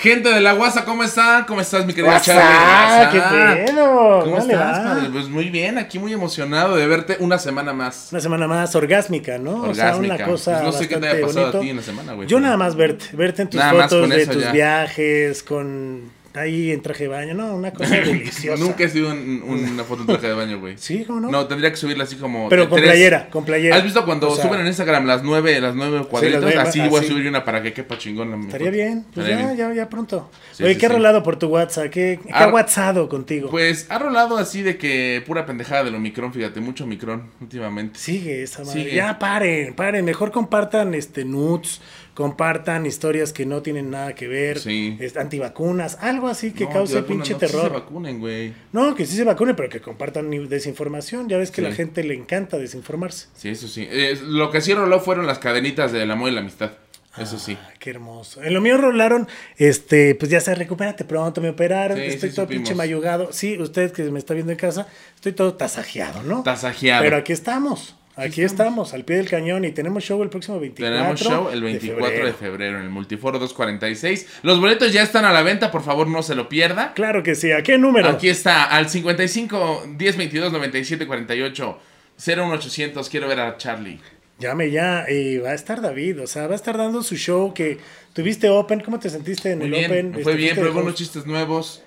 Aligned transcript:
Gente 0.00 0.28
de 0.32 0.40
la 0.40 0.52
guasa, 0.52 0.84
¿cómo 0.84 1.02
están? 1.02 1.44
¿Cómo 1.44 1.60
estás, 1.60 1.84
mi 1.84 1.92
querida 1.92 2.20
Charlie? 2.20 3.10
qué 3.10 3.18
bueno. 3.18 4.20
¿Cómo 4.22 4.36
¿Cómo 4.36 4.46
le 4.46 4.52
estás, 4.52 4.78
padre? 4.78 5.08
Pues 5.10 5.28
muy 5.28 5.48
bien, 5.50 5.76
aquí 5.76 5.98
muy 5.98 6.12
emocionado 6.12 6.76
de 6.76 6.86
verte 6.86 7.16
una 7.18 7.36
semana 7.38 7.72
más. 7.72 8.08
Una 8.12 8.20
semana 8.20 8.46
más 8.46 8.76
orgásmica, 8.76 9.38
¿no? 9.38 9.62
O 9.62 9.74
sea, 9.74 9.86
Orgásmica. 9.86 10.14
una 10.14 10.24
cosa. 10.24 10.52
Pues 10.52 10.62
no 10.62 10.72
sé 10.72 10.88
qué 10.88 10.96
te 10.98 11.08
haya 11.08 11.20
pasado 11.26 11.40
bonito. 11.46 11.58
a 11.58 11.60
ti 11.62 11.70
en 11.70 11.76
la 11.78 11.82
semana, 11.82 12.12
güey. 12.12 12.28
Yo 12.28 12.38
nada 12.38 12.56
más 12.56 12.76
verte, 12.76 13.06
verte 13.14 13.42
en 13.42 13.50
tus 13.50 13.58
Nada 13.58 13.88
fotos 13.88 14.08
de 14.08 14.26
tus 14.26 14.42
ya. 14.44 14.52
viajes, 14.52 15.42
con 15.42 16.12
ahí 16.34 16.70
en 16.72 16.80
traje 16.82 17.04
de 17.04 17.08
baño, 17.08 17.34
no, 17.34 17.54
una 17.56 17.72
cosa 17.72 17.96
deliciosa. 18.00 18.62
Nunca 18.62 18.84
he 18.84 18.88
sido 18.88 19.10
un- 19.10 19.42
una 19.72 19.84
foto 19.84 20.02
en 20.02 20.06
traje 20.08 20.28
de 20.28 20.34
baño, 20.34 20.60
güey. 20.60 20.76
Sí, 20.78 21.04
¿cómo 21.04 21.20
no? 21.20 21.30
No, 21.30 21.46
tendría 21.46 21.70
que 21.70 21.76
subirla 21.76 22.04
así 22.04 22.16
como. 22.16 22.48
Pero 22.48 22.68
con 22.68 22.76
tres. 22.78 22.90
playera, 22.90 23.28
con 23.30 23.44
playera. 23.44 23.76
¿Has 23.76 23.82
visto 23.84 24.04
cuando 24.04 24.30
O 24.30 24.34
sea, 24.36 24.44
suben 24.46 24.60
en 24.60 24.66
Instagram 24.68 25.06
las 25.06 25.22
nueve, 25.22 25.60
las 25.60 25.74
nueve 25.74 26.04
cuadritos? 26.08 26.44
así 26.56 26.80
voy 26.88 27.04
a 27.04 27.08
subir 27.08 27.26
una 27.26 27.44
para 27.44 27.62
que 27.62 27.72
quepa 27.72 27.98
chingón 27.98 28.44
Estaría 28.44 28.70
bien, 28.70 29.04
pues 29.14 29.26
Estaría 29.26 29.48
ya, 29.48 29.54
bien. 29.54 29.68
ya, 29.70 29.74
ya 29.84 29.88
pronto. 29.88 30.30
Sí, 30.52 30.64
Oye, 30.64 30.74
sí, 30.74 30.80
¿qué 30.80 30.86
ha 30.86 30.90
rolado 30.90 31.22
por 31.22 31.36
tu 31.38 31.48
WhatsApp? 31.48 31.90
¿Qué, 31.90 32.20
qué 32.22 32.30
Ah, 32.32 32.44
ha 32.44 32.48
WhatsAppado 32.48 33.08
contigo? 33.08 33.50
Pues 33.50 33.86
ha 33.90 33.98
rolado 33.98 34.36
así 34.38 34.62
de 34.62 34.76
que 34.78 35.22
pura 35.26 35.46
pendejada 35.46 35.84
del 35.84 35.94
Omicron, 35.94 36.32
fíjate, 36.32 36.60
mucho 36.60 36.84
Omicron 36.84 37.24
últimamente. 37.40 37.98
Sigue 37.98 38.42
esa 38.42 38.64
madre. 38.64 38.82
Sigue. 38.84 38.94
Ya 38.94 39.18
paren, 39.18 39.74
paren. 39.74 40.04
Mejor 40.04 40.30
compartan 40.30 40.94
este 40.94 41.24
nudes, 41.24 41.80
compartan 42.18 42.84
historias 42.84 43.32
que 43.32 43.46
no 43.46 43.62
tienen 43.62 43.90
nada 43.90 44.12
que 44.16 44.26
ver, 44.26 44.58
Sí. 44.58 44.98
antivacunas, 45.14 45.98
algo 46.00 46.26
así 46.26 46.50
que 46.50 46.64
No, 46.64 46.70
cause 46.70 47.00
pinche 47.04 47.34
no, 47.34 47.38
que 47.38 47.46
sí 47.46 47.52
terror. 47.52 47.68
se 47.70 47.78
vacunen, 47.78 48.18
güey. 48.18 48.52
No, 48.72 48.96
que 48.96 49.06
sí 49.06 49.14
se 49.14 49.22
vacunen, 49.22 49.54
pero 49.54 49.68
que 49.68 49.80
compartan 49.80 50.28
desinformación. 50.48 51.28
Ya 51.28 51.38
ves 51.38 51.52
que 51.52 51.62
Sí. 51.62 51.68
la 51.68 51.72
gente 51.72 52.02
le 52.02 52.14
encanta 52.14 52.58
desinformarse. 52.58 53.28
Sí, 53.36 53.50
eso 53.50 53.68
sí. 53.68 53.86
Eh, 53.88 54.18
lo 54.20 54.50
que 54.50 54.60
sí 54.60 54.74
roló 54.74 54.98
fueron 54.98 55.28
las 55.28 55.38
cadenitas 55.38 55.92
del 55.92 56.10
amor 56.10 56.30
y 56.30 56.34
la 56.34 56.40
amistad. 56.40 56.72
Eso 57.16 57.38
sí. 57.38 57.56
Ay, 57.68 57.74
qué 57.78 57.90
hermoso. 57.90 58.42
En 58.42 58.52
lo 58.52 58.60
mío 58.60 58.78
rolaron, 58.78 59.28
este, 59.56 60.16
pues 60.16 60.28
ya 60.28 60.40
se 60.40 60.56
recupérate 60.56 61.04
pronto, 61.04 61.40
me 61.40 61.50
operaron, 61.50 62.00
estoy 62.00 62.30
todo 62.30 62.46
supimos. 62.46 62.48
pinche 62.64 62.74
mayugado. 62.74 63.32
Sí, 63.32 63.56
usted 63.60 63.92
que 63.92 64.02
me 64.10 64.18
está 64.18 64.34
viendo 64.34 64.50
en 64.50 64.58
casa, 64.58 64.88
estoy 65.14 65.30
todo 65.34 65.54
tasajeado, 65.54 66.24
¿no? 66.24 66.42
Tasajeado. 66.42 67.04
Pero 67.04 67.16
aquí 67.16 67.32
estamos, 67.32 67.94
aquí 68.18 68.42
estamos. 68.42 68.94
al 68.94 69.04
pie 69.04 69.16
del 69.16 69.28
cañón 69.28 69.64
y 69.64 69.72
tenemos 69.72 70.04
show 70.04 70.22
el 70.22 70.28
próximo 70.28 70.60
24. 70.60 70.96
Tenemos 70.96 71.20
show 71.20 71.48
el 71.50 71.60
de 71.60 71.66
24 71.66 72.06
de 72.08 72.14
febrero, 72.14 72.36
febrero. 72.38 72.78
en 72.78 72.84
el 72.84 72.90
Multiforo 72.90 73.38
246. 73.38 74.40
Los 74.42 74.60
boletos 74.60 74.92
ya 74.92 75.02
están 75.02 75.24
a 75.24 75.32
la 75.32 75.42
venta, 75.42 75.70
por 75.70 75.82
favor 75.82 76.06
no 76.08 76.22
se 76.22 76.34
lo 76.34 76.48
pierda. 76.48 76.92
Claro 76.94 77.22
que 77.22 77.34
sí. 77.34 77.52
¿A 77.52 77.62
qué 77.62 77.78
número? 77.78 78.08
Aquí 78.08 78.28
está, 78.28 78.64
al 78.64 78.88
55 78.88 79.84
10 79.96 80.16
22 80.16 80.52
97 80.52 81.06
48 81.06 81.78
01800. 82.26 83.08
Quiero 83.08 83.28
ver 83.28 83.40
a 83.40 83.56
Charlie. 83.56 84.00
Llame 84.38 84.70
ya. 84.70 85.04
Y 85.08 85.38
va 85.38 85.50
a 85.50 85.54
estar 85.54 85.80
David. 85.80 86.22
O 86.22 86.26
sea, 86.26 86.46
va 86.46 86.52
a 86.52 86.56
estar 86.56 86.76
dando 86.76 87.02
su 87.02 87.16
show 87.16 87.52
que 87.54 87.78
tuviste 88.12 88.48
Open. 88.48 88.80
¿Cómo 88.80 88.98
te 88.98 89.10
sentiste 89.10 89.52
en 89.52 89.58
Muy 89.58 89.66
el 89.66 89.72
bien, 89.72 89.90
Open? 90.10 90.22
fue 90.22 90.34
bien, 90.36 90.54
de 90.56 90.62
probé 90.62 90.80
unos 90.80 90.94
chistes 90.94 91.26
nuevos, 91.26 91.82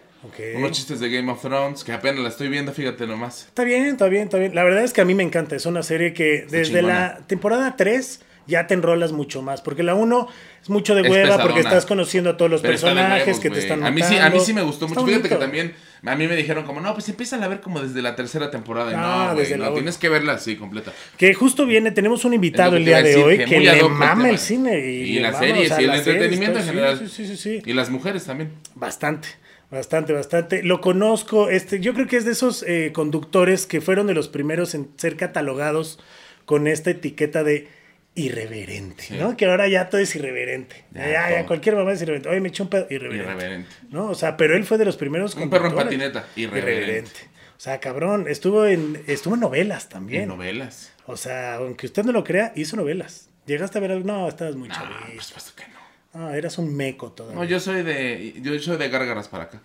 Unos 0.55 0.71
chistes 0.71 0.99
de 0.99 1.09
Game 1.09 1.31
of 1.31 1.41
Thrones, 1.41 1.83
que 1.83 1.91
apenas 1.93 2.21
la 2.21 2.29
estoy 2.29 2.47
viendo, 2.47 2.71
fíjate 2.73 3.07
nomás. 3.07 3.45
Está 3.47 3.63
bien, 3.63 3.85
está 3.85 4.07
bien, 4.07 4.23
está 4.23 4.37
bien. 4.37 4.53
La 4.53 4.63
verdad 4.63 4.83
es 4.83 4.93
que 4.93 5.01
a 5.01 5.05
mí 5.05 5.13
me 5.15 5.23
encanta. 5.23 5.55
Es 5.55 5.65
una 5.65 5.81
serie 5.83 6.13
que 6.13 6.45
desde 6.49 6.63
chingona. 6.79 6.87
la 7.17 7.17
temporada 7.27 7.75
3 7.75 8.21
ya 8.47 8.67
te 8.67 8.73
enrolas 8.73 9.11
mucho 9.13 9.41
más. 9.41 9.61
Porque 9.61 9.81
la 9.83 9.95
1 9.95 10.27
es 10.61 10.69
mucho 10.69 10.93
de 10.93 11.03
hueva 11.09 11.41
porque 11.41 11.59
estás 11.61 11.85
conociendo 11.85 12.31
a 12.31 12.37
todos 12.37 12.51
los 12.51 12.61
Pero 12.61 12.73
personajes 12.73 13.39
que 13.39 13.49
te 13.49 13.59
están 13.59 13.83
a 13.83 13.89
mí 13.91 14.01
sí, 14.01 14.07
a 14.07 14.09
mí 14.09 14.17
matando. 14.19 14.39
sí 14.45 14.53
me 14.53 14.61
gustó 14.61 14.85
Está 14.85 14.99
mucho. 15.01 15.07
Fíjate 15.11 15.29
que 15.29 15.35
también 15.35 15.73
a 16.03 16.15
mí 16.15 16.27
me 16.27 16.35
dijeron 16.35 16.65
como, 16.65 16.81
no, 16.81 16.93
pues 16.93 17.07
empiezan 17.09 17.43
a 17.43 17.47
ver 17.47 17.61
como 17.61 17.81
desde 17.81 18.01
la 18.01 18.15
tercera 18.15 18.49
temporada. 18.51 18.91
Y 18.91 18.95
Ah, 18.97 19.27
no, 19.29 19.35
güey, 19.35 19.49
la 19.51 19.57
no, 19.57 19.63
uno. 19.65 19.73
tienes 19.75 19.97
que 19.97 20.09
verla 20.09 20.33
así 20.33 20.55
completa. 20.55 20.91
Que 21.17 21.33
justo 21.33 21.65
viene, 21.65 21.91
tenemos 21.91 22.25
un 22.25 22.33
invitado 22.33 22.75
el 22.77 22.85
día 22.85 23.01
de 23.01 23.15
hoy 23.15 23.37
que 23.39 23.45
que 23.45 23.59
le 23.59 23.83
mama 23.89 24.15
tema. 24.15 24.29
el 24.29 24.37
cine. 24.39 24.79
Y, 24.87 25.17
Y 25.17 25.19
las 25.19 25.37
series 25.39 25.71
o 25.71 25.75
sea, 25.75 25.81
y 25.81 25.85
el 25.85 25.91
series, 25.91 26.07
entretenimiento 26.07 26.59
en 26.59 26.65
todo, 26.65 26.73
general. 26.73 27.09
Sí, 27.09 27.25
sí, 27.27 27.37
sí. 27.37 27.61
Y 27.65 27.73
las 27.73 27.89
mujeres 27.89 28.25
también. 28.25 28.51
Bastante, 28.75 29.29
bastante, 29.71 30.13
bastante. 30.13 30.61
Lo 30.63 30.81
conozco, 30.81 31.49
este, 31.49 31.79
yo 31.79 31.93
creo 31.93 32.07
que 32.07 32.17
es 32.17 32.25
de 32.25 32.31
esos 32.33 32.63
eh, 32.67 32.91
conductores 32.93 33.65
que 33.65 33.81
fueron 33.81 34.05
de 34.07 34.13
los 34.13 34.27
primeros 34.27 34.75
en 34.75 34.89
ser 34.97 35.15
catalogados 35.17 35.99
con 36.45 36.67
esta 36.67 36.91
etiqueta 36.91 37.43
de 37.43 37.67
irreverente, 38.13 39.03
Sí. 39.03 39.15
¿no? 39.17 39.37
Que 39.37 39.45
ahora 39.45 39.67
ya 39.69 39.89
todo 39.89 40.01
es 40.01 40.13
irreverente. 40.15 40.83
Ya, 40.93 41.29
Ya, 41.31 41.45
cualquier 41.45 41.75
mamá 41.75 41.93
es 41.93 42.01
irreverente. 42.01 42.29
Oye, 42.29 42.41
me 42.41 42.49
echó 42.49 42.63
un 42.63 42.69
pedo, 42.69 42.85
irreverente. 42.89 43.31
Irreverente. 43.31 43.69
¿No? 43.89 44.07
O 44.09 44.15
sea, 44.15 44.35
pero 44.37 44.55
él 44.55 44.65
fue 44.65 44.77
de 44.77 44.85
los 44.85 44.97
primeros 44.97 45.35
Un 45.35 45.49
perro 45.49 45.69
en 45.69 45.75
patineta, 45.75 46.27
irreverente. 46.35 47.11
O 47.57 47.59
sea, 47.63 47.79
cabrón, 47.79 48.25
estuvo 48.27 48.65
en, 48.65 49.01
estuvo 49.07 49.35
en 49.35 49.39
novelas 49.41 49.87
también. 49.87 50.23
En 50.23 50.27
novelas. 50.29 50.91
O 51.05 51.15
sea, 51.15 51.55
aunque 51.55 51.85
usted 51.85 52.03
no 52.03 52.11
lo 52.11 52.23
crea, 52.23 52.51
hizo 52.55 52.75
novelas. 52.75 53.29
¿Llegaste 53.45 53.77
a 53.77 53.81
ver 53.81 53.91
algo? 53.91 54.05
No, 54.05 54.27
estabas 54.27 54.55
muy 54.55 54.67
No, 54.67 54.75
chavito. 54.75 54.99
por 55.15 55.23
supuesto 55.23 55.51
que 55.55 55.63
no. 55.71 55.80
Ah, 56.13 56.35
eras 56.35 56.57
un 56.57 56.75
meco 56.75 57.11
todavía. 57.11 57.39
No, 57.39 57.45
yo 57.45 57.59
soy 57.59 57.83
de. 57.83 58.35
Yo 58.41 58.57
soy 58.59 58.77
de 58.77 58.89
gárgaras 58.89 59.27
para 59.27 59.45
acá. 59.45 59.61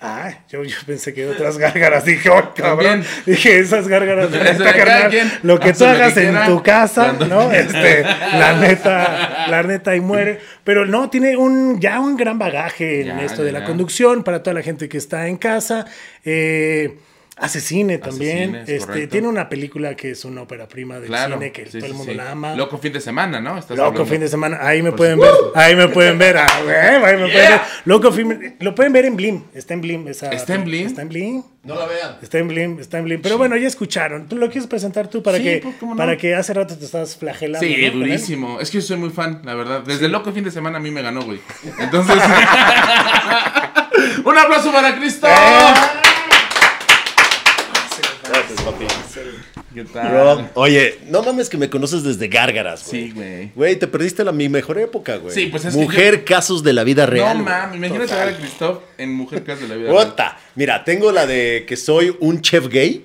Ah, 0.00 0.30
yo, 0.48 0.64
yo 0.64 0.76
pensé 0.86 1.12
que 1.12 1.28
otras 1.28 1.58
gárgaras. 1.58 2.04
Dije, 2.04 2.30
oh, 2.30 2.54
cabrón. 2.54 3.02
También. 3.02 3.06
Dije, 3.26 3.58
esas 3.58 3.86
gárgaras. 3.88 4.30
Neta, 4.32 4.52
de 4.52 4.72
carnal, 4.72 5.40
lo 5.42 5.60
que 5.60 5.72
tú 5.74 5.84
hagas 5.84 6.16
en 6.16 6.34
tu 6.46 6.62
casa, 6.62 7.12
¿no? 7.12 7.52
Este, 7.56 8.02
la 8.02 8.58
neta, 8.58 9.46
la 9.48 9.62
neta, 9.62 9.94
y 9.94 10.00
muere. 10.00 10.40
Pero 10.64 10.86
no, 10.86 11.10
tiene 11.10 11.36
un 11.36 11.78
ya 11.80 12.00
un 12.00 12.16
gran 12.16 12.38
bagaje 12.38 13.02
en 13.02 13.06
Ya, 13.08 13.22
esto 13.24 13.38
ya, 13.38 13.44
de 13.44 13.52
la 13.52 13.64
conducción 13.64 14.24
para 14.24 14.42
toda 14.42 14.54
la 14.54 14.62
gente 14.62 14.88
que 14.88 14.98
está 14.98 15.28
en 15.28 15.36
casa. 15.36 15.86
Eh, 16.24 16.98
Hace 17.38 17.60
cine 17.60 17.98
también. 17.98 18.46
cine, 18.46 18.62
es 18.62 18.68
este, 18.82 19.08
tiene 19.08 19.28
una 19.28 19.50
película 19.50 19.94
que 19.94 20.12
es 20.12 20.24
una 20.24 20.40
ópera 20.40 20.66
prima 20.68 20.94
del 20.98 21.08
Claro. 21.08 21.34
cine 21.34 21.52
que 21.52 21.66
sí, 21.66 21.72
todo 21.78 21.86
el 21.86 21.92
mundo 21.92 22.12
sí. 22.12 22.16
la 22.16 22.30
ama. 22.30 22.54
Loco 22.56 22.78
fin 22.78 22.94
de 22.94 23.00
semana, 23.02 23.40
¿no? 23.42 23.58
Estás 23.58 23.76
Loco 23.76 23.88
hablando. 23.88 24.06
fin 24.10 24.20
de 24.20 24.28
semana, 24.28 24.58
ahí 24.62 24.80
me 24.82 24.88
Por 24.90 24.96
pueden 24.98 25.18
ver, 25.18 25.30
ahí 25.54 25.76
me 25.76 25.88
pueden 25.88 26.18
ver, 26.18 26.38
ah, 26.38 26.46
ahí 26.46 26.92
me 26.94 27.00
pueden 27.00 27.20
ver. 27.28 27.60
Loco 27.84 28.10
fin, 28.10 28.56
lo 28.60 28.74
pueden 28.74 28.92
ver 28.94 29.04
en 29.04 29.16
Blim, 29.16 29.42
está 29.52 29.74
en 29.74 29.82
Blim 29.82 30.08
esa 30.08 30.30
¿Está 30.30 30.54
en 30.54 30.64
Blim? 30.64 30.86
Está 30.86 31.02
en 31.02 31.08
Blim. 31.10 31.42
No 31.64 31.74
la 31.74 31.84
vean. 31.84 32.16
Está 32.22 32.38
en 32.38 32.48
Blim, 32.48 32.80
está 32.80 32.98
en 32.98 33.04
Blim. 33.04 33.20
Pero 33.20 33.36
bueno, 33.36 33.54
ya 33.56 33.66
escucharon. 33.66 34.28
¿Tú 34.28 34.36
lo 34.36 34.48
quieres 34.48 34.66
presentar 34.66 35.08
tú 35.08 35.22
para 35.22 35.36
Sí, 35.36 35.44
que 35.44 35.58
pues, 35.62 35.74
para 35.96 36.16
que 36.16 36.34
hace 36.34 36.54
rato 36.54 36.78
te 36.78 36.84
estabas 36.86 37.16
flagelando? 37.16 37.66
Sí, 37.66 37.76
¿no? 37.86 37.98
durísimo. 37.98 38.60
Es 38.60 38.70
que 38.70 38.78
yo 38.78 38.82
soy 38.82 38.96
muy 38.96 39.10
fan, 39.10 39.42
la 39.44 39.54
verdad. 39.54 39.82
Desde 39.82 40.08
Loco 40.08 40.32
fin 40.32 40.44
de 40.44 40.50
semana 40.52 40.78
a 40.78 40.80
mí 40.80 40.90
me 40.90 41.02
ganó, 41.02 41.20
güey. 41.22 41.40
Entonces. 41.80 42.16
Un 44.24 44.38
aplauso 44.38 44.72
para 44.72 44.96
Cristo. 44.96 45.26
Eh. 45.26 46.05
Papi. 48.54 48.86
¿Qué 49.74 49.84
tal? 49.84 50.50
Oye, 50.54 50.98
no 51.08 51.22
mames 51.22 51.48
que 51.48 51.56
me 51.56 51.68
conoces 51.68 52.02
desde 52.02 52.28
Gárgaras, 52.28 52.86
güey. 52.88 53.06
Sí, 53.06 53.12
güey. 53.12 53.50
Güey, 53.54 53.76
te 53.76 53.86
perdiste 53.86 54.24
la 54.24 54.32
mi 54.32 54.48
mejor 54.48 54.78
época, 54.78 55.16
güey. 55.16 55.34
Sí, 55.34 55.46
pues 55.46 55.64
es 55.64 55.74
que 55.74 55.80
Mujer, 55.80 56.24
casos 56.24 56.62
de 56.62 56.72
la 56.72 56.84
vida 56.84 57.06
real. 57.06 57.38
No 57.38 57.44
mames, 57.44 57.76
imagínate 57.76 58.14
a 58.14 58.36
Christoph 58.36 58.82
en 58.98 59.12
Mujer 59.12 59.44
Casa 59.44 59.62
de 59.62 59.68
la 59.68 59.74
Vida. 59.76 59.90
Real. 59.90 60.36
Mira, 60.54 60.84
tengo 60.84 61.12
la 61.12 61.26
de 61.26 61.64
que 61.66 61.76
soy 61.76 62.16
un 62.20 62.40
chef 62.40 62.68
gay 62.68 63.04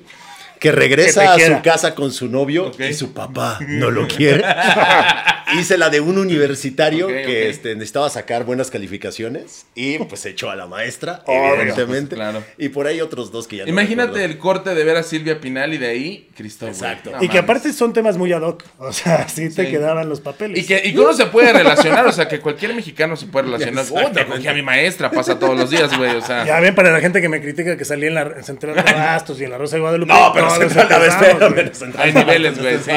que 0.61 0.71
regresa 0.71 1.35
Que 1.35 1.43
a 1.43 1.57
su 1.57 1.61
casa 1.63 1.95
con 1.95 2.11
su 2.13 2.27
novio 2.29 2.71
y 2.79 2.93
su 2.93 3.13
papá 3.13 3.59
no 3.67 3.91
lo 3.91 4.07
quiere. 4.07 4.43
Hice 5.59 5.77
la 5.77 5.89
de 5.89 5.99
un 5.99 6.17
universitario 6.17 7.07
Ok, 7.07 7.11
que 7.11 7.23
ok. 7.43 7.49
este, 7.49 7.73
necesitaba 7.75 8.09
sacar 8.09 8.45
buenas 8.45 8.71
calificaciones 8.71 9.65
y 9.75 9.97
pues 9.97 10.25
echó 10.25 10.49
a 10.49 10.55
la 10.55 10.65
maestra, 10.65 11.23
Obvio. 11.25 11.55
evidentemente. 11.55 12.15
Pues, 12.15 12.29
claro. 12.29 12.43
Y 12.57 12.69
por 12.69 12.87
ahí 12.87 13.01
otros 13.01 13.31
dos 13.33 13.47
que 13.47 13.57
ya 13.57 13.63
no 13.65 13.69
Imagínate 13.69 14.23
el 14.23 14.37
corte 14.37 14.73
de 14.73 14.83
ver 14.85 14.95
a 14.95 15.03
Silvia 15.03 15.41
Pinal 15.41 15.73
y 15.73 15.77
de 15.77 15.87
ahí 15.89 16.29
güey. 16.37 16.71
Exacto. 16.71 17.11
No 17.11 17.21
Y 17.23 17.27
que 17.27 17.37
aparte 17.39 17.73
son 17.73 17.91
temas 17.91 18.17
muy 18.17 18.31
ad 18.31 18.43
hoc. 18.43 18.63
O 18.77 18.93
sea, 18.93 19.27
sí 19.27 19.49
te 19.49 19.65
Sí. 19.65 19.71
quedaban 19.71 20.07
los 20.07 20.21
papeles. 20.21 20.57
Y 20.57 20.65
que, 20.65 20.81
y 20.85 20.93
que 20.93 20.99
uno 20.99 21.13
se 21.13 21.25
puede 21.25 21.51
relacionar, 21.51 22.05
o 22.07 22.11
sea, 22.11 22.27
que 22.27 22.39
cualquier 22.39 22.73
mexicano 22.73 23.17
se 23.17 23.25
puede 23.25 23.45
relacionar. 23.45 23.85
Puta, 23.85 24.25
cogí 24.25 24.47
a 24.47 24.53
mi 24.53 24.61
maestra, 24.61 25.11
pasa 25.11 25.37
todos 25.37 25.57
los 25.57 25.69
días, 25.69 25.95
güey, 25.97 26.15
o 26.15 26.21
sea. 26.21 26.45
Ya 26.45 26.59
ven, 26.59 26.75
para 26.75 26.91
la 26.91 26.99
gente 27.01 27.19
que 27.21 27.27
me 27.29 27.41
critica 27.41 27.75
que 27.77 27.83
salí 27.85 28.07
en 28.07 28.13
la 28.15 28.21
en 28.21 28.43
Central 28.43 28.75
de 28.75 28.81
Abastos 28.81 29.39
y 29.41 29.43
en 29.43 29.49
la 29.51 29.57
Rosa 29.57 29.75
de 29.75 29.81
Guadalupe. 29.81 30.13
No, 30.13 30.31
pero 30.33 30.50
Hay 31.97 32.13
niveles, 32.13 32.59
güey, 32.59 32.77
sí. 32.79 32.91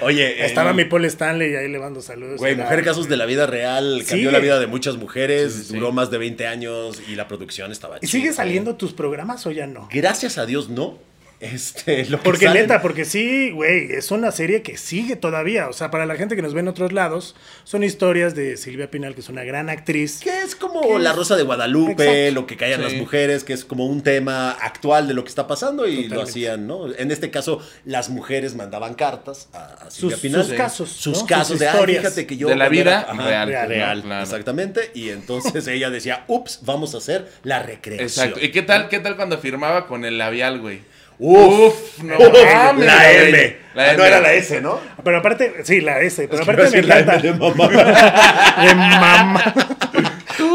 Oye, 0.00 0.44
Estaba 0.46 0.70
el- 0.70 0.76
mi 0.76 0.84
Paul 0.84 1.04
Stanley 1.06 1.52
y 1.52 1.56
ahí 1.56 1.68
le 1.68 1.78
mando 1.78 2.00
saludos. 2.02 2.38
Güey, 2.38 2.56
Mujer 2.56 2.84
Casos 2.84 3.08
de 3.08 3.16
la 3.16 3.26
Vida 3.26 3.46
Real 3.46 4.02
cambió 4.08 4.30
la 4.30 4.38
vida 4.38 4.58
de 4.58 4.66
muchas 4.66 4.96
mujeres, 4.96 5.52
Sí, 5.52 5.58
sí, 5.60 5.64
sí. 5.68 5.74
duró 5.74 5.92
más 5.92 6.10
de 6.10 6.18
20 6.18 6.46
años 6.46 7.00
y 7.08 7.14
la 7.16 7.28
producción 7.28 7.72
estaba 7.72 7.96
¿Y 7.96 8.00
chida. 8.00 8.10
sigue 8.10 8.32
saliendo 8.32 8.76
tus 8.76 8.92
programas 8.92 9.46
o 9.46 9.50
ya 9.50 9.66
no? 9.66 9.88
Gracias 9.92 10.38
a 10.38 10.46
Dios 10.46 10.68
no. 10.68 10.98
Este, 11.40 12.04
lo 12.06 12.18
que 12.18 12.24
Porque 12.24 12.46
salen- 12.46 12.62
neta, 12.62 12.82
porque 12.82 13.04
sí, 13.04 13.50
güey, 13.52 13.92
es 13.92 14.10
una 14.10 14.32
serie 14.32 14.62
que 14.62 14.76
sigue 14.76 15.14
todavía. 15.14 15.68
O 15.68 15.72
sea, 15.72 15.88
para 15.90 16.04
la 16.04 16.16
gente 16.16 16.34
que 16.34 16.42
nos 16.42 16.52
ve 16.52 16.60
en 16.60 16.68
otros 16.68 16.92
lados, 16.92 17.36
son 17.62 17.84
historias 17.84 18.34
de 18.34 18.56
Silvia 18.56 18.90
Pinal, 18.90 19.14
que 19.14 19.20
es 19.20 19.28
una 19.28 19.44
gran 19.44 19.70
actriz. 19.70 20.18
Que 20.18 20.42
es 20.42 20.56
como 20.56 20.80
¿Qué 20.80 20.98
la 20.98 21.10
es? 21.10 21.16
Rosa 21.16 21.36
de 21.36 21.44
Guadalupe, 21.44 22.02
Exacto. 22.04 22.40
lo 22.40 22.46
que 22.48 22.56
callan 22.56 22.78
Sí. 22.80 22.84
las 22.84 22.94
mujeres, 22.94 23.44
que 23.44 23.52
es 23.52 23.64
como 23.64 23.86
un 23.86 24.02
tema 24.02 24.50
actual 24.50 25.06
de 25.06 25.14
lo 25.14 25.22
que 25.22 25.28
está 25.28 25.46
pasando 25.46 25.86
y 25.86 25.96
lo 25.96 26.02
Totalmente. 26.16 26.30
hacían, 26.30 26.66
¿no? 26.66 26.92
En 26.92 27.10
este 27.12 27.30
caso, 27.30 27.60
las 27.84 28.08
mujeres 28.08 28.56
mandaban 28.56 28.94
cartas 28.94 29.48
a, 29.52 29.86
a 29.86 29.90
Silvia 29.92 30.16
Sus, 30.16 30.20
Pinal. 30.22 30.44
sus 30.44 30.54
casos. 30.54 30.90
Sus 30.90 31.18
¿no? 31.20 31.26
casos 31.26 31.48
Sus 31.48 31.58
de, 31.60 31.68
"Ay, 31.68 31.74
historias. 31.74 32.02
fíjate 32.02 32.26
que 32.26 32.36
yo... 32.36 32.48
De 32.48 32.56
la 32.56 32.68
vida 32.68 32.80
era- 33.08 33.12
real, 33.12 33.48
real, 33.48 33.68
real, 33.68 34.02
claro. 34.02 34.22
exactamente. 34.24 34.90
Y 34.94 35.10
entonces 35.10 35.66
ella 35.68 35.88
decía, 35.90 36.24
ups, 36.26 36.60
vamos 36.62 36.94
a 36.94 36.98
hacer 36.98 37.28
la 37.44 37.62
recreación. 37.62 38.08
Exacto. 38.08 38.40
¿Y 38.44 38.50
qué 38.50 38.62
tal, 38.62 38.88
qué 38.88 38.98
tal 38.98 39.14
cuando 39.16 39.38
firmaba 39.38 39.86
con 39.86 40.04
el 40.04 40.18
labial, 40.18 40.60
güey? 40.60 40.80
Uf, 41.20 42.02
no 42.02 42.14
mames, 42.18 42.86
la. 42.86 43.12
M. 43.12 43.56
La 43.74 43.90
Ah, 43.90 43.92
no 43.96 44.04
M. 44.04 44.06
era 44.08 44.20
la 44.20 44.32
S, 44.34 44.60
¿no? 44.60 44.78
Pero 45.04 45.18
aparte, 45.18 45.54
sí, 45.64 45.80
la 45.80 46.00
S, 46.00 46.26
pero 46.28 46.42
Es 46.42 46.46
que 46.46 46.52
aparte 46.52 46.70
me 46.82 46.86
encanta. 46.86 47.14
M 47.14 47.22
de 47.22 47.32
mamá. 47.34 47.68
De 48.68 48.74
mamá. 48.74 49.54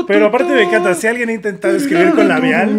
Pero 0.08 0.26
aparte 0.28 0.54
me 0.54 0.64
encanta, 0.64 0.94
si 0.94 1.08
alguien 1.08 1.30
ha 1.30 1.34
intentado 1.34 1.76
escribir 1.76 2.14
con 2.16 2.28
labial, 2.28 2.70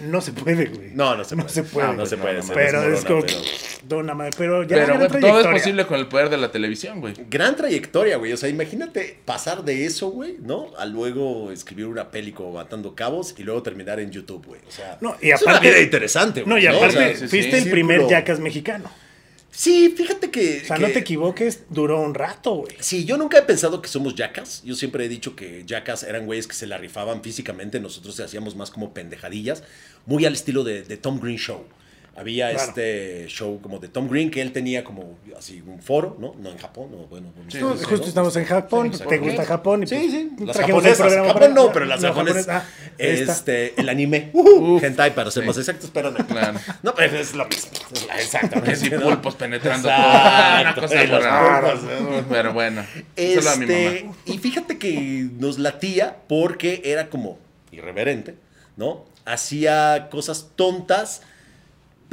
no 0.00 0.20
se 0.20 0.32
puede, 0.32 0.66
güey. 0.66 0.90
No, 0.94 1.16
no 1.16 1.24
se 1.24 1.36
No 1.36 1.42
puede. 1.42 1.54
se 1.54 1.62
puede. 1.64 1.86
No, 1.88 1.92
no 1.94 2.06
se 2.06 2.16
puede. 2.16 2.36
No, 2.36 2.42
se 2.42 2.52
Pero 2.54 2.82
es 2.94 3.04
como. 3.04 3.20
pero- 3.22 3.38
Dona 3.86 4.14
madre, 4.14 4.30
pero 4.38 4.62
ya 4.62 4.68
Pero 4.76 4.86
gran 4.86 4.96
todo 4.98 5.04
es 5.06 5.12
trayectoria. 5.20 5.52
posible 5.52 5.86
con 5.86 5.98
el 6.00 6.06
poder 6.08 6.30
de 6.30 6.38
la 6.38 6.50
televisión, 6.50 7.00
güey. 7.00 7.12
Gran 7.28 7.54
trayectoria, 7.54 8.16
güey. 8.16 8.32
O 8.32 8.36
sea, 8.36 8.48
imagínate 8.48 9.18
pasar 9.26 9.62
de 9.64 9.84
eso, 9.84 10.08
güey, 10.10 10.36
¿no? 10.40 10.70
A 10.78 10.86
luego 10.86 11.50
escribir 11.52 11.86
una 11.86 12.10
peli 12.10 12.32
como 12.32 12.52
Matando 12.52 12.94
Cabos 12.94 13.34
y 13.36 13.42
luego 13.42 13.62
terminar 13.62 14.00
en 14.00 14.10
YouTube, 14.10 14.46
güey. 14.46 14.60
O 14.66 14.70
sea, 14.70 14.96
No, 15.02 15.16
y 15.20 15.30
es 15.30 15.42
una 15.42 15.52
aparte- 15.52 15.68
vida 15.70 15.80
interesante, 15.82 16.42
güey. 16.42 16.48
No, 16.54 16.58
y 16.58 16.66
O 16.66 16.76
aparte, 16.76 16.94
sea, 16.96 17.16
sí, 17.16 17.28
fuiste 17.28 17.58
sí. 17.60 17.64
el 17.66 17.70
primer 17.70 17.96
Círculo. 17.98 18.10
Jackass 18.10 18.40
mexicano. 18.40 18.90
Sí, 19.56 19.94
fíjate 19.96 20.30
que. 20.30 20.62
O 20.64 20.66
sea, 20.66 20.76
que- 20.76 20.82
no 20.82 20.88
te 20.88 20.98
equivoques, 20.98 21.60
duró 21.70 22.00
un 22.00 22.14
rato, 22.14 22.54
güey. 22.56 22.74
Sí, 22.80 23.04
yo 23.04 23.16
nunca 23.16 23.38
he 23.38 23.42
pensado 23.42 23.80
que 23.80 23.88
somos 23.88 24.14
Jackass. 24.16 24.62
Yo 24.64 24.74
siempre 24.74 25.04
he 25.04 25.08
dicho 25.08 25.36
que 25.36 25.62
Jackass 25.64 26.02
eran 26.02 26.26
güeyes 26.26 26.46
que 26.48 26.54
se 26.54 26.66
la 26.66 26.76
rifaban 26.78 27.22
físicamente. 27.22 27.78
Nosotros 27.78 28.18
hacíamos 28.18 28.56
más 28.56 28.70
como 28.72 28.92
pendejadillas. 28.92 29.62
Muy 30.06 30.24
al 30.26 30.32
estilo 30.32 30.64
de, 30.64 30.82
de 30.82 30.96
Tom 30.96 31.20
Green 31.20 31.38
Show. 31.38 31.64
Había 32.16 32.50
Claro. 32.50 32.68
este 32.68 33.26
show 33.26 33.60
como 33.60 33.80
de 33.80 33.88
Tom 33.88 34.08
Green 34.08 34.30
que 34.30 34.40
él 34.40 34.52
tenía 34.52 34.84
como 34.84 35.18
así 35.36 35.60
un 35.66 35.82
foro, 35.82 36.16
¿no? 36.20 36.34
No 36.38 36.50
en 36.50 36.58
Japón, 36.58 36.88
no, 36.92 36.98
bueno. 37.08 37.32
Sí, 37.48 37.58
no 37.58 37.70
justo 37.70 37.96
¿no? 37.96 38.04
estamos 38.04 38.36
en 38.36 38.44
Japón, 38.44 38.92
Sí, 38.94 39.02
te 39.08 39.18
gusta 39.18 39.44
Japón 39.44 39.82
y 39.82 39.86
Sí, 39.88 39.96
pues, 39.96 40.10
sí, 40.12 40.30
las 40.46 40.56
japonesas. 40.58 41.12
Japón 41.12 41.32
para- 41.34 41.48
no, 41.48 41.72
pero 41.72 41.84
las 41.86 42.00
no, 42.02 42.08
japonesas. 42.08 42.46
japonesas. 42.46 42.68
Ah, 42.70 42.94
esta. 42.98 43.32
este, 43.32 43.80
el 43.80 43.88
anime. 43.88 44.30
Uh, 44.34 44.76
Uf. 44.76 44.84
hentai, 44.84 45.14
para 45.14 45.30
ser 45.32 45.42
Sí. 45.42 45.46
más 45.48 45.58
exactos, 45.58 45.90
pero 45.92 46.10
no. 46.12 46.24
Claro. 46.26 46.60
No, 46.84 46.94
pero 46.94 47.18
es 47.18 47.34
lo 47.34 47.46
Exactamente. 48.18 48.90
¿no? 48.98 49.02
pulpos 49.06 49.34
penetrando 49.34 49.88
todo. 49.88 49.96
Exacto. 49.96 50.60
Una 50.60 50.74
cosa 50.74 51.80
pulpos, 51.80 52.24
Pero 52.30 52.52
bueno. 52.52 52.82
Solo 53.16 53.50
a 53.50 53.56
mi 53.56 53.64
Este, 53.64 54.02
mamá. 54.04 54.16
y 54.26 54.38
fíjate 54.38 54.78
que 54.78 55.28
nos 55.38 55.58
latía 55.58 56.16
porque 56.28 56.82
era 56.84 57.08
como 57.10 57.38
irreverente, 57.72 58.36
¿no? 58.76 59.04
Hacía 59.24 60.08
cosas 60.10 60.50
tontas, 60.54 61.22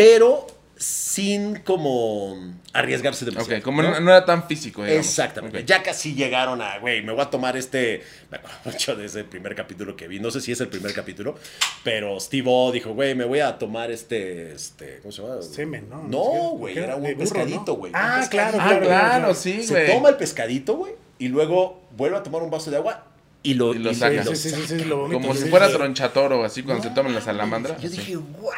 pero 0.06 0.48
sin 0.78 1.58
como 1.58 2.36
arriesgarse 2.74 3.24
demasiado. 3.24 3.60
Ok, 3.60 3.64
como 3.64 3.84
¿no? 3.84 3.92
no, 3.92 4.00
no 4.00 4.10
era 4.12 4.26
tan 4.26 4.48
físico, 4.48 4.84
digamos. 4.84 5.06
Exactamente. 5.06 5.64
Ya 5.64 5.84
casi 5.84 6.16
llegaron 6.16 6.60
a, 6.60 6.80
güey, 6.80 7.04
me 7.04 7.12
voy 7.12 7.22
a 7.22 7.30
tomar 7.30 7.56
este. 7.56 8.02
Me 8.32 8.38
acuerdo 8.38 8.58
mucho 8.66 8.96
de 8.96 9.06
ese 9.06 9.24
primer 9.24 9.54
capítulo 9.54 9.96
que 9.96 10.08
vi. 10.08 10.20
No 10.20 10.32
sé 10.32 10.42
si 10.42 10.52
es 10.52 10.60
el 10.62 10.70
primer 10.70 10.92
capítulo, 10.94 11.36
pero 11.84 12.20
Steve 12.20 12.48
O 12.50 12.72
dijo, 12.72 12.94
güey, 12.94 13.14
me 13.14 13.26
voy 13.26 13.42
a 13.42 13.60
tomar 13.60 13.92
este. 13.92 14.54
este 14.54 14.98
¿Cómo 15.04 15.12
se 15.12 15.22
llama? 15.22 15.42
Semen, 15.44 15.88
¿no? 15.88 16.04
No, 16.04 16.22
güey, 16.58 16.76
era 16.78 16.96
un 16.96 17.16
pescadito, 17.16 17.64
¿no? 17.68 17.74
güey. 17.76 17.92
Ah, 17.96 18.26
claro, 18.32 18.58
Ah, 18.60 18.80
claro, 18.82 19.24
güey. 19.26 19.36
sí, 19.36 19.62
Se 19.64 19.74
güey. 19.74 19.88
toma 19.94 20.10
el 20.10 20.16
pescadito, 20.18 20.74
güey, 20.78 20.94
y 21.20 21.28
luego 21.28 21.82
vuelve 21.96 22.18
a 22.18 22.24
tomar 22.24 22.42
un 22.42 22.50
vaso 22.50 22.72
de 22.72 22.78
agua 22.78 23.06
y 23.44 23.54
lo, 23.54 23.76
Y 23.76 23.80
lo 23.80 23.92
y 23.92 23.96
saca. 23.96 24.24
Sí, 24.24 24.36
sí, 24.36 24.50
sí, 24.50 24.56
sí, 24.68 24.80
sí, 24.80 24.86
lo 24.86 24.98
vomito, 24.98 25.22
Como 25.22 25.36
sí, 25.36 25.44
si 25.44 25.50
fuera 25.50 25.68
sí. 25.68 25.74
tronchatoro, 25.74 26.44
así 26.44 26.64
cuando 26.64 26.82
se 26.84 26.90
toman 26.90 27.14
la 27.14 27.22
salamandra. 27.22 27.78
Yo 27.78 27.88
así. 27.88 27.98
dije, 27.98 28.16
wow, 28.16 28.52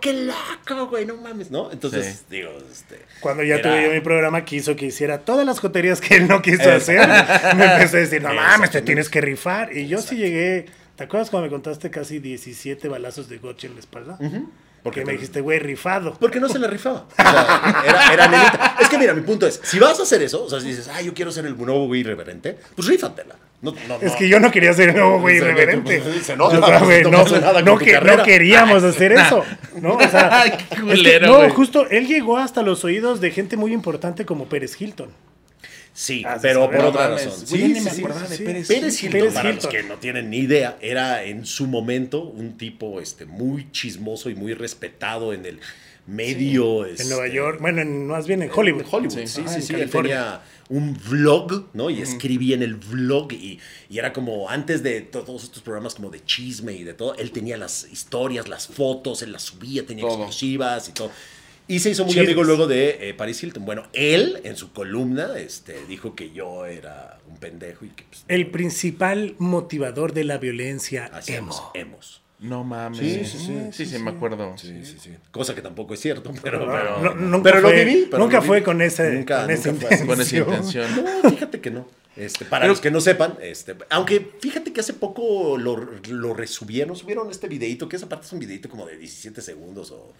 qué 0.00 0.12
loco, 0.12 0.86
güey, 0.88 1.06
no 1.06 1.16
mames, 1.16 1.50
¿no? 1.50 1.70
Entonces, 1.72 2.06
Sí. 2.06 2.24
digo, 2.36 2.50
este. 2.70 3.00
Cuando 3.20 3.42
ya 3.42 3.56
era- 3.56 3.70
tuve 3.70 3.84
yo 3.84 3.90
mi 3.92 4.00
programa, 4.00 4.44
quiso 4.44 4.76
que 4.76 4.86
hiciera 4.86 5.18
todas 5.20 5.44
las 5.46 5.58
joterías 5.60 6.00
que 6.00 6.16
él 6.16 6.28
no 6.28 6.42
quiso 6.42 6.70
hacer. 6.70 7.08
Me 7.56 7.64
empecé 7.74 7.96
a 7.96 8.00
decir, 8.00 8.22
no 8.22 8.32
mames, 8.34 8.70
te 8.70 8.82
tienes 8.82 9.08
que 9.08 9.20
rifar. 9.20 9.76
Y 9.76 9.88
yo 9.88 9.98
sí 10.02 10.16
llegué. 10.16 10.66
¿Te 10.96 11.04
acuerdas 11.04 11.30
cuando 11.30 11.46
me 11.46 11.50
contaste 11.50 11.90
casi 11.90 12.18
17 12.18 12.88
balazos 12.88 13.28
de 13.28 13.38
gotcha 13.38 13.66
en 13.66 13.74
la 13.74 13.80
espalda? 13.80 14.16
Porque 14.18 14.40
Porque 14.82 15.00
me 15.00 15.06
te- 15.06 15.12
dijiste, 15.12 15.40
güey, 15.40 15.58
rifado. 15.58 16.14
Porque 16.20 16.40
no 16.40 16.48
se 16.48 16.58
la 16.58 16.66
rifaba. 16.68 17.06
O 17.10 17.14
sea, 17.22 17.82
era, 17.86 18.12
era 18.12 18.28
nenita. 18.28 18.76
Es 18.80 18.88
que 18.88 18.98
mira, 18.98 19.12
mi 19.14 19.22
punto 19.22 19.46
es, 19.46 19.60
si 19.62 19.78
vas 19.78 19.98
a 19.98 20.02
hacer 20.04 20.22
eso, 20.22 20.44
o 20.44 20.48
sea, 20.50 20.60
si 20.60 20.68
dices, 20.68 20.88
ah, 20.92 21.00
yo 21.02 21.14
quiero 21.14 21.30
ser 21.32 21.46
el 21.46 21.56
nuevo 21.56 21.86
güey 21.86 22.00
irreverente, 22.02 22.58
pues 22.76 22.86
rífatela. 22.88 23.34
No, 23.60 23.74
no, 23.88 23.96
Es 23.96 24.12
no. 24.12 24.18
que 24.18 24.28
yo 24.28 24.38
no 24.38 24.50
quería 24.52 24.72
ser 24.72 24.94
nuevo, 24.94 25.20
güey, 25.20 25.38
irreverente. 25.38 26.00
pues, 26.00 26.24
se 26.26 26.36
nota, 26.36 26.58
O 26.60 26.66
sea, 26.66 26.78
güey, 26.80 27.02
no 27.02 27.10
no, 27.10 27.60
no 27.62 27.76
que- 27.78 28.00
no 28.00 28.22
queríamos 28.22 28.84
hacer 28.84 29.12
eso. 29.12 29.44
¿no? 29.80 29.94
O 29.94 30.08
sea, 30.08 30.44
es 30.92 31.02
que- 31.02 31.20
no, 31.20 31.50
justo 31.50 31.88
él 31.90 32.06
llegó 32.06 32.36
hasta 32.38 32.62
los 32.62 32.84
oídos 32.84 33.20
de 33.20 33.32
gente 33.32 33.56
muy 33.56 33.72
importante 33.72 34.24
como 34.24 34.48
Pérez 34.48 34.80
Hilton. 34.80 35.10
Sí, 35.92 36.22
Ah, 36.24 36.38
pero 36.40 36.66
por 36.70 36.78
No 36.78 36.88
otra 36.90 37.08
razón. 37.08 37.32
güey, 37.48 37.62
Sí, 37.62 37.68
ni 37.68 37.74
sí, 37.74 37.80
me 37.80 37.90
sí, 37.90 37.98
acordaba 38.00 38.26
sí, 38.26 38.30
de 38.30 38.36
sí. 38.36 38.44
Pérez 38.44 38.68
Pérez 38.68 39.02
Hilton, 39.02 39.18
Pérez 39.20 39.34
para 39.34 39.50
Hilton. 39.50 39.64
los 39.72 39.74
que 39.74 39.88
no 39.88 39.94
tienen 39.96 40.30
ni 40.30 40.36
idea, 40.38 40.76
era 40.80 41.24
en 41.24 41.44
su 41.44 41.66
momento 41.66 42.22
un 42.22 42.56
tipo 42.56 43.00
este, 43.00 43.26
muy 43.26 43.72
chismoso 43.72 44.30
y 44.30 44.36
muy 44.36 44.54
respetado 44.54 45.32
en 45.32 45.44
el 45.46 45.58
medio. 46.06 46.86
En 46.86 46.92
este, 46.94 47.04
Nueva 47.06 47.26
York, 47.26 47.58
bueno, 47.60 47.82
en- 47.82 48.06
más 48.06 48.28
bien 48.28 48.42
en 48.42 48.50
Hollywood. 48.54 48.82
En 48.82 48.86
Hollywood, 48.88 49.14
Sí. 49.18 49.26
sí, 49.26 49.32
sí, 49.34 49.42
Ah, 49.44 49.50
sí. 49.60 49.72
en 49.72 49.80
Él 49.80 49.90
California. 49.90 50.14
tenía 50.14 50.40
un 50.70 50.94
vlog, 51.08 51.68
¿no? 51.72 51.88
Y 51.90 52.02
escribía 52.02 52.54
en 52.54 52.62
el 52.62 52.74
vlog 52.74 53.32
y, 53.32 53.58
y 53.88 53.98
era 53.98 54.12
como 54.12 54.48
antes 54.50 54.82
de 54.82 55.00
to- 55.00 55.22
todos 55.22 55.44
estos 55.44 55.62
programas 55.62 55.94
como 55.94 56.10
de 56.10 56.22
chisme 56.24 56.72
y 56.74 56.84
de 56.84 56.94
todo, 56.94 57.14
él 57.14 57.30
tenía 57.32 57.56
las 57.56 57.88
historias, 57.90 58.48
las 58.48 58.66
fotos, 58.68 59.22
él 59.22 59.32
las 59.32 59.42
subía, 59.44 59.86
tenía 59.86 60.04
Todo. 60.04 60.14
exclusivas 60.18 60.88
y 60.88 60.92
todo. 60.92 61.10
Y 61.70 61.80
se 61.80 61.90
hizo 61.90 62.04
muy 62.04 62.12
Chismes. 62.14 62.28
amigo 62.28 62.44
luego 62.44 62.66
de 62.66 63.10
eh, 63.10 63.14
Paris 63.14 63.42
Hilton. 63.42 63.64
Bueno, 63.66 63.88
él 63.92 64.40
en 64.44 64.56
su 64.56 64.72
columna 64.72 65.38
este, 65.38 65.84
dijo 65.86 66.14
que 66.14 66.30
yo 66.32 66.64
era 66.64 67.18
un 67.28 67.36
pendejo 67.36 67.84
y 67.84 67.88
que 67.90 68.04
pues, 68.04 68.24
El 68.28 68.50
principal 68.50 69.34
motivador 69.38 70.14
de 70.14 70.24
la 70.24 70.38
violencia 70.38 71.06
hacíamos 71.12 71.56
emo. 71.74 71.92
emos. 71.92 72.22
No 72.40 72.62
mames. 72.62 72.98
Sí, 72.98 73.24
Sí, 73.24 73.24
sí, 73.24 73.38
sí, 73.38 73.68
sí, 73.72 73.86
sí, 73.86 73.98
me 73.98 74.10
acuerdo. 74.10 74.56
Sí, 74.56 74.84
sí, 74.84 74.96
sí. 75.00 75.10
Cosa 75.32 75.54
que 75.54 75.62
tampoco 75.62 75.94
es 75.94 76.00
cierto, 76.00 76.32
pero, 76.42 76.60
pero, 76.66 77.00
no, 77.02 77.14
nunca 77.14 77.50
pero 77.50 77.60
lo 77.60 77.68
fue- 77.68 77.84
viví. 77.84 78.06
pero 78.10 78.22
nunca 78.22 78.36
lo 78.36 78.42
fue 78.44 78.62
con 78.62 78.80
ese- 78.80 79.12
Nunca- 79.12 79.42
con 79.42 79.50
esa 79.50 79.72
nunca 79.72 79.88
fue. 79.88 80.06
Con 80.06 80.20
esa 80.20 80.36
intención. 80.36 80.86
No, 81.22 81.30
fíjate 81.30 81.60
que 81.60 81.70
no. 81.70 81.88
Este, 82.16 82.44
para 82.44 82.62
Pero- 82.62 82.72
los 82.72 82.80
que 82.80 82.90
no 82.90 83.00
sepan, 83.00 83.34
este, 83.42 83.76
aunque 83.90 84.32
fíjate 84.40 84.72
que 84.72 84.80
hace 84.80 84.92
poco 84.92 85.56
lo, 85.58 85.76
lo 86.08 86.34
resubieron, 86.34 86.96
subieron 86.96 87.30
este 87.30 87.46
videito, 87.48 87.88
que 87.88 87.96
esa 87.96 88.08
parte 88.08 88.26
es 88.26 88.32
un 88.32 88.40
videito 88.40 88.68
como 88.68 88.86
de 88.86 88.96
17 88.98 89.40
segundos 89.40 89.90
o 89.92 90.12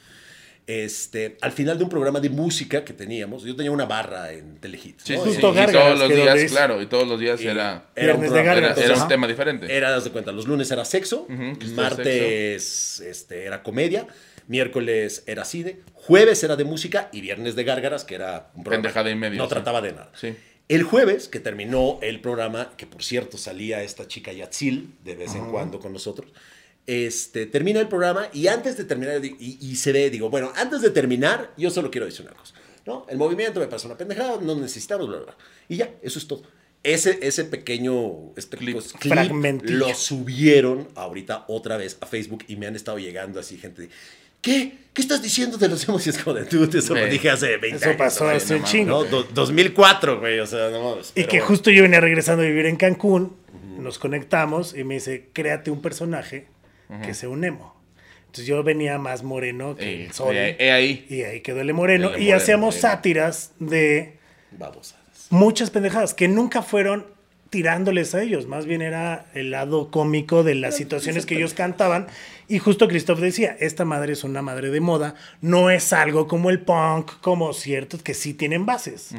este, 0.69 1.39
al 1.41 1.51
final 1.53 1.79
de 1.79 1.85
un 1.85 1.91
programa 1.91 2.21
de 2.21 2.29
música 2.29 2.85
que 2.85 2.93
teníamos, 2.93 3.43
yo 3.43 3.57
tenía 3.57 3.71
una 3.73 3.87
barra 3.87 4.33
en 4.33 4.59
Telehit. 4.61 5.01
Sí, 5.03 5.15
¿no? 5.17 5.25
sí, 5.25 5.31
sí. 5.33 5.39
Y 5.39 5.41
todos 5.41 5.99
los 5.99 6.09
días, 6.11 6.37
es- 6.37 6.53
claro, 6.53 6.83
y 6.83 6.87
todos 6.87 7.09
los 7.09 7.19
días 7.19 7.41
Y 7.41 7.47
era, 7.49 7.87
era 7.97 8.15
un 8.15 8.21
programa- 8.27 8.75
era, 8.77 8.95
un 9.03 9.09
tema 9.09 9.27
diferente. 9.27 9.75
Era, 9.75 9.97
haz 9.97 10.05
de 10.05 10.11
cuenta, 10.11 10.31
los 10.31 10.47
lunes 10.47 10.71
era 10.71 10.85
sexo, 10.85 11.27
martes 11.75 13.01
este, 13.01 13.45
era 13.45 13.63
comedia, 13.63 14.07
miércoles 14.47 15.25
era 15.27 15.45
cine, 15.45 15.79
jueves 15.95 16.43
era 16.45 16.57
de 16.57 16.65
música 16.65 17.09
y 17.13 17.21
viernes 17.21 17.55
de 17.57 17.65
gárgaras, 17.65 18.05
que 18.05 18.15
era 18.17 18.51
un 18.55 18.63
programa. 18.65 18.83
Pendejada 18.83 19.11
y 19.11 19.15
media, 19.17 19.39
No 19.39 19.45
sí. 19.45 19.51
trataba 19.51 19.81
de 19.81 19.93
nada. 19.93 20.13
Sí. 20.15 20.35
El 20.69 20.83
jueves, 20.83 21.29
que 21.29 21.41
terminó 21.41 21.99
el 22.03 22.21
programa, 22.21 22.73
que 22.77 22.87
por 22.87 23.03
cierto 23.03 23.39
salía 23.39 23.83
esta 23.83 24.07
chica 24.07 24.33
Yatzil 24.33 24.95
de 25.03 25.17
vez 25.17 25.35
en 25.35 25.51
cuando 25.51 25.81
con 25.81 25.95
nosotros, 25.95 26.31
este, 26.89 27.45
termina 27.45 27.81
el 27.81 27.87
programa 27.89 28.29
y 28.33 28.47
antes 28.47 28.79
de 28.79 28.85
terminar, 28.85 29.23
y, 29.23 29.59
y 29.61 29.77
se 29.77 29.93
ve, 29.93 30.09
digo, 30.09 30.31
bueno, 30.31 30.51
antes 30.57 30.81
de 30.81 30.89
terminar, 30.89 31.53
yo 31.59 31.69
solo 31.71 31.91
quiero 31.91 32.07
decir 32.07 32.25
una 32.27 32.35
cosa, 32.35 32.55
¿no? 32.87 33.05
El 33.11 33.19
movimiento 33.19 33.61
me 33.61 33.67
parece 33.67 33.87
una 33.89 33.99
pendejada, 33.99 34.39
no 34.41 34.55
necesitamos, 34.55 35.07
bla, 35.07 35.19
bla, 35.19 35.27
bla. 35.27 35.37
Y 35.69 35.77
ya, 35.77 35.91
eso 36.01 36.19
es 36.19 36.27
todo. 36.27 36.43
Ese, 36.83 37.19
ese 37.21 37.45
pequeño 37.45 38.33
este, 38.37 38.57
Clip. 38.57 38.73
pues, 38.75 38.95
clip 38.95 39.13
lo 39.65 39.93
subieron 39.95 40.89
ahorita 40.95 41.45
otra 41.49 41.77
vez 41.77 41.99
a 42.01 42.07
Facebook 42.07 42.45
y 42.49 42.57
me 42.57 42.67
han 42.67 42.75
estado 42.77 42.99
llegando 42.99 43.39
así 43.39 43.59
gente 43.59 43.83
de, 43.83 43.89
¿qué? 44.41 44.79
¿Qué 44.95 45.03
estás 45.03 45.21
diciendo 45.23 45.59
de 45.59 45.69
los 45.69 45.87
emos? 45.87 46.07
Y 46.07 46.11
es 46.11 46.17
como 46.19 46.37
de, 46.37 46.47
tú, 46.47 46.65
eso 46.73 46.95
lo 46.95 47.05
dije 47.07 47.29
hace 47.29 47.59
20 47.59 47.77
Eso 47.77 47.85
años. 47.87 47.99
pasó 47.99 48.25
güey, 48.25 48.37
hace 48.39 48.55
un 48.55 48.65
chingo. 48.65 48.91
¿no? 48.91 49.05
Do- 49.05 49.25
2004, 49.35 50.21
güey, 50.21 50.39
o 50.41 50.47
sea, 50.47 50.71
no 50.71 50.91
mames. 50.91 51.13
Y 51.15 51.25
que 51.25 51.39
bueno. 51.39 51.47
justo 51.47 51.71
yo 51.71 51.83
venía 51.83 52.01
regresando 52.01 52.45
a 52.45 52.47
vivir 52.47 52.65
en 52.65 52.77
Cancún, 52.77 53.37
nos 53.79 53.99
conectamos 53.99 54.75
y 54.75 54.85
me 54.85 54.95
dice, 54.95 55.29
créate 55.35 55.71
un 55.71 55.83
personaje 55.83 56.47
que 57.05 57.15
sea 57.15 57.29
un 57.29 57.45
emo. 57.45 57.75
Entonces 58.21 58.47
yo 58.47 58.63
venía 58.63 58.99
más 58.99 59.23
moreno 59.23 59.75
que 59.77 59.85
Eh, 60.03 60.07
el 60.07 60.13
sol. 60.13 60.35
eh, 60.37 60.57
eh, 60.59 60.71
ahí. 60.73 61.07
Y 61.09 61.23
ahí 61.23 61.41
quedó 61.41 61.61
el 61.61 61.73
moreno. 61.73 62.15
El 62.15 62.23
y 62.23 62.33
hacíamos 62.33 62.75
sátiras 62.77 63.53
de 63.59 64.19
Babosadas. 64.53 65.29
muchas 65.31 65.71
pendejadas 65.71 66.15
que 66.15 66.29
nunca 66.29 66.63
fueron 66.63 67.07
tirándoles 67.51 68.15
a 68.15 68.23
ellos, 68.23 68.47
más 68.47 68.67
bien 68.67 68.83
era 68.83 69.25
el 69.33 69.51
lado 69.51 69.91
cómico 69.91 70.45
de 70.45 70.55
las 70.55 70.77
situaciones 70.77 71.25
que 71.25 71.37
ellos 71.37 71.55
cantaban 71.55 72.07
y 72.47 72.59
justo 72.59 72.89
Christoph 72.89 73.21
decía, 73.21 73.57
esta 73.59 73.87
madre 73.87 74.13
es 74.13 74.23
una 74.23 74.43
madre 74.43 74.69
de 74.69 74.81
moda, 74.81 75.15
no 75.41 75.71
es 75.71 75.95
algo 75.95 76.29
como 76.29 76.51
el 76.51 76.61
punk, 76.61 77.11
como 77.23 77.55
ciertos 77.55 78.03
que 78.03 78.13
sí 78.13 78.35
tienen 78.35 78.67
bases. 78.67 79.15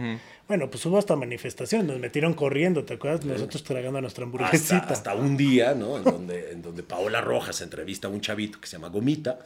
Bueno, 0.49 0.67
pues 0.67 0.83
hubo 0.87 0.97
hasta 0.97 1.15
manifestaciones, 1.15 1.85
nos 1.85 1.99
metieron 1.99 2.33
corriendo, 2.33 2.83
¿te 2.83 2.95
acuerdas? 2.95 3.23
Nosotros 3.23 3.63
tragando 3.63 4.01
nuestra 4.01 4.23
hamburguesita. 4.23 4.77
Hasta, 4.77 4.93
hasta 4.93 5.13
un 5.13 5.37
día, 5.37 5.75
¿no? 5.75 5.97
En 5.97 6.03
donde, 6.03 6.51
en 6.51 6.63
donde 6.63 6.81
Paola 6.81 7.21
Rojas 7.21 7.61
entrevista 7.61 8.07
a 8.07 8.09
un 8.11 8.19
chavito 8.19 8.59
que 8.59 8.65
se 8.65 8.77
llama 8.77 8.89
Gomita. 8.89 9.37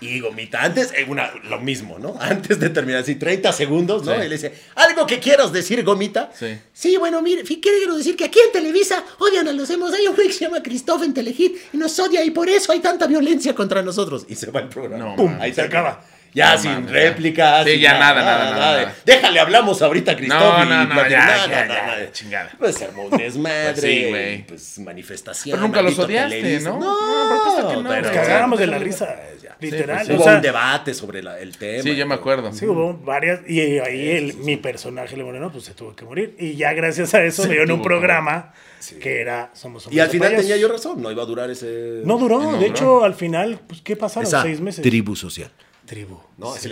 Y 0.00 0.20
Gomita, 0.20 0.62
antes, 0.62 0.94
una, 1.06 1.30
lo 1.44 1.60
mismo, 1.60 1.98
¿no? 1.98 2.16
Antes 2.18 2.58
de 2.58 2.70
terminar, 2.70 3.02
así 3.02 3.16
30 3.16 3.52
segundos, 3.52 4.06
¿no? 4.06 4.14
Sí. 4.14 4.20
Y 4.24 4.28
le 4.28 4.36
dice, 4.36 4.54
¿algo 4.76 5.06
que 5.06 5.18
quieras 5.18 5.52
decir, 5.52 5.84
Gomita? 5.84 6.30
Sí. 6.32 6.96
bueno, 6.96 7.20
mire, 7.20 7.42
quiero 7.42 7.94
decir 7.94 8.16
que 8.16 8.24
aquí 8.24 8.38
en 8.46 8.50
Televisa 8.50 9.04
odian 9.18 9.48
a 9.48 9.52
los 9.52 9.68
hemos. 9.68 9.92
Hay 9.92 10.06
un 10.06 10.14
güey 10.14 10.28
que 10.28 10.32
se 10.32 10.46
llama 10.46 10.62
Christoph 10.62 11.02
en 11.02 11.12
Telehit 11.12 11.58
y 11.74 11.76
nos 11.76 11.98
odia 11.98 12.24
y 12.24 12.30
por 12.30 12.48
eso 12.48 12.72
hay 12.72 12.80
tanta 12.80 13.06
violencia 13.06 13.54
contra 13.54 13.82
nosotros. 13.82 14.24
Y 14.30 14.34
se 14.34 14.50
va 14.50 14.60
el 14.60 14.68
programa. 14.70 15.04
No, 15.04 15.16
¡Pum! 15.16 15.36
Ahí 15.40 15.52
se 15.52 15.60
acaba. 15.60 16.02
Ya 16.34 16.52
No 16.54 16.58
sin 16.58 16.70
mames, 16.72 16.86
ya. 16.88 16.92
réplicas. 16.92 17.64
Sí, 17.64 17.70
sin 17.72 17.80
ya 17.80 17.98
nada, 17.98 18.22
nada, 18.22 18.50
nada. 18.50 18.94
Déjale, 19.04 19.40
hablamos 19.40 19.80
ahorita 19.82 20.12
a 20.12 20.16
Cristóbal. 20.16 20.68
No, 20.68 20.74
y 20.74 20.78
no, 20.78 20.84
no, 20.86 20.94
platicar". 20.94 21.10
ya, 21.10 21.26
Nada, 21.26 21.48
ya, 21.48 21.66
nada, 21.66 21.98
ya, 22.04 22.12
chingada. 22.12 22.50
Pues 22.58 22.74
se 22.76 22.84
armó 22.84 23.04
un 23.06 23.16
desmadre. 23.16 23.72
Pues 23.72 23.80
sí, 23.80 24.04
güey. 24.08 24.46
Pues 24.46 24.78
manifestación. 24.80 25.56
Pero 25.56 25.66
nunca 25.66 25.82
los 25.82 25.98
odiaste. 25.98 26.60
¿no? 26.60 26.78
No, 26.78 26.78
No, 26.80 27.44
que 27.54 27.62
no, 27.62 27.68
pero- 27.68 27.82
Nos 27.82 28.10
güey. 28.12 28.14
cagábamos 28.14 28.58
de 28.58 28.66
la 28.66 28.78
risa, 28.78 29.16
ya. 29.42 29.56
literal. 29.60 30.06
Sí, 30.06 30.12
Hubo 30.12 30.24
sea, 30.24 30.34
un 30.36 30.42
debate 30.42 30.94
sobre 30.94 31.22
la- 31.22 31.38
el 31.38 31.56
tema. 31.56 31.82
Sí, 31.82 31.96
yo 31.96 32.06
me 32.06 32.14
acuerdo. 32.14 32.52
Sí, 32.52 32.66
hubo 32.66 32.94
varias. 32.94 33.40
Y 33.48 33.60
ahí 33.80 34.10
el, 34.10 34.34
mi 34.38 34.56
personaje, 34.56 35.14
el 35.14 35.24
moreno, 35.24 35.50
pues 35.50 35.64
se 35.64 35.72
tuvo 35.74 35.96
que 35.96 36.04
morir. 36.04 36.36
Y 36.38 36.54
ya 36.56 36.72
gracias 36.74 37.14
a 37.14 37.22
eso 37.24 37.44
me 37.48 37.54
dio 37.54 37.62
en 37.62 37.72
un 37.72 37.82
programa 37.82 38.52
que 39.00 39.20
era 39.20 39.50
Somos 39.54 39.88
Y 39.90 39.98
al 39.98 40.06
Hombres 40.08 40.10
final 40.10 40.36
tenía 40.40 40.56
yo 40.56 40.68
razón, 40.68 41.02
no 41.02 41.10
iba 41.10 41.22
a 41.22 41.26
durar 41.26 41.50
ese... 41.50 42.02
No 42.04 42.16
duró. 42.18 42.38
No 42.40 42.52
de 42.52 42.58
duró. 42.58 42.66
hecho, 42.66 43.04
al 43.04 43.14
final, 43.14 43.60
pues, 43.66 43.80
¿qué 43.82 43.96
pasaron? 43.96 44.26
esa 44.28 44.42
Seis 44.42 44.60
meses. 44.60 44.82
tribu 44.82 45.16
social. 45.16 45.50
Tribu. 45.88 46.20
¿no? 46.36 46.52
Así. 46.52 46.68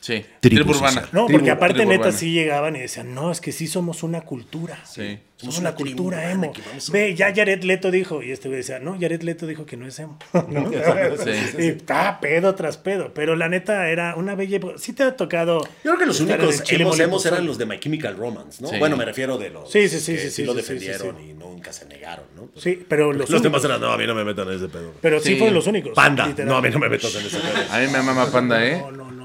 Sí. 0.00 0.24
Tribu 0.40 0.56
Tribu 0.62 0.70
urbana. 0.70 0.88
social. 0.88 1.08
No, 1.12 1.26
Tribu- 1.26 1.32
porque 1.38 1.50
aparte 1.50 1.74
tribu 1.76 1.90
neta 1.90 2.00
urbana. 2.02 2.16
sí 2.18 2.32
llegaban 2.32 2.76
y 2.76 2.80
decían, 2.80 3.14
no, 3.14 3.30
es 3.32 3.40
que 3.40 3.52
sí 3.52 3.66
somos 3.66 4.02
una 4.02 4.20
cultura. 4.22 4.78
Sí. 4.86 5.18
Somos 5.36 5.58
una 5.58 5.74
cultura 5.74 6.32
emo. 6.32 6.52
a- 6.52 6.92
Ve, 6.92 7.14
ya 7.14 7.32
Jared 7.34 7.62
Leto 7.62 7.90
dijo, 7.92 8.22
y 8.22 8.32
este 8.32 8.48
güey 8.48 8.58
decía, 8.58 8.80
no, 8.80 8.96
Jared 9.00 9.22
Leto 9.22 9.46
dijo 9.46 9.66
que 9.66 9.76
no 9.76 9.86
es 9.86 9.98
emo. 9.98 10.18
¿No? 10.48 10.70
Sí. 10.70 11.30
Y 11.58 11.66
está 11.68 12.18
pedo 12.20 12.54
tras 12.54 12.76
pedo. 12.76 13.12
Pero 13.14 13.36
la 13.36 13.48
neta 13.48 13.88
era 13.90 14.14
una 14.16 14.34
bella 14.34 14.56
época. 14.56 14.74
Sí 14.78 14.92
te 14.92 15.02
ha 15.04 15.16
tocado. 15.16 15.62
Yo 15.62 15.68
creo 15.92 15.98
que 15.98 16.06
los 16.06 16.20
únicos 16.20 16.62
Chile 16.64 16.84
emos, 17.04 17.24
eran 17.26 17.46
los 17.46 17.56
de 17.58 17.66
My 17.66 17.78
Chemical 17.78 18.16
Romance, 18.16 18.62
¿no? 18.62 18.68
Sí. 18.68 18.78
Bueno, 18.78 18.96
me 18.96 19.04
refiero 19.04 19.36
de 19.38 19.50
los 19.50 19.70
Sí, 19.70 19.88
sí, 19.88 20.00
sí, 20.00 20.12
que 20.14 20.18
sí, 20.22 20.30
sí, 20.30 20.44
lo 20.44 20.54
sí, 20.54 20.62
sí, 20.62 20.74
defendieron 20.74 21.16
sí, 21.18 21.30
y 21.30 21.34
nunca 21.34 21.72
se 21.72 21.86
negaron, 21.86 22.24
¿no? 22.36 22.46
Pues, 22.46 22.62
Sí, 22.64 22.84
pero 22.88 23.12
los, 23.12 23.28
los 23.30 23.42
demás 23.42 23.64
eran, 23.64 23.80
no, 23.80 23.92
a 23.92 23.96
mí 23.98 24.06
no 24.06 24.14
me 24.14 24.24
metan 24.24 24.48
en 24.48 24.54
ese 24.56 24.68
pedo. 24.68 24.92
Pero 25.00 25.20
sí, 25.20 25.32
Sí. 25.34 25.36
fueron 25.38 25.54
los 25.54 25.66
únicos. 25.66 25.92
Panda, 25.94 26.32
no, 26.44 26.56
a 26.56 26.62
mí 26.62 26.70
no 26.70 26.78
me 26.80 26.88
metas 26.88 27.14
en 27.14 27.26
ese 27.26 27.38
pedo. 27.38 27.52
A 27.72 27.78
mí 27.78 27.86
me 27.92 28.02
mama 28.02 28.30
Panda, 28.30 28.64
¿eh? 28.66 28.78
No, 28.78 28.90
no, 28.90 29.10
no. 29.12 29.17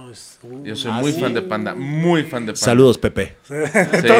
Es, 0.43 0.50
uh, 0.51 0.63
Yo 0.63 0.75
soy 0.75 0.91
muy 0.93 1.13
fan 1.13 1.33
de 1.33 1.41
Panda. 1.41 1.73
Muy 1.73 2.23
fan 2.23 2.45
de 2.45 2.53
Panda. 2.53 2.65
Saludos, 2.65 2.97
Pepe. 2.97 3.35
Sí, 3.47 3.55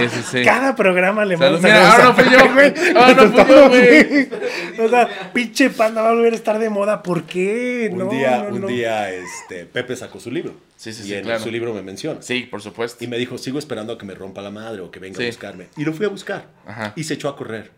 sí, 0.10 0.22
sí. 0.32 0.44
Cada 0.44 0.76
programa 0.76 1.26
le 1.26 1.38
Salud. 1.38 1.60
mando 1.60 1.68
Mira, 1.68 1.92
ahora 1.92 2.04
no 2.06 2.14
fui 2.16 2.24
yo, 2.32 2.54
güey. 2.54 2.74
Ahora 2.96 3.14
no 3.14 3.32
fui 3.32 3.54
yo, 3.56 3.70
güey. 3.70 4.30
O 4.86 4.90
sea, 4.90 5.32
pinche 5.34 5.70
panda 5.70 6.02
va 6.02 6.10
a 6.10 6.14
volver 6.14 6.34
a 6.34 6.36
estar 6.36 6.58
de 6.58 6.70
moda. 6.70 7.04
¿Por 7.04 7.24
qué? 7.26 7.90
Un 7.92 8.00
No, 8.00 8.10
día, 8.10 8.46
no, 8.50 8.56
un 8.56 8.62
no. 8.62 8.68
día, 8.68 9.12
este, 9.12 9.66
Pepe 9.66 9.96
sacó 9.96 10.20
su 10.20 10.32
libro. 10.32 10.54
Sí, 10.78 10.92
sí, 10.94 11.04
y 11.04 11.06
sí, 11.08 11.14
en 11.14 11.24
claro. 11.24 11.44
su 11.44 11.52
libro 11.52 11.74
me 11.74 11.82
menciona. 11.84 12.22
Sí, 12.22 12.48
por 12.50 12.62
supuesto. 12.62 13.04
Y 13.04 13.08
me 13.08 13.18
dijo, 13.18 13.38
sigo 13.38 13.60
esperando 13.60 13.94
a 13.94 13.98
que 13.98 14.06
me 14.06 14.16
rompa 14.16 14.42
la 14.42 14.50
madre 14.50 14.82
o 14.82 14.90
que 14.90 15.00
venga 15.00 15.18
Sí. 15.18 15.24
a 15.24 15.28
buscarme. 15.28 15.68
Y 15.78 15.84
lo 15.86 15.94
fui 15.94 16.06
a 16.06 16.10
buscar. 16.10 16.48
Ajá. 16.66 16.94
Y 16.96 17.04
se 17.04 17.14
echó 17.14 17.30
a 17.30 17.36
correr. 17.36 17.72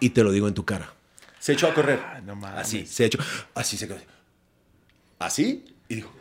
Y 0.00 0.10
te 0.10 0.22
lo 0.22 0.30
digo 0.30 0.46
en 0.48 0.54
tu 0.54 0.64
cara. 0.64 0.92
Se 1.40 1.52
echó 1.54 1.66
a 1.66 1.74
correr. 1.74 1.98
no 2.24 2.36
mames. 2.36 2.60
Así, 2.60 2.86
se 2.86 3.06
echó. 3.06 3.18
Así 3.54 3.76
se 3.76 3.88
quedó. 3.88 3.98
Así. 5.18 5.64
Y 5.88 5.96
dijo. 5.96 6.12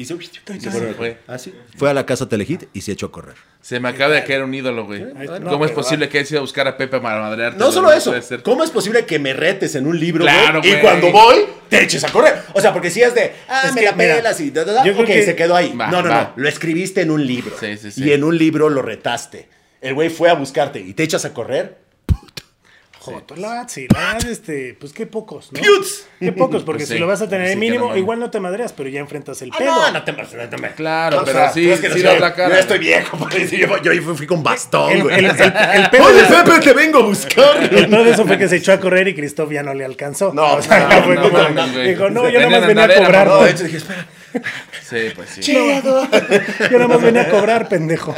Y 0.00 0.06
se, 0.06 0.14
y 0.14 0.60
se 0.60 0.70
se 0.70 0.94
fue. 0.94 1.18
Así. 1.26 1.52
Fue 1.76 1.90
a 1.90 1.92
la 1.92 2.06
casa 2.06 2.26
Telehit 2.26 2.64
y 2.72 2.80
se 2.80 2.92
echó 2.92 3.04
a 3.08 3.12
correr. 3.12 3.34
Se 3.60 3.78
me 3.80 3.90
acaba 3.90 4.14
de 4.14 4.24
caer 4.24 4.42
un 4.42 4.54
ídolo, 4.54 4.86
güey. 4.86 5.04
¿Cómo 5.46 5.66
es 5.66 5.72
posible 5.72 6.08
que 6.08 6.16
hayas 6.16 6.30
ido 6.30 6.38
a 6.38 6.40
buscar 6.40 6.66
a 6.66 6.78
Pepe 6.78 7.00
para 7.00 7.20
madrearte? 7.20 7.58
No 7.58 7.70
solo 7.70 7.92
eso. 7.92 8.14
¿Cómo 8.42 8.64
es 8.64 8.70
posible 8.70 9.04
que 9.04 9.18
me 9.18 9.34
retes 9.34 9.74
en 9.74 9.86
un 9.86 10.00
libro 10.00 10.24
Claro, 10.24 10.62
güey, 10.62 10.72
y 10.72 10.80
cuando 10.80 11.12
voy 11.12 11.40
te 11.68 11.82
eches 11.82 12.02
a 12.04 12.08
correr? 12.10 12.32
O 12.54 12.62
sea, 12.62 12.72
porque 12.72 12.88
si 12.90 13.02
es 13.02 13.14
de, 13.14 13.32
ah, 13.46 13.64
Es 13.66 13.74
me 13.74 13.80
que, 13.80 13.86
la 13.88 13.92
mira, 13.92 14.16
pelas 14.16 14.40
y 14.40 14.50
da, 14.50 14.64
da, 14.64 14.72
da, 14.72 14.84
yo 14.86 14.94
creo 14.94 15.04
que- 15.04 15.22
se 15.22 15.36
quedó 15.36 15.54
ahí. 15.54 15.76
Va, 15.76 15.88
no, 15.90 16.00
no, 16.00 16.08
va. 16.08 16.32
no. 16.34 16.42
Lo 16.42 16.48
escribiste 16.48 17.02
en 17.02 17.10
un 17.10 17.26
libro. 17.26 17.54
Sí, 17.60 17.76
sí, 17.76 17.90
sí. 17.90 18.02
Y 18.02 18.12
en 18.14 18.24
un 18.24 18.38
libro 18.38 18.70
lo 18.70 18.80
retaste. 18.80 19.50
El 19.82 19.92
güey 19.92 20.08
fue 20.08 20.30
a 20.30 20.32
buscarte 20.34 20.80
y 20.80 20.94
te 20.94 21.02
echas 21.02 21.26
a 21.26 21.34
correr. 21.34 21.76
Joto, 23.02 23.34
la 23.36 23.48
verdad, 23.48 23.68
sí, 23.68 23.86
la 23.92 24.12
verdad, 24.12 24.30
este, 24.30 24.76
pues 24.78 24.92
qué 24.92 25.06
pocos, 25.06 25.50
¿no? 25.52 25.60
Piuts. 25.60 26.06
Qué 26.18 26.32
pocos, 26.32 26.62
porque 26.64 26.80
Pues 26.84 26.90
si 26.90 26.98
lo 26.98 27.06
vas 27.06 27.22
a 27.22 27.28
tener 27.30 27.48
sí, 27.52 27.56
mínimo, 27.56 27.88
no 27.88 27.96
igual 27.96 28.20
no 28.20 28.30
te 28.30 28.40
madreas, 28.40 28.74
pero 28.74 28.90
ya 28.90 29.00
enfrentas 29.00 29.40
el 29.40 29.50
Ah, 29.52 29.58
pedo. 29.58 29.70
no, 29.74 29.90
no 29.92 30.04
te 30.04 30.12
no 30.12 30.26
te- 30.26 30.74
Claro, 30.74 31.20
O 31.20 31.24
pero 31.24 31.38
sea, 31.38 31.50
sí, 31.52 31.70
es 31.70 31.80
que 31.80 31.88
no 31.88 31.94
sí 31.94 32.02
la 32.02 32.34
cara. 32.34 32.48
Yo 32.50 32.54
ya 32.56 32.60
estoy 32.60 32.78
viejo, 32.78 33.18
yo, 33.82 33.92
yo 33.94 34.14
fui, 34.14 34.26
con 34.26 34.42
bastón, 34.42 34.90
El, 34.92 35.02
güey. 35.04 35.18
el- 35.18 35.24
el- 35.24 35.30
el 35.32 35.90
pedo 35.90 36.04
Oye, 36.04 36.22
Pepe, 36.24 36.60
te 36.60 36.72
vengo 36.74 36.98
a 36.98 37.02
buscar. 37.02 37.56
el 37.72 37.88
pedo 37.88 38.04
de 38.04 38.10
eso 38.10 38.26
fue 38.26 38.36
que 38.36 38.48
se 38.48 38.56
echó 38.56 38.72
a 38.72 38.80
correr 38.80 39.08
y 39.08 39.14
Cristóbal 39.14 39.54
ya 39.54 39.62
no 39.62 39.72
le 39.72 39.84
alcanzó. 39.86 40.34
No, 40.34 40.56
o 40.56 40.62
sea, 40.62 40.86
no, 40.88 41.02
fue 41.04 41.14
no, 41.14 41.22
como- 41.22 41.38
dijo, 41.82 42.10
no, 42.10 42.28
yo 42.28 42.38
nada 42.38 42.50
más 42.50 42.62
en 42.62 42.68
venía 42.68 42.84
a 42.84 42.94
cobrar. 43.02 43.26
No, 43.26 43.36
¿no? 43.40 43.44
de 43.44 43.50
hecho 43.52 43.64
dije, 43.64 43.78
espera. 43.78 44.06
Sí, 44.88 44.96
pues 45.14 45.28
sí. 45.30 45.40
Chido. 45.40 46.06
Yo 46.70 46.78
nada 46.78 46.86
más 46.88 47.02
venía 47.02 47.22
a 47.22 47.28
cobrar, 47.28 47.68
pendejo. 47.68 48.14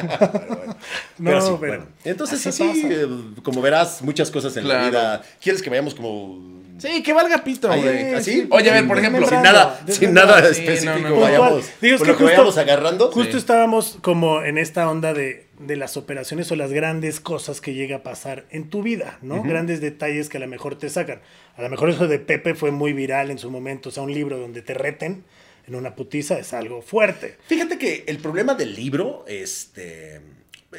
No, 1.19 1.31
Pero 1.31 1.41
sí, 1.41 1.47
pero 1.61 1.73
bueno. 1.73 1.87
Entonces, 2.05 2.47
así 2.47 2.87
eh, 2.91 3.07
como 3.43 3.63
verás, 3.63 4.03
muchas 4.03 4.31
cosas 4.31 4.55
en 4.59 4.69
Claro. 4.73 4.91
vida. 4.91 5.23
¿Quieres 5.41 5.63
que 5.63 5.71
vayamos 5.71 5.95
como 5.95 6.53
Sí, 6.79 7.01
que 7.03 7.13
valga 7.13 7.45
pito, 7.45 7.69
güey. 7.69 8.15
así? 8.15 8.47
Oye, 8.51 8.71
a 8.71 8.73
ver, 8.75 8.89
por 8.89 8.99
ejemplo, 8.99 9.25
sin 9.29 9.41
nada, 9.43 9.81
sin 9.87 10.13
nada 10.15 10.41
Sí, 10.53 10.63
específico, 10.63 10.99
no, 10.99 11.09
no, 11.11 11.15
no. 11.17 11.21
vayamos. 11.21 11.65
Digo, 11.81 11.97
es 11.97 12.03
que 12.03 12.09
justo- 12.09 12.25
vayamos 12.25 12.59
agarrando. 12.59 13.11
Justo 13.13 13.33
Sí. 13.33 13.39
estábamos 13.39 13.99
como 14.03 14.43
en 14.43 14.59
esta 14.59 14.91
onda 14.91 15.15
de, 15.15 15.47
de 15.61 15.77
las 15.77 15.97
operaciones 15.97 16.51
o 16.51 16.57
las 16.57 16.73
grandes 16.73 17.21
cosas 17.21 17.61
que 17.61 17.75
llega 17.75 17.97
a 17.97 18.03
pasar 18.03 18.47
en 18.51 18.69
tu 18.69 18.83
vida, 18.83 19.19
¿no? 19.23 19.45
Grandes 19.45 19.81
detalles 19.81 20.29
que 20.29 20.39
a 20.39 20.41
lo 20.41 20.49
mejor 20.49 20.77
te 20.77 20.89
sacan. 20.91 21.21
A 21.57 21.63
lo 21.63 21.69
mejor 21.69 21.89
eso 21.91 22.09
de 22.09 22.19
Pepe 22.19 22.55
fue 22.57 22.73
muy 22.73 22.93
viral 22.93 23.31
en 23.31 23.39
su 23.39 23.49
momento, 23.49 23.91
o 23.91 23.93
sea, 23.93 24.03
un 24.03 24.13
libro 24.13 24.39
donde 24.39 24.61
te 24.63 24.75
reten 24.75 25.23
en 25.69 25.77
una 25.77 25.95
putiza 25.95 26.37
es 26.41 26.53
algo 26.53 26.83
fuerte. 26.83 27.37
Fíjate 27.47 27.79
que 27.79 28.03
el 28.09 28.19
problema 28.19 28.55
del 28.55 28.75
libro, 28.75 29.25
este, 29.29 30.21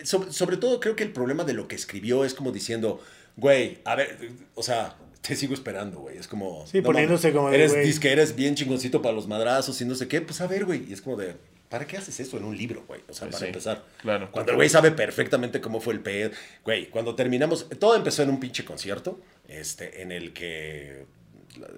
sobre, 0.03 0.33
sobre 0.33 0.57
todo 0.57 0.81
creo 0.81 0.97
que 0.97 1.03
el 1.03 1.11
problema 1.13 1.45
de 1.45 1.53
lo 1.53 1.69
que 1.69 1.75
escribió 1.75 2.25
es 2.25 2.33
como 2.33 2.51
diciendo, 2.51 2.99
güey, 3.35 3.79
a 3.85 3.95
ver, 3.95 4.17
o 4.55 4.63
sea, 4.63 4.95
te 5.21 5.35
sigo 5.35 5.53
esperando, 5.53 5.99
güey. 5.99 6.17
Es 6.17 6.27
como... 6.27 6.65
Sí, 6.67 6.81
poniéndose 6.81 7.27
mames, 7.29 7.37
como 7.37 7.49
de, 7.49 7.55
Eres, 7.55 7.75
dices 7.75 7.99
que 7.99 8.11
eres 8.11 8.35
bien 8.35 8.55
chingoncito 8.55 9.01
para 9.01 9.15
los 9.15 9.27
madrazos 9.27 9.79
y 9.81 9.85
no 9.85 9.95
sé 9.95 10.07
qué. 10.07 10.21
Pues 10.21 10.41
a 10.41 10.47
ver, 10.47 10.65
güey. 10.65 10.85
Y 10.89 10.93
es 10.93 11.01
como 11.01 11.15
de, 11.15 11.35
¿para 11.69 11.87
qué 11.87 11.97
haces 11.97 12.19
eso 12.19 12.37
en 12.37 12.43
un 12.43 12.57
libro, 12.57 12.83
güey? 12.87 13.01
O 13.09 13.13
sea, 13.13 13.27
Pues 13.27 13.35
para 13.35 13.39
sí, 13.39 13.45
empezar. 13.45 13.83
claro. 14.01 14.29
Cuando 14.31 14.51
el 14.51 14.57
güey 14.57 14.69
sabe 14.69 14.91
perfectamente 14.91 15.61
cómo 15.61 15.79
fue 15.79 15.93
el 15.93 16.01
pedo. 16.01 16.31
Güey, 16.65 16.89
cuando 16.89 17.15
terminamos, 17.15 17.67
todo 17.79 17.95
empezó 17.95 18.21
en 18.23 18.29
un 18.29 18.39
pinche 18.39 18.65
concierto, 18.65 19.19
este, 19.47 20.01
en 20.01 20.11
el 20.11 20.33
que 20.33 21.05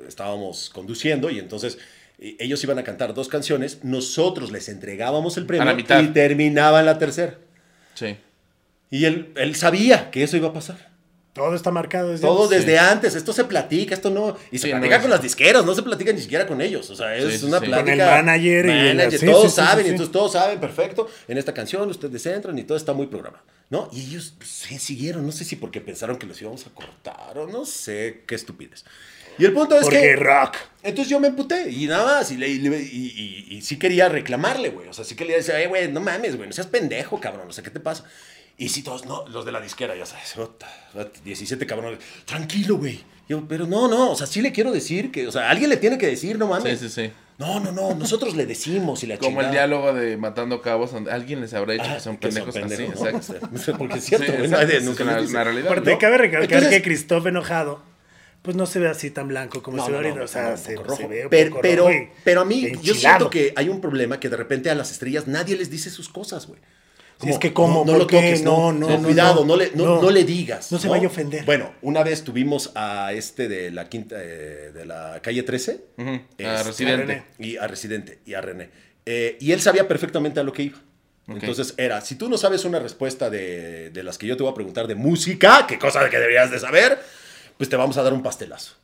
estábamos 0.07 0.69
conduciendo 0.69 1.29
y 1.29 1.38
entonces 1.38 1.77
eh, 2.17 2.38
ellos 2.39 2.63
iban 2.63 2.79
a 2.79 2.83
cantar 2.83 3.13
dos 3.13 3.27
canciones, 3.27 3.83
nosotros 3.83 4.51
les 4.51 4.69
entregábamos 4.69 5.38
el 5.38 5.45
premio 5.45 5.65
la 5.65 5.74
mitad. 5.74 6.01
y 6.01 6.07
terminaban 6.13 6.85
la 6.85 6.97
tercera. 6.97 7.38
Sí. 7.93 8.17
Y 8.89 9.05
él, 9.05 9.33
él 9.35 9.55
sabía 9.55 10.12
que 10.12 10.24
eso 10.24 10.38
iba 10.38 10.50
a 10.50 10.53
pasar. 10.53 10.95
Todo 11.36 11.54
está 11.54 11.70
marcado 11.70 12.12
desde 12.12 12.22
Todo 12.25 12.44
antes. 12.46 12.60
desde 12.65 12.80
antes, 12.80 13.13
esto 13.13 13.34
se 13.34 13.44
platica, 13.44 13.94
esto 13.94 14.10
no. 14.10 14.38
Y 14.51 14.58
se 14.58 14.68
Sí, 14.68 14.72
platica 14.72 14.96
no, 14.96 15.01
con 15.01 15.10
sí. 15.12 15.15
las 15.15 15.22
disqueras, 15.22 15.65
no 15.65 15.75
se 15.75 15.84
platica 15.84 16.13
ni 16.13 16.22
siquiera 16.22 16.48
con 16.48 16.62
ellos. 16.62 16.89
O 16.89 16.96
sea, 16.96 17.13
es 17.13 17.44
una 17.44 17.60
sí. 17.60 17.65
plática. 17.65 17.84
Con 17.84 17.89
el 17.89 17.98
manager 18.00 18.65
y 18.65 18.70
el- 18.72 18.96
manager, 18.96 19.20
sí, 19.20 19.25
todos 19.25 19.54
saben, 19.54 19.80
sí, 19.80 19.82
y 19.82 19.84
sí. 19.84 19.89
entonces 19.92 20.13
todos 20.13 20.32
saben, 20.32 20.60
perfecto. 20.62 21.10
En 21.27 21.38
esta 21.38 21.54
canción 21.54 21.89
ustedes 21.89 22.25
entran 22.25 22.58
y 22.58 22.63
todo 22.63 22.77
está 22.77 22.94
muy 22.94 23.08
programado. 23.08 23.44
¿No? 23.70 23.89
Y 23.92 24.00
ellos 24.01 24.36
sí, 24.46 24.80
siguieron, 24.80 25.25
no 25.25 25.32
sé 25.34 25.44
si 25.44 25.56
porque 25.58 25.82
pensaron 25.82 26.18
que 26.18 26.25
los 26.25 26.39
íbamos 26.42 26.65
a 26.68 26.70
cortar 26.70 27.38
o 27.38 27.48
no 27.48 27.65
sé 27.65 28.22
qué 28.27 28.36
estupidez. 28.36 28.86
Y 29.38 29.44
el 29.44 29.51
punto 29.51 29.75
es 29.75 29.82
Porque 29.82 30.00
que. 30.00 30.15
rock. 30.15 30.56
Entonces 30.84 31.10
yo 31.10 31.20
me 31.20 31.27
emputé 31.27 31.70
y 31.70 31.88
nada 31.88 32.06
más. 32.06 32.32
Y, 32.32 32.38
le- 32.38 32.48
y, 32.48 32.60
le- 32.60 32.80
y- 32.82 33.46
y- 33.50 33.58
y 33.58 33.62
sí 33.62 33.77
quería 33.77 34.08
reclamarle, 34.08 34.70
güey. 34.70 34.88
O 34.88 34.94
sea, 34.94 35.04
sí 35.04 35.15
quería 35.15 35.36
decir, 35.36 35.54
"Ay, 35.56 35.65
güey, 35.65 35.92
no 35.92 36.00
mames, 36.00 36.38
güey, 36.38 36.48
no 36.48 36.54
seas 36.54 36.68
pendejo, 36.68 37.20
cabrón. 37.20 37.50
O 37.50 37.51
sea, 37.51 37.62
¿qué 37.62 37.70
te 37.72 37.82
pasa? 37.82 38.06
Y 38.57 38.69
sí, 38.69 38.83
todos, 38.83 39.05
no, 39.05 39.27
los 39.27 39.45
de 39.45 39.51
la 39.51 39.59
disquera, 39.59 39.95
ya 39.95 40.05
sabes, 40.05 40.38
ota, 40.38 40.67
ota, 40.93 41.19
17 41.24 41.65
cabrones. 41.65 42.00
Tranquilo, 42.25 42.77
güey. 42.77 43.03
Yo, 43.27 43.43
pero 43.47 43.65
no, 43.67 43.88
no, 43.88 44.12
o 44.12 44.15
sea, 44.15 44.27
sí 44.27 44.41
le 44.41 44.51
quiero 44.51 44.71
decir 44.71 45.12
que, 45.12 45.27
o 45.27 45.31
sea, 45.31 45.50
alguien 45.50 45.69
le 45.69 45.77
tiene 45.77 45.97
que 45.97 46.07
decir, 46.07 46.38
no 46.38 46.47
mames. 46.47 46.79
Sí, 46.79 46.89
sí, 46.89 47.07
sí. 47.07 47.12
No, 47.38 47.59
no, 47.59 47.74
no, 47.74 47.93
nosotros 47.95 48.33
le 48.35 48.45
decimos 48.45 49.03
y 49.03 49.07
la 49.07 49.17
Como 49.17 49.41
el 49.41 49.51
diálogo 49.51 49.93
de 49.93 50.15
Matando 50.15 50.62
Cabos, 50.62 50.93
donde 50.93 51.12
alguien 51.12 51.41
les 51.41 51.53
habrá 51.53 51.74
dicho 51.74 51.85
Ah, 51.85 51.95
que 51.95 52.00
son 52.00 52.15
que 52.17 52.31
son 52.31 52.43
pendejos 52.45 52.55
así. 52.55 52.75
pendejos, 52.75 53.01
¿no? 53.01 53.09
Exacto. 53.09 53.77
Porque 53.77 53.97
es 53.97 54.05
cierto, 54.05 54.25
Sí, 54.27 54.31
güey, 54.31 54.43
exacto, 54.45 54.65
nadie 54.65 54.77
es 54.77 54.83
nunca 54.85 55.03
una, 55.03 55.19
una 55.19 55.43
realidad. 55.43 55.65
Aparte, 55.67 55.91
¿no? 55.91 55.97
cabe 55.97 56.17
recalcar 56.19 56.43
Entonces- 56.59 56.69
que 56.69 56.81
Christoph 56.83 57.25
enojado, 57.27 57.81
pues 58.41 58.55
no 58.55 58.65
se 58.67 58.79
ve 58.79 58.88
así 58.88 59.12
tan 59.12 59.27
blanco 59.27 59.62
como 59.62 59.75
No, 59.77 59.85
se 59.85 59.91
ve 59.91 59.97
no, 59.97 60.01
no, 60.03 60.07
ahorita. 60.09 60.24
o 60.24 60.27
sea, 60.29 60.51
no, 60.51 60.57
se, 60.57 60.75
rojo. 60.77 60.95
se 60.95 61.07
ve 61.07 61.24
un 61.25 61.29
pero, 61.29 61.50
poco 61.50 61.62
pero, 61.62 61.88
rojo 61.89 62.09
pero 62.24 62.41
a 62.41 62.45
mí, 62.45 62.71
yo 62.81 62.93
siento 62.93 63.29
que 63.29 63.51
hay 63.57 63.67
un 63.67 63.81
problema 63.81 64.17
que 64.19 64.29
de 64.29 64.38
repente 64.38 64.69
a 64.69 64.75
las 64.75 64.91
estrellas 64.91 65.27
nadie 65.27 65.57
les 65.57 65.69
dice 65.69 65.89
sus 65.89 66.07
cosas, 66.07 66.47
güey. 66.47 66.62
Sí, 67.22 67.29
es 67.29 67.39
que 67.39 67.53
¿cómo? 67.53 67.86
No, 67.86 67.93
no 67.93 67.98
lo 68.00 68.07
toques, 68.07 68.43
no, 68.43 68.74
No, 68.74 68.89
no, 68.89 69.03
cuidado, 69.03 69.45
no. 69.45 69.55
le, 69.55 69.72
no, 69.74 70.10
le 70.10 70.24
digas. 70.24 70.72
No 70.72 70.79
se 70.79 70.89
vaya 70.89 71.05
a 71.05 71.07
ofender. 71.07 71.45
Bueno, 71.45 71.72
una 71.81 72.03
vez 72.03 72.24
tuvimos 72.24 72.72
a 72.75 73.13
este 73.13 73.48
de 73.48 73.72
la 73.72 73.88
quinta, 73.88 74.17
eh, 74.19 74.72
de 74.74 74.86
la 74.86 75.22
calle 75.22 75.43
13. 75.43 75.86
Ujú, 75.98 76.10
a 76.10 76.13
este, 76.38 76.63
Residente. 76.63 77.24
Y 77.39 77.57
a 77.57 77.67
Residente, 77.67 78.19
y 78.25 78.34
a 78.34 78.41
René. 78.41 78.69
Eh, 79.05 79.38
y 79.39 79.51
él 79.51 79.62
sabía 79.62 79.88
perfectamente 79.88 80.39
a 80.39 80.43
lo 80.43 80.51
que 80.51 80.63
iba. 80.63 80.77
Entonces 81.27 81.74
era, 81.77 82.01
si 82.01 82.15
tú 82.15 82.29
no 82.29 82.38
sabes 82.38 82.65
una 82.65 82.79
respuesta 82.79 83.29
de, 83.31 83.89
de 83.89 84.03
las 84.03 84.17
que 84.17 84.27
yo 84.27 84.38
te 84.38 84.43
voy 84.43 84.51
a 84.51 84.55
preguntar 84.55 84.86
de 84.86 84.93
música, 84.95 85.65
qué 85.67 85.79
cosa 85.79 86.07
que 86.10 86.19
deberías 86.19 86.51
de 86.51 86.60
saber, 86.60 87.00
pues 87.57 87.67
te 87.69 87.75
vamos 87.75 87.98
a 87.98 88.03
dar 88.03 88.13
un 88.13 88.22
pastelazo. 88.22 88.75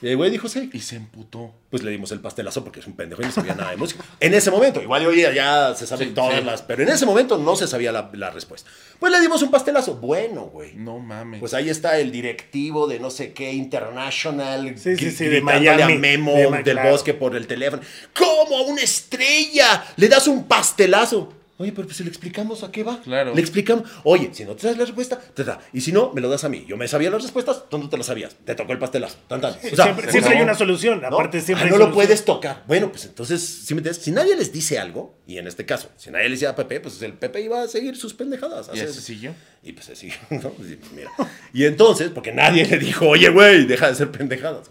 Y 0.00 0.08
el 0.08 0.16
güey 0.16 0.30
dijo 0.30 0.48
sí. 0.48 0.70
Y 0.72 0.80
se 0.80 0.96
emputó. 0.96 1.52
Pues 1.70 1.82
le 1.82 1.90
dimos 1.90 2.12
el 2.12 2.20
pastelazo 2.20 2.62
porque 2.64 2.80
es 2.80 2.86
un 2.86 2.94
pendejo 2.94 3.20
y 3.20 3.26
no 3.26 3.32
sabía 3.32 3.54
nada 3.54 3.70
de 3.72 3.76
música. 3.76 4.02
En 4.20 4.32
ese 4.32 4.50
momento, 4.50 4.80
igual 4.80 5.04
hoy 5.06 5.20
ya 5.34 5.74
se 5.74 5.86
saben 5.86 6.08
Sí, 6.08 6.14
todas 6.14 6.38
sí. 6.38 6.44
las. 6.44 6.62
Pero 6.62 6.82
en 6.82 6.88
ese 6.88 7.04
momento 7.04 7.36
no 7.36 7.56
se 7.56 7.66
sabía 7.66 7.92
la, 7.92 8.10
la 8.14 8.30
respuesta. 8.30 8.70
Pues 8.98 9.12
le 9.12 9.20
dimos 9.20 9.42
un 9.42 9.50
pastelazo. 9.50 9.96
Bueno, 9.96 10.42
güey. 10.46 10.74
No 10.76 10.98
mames. 10.98 11.40
Pues 11.40 11.52
ahí 11.54 11.68
está 11.68 11.98
el 11.98 12.10
directivo 12.12 12.86
de 12.86 13.00
no 13.00 13.10
sé 13.10 13.32
qué, 13.32 13.52
International, 13.52 14.78
Sí, 14.78 14.96
sí, 14.96 15.10
sí, 15.10 15.24
de 15.26 15.40
Miami, 15.40 15.82
a 15.82 15.88
Memo 15.88 16.32
de 16.34 16.62
del. 16.62 16.78
Bosque 16.78 17.12
por 17.14 17.34
el 17.36 17.46
teléfono. 17.46 17.82
¿Cómo 18.14 18.58
a 18.58 18.62
una 18.62 18.82
estrella 18.82 19.84
le 19.96 20.08
das 20.08 20.26
un 20.28 20.44
pastelazo? 20.44 21.32
Oye, 21.58 21.72
pero 21.72 21.86
pues 21.86 21.96
si 21.96 22.04
le 22.04 22.08
explicamos 22.10 22.62
a 22.62 22.70
qué 22.70 22.84
va. 22.84 23.00
Claro. 23.02 23.34
Le 23.34 23.40
explicamos. 23.40 23.88
Oye, 24.04 24.30
si 24.32 24.44
no 24.44 24.54
te 24.54 24.62
sabes 24.62 24.78
la 24.78 24.84
respuesta, 24.84 25.18
te 25.18 25.42
da. 25.42 25.58
Y 25.72 25.80
si 25.80 25.90
no, 25.90 26.12
me 26.12 26.20
lo 26.20 26.28
das 26.28 26.44
a 26.44 26.48
mí. 26.48 26.64
Yo 26.68 26.76
me 26.76 26.86
sabía 26.86 27.10
las 27.10 27.22
respuestas, 27.22 27.64
tú 27.68 27.78
no 27.78 27.88
te 27.88 27.96
las 27.96 28.06
sabías. 28.06 28.36
Te 28.44 28.54
tocó 28.54 28.72
el 28.72 28.78
pastelazo. 28.78 29.16
Tan, 29.26 29.40
tan. 29.40 29.54
O 29.54 29.74
sea, 29.74 29.84
siempre 29.86 30.10
siempre 30.10 30.30
no. 30.34 30.36
hay 30.38 30.42
una 30.44 30.54
solución. 30.54 31.00
¿no? 31.00 31.08
Aparte, 31.08 31.40
siempre 31.40 31.64
Ah, 31.64 31.72
hay 31.72 31.78
no 31.78 31.86
lo 31.86 31.92
puedes 31.92 32.24
tocar. 32.24 32.62
Bueno, 32.68 32.90
pues 32.90 33.06
entonces, 33.06 33.42
si 33.42 33.74
me? 33.74 33.82
Si 33.92 34.12
nadie 34.12 34.36
les 34.36 34.52
dice 34.52 34.78
algo, 34.78 35.18
y 35.26 35.38
en 35.38 35.48
este 35.48 35.66
caso, 35.66 35.90
si 35.96 36.10
nadie 36.10 36.26
le 36.26 36.30
decía 36.36 36.50
a 36.50 36.54
Pepe, 36.56 36.78
pues 36.80 37.02
el 37.02 37.14
Pepe 37.14 37.40
iba 37.40 37.62
a 37.62 37.66
seguir 37.68 37.96
sus 37.96 38.14
pendejadas. 38.14 38.70
y 38.72 38.80
así 38.80 39.00
siguió. 39.00 39.34
y 39.64 39.72
pues 39.72 39.88
así, 39.90 40.12
¿no? 40.30 40.52
Y, 40.60 40.76
pues, 40.76 40.92
mira. 40.92 41.10
Y 41.52 41.64
entonces, 41.64 42.10
porque 42.14 42.32
nadie 42.32 42.66
le 42.66 42.78
dijo, 42.78 43.08
oye, 43.08 43.30
güey, 43.30 43.66
deja 43.66 43.88
de 43.88 43.96
ser 43.96 44.10
pendejadas. 44.12 44.70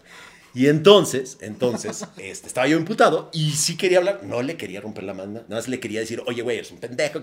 Y 0.53 0.67
entonces, 0.67 1.37
entonces, 1.41 2.05
este, 2.17 2.47
estaba 2.47 2.67
yo 2.67 2.77
imputado 2.77 3.29
y 3.33 3.51
sí 3.51 3.77
quería 3.77 3.99
hablar, 3.99 4.21
no 4.23 4.41
le 4.41 4.57
quería 4.57 4.81
romper 4.81 5.03
la 5.03 5.13
manda, 5.13 5.41
nada 5.41 5.55
más 5.55 5.67
le 5.67 5.79
quería 5.79 5.99
decir, 5.99 6.23
oye, 6.25 6.41
güey, 6.41 6.57
eres 6.57 6.71
un 6.71 6.79
pendejo. 6.79 7.21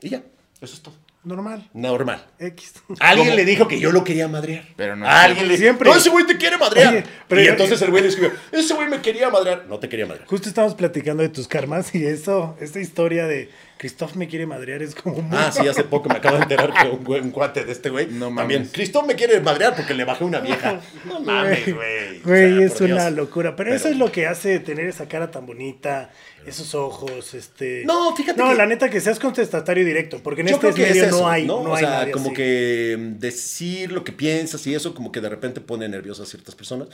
Y 0.00 0.08
ya, 0.08 0.22
eso 0.60 0.74
es 0.74 0.80
todo. 0.82 0.94
Normal. 1.24 1.68
Normal. 1.74 2.24
X. 2.38 2.74
Alguien 3.00 3.26
¿Cómo? 3.26 3.36
le 3.36 3.44
dijo 3.44 3.66
que 3.66 3.80
yo 3.80 3.90
lo 3.90 4.04
quería 4.04 4.28
madrear. 4.28 4.64
Pero 4.76 4.94
no. 4.94 5.08
Alguien 5.08 5.48
le 5.48 5.56
Siempre. 5.56 5.90
No, 5.90 5.96
ese 5.96 6.08
güey 6.08 6.24
te 6.24 6.36
quiere 6.36 6.56
madrear. 6.56 6.94
Oye, 6.94 7.04
pero 7.26 7.40
y 7.40 7.46
yo- 7.46 7.50
entonces 7.50 7.82
el 7.82 7.90
güey 7.90 8.04
le 8.04 8.10
escribió, 8.10 8.32
ese 8.52 8.74
güey 8.74 8.88
me 8.88 9.00
quería 9.00 9.28
madrear. 9.28 9.66
No 9.68 9.80
te 9.80 9.88
quería 9.88 10.06
madrear. 10.06 10.28
Justo 10.28 10.48
estábamos 10.48 10.76
platicando 10.76 11.24
de 11.24 11.28
tus 11.28 11.48
karmas 11.48 11.92
y 11.96 12.06
eso, 12.06 12.56
esta 12.60 12.78
historia 12.78 13.26
de 13.26 13.50
Christoph 13.78 14.14
me 14.14 14.26
quiere 14.26 14.46
madrear 14.46 14.82
es 14.82 14.94
como 14.94 15.20
muy... 15.20 15.36
Ah, 15.38 15.52
sí, 15.52 15.68
hace 15.68 15.84
poco 15.84 16.08
me 16.08 16.16
acabo 16.16 16.36
de 16.36 16.44
enterar 16.44 16.72
que 16.72 16.88
un, 16.88 17.04
güey- 17.04 17.20
un 17.22 17.30
cuate 17.30 17.64
de 17.64 17.72
este 17.72 17.90
güey 17.90 18.06
No 18.06 18.34
también. 18.34 18.70
mames. 18.72 19.06
Me 19.06 19.14
quiere 19.14 19.40
madrear 19.40 19.76
porque 19.76 19.92
le 19.92 20.04
bajé 20.04 20.24
una 20.24 20.40
vieja. 20.40 20.80
No 21.04 21.20
mames, 21.20 21.74
güey. 21.74 22.20
O 22.20 22.22
Güey, 22.24 22.56
sea, 22.56 22.66
es 22.66 22.80
una 22.80 23.10
locura. 23.10 23.54
Pero, 23.54 23.74
eso 23.74 23.88
es 23.88 23.96
lo 23.98 24.10
que 24.10 24.26
hace 24.26 24.58
tener 24.60 24.86
esa 24.86 25.06
cara 25.08 25.30
tan 25.30 25.44
bonita, 25.46 26.10
esos 26.46 26.74
ojos, 26.74 27.34
este... 27.34 27.82
No, 27.84 28.16
fíjate 28.16 28.40
No, 28.40 28.48
que- 28.50 28.54
la 28.56 28.66
neta 28.66 28.88
que 28.88 29.00
seas 29.00 29.18
contestatario 29.18 29.84
directo, 29.84 30.20
porque 30.22 30.40
en 30.40 30.48
Yo 30.48 30.54
este 30.56 30.72
medio 30.72 31.04
es 31.04 31.10
no 31.10 31.28
hay, 31.28 31.44
¿no? 31.46 31.62
no 31.62 31.70
o 31.72 31.74
hay 31.76 31.84
sea, 31.84 31.90
nadie 32.00 32.12
como 32.12 32.26
así. 32.28 32.34
que 32.36 32.96
mm, 32.98 33.18
decir 33.18 33.92
lo 33.92 34.04
que 34.04 34.12
piensas 34.12 34.66
y 34.66 34.74
eso 34.74 34.94
como 34.94 35.12
que 35.12 35.20
de 35.20 35.28
repente 35.28 35.60
pone 35.60 35.88
nerviosas 35.88 36.26
a 36.26 36.30
ciertas 36.30 36.54
personas. 36.54 36.88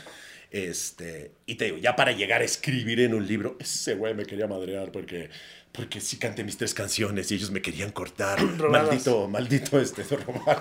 Este, 0.50 1.32
y 1.46 1.54
te 1.54 1.64
digo, 1.66 1.78
ya 1.78 1.96
para 1.96 2.12
llegar 2.12 2.42
a 2.42 2.44
escribir 2.44 3.00
en 3.00 3.14
un 3.14 3.26
libro, 3.26 3.56
ese 3.58 3.94
güey 3.94 4.12
me 4.14 4.26
quería 4.26 4.46
madrear 4.46 4.92
porque 4.92 5.30
porque 5.72 6.00
sí 6.02 6.18
canté 6.18 6.44
mis 6.44 6.58
tres 6.58 6.74
canciones 6.74 7.30
y 7.32 7.34
ellos 7.36 7.50
me 7.50 7.62
querían 7.62 7.90
cortar. 7.92 8.38
Robadas. 8.58 8.88
maldito, 8.88 9.28
maldito 9.28 9.80
este 9.80 10.02
Román. 10.16 10.58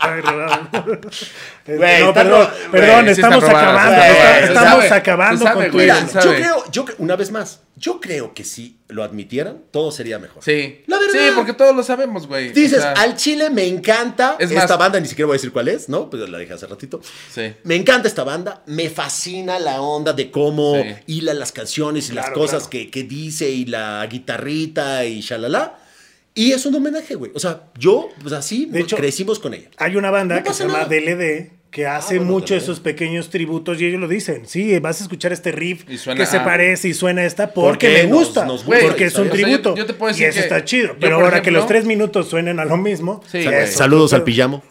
Ay. 0.00 0.22
Este, 1.64 1.76
Güey, 1.78 2.02
no, 2.02 2.12
perdón, 2.12 3.08
estamos 3.08 3.42
robadas, 3.42 3.64
acabando, 3.64 4.02
está- 4.04 4.40
estamos 4.40 4.84
sabe, 4.84 5.00
acabando 5.00 5.44
sabe, 5.44 5.68
con. 5.70 5.80
Mira, 5.80 6.06
yo 6.22 6.34
creo, 6.34 6.64
yo, 6.70 6.84
una 6.98 7.16
vez 7.16 7.30
más, 7.30 7.60
yo 7.76 8.00
creo 8.02 8.34
que 8.34 8.44
si 8.44 8.78
lo 8.88 9.02
admitieran, 9.02 9.62
todo 9.70 9.90
sería 9.90 10.18
mejor. 10.18 10.44
Sí. 10.44 10.82
La 10.86 10.98
verdad. 10.98 11.12
Sí, 11.14 11.32
porque 11.34 11.54
todos 11.54 11.74
lo 11.74 11.82
sabemos, 11.82 12.26
güey. 12.26 12.52
Dices, 12.52 12.78
O 12.78 12.82
sea, 12.82 12.92
al 12.92 13.16
chile 13.16 13.48
me 13.48 13.66
encanta 13.66 14.36
Es 14.38 14.50
esta 14.50 14.68
más- 14.68 14.78
banda, 14.78 15.00
ni 15.00 15.08
siquiera 15.08 15.26
voy 15.26 15.34
a 15.34 15.38
decir 15.38 15.52
cuál 15.52 15.68
es, 15.68 15.88
¿no? 15.88 16.10
Pues 16.10 16.28
la 16.28 16.36
dije 16.38 16.52
hace 16.52 16.66
ratito. 16.66 17.00
Sí. 17.32 17.54
Me 17.64 17.76
encanta 17.76 18.06
esta 18.08 18.24
banda, 18.24 18.62
me 18.66 18.90
fascina 18.90 19.58
la 19.58 19.80
onda 19.80 20.12
de 20.12 20.30
cómo 20.30 20.74
Sí. 20.82 20.94
hila 21.06 21.32
las 21.32 21.50
canciones 21.52 22.10
y 22.10 22.12
las 22.12 22.28
cosas 22.30 22.68
claro. 22.68 22.70
que, 22.70 22.90
que 22.90 23.04
dice 23.04 23.48
y 23.48 23.64
la 23.64 24.06
guitarrita 24.06 24.44
y 24.54 25.20
shalala. 25.20 25.78
Y 26.34 26.52
es 26.52 26.66
un 26.66 26.74
homenaje, 26.74 27.14
güey. 27.14 27.30
O 27.34 27.38
sea, 27.38 27.64
yo, 27.78 28.08
pues 28.20 28.32
así, 28.32 28.66
De 28.66 28.80
hecho, 28.80 28.96
crecimos 28.96 29.38
con 29.38 29.54
ella. 29.54 29.70
Hay 29.76 29.96
una 29.96 30.10
banda 30.10 30.36
No 30.36 30.42
que 30.42 30.52
se 30.52 30.64
llama 30.64 30.84
nada. 30.84 30.88
DLD 30.88 31.53
que 31.74 31.88
hace 31.88 32.18
bueno, 32.18 32.30
mucho 32.30 32.54
también. 32.54 32.62
esos 32.62 32.78
pequeños 32.78 33.30
tributos 33.30 33.80
y 33.80 33.86
ellos 33.86 34.00
lo 34.00 34.06
dicen. 34.06 34.42
Sí, 34.46 34.78
vas 34.78 35.00
a 35.00 35.02
escuchar 35.02 35.32
este 35.32 35.50
riff 35.50 35.82
Y 35.88 35.98
suena 35.98 36.20
que 36.20 36.26
se 36.26 36.36
a- 36.36 36.44
parece 36.44 36.86
y 36.86 36.94
suena 36.94 37.24
esta 37.24 37.52
porque 37.52 37.88
Porque 37.88 38.02
me 38.04 38.08
nos- 38.10 38.18
gusta. 38.20 38.44
nos 38.44 38.64
gusta, 38.64 38.80
porque 38.82 39.06
es 39.06 39.14
un 39.16 39.26
¿sabes? 39.26 39.32
O 39.32 39.36
sea, 39.36 39.40
yo- 39.40 39.46
tributo. 39.60 39.74
yo 39.76 39.86
te 39.86 39.94
puedo 39.94 40.10
y 40.10 40.14
decir 40.14 40.28
eso 40.28 40.38
que- 40.38 40.42
está 40.44 40.64
chido. 40.64 40.86
yo, 40.92 40.96
Pero 41.00 41.16
ahora 41.16 41.30
que 41.42 41.50
ejemplo- 41.50 41.58
los 41.58 41.66
tres 41.66 41.84
minutos 41.84 42.28
suenen 42.28 42.60
a 42.60 42.64
lo 42.64 42.76
mismo. 42.76 43.22
Sí, 43.26 43.42
ya 43.42 43.50
güey. 43.50 43.62
es 43.64 43.74
Saludos 43.74 44.12
al 44.12 44.22
pijamo. 44.22 44.62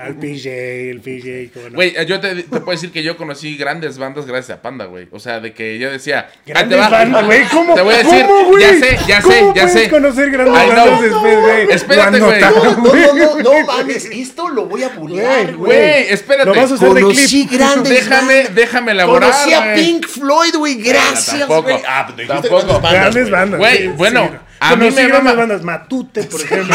Al 0.00 0.16
PJ, 0.16 0.50
el 0.90 1.00
PJ. 1.00 1.50
cómo 1.54 1.68
no. 1.70 1.74
Güey, 1.76 1.94
yo 2.06 2.18
te, 2.18 2.34
te 2.34 2.42
puedo 2.42 2.72
decir 2.72 2.90
que 2.90 3.04
yo 3.04 3.16
conocí 3.16 3.56
grandes 3.56 3.98
bandas 3.98 4.26
gracias 4.26 4.58
a 4.58 4.62
Panda, 4.62 4.86
güey. 4.86 5.06
O 5.12 5.20
sea, 5.20 5.38
de 5.38 5.52
que 5.54 5.78
yo 5.78 5.92
decía. 5.92 6.26
"Ah, 6.28 6.34
te 6.44 6.52
Grandes 6.52 6.78
va". 6.80 6.88
bandas, 6.88 7.24
güey. 7.24 7.42
¿Cómo? 7.52 7.74
Te 7.76 7.82
voy 7.82 7.94
a 7.94 7.98
decir, 7.98 8.24
¿Cómo, 8.26 8.50
güey? 8.50 8.62
ya 8.64 8.74
sé, 8.74 8.98
ya 9.06 9.22
sé, 9.22 9.38
¿Cómo 9.38 9.54
ya 9.54 9.68
sé. 9.68 9.88
conocer 9.88 10.30
grandes 10.32 10.54
bandas 10.54 10.86
no, 10.90 11.02
después, 11.02 11.40
güey? 11.40 11.70
Espérate, 11.70 12.18
güey. 12.18 12.40
No, 12.40 12.74
no, 12.74 13.14
no, 13.14 13.38
no 13.60 13.66
mames, 13.66 14.06
esto 14.06 14.48
lo 14.48 14.66
voy 14.66 14.82
a 14.82 14.88
bullear, 14.88 15.54
güey. 15.54 15.72
Güey, 15.78 16.12
espérate. 16.32 16.56
Lo 16.56 16.62
vas 16.62 16.72
a 16.72 16.94
de 16.94 17.00
Conocí 17.02 17.46
clip. 17.46 17.60
grandes 17.60 17.92
Déjame, 17.92 18.34
bandas. 18.36 18.54
déjame 18.54 18.92
elaborar. 18.92 19.30
Conocí 19.30 19.52
a 19.52 19.64
güey. 19.64 19.74
Pink 19.76 20.06
Floyd, 20.08 20.54
güey. 20.56 20.74
Gracias, 20.76 21.38
tampoco, 21.38 21.62
güey. 21.62 21.82
Ah, 21.86 22.04
pues 22.06 22.16
dijiste 22.28 22.48
tampoco. 22.48 22.80
grandes 22.80 23.30
bandas. 23.30 23.58
Güey, 23.58 23.88
bueno, 23.88 24.30
sí. 24.32 24.38
A 24.62 24.76
mí 24.76 24.90
me 24.90 24.90
grandes 24.90 25.24
mama- 25.24 25.34
bandas. 25.34 25.62
Matute, 25.62 26.24
por 26.24 26.40
ejemplo. 26.40 26.74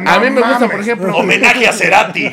No 0.00 0.10
A 0.10 0.18
mí 0.18 0.30
me 0.30 0.40
gusta, 0.40 0.68
por 0.68 0.80
ejemplo, 0.80 1.16
Homenaje 1.16 1.66
a 1.66 1.72
Cerati. 1.72 2.28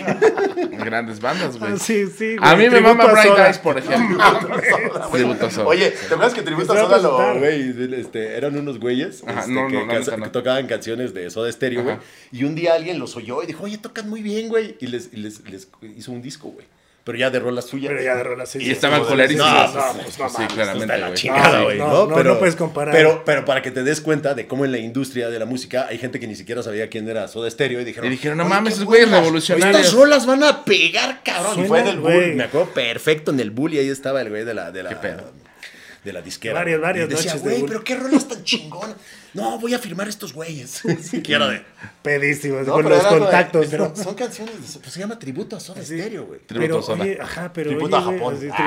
Grandes 0.71 1.19
bandas, 1.19 1.58
güey. 1.58 1.78
Sí, 1.80 2.06
sí. 2.08 2.36
A 2.41 2.56
mí 2.56 2.69
me 2.69 2.82
mama 2.82 3.06
Bright. 3.06 3.38
Eyes, 3.38 3.58
por 3.58 3.78
ejemplo. 3.78 4.17
Tributo 5.12 5.45
a 5.47 5.52
Soda. 5.52 5.67
Oye, 5.67 5.91
¿te 5.91 6.06
acuerdas 6.13 6.34
que 6.34 6.41
Tributo 6.41 6.73
a 6.73 6.99
Soda 6.99 7.34
güey, 7.34 7.73
este, 7.95 8.38
eran 8.38 8.58
unos 8.58 8.80
güeyes 8.80 9.23
este, 9.26 9.67
que, 9.67 10.30
tocaban 10.30 10.67
canciones 10.67 11.13
de 11.13 11.30
Soda 11.30 11.52
Stereo, 11.52 11.84
güey? 11.84 11.97
Y 12.32 12.43
un 12.43 12.56
día 12.56 12.73
alguien 12.73 12.99
los 12.99 13.15
oyó 13.15 13.43
y 13.43 13.47
dijo, 13.47 13.63
oye, 13.63 13.78
tocan 13.78 14.10
muy 14.10 14.21
bien, 14.21 14.49
güey. 14.49 14.78
Y 14.80 14.88
les, 14.88 15.10
y 15.12 15.17
les, 15.17 15.41
les 15.49 15.67
hizo 15.95 16.12
un 16.12 16.21
disco, 16.21 16.49
güey. 16.49 16.65
Pero 17.05 17.17
ya 17.17 17.29
de 17.29 17.39
rolas 17.39 17.65
suyas. 17.65 17.91
Pero 17.91 18.01
ya 18.01 18.15
de 18.15 18.23
rolas 18.23 18.47
sí, 18.49 18.59
Y 18.61 18.71
estaban 18.71 19.01
sí, 19.01 19.07
colerísimos. 19.09 19.45
No, 19.51 19.67
Sí, 19.67 19.75
no, 19.75 20.03
pues 20.03 20.19
no 20.19 20.29
sí, 20.29 20.35
mames. 20.37 20.53
claramente, 20.53 20.93
Está 20.95 20.97
la 21.09 21.13
chingada, 21.13 21.57
No, 21.59 21.63
güey, 21.65 21.77
no, 21.77 21.87
¿no? 21.87 22.07
no, 22.07 22.15
pero, 22.15 22.33
no 22.33 22.39
puedes 22.39 22.55
comparar. 22.55 22.95
Pero, 22.95 23.23
pero 23.25 23.43
para 23.43 23.61
que 23.61 23.71
te 23.71 23.83
des 23.83 23.99
cuenta 23.99 24.33
de 24.35 24.47
cómo 24.47 24.63
en 24.63 24.71
la 24.71 24.77
industria 24.77 25.29
de 25.29 25.37
la 25.37 25.45
música 25.45 25.87
hay 25.89 25.97
gente 25.97 26.19
que 26.21 26.27
ni 26.27 26.35
siquiera 26.35 26.63
sabía 26.63 26.89
quién 26.89 27.09
era 27.09 27.27
Soda 27.27 27.51
Stereo 27.51 27.81
y 27.81 27.83
dijeron, 27.83 28.07
Y 28.07 28.11
dijeron, 28.11 28.37
no 28.37 28.45
"Oye, 28.45 28.53
mames, 28.53 28.73
esos 28.75 28.85
güeyes 28.85 29.11
revolucionarios". 29.11 29.81
Estas 29.81 29.93
rolas 29.99 30.25
van 30.25 30.43
a 30.45 30.63
pegar, 30.63 31.21
cabrón. 31.23 31.65
y 31.65 31.67
fue 31.67 31.83
del 31.83 31.99
Bull, 31.99 32.35
me 32.35 32.43
acuerdo 32.45 32.69
perfecto 32.73 33.31
en 33.31 33.39
el 33.41 33.51
Bull 33.51 33.73
y 33.73 33.79
ahí 33.79 33.89
estaba 33.89 34.21
el 34.21 34.29
güey 34.29 34.45
de 34.45 34.53
la, 34.53 34.71
de 34.71 34.83
la, 34.83 34.89
Qué 34.89 34.95
pedo. 34.95 35.29
De 36.03 36.13
la 36.13 36.21
disquera. 36.21 36.53
Varias, 36.55 36.81
varias 36.81 37.05
y 37.07 37.09
decía, 37.09 37.31
noches 37.31 37.43
güey, 37.43 37.59
Bull". 37.59 37.69
pero 37.69 37.83
qué 37.83 37.95
rolas 37.95 38.27
tan 38.27 38.43
chingonas. 38.43 38.95
No, 39.33 39.57
voy 39.59 39.73
a 39.73 39.79
firmar 39.79 40.07
estos 40.07 40.31
güeyes. 40.31 40.83
Siquiera 41.01 41.47
de... 41.49 41.63
Pedísimos, 42.03 42.67
No, 42.67 42.73
con 42.73 42.83
los 42.89 42.99
era, 42.99 43.09
contactos. 43.09 43.67
Pero 43.71 43.95
son 43.95 44.13
canciones, 44.13 44.73
de, 44.73 44.79
pues 44.79 44.93
se 44.93 44.99
llama 44.99 45.17
Tributo 45.17 45.55
a 45.55 45.59
Soda 45.59 45.83
Stereo, 45.83 46.25
güey. 46.25 46.39
Tributo 46.41 46.61
Pero, 46.67 46.79
a 46.79 46.83
Soda. 46.83 47.03
oye, 47.03 47.17
ajá, 47.19 47.51
pero. 47.53 47.69
Tributo 47.71 47.97
oye, 47.97 48.05
a 48.05 48.11
Japón. 48.11 48.35
güey, 48.35 48.49
así, 48.51 48.57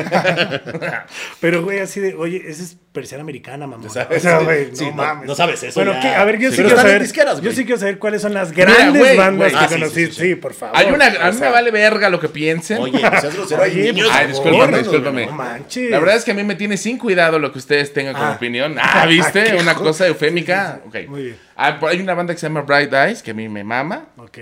tributo 0.00 0.16
a- 0.16 1.06
pero, 1.40 1.62
güey, 1.62 1.78
así 1.80 2.00
de, 2.00 2.14
oye, 2.14 2.42
esa 2.46 2.62
es 2.64 2.76
persiana 2.92 3.22
americana, 3.22 3.66
mamá. 3.66 3.86
O 3.86 3.90
sabes, 3.90 4.22
sea, 4.22 4.38
sí, 4.40 4.44
güey, 4.46 4.68
sí, 4.74 4.84
no, 4.86 4.90
no- 4.90 4.96
mames. 4.96 5.26
no 5.28 5.34
sabes 5.34 5.62
eso 5.62 5.78
Bueno. 5.78 5.98
¿qué? 6.00 6.08
a 6.08 6.24
ver, 6.24 6.38
yo 6.38 6.50
Sí, 6.50 6.56
sí, 6.56 6.62
quiero 6.62 6.76
saber. 6.76 7.02
yo 7.42 7.52
sí 7.52 7.64
quiero 7.64 7.78
saber 7.78 7.98
cuáles 7.98 8.22
son 8.22 8.34
las 8.34 8.50
Mira, 8.50 8.64
grandes 8.64 9.00
güey, 9.02 9.16
bandas 9.16 9.38
güey. 9.38 9.50
que 9.52 9.56
Ah, 9.64 9.68
sí, 9.68 9.74
conocí. 9.74 9.94
sí, 9.94 10.06
Sí, 10.06 10.12
sí, 10.12 10.28
sí. 10.30 10.34
por 10.36 10.54
favor. 10.54 10.76
Hay 10.76 10.90
una, 10.90 11.06
a 11.06 11.30
mí 11.32 11.38
me 11.38 11.48
vale 11.50 11.70
verga 11.70 12.08
lo 12.10 12.18
que 12.18 12.28
piensen. 12.30 12.78
Oye. 12.78 13.00
Ay, 13.04 14.26
discúlpame, 14.28 14.78
discúlpame. 14.78 15.26
No 15.26 15.32
manches. 15.32 15.90
La 15.90 15.98
verdad 15.98 16.16
es 16.16 16.24
que 16.24 16.30
a 16.30 16.34
mí 16.34 16.42
me 16.44 16.54
tiene 16.54 16.76
sin 16.86 16.98
cuidado 16.98 17.38
lo 17.40 17.50
que 17.52 17.58
ustedes 17.58 17.92
tengan 17.92 18.14
como 18.14 18.26
Ah. 18.26 18.32
opinión. 18.36 18.76
Ah, 18.80 19.06
¿viste? 19.06 19.42
Qué 19.50 19.56
Una 19.56 19.74
cosa 19.74 20.06
eufémica. 20.06 20.80
Ok. 20.86 20.96
Muy 21.08 21.22
bien. 21.24 21.36
Ah, 21.56 21.78
hay 21.88 22.00
una 22.00 22.14
banda 22.14 22.32
que 22.32 22.38
se 22.38 22.46
llama 22.46 22.60
Bright 22.62 22.92
Eyes, 22.92 23.22
que 23.24 23.32
a 23.32 23.34
mí 23.34 23.48
me 23.48 23.64
mama. 23.64 24.06
Ok. 24.18 24.38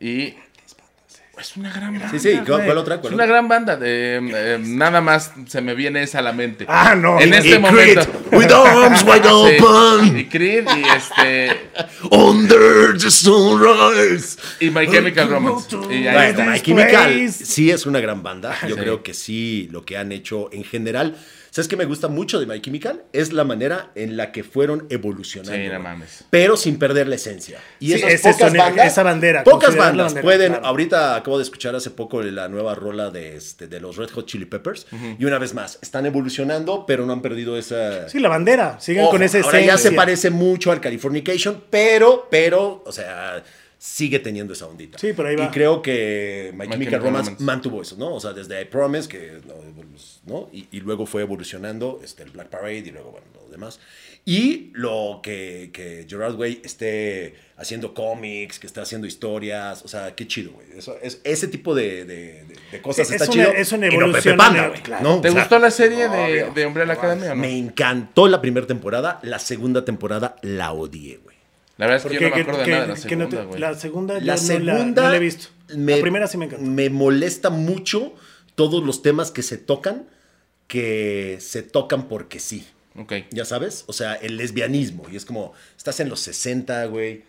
Y. 0.00 0.34
Es 1.40 1.56
una 1.56 1.72
gran 1.72 1.92
banda. 1.92 2.10
Sí, 2.10 2.18
sí, 2.18 2.40
¿cuál- 2.44 2.64
cuál 2.64 2.78
otra? 2.78 2.96
¿Cuál 2.98 3.12
es 3.12 3.14
una 3.14 3.22
otra? 3.24 3.32
gran 3.36 3.46
banda. 3.48 3.76
de, 3.76 4.16
eh, 4.20 4.58
nada 4.60 5.00
más 5.00 5.32
se 5.46 5.60
me 5.62 5.72
viene 5.76 6.02
esa 6.02 6.18
a 6.18 6.22
la 6.22 6.32
mente. 6.32 6.64
Ah, 6.68 6.96
no. 6.96 7.20
En 7.20 7.32
este 7.32 7.50
Y 7.50 7.58
momento. 7.60 8.00
Creed, 8.02 8.38
with 8.40 8.50
arms 8.52 9.02
wide 9.06 9.22
Sí. 9.22 9.62
open, 9.62 10.18
Y 10.18 10.24
Creed 10.24 10.66
y 10.76 10.82
este. 10.96 11.70
under 12.10 12.98
the 12.98 13.08
sunrise. 13.10 14.36
Y 14.60 14.70
My 14.70 14.88
Chemical 14.88 15.28
Romance. 15.30 15.76
Y 15.90 16.08
ahí 16.08 16.30
está. 16.30 16.44
My 16.44 16.60
Chemical 16.60 17.30
sí 17.32 17.70
es 17.70 17.86
una 17.86 18.00
gran 18.00 18.20
banda. 18.22 18.56
Yo 18.66 18.74
Sí. 18.74 18.80
creo 18.80 19.02
que 19.04 19.14
sí, 19.14 19.68
lo 19.70 19.84
que 19.84 19.96
han 19.96 20.10
hecho 20.10 20.50
en 20.52 20.64
general. 20.64 21.16
¿Sabes 21.50 21.68
qué 21.68 21.76
me 21.76 21.84
gusta 21.86 22.08
mucho 22.08 22.38
de 22.38 22.46
My 22.46 22.60
Chemical? 22.60 23.02
Es 23.12 23.32
la 23.32 23.44
manera 23.44 23.90
en 23.94 24.16
la 24.16 24.32
que 24.32 24.44
fueron 24.44 24.86
evolucionando. 24.90 25.56
Sí, 25.60 25.68
no 25.72 25.80
mames. 25.80 26.24
Pero 26.30 26.56
sin 26.56 26.78
perder 26.78 27.08
la 27.08 27.14
esencia. 27.16 27.58
Y 27.80 27.88
Sí, 27.88 27.94
esas 27.94 28.12
ese 28.12 28.30
pocas 28.32 28.48
sonido, 28.48 28.64
bandas. 28.64 28.86
esa 28.86 29.02
bandera, 29.02 29.44
Pocas 29.44 29.76
bandas 29.76 30.06
bandera, 30.06 30.22
pueden. 30.22 30.52
claro. 30.52 30.66
Ahorita 30.66 31.16
acabo 31.16 31.38
de 31.38 31.44
escuchar 31.44 31.74
hace 31.74 31.90
poco 31.90 32.22
la 32.22 32.48
nueva 32.48 32.74
rola 32.74 33.10
de, 33.10 33.36
este, 33.36 33.66
de 33.66 33.80
los 33.80 33.96
Red 33.96 34.10
Hot 34.10 34.26
Chili 34.26 34.44
Peppers. 34.44 34.86
Y 35.18 35.24
una 35.24 35.38
vez 35.38 35.54
más, 35.54 35.78
están 35.82 36.06
evolucionando, 36.06 36.84
pero 36.86 37.06
no 37.06 37.12
han 37.12 37.22
perdido 37.22 37.56
esa. 37.58 38.08
Sí, 38.08 38.18
la 38.20 38.28
bandera. 38.28 38.78
Siguen 38.80 39.02
Ojo, 39.04 39.12
con 39.12 39.22
ese 39.22 39.38
ahora 39.38 39.58
esencia. 39.58 39.74
ya 39.74 39.78
se 39.78 39.92
parece 39.92 40.30
mucho 40.30 40.70
al 40.70 40.80
Californication, 40.80 41.64
pero, 41.70 42.28
pero, 42.30 42.82
o 42.86 42.92
sea, 42.92 43.42
sigue 43.78 44.18
teniendo 44.18 44.52
esa 44.52 44.66
ondita. 44.66 44.98
Sí, 44.98 45.12
pero 45.16 45.28
ahí 45.28 45.36
va. 45.36 45.44
Y 45.44 45.48
creo 45.48 45.80
que 45.82 46.50
My 46.54 46.66
My 46.66 46.72
Chemical 46.72 47.00
Romance, 47.00 47.36
mantuvo 47.38 47.80
eso, 47.82 47.96
¿no? 47.96 48.14
O 48.14 48.20
sea, 48.20 48.32
desde 48.32 48.60
I 48.60 48.64
Promise, 48.64 49.08
que, 49.08 49.38
¿no? 50.26 50.48
Y, 50.52 50.66
y 50.72 50.80
luego 50.80 51.06
fue 51.06 51.22
evolucionando 51.22 52.00
este, 52.02 52.24
el 52.24 52.30
Black 52.30 52.48
Parade 52.48 52.78
y 52.78 52.90
luego, 52.90 53.12
bueno, 53.12 53.26
lo 53.44 53.48
demás. 53.50 53.78
Y 54.24 54.72
lo 54.74 55.20
que, 55.22 55.70
que 55.72 56.04
Gerard 56.08 56.34
Way 56.34 56.60
esté 56.62 57.36
haciendo 57.56 57.94
cómics, 57.94 58.58
que 58.58 58.66
esté 58.66 58.80
haciendo 58.80 59.06
historias, 59.06 59.82
o 59.84 59.88
sea, 59.88 60.14
qué 60.14 60.26
chido, 60.26 60.52
güey. 60.52 60.66
Eso, 60.76 60.96
es, 61.00 61.20
ese 61.24 61.48
tipo 61.48 61.74
de, 61.74 62.04
de- 62.04 62.44
de- 62.44 62.56
de 62.72 62.82
cosas 62.82 63.08
Sí, 63.08 63.14
está 63.14 63.24
es 63.24 63.30
una- 63.30 63.44
chido. 63.46 63.56
es 63.56 63.72
una 63.72 63.86
Y 63.86 63.90
no 63.90 63.96
Pepe 63.96 64.04
evolución, 64.04 64.36
Panda, 64.36 64.62
¿no? 64.64 64.68
güey, 64.70 64.82
Claro. 64.82 65.02
¿no? 65.04 65.20
¿Te 65.22 65.28
O 65.28 65.32
sea, 65.32 65.40
gustó 65.40 65.58
la 65.60 65.70
serie 65.70 66.08
de, 66.10 66.42
obvio. 66.42 66.52
de 66.52 66.66
Umbrella 66.66 66.92
Academy 66.92 67.22
o 67.26 67.28
no? 67.30 67.36
Me 67.36 67.56
encantó 67.56 68.28
la 68.28 68.40
primera 68.42 68.66
temporada, 68.66 69.18
la 69.22 69.38
segunda 69.38 69.84
temporada 69.84 70.36
la 70.42 70.72
odié, 70.72 71.18
güey. 71.18 71.37
La 71.78 71.86
verdad 71.86 72.04
es 72.04 72.10
que 72.12 72.14
yo 72.18 72.28
no 72.28 72.34
me 72.36 72.42
acuerdo 72.42 72.58
de 72.60 72.64
que- 72.66 72.70
nada 72.72 72.82
de 72.82 72.88
la 72.88 72.94
que 73.08 73.16
no 73.16 73.24
te- 73.28 73.30
segunda, 73.30 73.44
güey. 73.48 73.60
la 73.60 73.74
segunda 73.74 74.18
yo 74.18 74.24
La 74.26 74.32
no 74.34 74.38
segunda. 74.38 75.02
no 75.04 75.08
la 75.10 75.16
he 75.16 75.20
visto. 75.20 75.48
Me, 75.76 75.96
la 75.96 76.02
primera 76.02 76.26
sí 76.26 76.36
me 76.36 76.44
encantó. 76.46 76.64
Me 76.66 76.90
molesta 76.90 77.50
mucho 77.50 78.14
todos 78.56 78.82
los 78.84 79.00
temas 79.02 79.30
que 79.30 79.42
se 79.42 79.56
tocan, 79.58 80.06
que 80.66 81.38
se 81.40 81.62
tocan 81.62 82.08
porque 82.08 82.40
sí. 82.40 82.66
Ok. 82.96 83.12
Ya 83.30 83.44
sabes? 83.44 83.84
O 83.86 83.92
sea, 83.92 84.14
el 84.14 84.36
lesbianismo. 84.36 85.04
Y 85.10 85.16
es 85.16 85.24
como, 85.24 85.52
estás 85.76 86.00
en 86.00 86.08
los 86.08 86.20
60, 86.20 86.84
güey, 86.86 87.22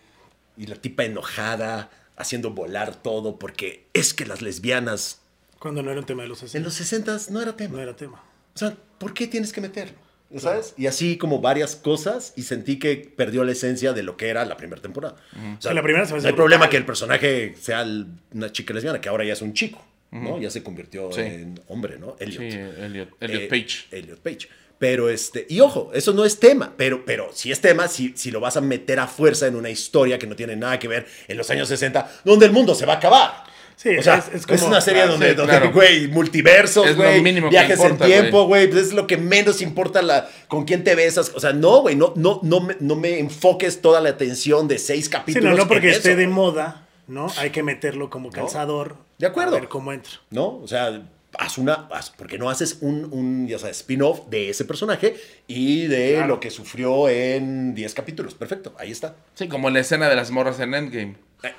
y 0.56 0.66
la 0.66 0.74
tipa 0.76 1.04
enojada, 1.04 1.90
haciendo 2.16 2.50
volar 2.50 2.96
todo, 3.00 3.38
porque 3.38 3.86
es 3.94 4.12
que 4.12 4.26
las 4.26 4.42
lesbianas 4.42 5.20
Cuando 5.58 5.82
no 5.82 5.90
era 5.90 6.00
un 6.00 6.06
tema 6.06 6.22
de 6.22 6.28
los 6.28 6.42
en 6.42 6.48
60. 6.48 6.64
los 6.64 6.74
60 6.74 7.18
no 7.30 7.40
era 7.40 7.56
tema. 7.56 7.76
No 7.76 7.82
era 7.82 7.94
tema. 7.96 8.22
O 8.54 8.58
sea, 8.58 8.76
¿por 8.98 9.14
qué 9.14 9.26
tienes 9.26 9.52
que 9.52 9.60
meterlo? 9.60 9.96
¿Ya 10.30 10.40
¿Sabes? 10.40 10.74
Y 10.76 10.86
así 10.86 11.16
como 11.18 11.40
varias 11.40 11.74
cosas 11.76 12.32
y 12.36 12.42
sentí 12.42 12.78
que 12.78 13.12
perdió 13.16 13.42
la 13.44 13.52
esencia 13.52 13.92
de 13.92 14.02
lo 14.04 14.16
que 14.16 14.28
era 14.28 14.44
la 14.44 14.56
primera 14.56 14.80
temporada. 14.80 15.16
O 15.58 15.60
sea, 15.60 15.74
la 15.74 15.82
primera 15.82 16.04
se 16.06 16.12
me 16.12 16.16
no 16.16 16.18
hace 16.20 16.28
hay 16.28 16.34
problema 16.34 16.66
brutal. 16.66 16.70
que 16.70 16.76
el 16.76 16.84
personaje 16.86 17.54
sea 17.60 17.84
una 18.32 18.52
chica 18.52 18.72
lesbiana, 18.72 19.00
que 19.00 19.08
ahora 19.08 19.24
ya 19.24 19.32
es 19.32 19.42
un 19.42 19.52
chico, 19.54 19.84
¿no? 20.12 20.38
Ya 20.40 20.50
se 20.50 20.62
convirtió 20.62 21.10
Sí. 21.12 21.20
en 21.22 21.60
hombre, 21.68 21.98
¿no? 21.98 22.16
Elliot. 22.20 22.40
Sí, 22.42 22.58
Elliot, 22.82 23.08
Elliot 23.20 23.42
Eh, 23.42 23.48
Page. 23.48 23.86
Elliot 23.90 24.20
Page. 24.20 24.48
Pero 24.78 25.10
este, 25.10 25.46
y 25.50 25.60
ojo, 25.60 25.90
eso 25.92 26.14
no 26.14 26.24
es 26.24 26.38
tema, 26.40 26.72
pero, 26.76 27.04
pero 27.04 27.30
si 27.34 27.52
es 27.52 27.60
tema, 27.60 27.86
si, 27.86 28.14
si 28.16 28.30
lo 28.30 28.40
vas 28.40 28.56
a 28.56 28.62
meter 28.62 28.98
a 28.98 29.06
fuerza 29.06 29.46
en 29.46 29.56
una 29.56 29.68
historia 29.68 30.18
que 30.18 30.26
no 30.26 30.34
tiene 30.36 30.56
nada 30.56 30.78
que 30.78 30.88
ver 30.88 31.06
en 31.28 31.36
los 31.36 31.50
años 31.50 31.68
60, 31.68 32.10
donde 32.24 32.46
el 32.46 32.52
mundo 32.52 32.74
se 32.74 32.86
va 32.86 32.94
a 32.94 32.96
acabar. 32.96 33.44
Sí, 33.80 33.96
o 33.96 34.02
sea, 34.02 34.16
es- 34.16 34.28
es, 34.28 34.34
es 34.34 34.46
como- 34.46 34.66
una 34.66 34.80
serie 34.82 35.02
Ah, 35.02 35.06
donde, 35.06 35.30
sí, 35.30 35.34
donde, 35.34 35.52
claro. 35.52 35.72
güey, 35.72 36.06
multiversos, 36.08 36.94
güey, 36.96 37.22
viajes 37.48 37.78
importa, 37.78 38.04
en 38.04 38.10
tiempo, 38.12 38.44
güey, 38.46 38.68
pues 38.68 38.88
es 38.88 38.92
lo 38.92 39.06
que 39.06 39.16
menos 39.16 39.62
importa 39.62 40.02
la, 40.02 40.28
con 40.48 40.64
quién 40.66 40.84
te 40.84 40.94
besas. 40.94 41.32
O 41.34 41.40
sea, 41.40 41.54
no, 41.54 41.80
güey, 41.80 41.96
no, 41.96 42.12
no, 42.16 42.40
no, 42.42 42.60
me, 42.60 42.76
no 42.80 42.94
me 42.96 43.18
enfoques 43.18 43.80
toda 43.80 44.02
la 44.02 44.10
atención 44.10 44.68
de 44.68 44.78
seis 44.78 45.06
Sí, 45.06 45.10
capítulos. 45.10 45.50
no, 45.52 45.56
no 45.56 45.66
porque 45.68 45.86
en 45.88 45.92
esté 45.94 46.10
eso, 46.10 46.18
de 46.18 46.24
güey. 46.26 46.34
moda, 46.36 46.86
¿no? 47.06 47.28
Hay 47.38 47.50
que 47.50 47.62
meterlo 47.62 48.10
como 48.10 48.30
calzador. 48.30 48.96
De 49.18 49.26
acuerdo. 49.26 49.56
A 49.56 49.60
ver 49.60 49.68
cómo 49.70 49.92
entra. 49.94 50.12
¿no? 50.28 50.58
O 50.62 50.68
sea, 50.68 51.00
haz 51.38 51.56
una, 51.56 51.88
haz- 51.90 52.10
¿por 52.10 52.26
qué 52.26 52.36
no 52.36 52.50
haces 52.50 52.78
un, 52.82 53.08
un 53.12 53.48
ya 53.48 53.58
sabes, 53.58 53.78
spin-off 53.78 54.28
de 54.28 54.50
ese 54.50 54.66
personaje 54.66 55.16
y 55.46 55.86
de 55.86 56.12
Claro. 56.16 56.26
lo 56.26 56.40
que 56.40 56.50
sufrió 56.50 57.08
en 57.08 57.74
10 57.74 57.94
capítulos? 57.94 58.34
Perfecto, 58.34 58.74
ahí 58.78 58.90
está. 58.90 59.14
Sí, 59.34 59.48
como 59.48 59.70
la 59.70 59.80
escena 59.80 60.10
de 60.10 60.16
las 60.16 60.30
morras 60.30 60.60
en 60.60 60.74
Endgame. 60.74 61.14
Eh, 61.42 61.54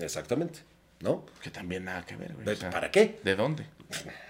exactamente, 0.00 0.60
¿no? 1.00 1.26
Que 1.42 1.50
también 1.50 1.84
nada 1.84 2.04
que 2.04 2.16
ver, 2.16 2.32
güey. 2.34 2.48
O 2.48 2.56
sea, 2.58 2.70
¿para 2.70 2.90
qué? 2.90 3.18
¿De 3.24 3.34
dónde? 3.36 3.66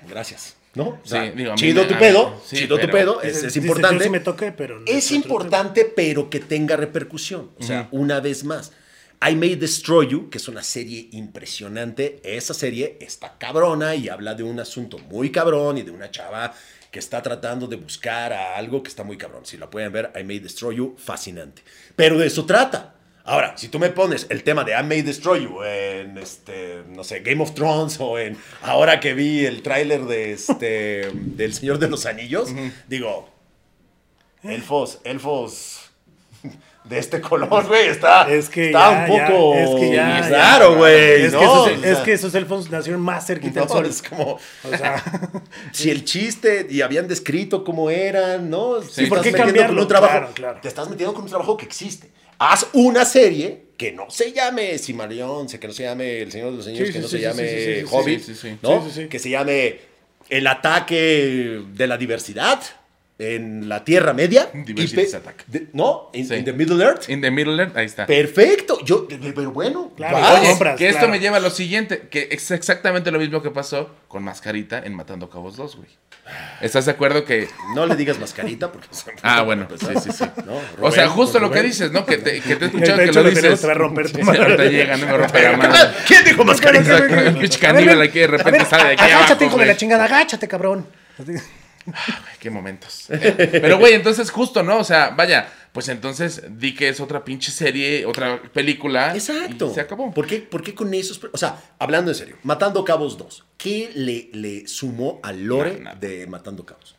Gracias, 0.09 0.57
¿no? 0.75 0.89
O 0.89 1.01
Sí, 1.05 1.17
digo, 1.35 1.55
chido 1.55 1.83
me- 1.83 1.89
tu 1.89 1.99
pedo, 1.99 2.43
sí, 2.47 2.57
chido 2.57 2.79
tu 2.79 2.89
pedo, 2.91 3.23
es, 3.23 3.57
importante. 3.57 4.05
sí 4.05 4.11
me 4.11 4.21
toqué, 4.21 4.53
pero 4.53 4.79
no 4.81 4.85
es 4.87 5.07
tema. 5.09 5.17
importante, 5.23 5.85
pero 5.97 6.29
que 6.31 6.41
tenga 6.41 6.77
repercusión. 6.77 7.51
O 7.59 7.63
sea, 7.63 7.89
una 7.93 8.21
vez 8.21 8.45
más. 8.45 8.73
I 9.27 9.35
May 9.35 9.55
Destroy 9.55 10.09
You, 10.09 10.29
que 10.29 10.37
es 10.37 10.47
una 10.47 10.63
serie 10.63 11.09
impresionante. 11.13 12.21
Esa 12.23 12.53
serie 12.53 12.99
está 13.01 13.39
cabrona 13.39 13.95
y 13.95 14.11
habla 14.11 14.35
de 14.35 14.43
un 14.43 14.61
asunto 14.61 14.99
muy 14.99 15.31
cabrón 15.31 15.79
y 15.79 15.83
de 15.83 15.91
una 15.91 16.11
chava 16.11 16.53
que 16.91 16.99
está 16.99 17.23
tratando 17.23 17.67
de 17.67 17.77
buscar 17.77 18.35
a 18.35 18.57
algo 18.57 18.83
que 18.83 18.89
está 18.91 19.05
muy 19.05 19.17
cabrón. 19.17 19.47
Si 19.47 19.57
la 19.57 19.71
pueden 19.71 19.91
ver, 19.91 20.13
I 20.21 20.23
May 20.23 20.39
Destroy 20.41 20.77
You, 20.77 20.97
fascinante. 20.99 21.63
Pero 21.97 22.19
de 22.19 22.27
eso 22.27 22.45
trata. 22.45 22.96
Ahora, 23.29 23.59
si 23.59 23.67
tú 23.67 23.81
me 23.81 23.91
pones 23.91 24.29
el 24.31 24.45
tema 24.45 24.63
de 24.63 24.73
I 24.79 24.85
May 24.85 25.03
Destroy 25.03 25.43
You 25.43 25.63
en, 25.65 26.17
este, 26.17 26.85
no 26.95 27.03
sé, 27.03 27.21
Game 27.21 27.43
of 27.43 27.55
Thrones 27.55 27.99
o 27.99 28.21
en, 28.21 28.39
ahora 28.63 29.01
que 29.01 29.15
vi 29.15 29.45
el 29.45 29.63
tráiler 29.63 30.05
de, 30.05 30.33
este, 30.33 31.11
del 31.13 31.53
Señor 31.53 31.81
de 31.81 31.89
los 31.89 32.07
Anillos, 32.07 32.51
digo, 32.87 33.29
elfos, 34.45 35.01
elfos 35.03 35.86
de 36.89 36.99
este 36.99 37.21
color, 37.21 37.67
güey, 37.67 37.89
está, 37.89 38.31
Es 38.33 38.49
que 38.49 38.67
está 38.67 39.07
ya, 39.07 39.13
un 39.13 39.19
ya, 39.19 39.27
poco 39.27 39.55
es 39.55 39.71
que 39.81 39.93
ya, 39.95 40.21
ya. 40.21 40.29
raro, 40.29 40.77
güey. 40.77 41.23
Es, 41.23 41.33
¿no? 41.33 41.39
que 41.41 41.45
esos, 41.45 41.67
O 41.67 41.69
es 41.71 41.81
sea, 41.97 42.03
que 42.05 42.13
esos 42.13 42.35
elfos 42.35 42.71
nacieron 42.71 43.01
más 43.03 43.27
cerquita 43.27 43.61
no, 43.61 43.67
del 43.67 43.69
sol. 43.75 43.87
es 43.87 44.03
como, 44.03 44.25
O 44.35 44.77
sea, 44.77 45.03
si 45.73 45.91
el 45.91 46.05
chiste 46.05 46.67
y 46.71 46.83
habían 46.83 47.09
descrito 47.09 47.65
cómo 47.65 47.91
eran, 47.91 48.49
¿no? 48.49 48.83
Si 48.83 49.07
¿por 49.07 49.21
qué 49.21 49.33
cambiarlo? 49.33 49.75
con 49.75 49.83
un 49.83 49.89
trabajo, 49.89 50.13
Claro, 50.13 50.31
claro. 50.35 50.59
te 50.63 50.69
estás 50.69 50.89
metiendo 50.89 51.13
con 51.15 51.25
un 51.25 51.29
trabajo 51.29 51.57
que 51.57 51.65
existe. 51.67 52.09
Haz 52.39 52.67
una 52.75 53.05
serie 53.05 53.67
que 53.77 53.93
no 53.93 54.09
se 54.11 54.33
llame 54.33 54.79
Simarión, 54.79 55.47
que 55.49 55.67
no 55.67 55.73
se 55.73 55.83
llame 55.85 56.21
El 56.23 56.31
Señor 56.33 56.51
de 56.53 56.57
los 56.59 56.67
Anillos, 56.67 56.87
Sí, 56.89 56.93
que 56.93 56.99
sí, 56.99 57.03
no 57.03 57.09
sí, 57.09 57.11
se 57.13 57.17
sí, 57.19 57.23
llame 57.23 57.49
sí, 57.49 57.57
sí, 57.57 57.65
sí, 57.65 57.81
sí, 57.81 57.87
Hobbit, 57.91 58.21
sí, 58.21 58.35
sí, 58.35 58.41
sí. 58.51 58.59
¿no? 58.63 58.83
Sí, 58.85 58.91
sí, 58.93 59.03
sí. 59.03 59.09
Que 59.09 59.19
se 59.19 59.31
llame 59.31 59.81
El 60.29 60.47
ataque 60.47 61.63
de 61.73 61.87
la 61.87 61.97
diversidad 61.97 62.61
en 63.19 63.69
la 63.69 63.83
Tierra 63.85 64.13
Media. 64.13 64.51
Attack. 64.53 65.47
de- 65.47 65.69
¿No? 65.73 66.11
In, 66.13 66.27
Sí. 66.27 66.35
in 66.35 66.45
the 66.45 66.53
Middle 66.53 66.83
Earth. 66.85 67.09
In 67.09 67.21
the 67.23 67.31
Middle 67.31 67.63
Earth, 67.63 67.77
ahí 67.77 67.87
está. 67.87 68.07
Perfecto. 68.07 68.79
Yo, 68.85 69.07
pero 69.35 69.53
bueno, 69.53 69.93
Claro, 69.97 70.19
vas. 70.19 70.41
oye, 70.41 70.49
compras, 70.51 70.77
que 70.77 70.87
esto 70.89 70.99
claro. 70.99 71.13
me 71.13 71.21
lleva 71.21 71.37
a 71.39 71.41
lo 71.41 71.51
siguiente, 71.51 72.09
que 72.11 72.29
es 72.31 72.51
exactamente 72.51 73.11
lo 73.11 73.19
mismo 73.19 73.41
que 73.43 73.51
pasó 73.51 73.91
con 74.09 74.23
Mascarita 74.23 74.79
en 74.85 74.95
Matando 74.95 75.31
Cabos 75.31 75.57
2, 75.57 75.77
güey. 75.77 75.89
¿Estás 76.61 76.87
de 76.87 76.91
acuerdo 76.91 77.25
que... 77.25 77.49
No 77.77 77.87
le 77.87 77.95
digas 77.95 78.19
mascarita 78.19 78.73
porque... 78.73 78.89
Ah, 79.23 79.43
bueno, 79.43 79.69
sí, 79.79 79.87
sí, 80.03 80.11
sí. 80.13 80.25
¿no? 80.45 80.61
o 80.81 80.91
sea, 80.91 81.05
Rubén, 81.05 81.17
justo 81.17 81.39
lo 81.39 81.49
que 81.51 81.59
Rubén. 81.59 81.71
dices, 81.71 81.93
¿no? 81.93 82.05
Que 82.05 82.19
te, 82.19 82.41
que 82.41 82.57
te 82.57 82.65
he 82.65 82.69
escuchado 82.69 82.99
que 82.99 83.13
lo 83.13 83.23
dices. 83.25 83.61
te 83.61 83.67
va 83.67 83.73
a 83.73 83.77
romper 83.77 84.11
tu 84.11 84.21
madre. 84.23 84.43
ahorita 84.43 84.65
llega, 84.65 84.97
no 84.97 85.07
me 85.07 85.17
rompe 85.17 85.43
la 85.43 85.57
madre. 85.57 85.79
¿Quién 86.07 86.25
dijo 86.25 86.45
mascarita? 86.45 86.99
El 86.99 87.37
pinche 87.39 87.59
caníbal 87.61 88.03
aquí 88.03 88.19
de 88.19 88.27
repente 88.27 88.65
sale 88.65 88.85
de 88.89 88.93
aquí 88.95 89.05
Agáchate, 89.05 89.33
abajo, 89.33 89.45
hijo 89.45 89.59
de 89.59 89.67
la 89.67 89.77
chingada, 89.77 90.05
agáchate, 90.05 90.49
cabrón. 90.49 90.87
Ay, 91.93 92.15
qué 92.41 92.51
momentos. 92.51 93.07
Pero, 93.09 93.79
güey, 93.79 93.95
entonces 93.95 94.31
justo, 94.31 94.63
¿no? 94.63 94.79
O 94.79 94.85
sea, 94.85 95.11
vaya, 95.11 95.53
pues 95.73 95.89
entonces 95.89 96.43
di 96.59 96.75
que 96.75 96.89
es 96.89 97.01
otra 97.01 97.25
pinche 97.25 97.51
serie, 97.51 98.07
otra 98.07 98.41
película. 98.53 99.15
Exacto. 99.15 99.69
y 99.71 99.75
se 99.75 99.81
acabó. 99.81 100.13
¿Por 100.13 100.27
qué, 100.27 100.39
por 100.41 100.63
qué 100.63 100.75
con 100.75 100.93
esos? 100.95 101.21
O 101.33 101.39
sea, 101.39 101.61
hablando 101.79 102.11
en 102.11 102.15
serio, 102.15 102.37
Matando 102.43 102.85
Cabos 102.85 103.19
2, 103.19 103.45
¿qué 103.57 103.91
le, 103.95 104.31
le 104.33 104.67
sumó 104.67 105.21
al 105.23 105.45
lore 105.45 105.83
de 106.01 106.27
Matando 106.27 106.65
Cabos? 106.65 106.97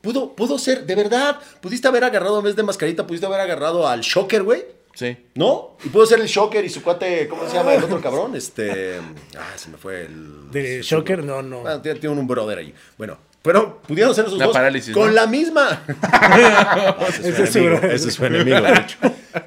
Pudo, 0.00 0.36
pudo 0.36 0.58
ser, 0.58 0.84
de 0.84 0.94
verdad, 0.94 1.40
pudiste 1.62 1.88
haber 1.88 2.04
agarrado 2.04 2.38
en 2.38 2.44
vez 2.44 2.54
de 2.56 2.62
mascarita, 2.62 3.06
pudiste 3.06 3.26
haber 3.26 3.40
agarrado 3.40 3.88
al 3.88 4.02
Shocker, 4.02 4.42
güey. 4.42 4.64
Sí. 4.94 5.16
¿No? 5.34 5.76
Y 5.82 5.88
pudo 5.88 6.06
ser 6.06 6.20
el 6.20 6.26
Shocker 6.26 6.64
y 6.64 6.68
su 6.68 6.82
cuate, 6.82 7.26
¿cómo 7.26 7.48
se 7.48 7.54
llama 7.56 7.74
el 7.74 7.82
otro 7.82 8.00
cabrón? 8.00 8.36
Este. 8.36 9.00
Ah, 9.36 9.52
se 9.56 9.70
me 9.70 9.76
fue 9.76 10.02
el. 10.02 10.50
De 10.50 10.82
Shocker, 10.82 11.24
no, 11.24 11.42
no. 11.42 11.66
Ah, 11.66 11.82
tiene, 11.82 11.98
tiene 11.98 12.16
un 12.16 12.26
brother 12.26 12.58
ahí. 12.58 12.74
Bueno, 12.96 13.18
pero 13.44 13.80
pudieron 13.86 14.14
ser 14.14 14.24
esos 14.24 14.38
La 14.38 14.46
dos 14.46 14.54
parálisis, 14.54 14.92
con 14.94 15.08
¿no? 15.08 15.12
la 15.12 15.26
misma. 15.26 15.82
ese, 17.20 17.28
Ese 17.28 17.42
es 17.44 17.52
su 17.52 17.58
enemigo, 17.58 17.86
ese 17.86 18.08
es 18.08 18.14
su 18.14 18.24
enemigo, 18.24 18.60
de 18.60 18.72
hecho. 18.72 18.96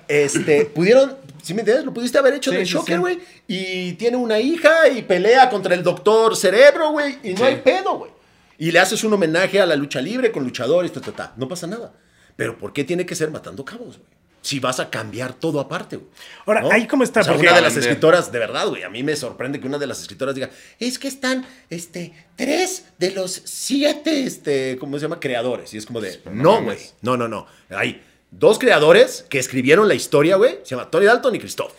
Este, 0.07 0.65
pudieron, 0.65 1.17
si 1.41 1.53
me 1.55 1.61
entiendes, 1.61 1.83
lo 1.83 1.93
pudiste 1.93 2.17
haber 2.19 2.35
hecho 2.35 2.51
Sí, 2.51 2.57
de 2.57 2.65
sí, 2.65 2.73
Shocker, 2.73 2.95
sí. 2.95 2.99
güey. 3.01 3.19
Y 3.47 3.93
tiene 3.93 4.17
una 4.17 4.39
hija 4.39 4.87
y 4.87 5.01
pelea 5.01 5.49
contra 5.49 5.73
el 5.73 5.81
doctor 5.83 6.35
Cerebro, 6.35 6.91
güey. 6.91 7.17
Y 7.23 7.31
no 7.31 7.37
Sí. 7.39 7.43
hay 7.43 7.55
pedo, 7.57 7.97
güey. 7.97 8.11
Y 8.59 8.71
le 8.71 8.79
haces 8.79 9.03
un 9.03 9.13
homenaje 9.13 9.59
a 9.61 9.65
la 9.65 9.75
lucha 9.75 9.99
libre 10.01 10.31
con 10.31 10.43
luchadores, 10.43 10.91
ta, 10.93 11.01
ta, 11.01 11.11
ta. 11.11 11.33
No 11.35 11.47
pasa 11.47 11.65
nada. 11.67 11.91
Pero 12.35 12.57
¿por 12.57 12.73
qué 12.73 12.83
tiene 12.83 13.05
que 13.05 13.15
ser 13.15 13.31
matando 13.31 13.65
cabos, 13.65 13.97
güey? 13.97 14.16
Si 14.41 14.59
vas 14.59 14.79
a 14.79 14.89
cambiar 14.89 15.33
todo 15.33 15.59
aparte, 15.59 15.97
güey. 15.97 16.09
Ahora, 16.45 16.63
ahí 16.73 16.87
cómo 16.87 17.03
está, 17.03 17.19
O 17.21 17.23
sea, 17.23 17.33
porque- 17.33 17.47
una 17.47 17.55
de 17.57 17.61
las 17.61 17.75
escritoras, 17.75 18.31
de 18.31 18.39
verdad, 18.39 18.67
güey, 18.69 18.83
a 18.83 18.89
mí 18.89 19.03
me 19.03 19.15
sorprende 19.15 19.59
que 19.59 19.67
una 19.67 19.77
de 19.77 19.87
las 19.87 19.99
escritoras 20.01 20.35
diga, 20.35 20.49
es 20.79 20.97
que 20.99 21.07
están, 21.07 21.45
este, 21.69 22.13
tres 22.35 22.85
de 22.97 23.11
los 23.11 23.41
siete, 23.45 24.23
este, 24.23 24.77
¿cómo 24.79 24.97
se 24.97 25.03
llama? 25.03 25.19
Creadores. 25.19 25.73
Y 25.73 25.77
es 25.77 25.85
como 25.85 25.99
de, 25.99 26.21
no 26.31 26.63
güey, 26.63 26.77
no, 27.01 27.17
no, 27.17 27.27
no. 27.27 27.45
Hay 27.69 28.01
dos 28.31 28.57
creadores 28.59 29.25
que 29.29 29.39
escribieron 29.39 29.87
la 29.87 29.95
historia, 29.95 30.35
güey, 30.37 30.59
se 30.63 30.75
llama 30.75 30.89
Tony 30.89 31.05
Dalton 31.05 31.35
y 31.35 31.39
Christoph. 31.39 31.73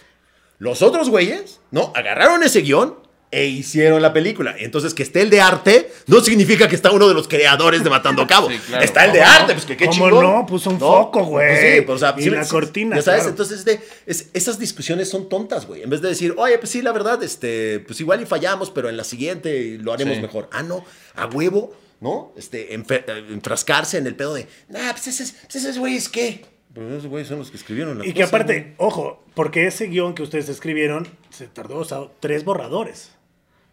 Los 0.59 0.83
otros 0.83 1.09
güeyes, 1.09 1.61
¿no? 1.71 1.93
Agarraron 1.95 2.43
ese 2.43 2.61
guion 2.63 2.99
e 3.31 3.47
hicieron 3.47 4.01
la 4.01 4.13
película. 4.13 4.55
Entonces, 4.59 4.95
que 4.95 5.03
esté 5.03 5.21
el 5.21 5.29
de 5.31 5.41
arte 5.41 5.91
no 6.07 6.21
significa 6.21 6.67
que 6.69 6.75
está 6.75 6.91
uno 6.93 7.07
de 7.09 7.15
los 7.15 7.29
creadores 7.29 7.85
de 7.85 7.91
Matando 7.91 8.27
Cabo. 8.27 8.49
Sí, 8.51 8.59
claro. 8.67 8.85
Está 8.85 9.05
el 9.05 9.13
de 9.13 9.19
¿Cómo 9.19 9.31
arte, 9.33 9.47
no? 9.49 9.53
pues 9.55 9.67
que 9.67 9.77
qué 9.77 9.87
¿Cómo 9.87 10.09
chingón. 10.09 10.25
no? 10.25 10.47
Puso 10.47 10.71
un 10.71 10.79
foco, 10.79 11.25
güey. 11.25 11.47
Pues 11.49 11.75
sí, 11.75 11.81
pues, 11.83 11.97
o 11.97 11.99
sea, 11.99 12.15
Y 12.19 12.23
sí, 12.23 12.31
la 12.31 12.45
sí, 12.45 12.51
cortina, 12.51 12.97
Ya 12.97 13.03
sabes, 13.03 13.21
claro. 13.21 13.31
entonces 13.31 13.65
de, 13.65 13.81
es- 14.07 14.31
esas 14.33 14.59
discusiones 14.59 15.09
son 15.11 15.29
tontas, 15.29 15.67
güey. 15.67 15.83
En 15.83 15.91
vez 15.91 16.01
de 16.01 16.09
decir, 16.09 16.35
oye, 16.39 16.59
pues 16.59 16.71
sí, 16.71 16.81
la 16.83 16.93
verdad, 16.93 17.23
este, 17.23 17.81
pues 17.81 18.01
igual 18.01 18.23
y 18.23 18.27
fallamos, 18.27 18.71
pero 18.71 18.89
en 18.89 18.97
la 18.97 19.05
siguiente 19.05 19.77
lo 19.81 19.93
haremos 19.93 20.17
Sí. 20.17 20.23
mejor. 20.23 20.49
Ah, 20.53 20.63
no, 20.63 20.85
a 21.15 21.27
huevo, 21.27 21.77
¿no? 22.01 22.33
Este, 22.39 22.73
eh, 22.75 22.83
enfrascarse 23.31 23.99
en 23.99 24.07
el 24.07 24.15
pedo 24.17 24.35
de, 24.35 24.47
nah, 24.69 24.93
pues 24.93 25.09
ese, 25.09 25.33
pues 25.51 25.65
ese 25.65 25.79
güey 25.79 25.97
es 25.97 26.09
qué. 26.09 26.45
Pues 26.75 26.87
esos 26.93 27.07
güeyes 27.07 27.29
son 27.29 27.39
los 27.39 27.51
que 27.51 27.57
escribieron 27.57 27.99
la 27.99 28.07
Y 28.07 28.13
que 28.13 28.23
aparte, 28.23 28.61
güey. 28.61 28.75
ojo, 28.77 29.25
porque 29.35 29.67
ese 29.67 29.87
guion 29.87 30.15
que 30.15 30.23
ustedes 30.23 30.49
escribieron 30.49 31.09
se 31.31 31.47
tardó, 31.49 31.79
o 31.79 31.85
sea, 31.85 32.01
tres 32.21 32.45
borradores. 32.45 33.11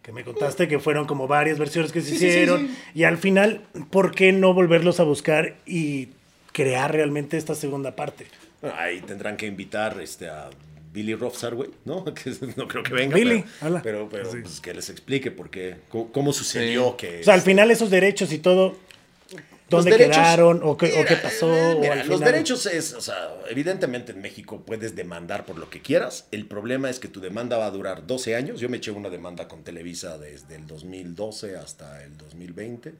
Que 0.06 0.12
me 0.12 0.24
contaste 0.24 0.68
que 0.68 0.78
fueron 0.78 1.08
como 1.08 1.28
varias 1.28 1.58
versiones 1.58 1.92
que 1.92 2.02
se 2.02 2.10
Sí, 2.12 2.14
sí, 2.14 2.20
sí, 2.20 2.28
hicieron. 2.28 2.68
sí. 2.68 2.76
Y 2.94 3.04
al 3.06 3.18
final, 3.18 3.62
¿por 3.90 4.14
qué 4.14 4.32
no 4.32 4.54
volverlos 4.54 5.00
a 5.00 5.04
buscar 5.04 5.56
y 5.66 6.10
crear 6.54 6.94
realmente 6.94 7.38
esta 7.38 7.56
segunda 7.56 7.96
parte? 7.96 8.28
Bueno, 8.62 8.76
ahí 8.80 9.02
tendrán 9.02 9.36
que 9.36 9.48
invitar 9.48 10.00
este, 10.00 10.30
a 10.30 10.52
Billy 10.94 11.16
Rofsar, 11.16 11.56
güey, 11.56 11.72
¿no? 11.86 12.06
Que 12.14 12.32
no 12.56 12.68
creo 12.68 12.84
que 12.84 12.94
venga. 12.94 13.16
Billy, 13.16 13.44
pero, 13.60 13.68
hola. 13.72 13.82
pero, 13.84 14.08
pero, 14.10 14.32
Sí. 14.32 14.38
pues, 14.44 14.62
que 14.62 14.76
les 14.76 14.90
explique 14.92 15.32
por 15.32 15.50
qué, 15.50 15.78
cómo, 15.90 16.12
cómo 16.12 16.34
sucedió 16.34 16.92
Sí. 16.92 17.08
que... 17.08 17.20
O 17.22 17.24
sea, 17.24 17.34
al 17.34 17.42
final 17.42 17.72
esos 17.72 17.90
derechos 17.90 18.32
y 18.32 18.38
todo, 18.38 18.78
¿dónde 19.70 19.90
Los 19.92 20.00
derechos- 20.00 20.16
quedaron? 20.18 20.62
¿O 20.64 20.78
qué, 20.78 21.02
o 21.02 21.06
qué 21.06 21.16
pasó? 21.16 21.48
o 21.48 21.74
los 21.84 22.04
final- 22.04 22.20
derechos 22.20 22.66
es, 22.66 22.94
o 22.94 23.02
sea, 23.02 23.36
evidentemente 23.50 24.12
en 24.12 24.22
México 24.22 24.62
puedes 24.66 24.96
demandar 24.96 25.46
por 25.46 25.58
lo 25.58 25.70
que 25.70 25.82
quieras. 25.82 26.28
El 26.32 26.46
problema 26.48 26.90
es 26.90 27.00
que 27.00 27.08
tu 27.08 27.20
demanda 27.20 27.58
va 27.58 27.66
a 27.68 27.72
durar 27.72 28.06
12 28.08 28.36
años. 28.36 28.60
Yo 28.60 28.70
me 28.70 28.78
eché 28.78 28.92
una 28.92 29.10
demanda 29.10 29.48
con 29.48 29.64
Televisa 29.64 30.18
desde 30.18 30.56
el 30.56 30.68
2012 30.68 31.56
hasta 31.58 32.04
el 32.04 32.16
2020. 32.18 32.90
O 32.90 32.94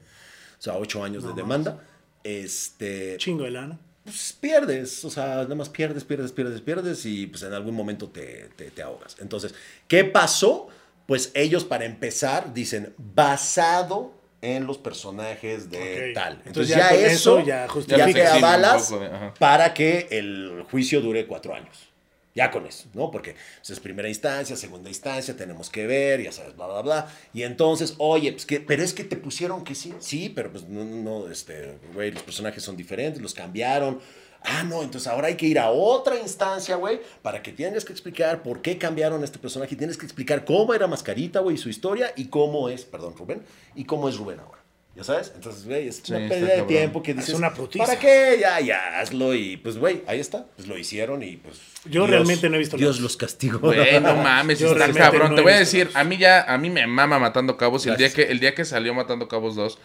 sea, 0.58 0.74
8 0.76 1.04
años 1.04 1.22
de 1.24 1.32
demanda. 1.34 1.80
Este, 2.24 3.16
Chingo 3.18 3.44
de 3.44 3.50
lana. 3.52 3.78
pues 4.04 4.36
pierdes, 4.40 5.04
o 5.04 5.10
sea, 5.10 5.36
nada 5.36 5.54
más 5.54 5.68
pierdes, 5.68 6.02
pierdes, 6.04 6.32
pierdes, 6.32 6.60
pierdes 6.60 7.06
y 7.06 7.26
pues 7.28 7.42
en 7.44 7.52
algún 7.52 7.74
momento 7.74 8.08
te, 8.08 8.48
te, 8.56 8.70
te 8.70 8.82
ahogas. 8.82 9.16
Entonces, 9.20 9.54
¿qué 9.88 10.04
pasó? 10.04 10.68
Pues 11.06 11.30
ellos 11.34 11.64
para 11.64 11.84
empezar 11.84 12.52
dicen 12.52 12.92
basado 13.14 14.14
en 14.42 14.66
los 14.66 14.78
personajes 14.78 15.70
de 15.70 16.10
Ok. 16.10 16.14
tal. 16.14 16.32
Entonces, 16.44 16.46
Entonces, 16.46 16.76
ya 16.76 16.90
ya, 16.90 16.94
eso 17.06 17.38
eso 17.38 17.38
ya, 17.40 17.44
ya 17.46 17.62
te 17.66 17.68
justifica. 17.72 18.18
Ya 18.22 18.34
avalas 18.34 18.90
de- 18.90 19.32
para 19.38 19.72
que 19.74 20.06
el 20.10 20.64
juicio 20.70 21.00
dure 21.00 21.26
cuatro 21.26 21.54
años. 21.54 21.88
Ya 22.34 22.50
con 22.50 22.66
eso, 22.66 22.84
¿no? 22.92 23.10
Porque 23.10 23.34
pues, 23.60 23.70
es 23.70 23.80
primera 23.80 24.08
instancia, 24.10 24.56
segunda 24.56 24.90
instancia, 24.90 25.34
tenemos 25.34 25.70
que 25.70 25.86
ver, 25.86 26.22
ya 26.22 26.32
sabes, 26.32 26.54
bla, 26.54 26.66
bla, 26.66 26.82
bla. 26.82 27.08
Y 27.32 27.44
entonces, 27.44 27.94
oye, 27.96 28.30
pues 28.32 28.44
que, 28.44 28.60
pero 28.60 28.82
es 28.82 28.92
que 28.92 29.04
te 29.04 29.16
pusieron 29.16 29.64
que 29.64 29.74
sí, 29.74 29.94
sí, 30.00 30.28
pero 30.28 30.52
pues 30.52 30.64
no, 30.64 30.84
no, 30.84 31.30
este, 31.30 31.78
güey, 31.94 32.10
los 32.10 32.22
personajes 32.22 32.62
son 32.62 32.76
diferentes, 32.76 33.22
los 33.22 33.32
cambiaron. 33.32 34.00
Ah, 34.42 34.62
no, 34.62 34.82
entonces 34.82 35.08
ahora 35.08 35.28
hay 35.28 35.34
que 35.36 35.46
ir 35.46 35.58
a 35.58 35.70
otra 35.70 36.16
instancia, 36.16 36.76
güey, 36.76 37.00
para 37.22 37.42
que 37.42 37.52
tengas 37.52 37.84
que 37.84 37.92
explicar 37.92 38.42
por 38.42 38.62
qué 38.62 38.78
cambiaron 38.78 39.24
este 39.24 39.38
personaje 39.38 39.74
y 39.74 39.78
tienes 39.78 39.96
que 39.96 40.06
explicar 40.06 40.44
cómo 40.44 40.72
era 40.74 40.86
Mascarita, 40.86 41.40
güey, 41.40 41.56
su 41.56 41.68
historia 41.68 42.12
y 42.16 42.26
cómo 42.26 42.68
es, 42.68 42.84
perdón, 42.84 43.14
Rubén, 43.16 43.42
y 43.74 43.84
cómo 43.84 44.08
es 44.08 44.16
Rubén 44.16 44.38
ahora. 44.40 44.56
¿Ya 44.94 45.04
sabes? 45.04 45.30
Entonces, 45.34 45.66
güey, 45.66 45.88
es 45.88 45.96
Sí, 46.02 46.10
una 46.14 46.26
pérdida 46.26 46.54
de 46.56 46.62
tiempo 46.62 47.02
que 47.02 47.10
Es 47.10 47.18
dices, 47.18 47.34
una 47.34 47.52
putiza. 47.52 47.84
¿para 47.84 47.98
qué? 47.98 48.38
Ya, 48.40 48.58
ya, 48.60 48.98
hazlo 48.98 49.34
y 49.34 49.58
pues, 49.58 49.76
güey, 49.76 50.02
ahí 50.06 50.20
está, 50.20 50.46
pues 50.56 50.66
lo 50.68 50.78
hicieron 50.78 51.22
y 51.22 51.36
pues... 51.36 51.58
Yo 51.84 52.06
realmente 52.06 52.48
no 52.48 52.56
he 52.56 52.58
visto 52.60 52.78
Dios 52.78 53.00
los- 53.00 53.16
castigó. 53.18 53.58
Güey, 53.58 54.00
no 54.00 54.16
mames, 54.22 54.58
Yo 54.58 54.72
está 54.72 54.90
cabrón. 54.94 55.30
no 55.30 55.36
Te 55.36 55.42
voy 55.42 55.52
a 55.52 55.58
decir, 55.58 55.86
los- 55.88 55.96
a 55.96 56.04
mí 56.04 56.16
ya, 56.16 56.42
a 56.44 56.56
mí 56.56 56.70
me 56.70 56.86
mama 56.86 57.18
Matando 57.18 57.58
Cabos 57.58 57.84
y 57.84 57.90
el 57.90 57.98
día, 57.98 58.10
que, 58.10 58.22
el 58.22 58.40
día 58.40 58.54
que 58.54 58.64
salió 58.64 58.94
Matando 58.94 59.28
Cabos 59.28 59.54
2, 59.54 59.78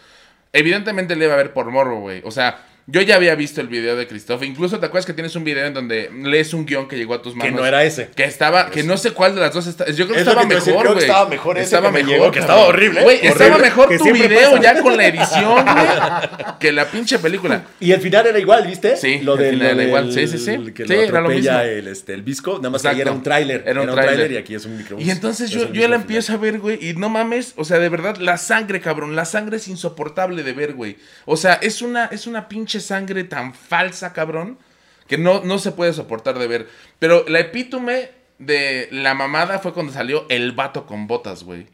evidentemente 0.54 1.14
le 1.14 1.26
iba 1.26 1.34
a 1.34 1.36
ver 1.36 1.52
por 1.52 1.70
morbo, 1.70 2.00
güey. 2.00 2.22
O 2.24 2.30
sea, 2.30 2.64
yo 2.86 3.00
ya 3.00 3.14
había 3.16 3.34
visto 3.34 3.60
el 3.60 3.68
video 3.68 3.96
de 3.96 4.06
Christoph. 4.06 4.42
Incluso 4.42 4.80
te 4.80 4.86
acuerdas 4.86 5.06
que 5.06 5.12
tienes 5.12 5.34
un 5.36 5.44
video 5.44 5.64
en 5.66 5.74
donde 5.74 6.10
lees 6.24 6.52
un 6.52 6.66
guion 6.66 6.88
que 6.88 6.96
llegó 6.96 7.14
a 7.14 7.22
tus 7.22 7.34
manos. 7.36 7.54
no 7.60 7.64
era 7.66 7.84
ese. 7.84 8.08
Que 8.14 8.24
estaba, 8.24 8.70
que 8.70 8.82
no 8.82 8.96
sé 8.96 9.12
cuál 9.12 9.34
de 9.34 9.40
las 9.40 9.52
dos 9.54 9.66
está. 9.66 9.86
Yo 9.86 10.06
creo 10.06 10.08
que 10.08 10.14
Es 10.22 10.26
estaba 10.28 10.42
que 10.48 10.54
mejor, 10.54 10.80
creo 10.82 10.94
que 10.94 11.00
estaba 11.00 11.28
mejor 11.28 11.56
ese 11.58 11.64
Estaba 11.64 11.86
que 11.88 11.92
me 11.92 11.98
mejor, 12.00 12.12
llegó, 12.12 12.30
que 12.32 12.38
estaba 12.40 12.60
horrible, 12.66 13.02
Güey, 13.02 13.26
estaba 13.26 13.58
mejor 13.58 13.88
Que 13.88 13.98
tu 13.98 14.12
video 14.12 14.50
pasa. 14.52 14.62
ya 14.62 14.80
con 14.82 14.96
la 14.96 15.06
edición, 15.06 15.64
güey, 15.64 16.58
que 16.58 16.72
la 16.72 16.86
pinche 16.90 17.18
película. 17.18 17.64
Y 17.80 17.92
el 17.92 18.00
final 18.00 18.26
era 18.26 18.38
igual, 18.38 18.66
¿viste? 18.66 18.96
Sí, 18.96 19.20
lo 19.20 19.34
el 19.34 19.38
del- 19.40 19.50
final 19.54 19.68
lo 19.76 19.80
era 19.80 19.88
igual. 19.88 20.12
Sí, 20.12 20.26
sí, 20.26 20.38
sí. 20.38 20.72
Que 20.72 20.84
Sí, 20.86 20.92
lo 20.94 21.02
era 21.02 21.20
lo 21.20 21.28
mismo. 21.28 21.58
el, 21.60 21.86
este, 21.88 22.14
el 22.14 22.22
visco, 22.22 22.56
nada 22.58 22.70
más 22.70 22.82
que 22.82 23.00
era 23.00 23.12
un 23.12 23.22
tráiler. 23.22 23.64
Era 23.66 23.82
un 23.82 23.90
tráiler. 23.92 24.32
y 24.32 24.36
aquí 24.36 24.54
es 24.54 24.64
un 24.66 24.76
microbús. 24.76 25.04
Y 25.04 25.10
entonces 25.10 25.50
Es 25.50 25.54
yo, 25.54 25.62
el 25.62 25.68
yo 25.68 25.82
la 25.82 25.86
final. 25.86 26.00
empiezo 26.00 26.32
a 26.32 26.36
ver, 26.36 26.58
güey, 26.58 26.78
y 26.88 26.94
no 26.94 27.08
mames, 27.08 27.54
o 27.56 27.64
sea, 27.64 27.78
de 27.78 27.88
verdad, 27.88 28.16
la 28.16 28.36
sangre, 28.38 28.80
cabrón, 28.80 29.14
la 29.16 29.24
sangre 29.24 29.56
es 29.58 29.68
insoportable 29.68 30.42
de 30.42 30.52
ver, 30.52 30.74
güey. 30.74 30.96
O 31.26 31.36
sea, 31.36 31.54
es 31.54 31.80
una, 31.82 32.06
es 32.06 32.26
una 32.26 32.48
pinche 32.48 32.71
sangre 32.80 33.24
tan 33.24 33.54
falsa, 33.54 34.12
cabrón, 34.12 34.58
que 35.06 35.18
no, 35.18 35.42
no 35.44 35.58
se 35.58 35.72
puede 35.72 35.92
soportar 35.92 36.38
de 36.38 36.46
ver. 36.46 36.68
Pero 36.98 37.24
la 37.28 37.40
epítome 37.40 38.10
de 38.38 38.88
la 38.90 39.14
mamada 39.14 39.58
fue 39.58 39.72
cuando 39.72 39.92
salió 39.92 40.26
el 40.28 40.52
vato 40.52 40.86
con 40.86 41.06
botas, 41.06 41.44
güey. 41.44 41.66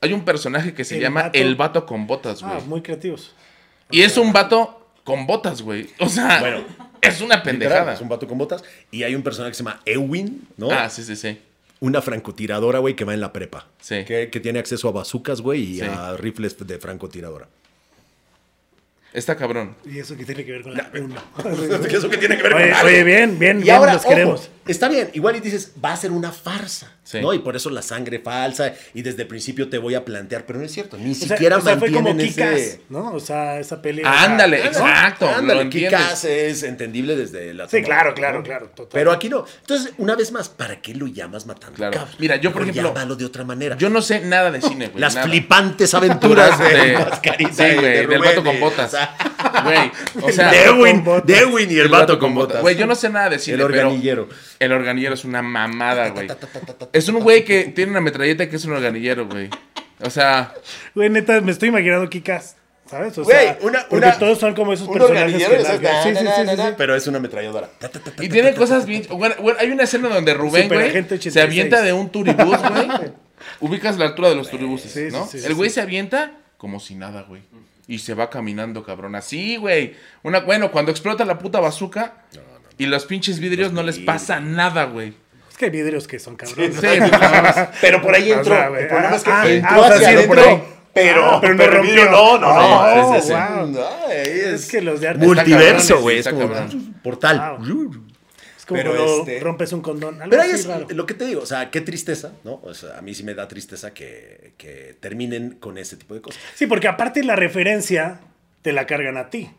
Hay 0.00 0.12
un 0.12 0.24
personaje 0.24 0.72
que 0.74 0.84
se 0.84 0.96
El 0.96 1.02
llama 1.02 1.24
vato- 1.24 1.38
el 1.38 1.54
vato 1.56 1.84
con 1.86 2.06
botas, 2.06 2.42
güey. 2.42 2.54
Ah, 2.56 2.60
muy 2.66 2.80
creativos. 2.82 3.34
y 3.90 4.02
es 4.02 4.16
un 4.16 4.32
vato 4.32 4.88
con 5.04 5.26
botas, 5.26 5.62
güey. 5.62 5.88
O 5.98 6.08
sea, 6.08 6.40
Bueno, 6.40 6.64
es 7.02 7.20
una 7.20 7.36
Literal, 7.36 7.42
pendejada. 7.42 7.92
Es 7.94 8.00
un 8.00 8.08
vato 8.08 8.26
con 8.26 8.38
botas. 8.38 8.62
Y 8.90 9.02
hay 9.02 9.14
un 9.14 9.22
personaje 9.22 9.50
que 9.50 9.56
se 9.56 9.64
llama 9.64 9.80
Ewin, 9.84 10.46
¿no? 10.56 10.70
Ah, 10.70 10.88
sí, 10.88 11.02
sí, 11.02 11.16
sí. 11.16 11.38
Una 11.80 12.00
francotiradora, 12.02 12.78
güey, 12.78 12.94
que 12.94 13.04
va 13.04 13.14
en 13.14 13.20
la 13.20 13.32
prepa. 13.32 13.66
Sí. 13.80 14.04
Que, 14.04 14.28
que 14.30 14.38
tiene 14.40 14.58
acceso 14.58 14.88
a 14.88 14.92
bazucas, 14.92 15.40
güey, 15.40 15.62
y 15.62 15.74
Sí. 15.80 15.86
a 15.86 16.14
rifles 16.16 16.56
de 16.66 16.78
francotiradora. 16.78 17.48
Está 19.12 19.36
cabrón. 19.36 19.76
Y 19.84 19.98
eso 19.98 20.16
que 20.16 20.24
tiene 20.24 20.44
que 20.44 20.52
ver 20.52 20.62
con 20.62 20.74
la 20.74 20.90
uno. 20.94 21.20
¿Qué 21.88 21.96
eso 21.96 22.08
que 22.08 22.16
tiene 22.16 22.36
que 22.36 22.42
ver 22.44 22.54
Oye, 22.54 22.64
con 22.68 22.74
algo? 22.74 22.88
oye, 22.88 23.04
bien, 23.04 23.38
bien, 23.38 23.58
Y 23.58 23.62
bien, 23.64 23.74
ahora, 23.76 23.94
los 23.94 24.02
ojo, 24.02 24.10
queremos. 24.10 24.50
está 24.68 24.88
bien, 24.88 25.10
igual 25.14 25.34
y 25.36 25.40
dices, 25.40 25.72
va 25.84 25.92
a 25.92 25.96
ser 25.96 26.12
una 26.12 26.30
farsa, 26.30 26.92
Sí. 27.10 27.20
¿no? 27.20 27.34
Y 27.34 27.40
por 27.40 27.56
eso 27.56 27.70
la 27.70 27.82
sangre 27.82 28.20
falsa, 28.20 28.72
y 28.94 29.02
desde 29.02 29.22
el 29.22 29.28
principio 29.28 29.68
te 29.68 29.78
voy 29.78 29.96
a 29.96 30.04
plantear, 30.04 30.46
pero 30.46 30.60
no 30.60 30.64
es 30.64 30.70
cierto, 30.72 30.96
ni 30.96 31.10
O 31.10 31.14
sea, 31.14 31.28
siquiera 31.28 31.56
o 31.56 31.60
sea, 31.60 31.76
fue 31.76 31.88
como 31.90 32.10
mantienen 32.10 32.32
Kikas, 32.34 32.54
ese... 32.54 32.80
¿no? 32.88 33.12
O 33.12 33.18
sea, 33.20 33.58
esa 33.58 33.82
peli. 33.82 34.02
Ah, 34.04 34.24
Ándale, 34.24 34.64
exacto. 34.64 35.26
lo 35.26 35.32
Ándale. 35.36 35.68
Kick-Ass 35.70 36.24
es 36.26 36.62
entendible 36.62 37.16
desde 37.16 37.52
la 37.52 37.68
Sí, 37.68 37.82
claro, 37.82 38.14
claro, 38.14 38.42
claro, 38.44 38.66
total. 38.68 38.90
Pero 38.92 39.10
aquí 39.10 39.28
no. 39.28 39.44
Entonces, 39.62 39.92
una 39.98 40.14
vez 40.14 40.30
más, 40.30 40.48
¿para 40.48 40.80
qué 40.80 40.94
lo 40.94 41.06
llamas 41.08 41.46
matando 41.46 41.74
Claro. 41.76 42.06
Mira, 42.18 42.36
yo, 42.36 42.52
por 42.52 42.62
Mejor 42.62 42.70
ejemplo, 42.78 42.94
Llámalo 42.94 43.16
de 43.16 43.24
otra 43.24 43.42
manera. 43.44 43.76
Yo 43.76 43.90
no 43.90 44.02
sé 44.02 44.20
nada 44.20 44.50
de 44.52 44.60
cine, 44.62 44.88
güey. 44.88 45.00
Las 45.00 45.14
nada. 45.16 45.26
flipantes 45.26 45.92
aventuras 45.94 46.58
de, 46.58 46.68
de- 46.68 46.92
Mascarita 46.98 47.52
sí, 47.52 47.62
y 47.62 47.66
de 47.66 47.74
güey, 47.76 48.06
del 48.06 48.18
vato 48.20 48.44
con 48.44 48.60
botas. 48.60 48.86
o 48.86 48.90
sea, 48.96 49.16
Güey, 49.64 49.90
o 50.22 50.30
sea, 50.32 50.50
de 50.52 50.64
Ewin, 50.66 50.96
con 50.96 51.04
botas. 51.04 51.26
de 51.26 51.38
Ewin 51.40 51.70
y 51.72 51.78
el, 51.78 51.88
vato 51.88 52.18
con 52.18 52.34
botas. 52.34 52.60
Güey, 52.62 52.76
yo 52.76 52.86
no 52.86 52.94
sé 52.94 53.08
nada 53.10 53.30
de 53.30 53.38
cine, 53.38 53.56
El 53.62 53.66
pero 53.68 53.88
organillero. 53.88 54.28
el 54.58 54.72
organillero 54.72 55.14
es 55.14 55.24
una 55.24 55.42
mamada, 55.42 56.08
güey. 56.10 56.28
Es 57.00 57.08
un 57.08 57.20
güey 57.20 57.44
que 57.44 57.64
tiene 57.64 57.90
una 57.92 58.00
metralleta 58.00 58.48
que 58.48 58.56
es 58.56 58.64
un 58.64 58.72
organillero, 58.72 59.26
güey. 59.26 59.48
O 60.02 60.10
sea, 60.10 60.52
Güey, 60.94 61.08
neta, 61.10 61.40
me 61.40 61.50
estoy 61.52 61.68
imaginando 61.70 62.08
Kikas. 62.08 62.56
¿Sabes? 62.86 63.16
O 63.18 63.22
Güey, 63.24 63.36
sea, 63.36 63.58
una- 63.62 63.86
porque 63.88 64.06
una- 64.06 64.18
todos 64.18 64.38
son 64.38 64.52
como 64.54 64.72
esos 64.72 64.88
un 64.88 64.94
personajes 64.94 65.32
que 65.46 65.58
largan. 65.62 66.02
Sí, 66.02 66.10
sí, 66.16 66.26
sí, 66.26 66.56
sí. 66.56 66.62
Pero 66.76 66.96
es 66.96 67.06
una 67.06 67.18
ametralladora. 67.18 67.68
Ta, 67.78 67.88
ta, 67.88 68.00
ta, 68.00 68.10
ta, 68.10 68.24
y 68.24 68.28
tiene 68.28 68.50
ta, 68.52 68.58
cosas 68.58 68.84
bien. 68.84 69.04
Bueno, 69.10 69.36
bueno, 69.40 69.58
hay 69.60 69.70
una 69.70 69.84
escena 69.84 70.08
donde 70.08 70.34
Rubén, 70.34 70.68
güey, 70.68 70.90
se 70.90 70.98
86. 70.98 71.36
avienta 71.36 71.82
de 71.82 71.92
un 71.92 72.10
turibús, 72.10 72.58
güey. 72.58 72.88
Ubicas 73.60 73.96
la 73.96 74.06
altura 74.06 74.30
de 74.30 74.34
los 74.34 74.50
turibuses, 74.50 74.92
Sí, 74.92 75.08
¿no? 75.12 75.26
sí, 75.26 75.38
sí, 75.40 75.46
el 75.46 75.54
güey 75.54 75.70
sí. 75.70 75.74
se 75.76 75.80
avienta 75.82 76.32
como 76.56 76.80
si 76.80 76.94
nada, 76.96 77.22
güey. 77.22 77.42
Y 77.86 77.98
se 78.00 78.14
va 78.14 78.28
caminando, 78.30 78.82
cabrón. 78.84 79.14
Así, 79.14 79.56
güey. 79.56 79.94
Una, 80.22 80.40
bueno, 80.40 80.70
cuando 80.72 80.90
explota 80.90 81.24
la 81.24 81.38
puta 81.38 81.58
bazooka 81.60 82.24
y 82.78 82.86
los 82.86 83.04
pinches 83.06 83.38
vidrios 83.40 83.72
no 83.72 83.82
les 83.82 83.98
pasa 83.98 84.40
nada, 84.40 84.84
güey. 84.84 85.14
Que 85.60 85.66
hay 85.66 85.70
vidrios 85.72 86.08
que 86.08 86.18
son 86.18 86.36
cabrones. 86.36 86.74
Sí, 86.74 86.86
Pero 87.82 88.00
por 88.00 88.14
ahí 88.14 88.32
O 88.32 88.38
entró. 88.38 88.54
sea, 88.54 88.68
güey, 88.68 88.82
el 88.84 88.88
problema 88.88 89.16
es 89.16 89.22
que 89.22 89.30
ah, 89.30 89.50
entró 89.50 89.70
ah, 89.70 89.78
o 89.78 89.84
hacia 89.84 90.08
adentro, 90.08 90.40
ahí. 90.42 90.62
Pero, 90.94 91.24
Ah, 91.26 91.38
pero 91.40 91.54
no 91.54 91.66
rompió. 91.66 92.04
no, 92.10 92.38
no, 92.38 92.46
wow. 92.48 93.14
Ay, 94.08 94.40
Es 94.54 94.66
que 94.70 94.80
los 94.80 95.00
de 95.02 95.08
arte 95.08 95.26
Multiverso, 95.26 96.00
güey. 96.00 96.18
Es 96.20 96.28
como 96.28 96.48
cabrón. 96.50 96.94
portal. 97.02 97.58
Es 98.56 98.64
como 98.66 98.80
Pero 98.80 98.94
cuando 98.96 99.18
este- 99.20 99.40
rompes 99.40 99.72
un 99.74 99.82
condón. 99.82 100.14
Algo 100.22 100.30
Pero 100.30 100.42
ahí 100.42 100.50
es 100.50 100.66
raro. 100.66 100.86
lo 100.88 101.04
que 101.06 101.12
te 101.14 101.26
digo, 101.26 101.42
o 101.42 101.46
sea, 101.46 101.70
qué 101.70 101.80
tristeza, 101.82 102.32
¿no? 102.42 102.60
O 102.64 102.72
sea, 102.72 102.96
a 102.98 103.02
mí 103.02 103.12
sí 103.14 103.22
me 103.22 103.34
da 103.34 103.46
tristeza 103.46 103.92
que, 103.92 104.54
que 104.56 104.96
terminen 104.98 105.58
con 105.60 105.76
ese 105.76 105.96
tipo 105.96 106.14
de 106.14 106.22
cosas. 106.22 106.40
Sí, 106.54 106.66
porque 106.66 106.88
aparte 106.88 107.22
la 107.22 107.36
referencia 107.36 108.20
te 108.62 108.72
la 108.72 108.86
cargan 108.86 109.16
a 109.18 109.28
ti. 109.28 109.50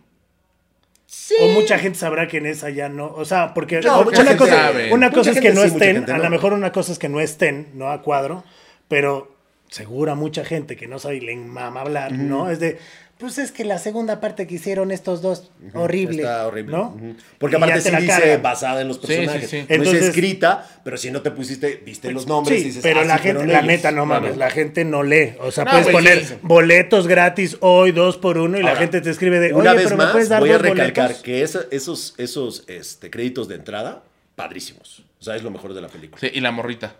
O 1.41 1.47
mucha 1.49 1.77
gente 1.77 1.99
sabrá 1.99 2.27
que 2.27 2.37
en 2.37 2.45
esa 2.45 2.69
ya 2.69 2.87
no. 2.87 3.13
O 3.13 3.25
sea, 3.25 3.53
porque 3.53 3.81
No, 3.81 4.01
una, 4.01 4.37
cosa, 4.37 4.71
una 4.91 5.11
cosa 5.11 5.31
es 5.31 5.41
que 5.41 5.51
no 5.51 5.61
sí, 5.61 5.67
estén, 5.67 6.09
a 6.09 6.17
no. 6.17 6.23
lo 6.23 6.29
mejor 6.29 6.53
una 6.53 6.71
cosa 6.71 6.91
es 6.91 6.99
que 6.99 7.09
no 7.09 7.19
estén, 7.19 7.67
no 7.73 7.91
a 7.91 8.01
cuadro, 8.01 8.43
pero 8.87 9.35
segura 9.69 10.15
mucha 10.15 10.45
gente 10.45 10.75
que 10.75 10.87
no 10.87 10.99
sabe 10.99 11.17
y 11.17 11.21
le 11.21 11.35
mama 11.35 11.81
hablar, 11.81 12.11
¿no? 12.13 12.49
Es 12.49 12.59
de, 12.59 12.79
pues 13.21 13.37
es 13.37 13.53
que 13.53 13.63
la 13.63 13.77
segunda 13.79 14.19
parte 14.19 14.45
que 14.47 14.55
hicieron 14.55 14.91
estos 14.91 15.21
dos, 15.21 15.49
horrible. 15.73 16.23
Está 16.23 16.45
horrible. 16.47 16.71
¿no? 16.75 16.97
Porque 17.37 17.55
Y 17.55 17.57
aparte 17.57 17.75
te 17.75 17.81
sí 17.83 17.91
la 17.91 17.99
dice 18.01 18.37
basada 18.37 18.81
en 18.81 18.89
los 18.89 18.97
personajes. 18.97 19.49
sí, 19.49 19.59
sí. 19.61 19.65
No 19.69 19.75
Entonces- 19.75 19.93
dice 19.93 20.07
escrita, 20.09 20.67
pero 20.83 20.97
si 20.97 21.09
no 21.11 21.21
te 21.21 21.31
pusiste, 21.31 21.81
viste 21.85 22.11
los 22.11 22.27
nombres 22.27 22.57
y 22.57 22.61
Sí, 22.61 22.67
dices, 22.67 22.83
pero 22.83 22.99
ah, 22.99 23.05
la 23.05 23.17
sí, 23.17 23.23
gente, 23.23 23.45
la 23.47 23.61
neta, 23.61 23.91
no 23.91 24.05
mames, 24.05 24.35
la 24.35 24.49
gente 24.49 24.83
no 24.83 25.03
lee. 25.03 25.35
O 25.39 25.51
sea, 25.51 25.63
No, 25.63 25.71
puedes 25.71 25.85
güey, 25.85 25.95
poner 25.95 26.25
sí. 26.25 26.33
boletos 26.41 27.07
gratis 27.07 27.57
hoy, 27.61 27.91
dos 27.93 28.17
por 28.17 28.37
uno, 28.37 28.59
y 28.59 28.63
la 28.63 28.75
gente 28.75 28.99
te 28.99 29.09
escribe 29.09 29.39
de, 29.39 29.53
Una 29.53 29.71
oye, 29.71 29.79
vez 29.83 29.83
pero 29.91 29.97
me 30.03 30.11
puedes 30.11 30.27
dar 30.27 30.41
voy 30.41 30.49
a 30.49 30.57
recalcar 30.57 31.05
boletos. 31.05 31.23
que 31.23 31.43
esa- 31.43 31.65
esos, 31.71 32.15
esos 32.17 32.63
este, 32.67 33.09
créditos 33.09 33.47
de 33.47 33.55
entrada, 33.55 34.03
padrísimos. 34.35 35.03
O 35.19 35.23
sea, 35.23 35.35
es 35.35 35.43
lo 35.43 35.51
mejor 35.51 35.73
de 35.73 35.81
la 35.81 35.87
película. 35.87 36.19
Sí, 36.19 36.29
y 36.33 36.39
la 36.41 36.51
morrita. 36.51 36.95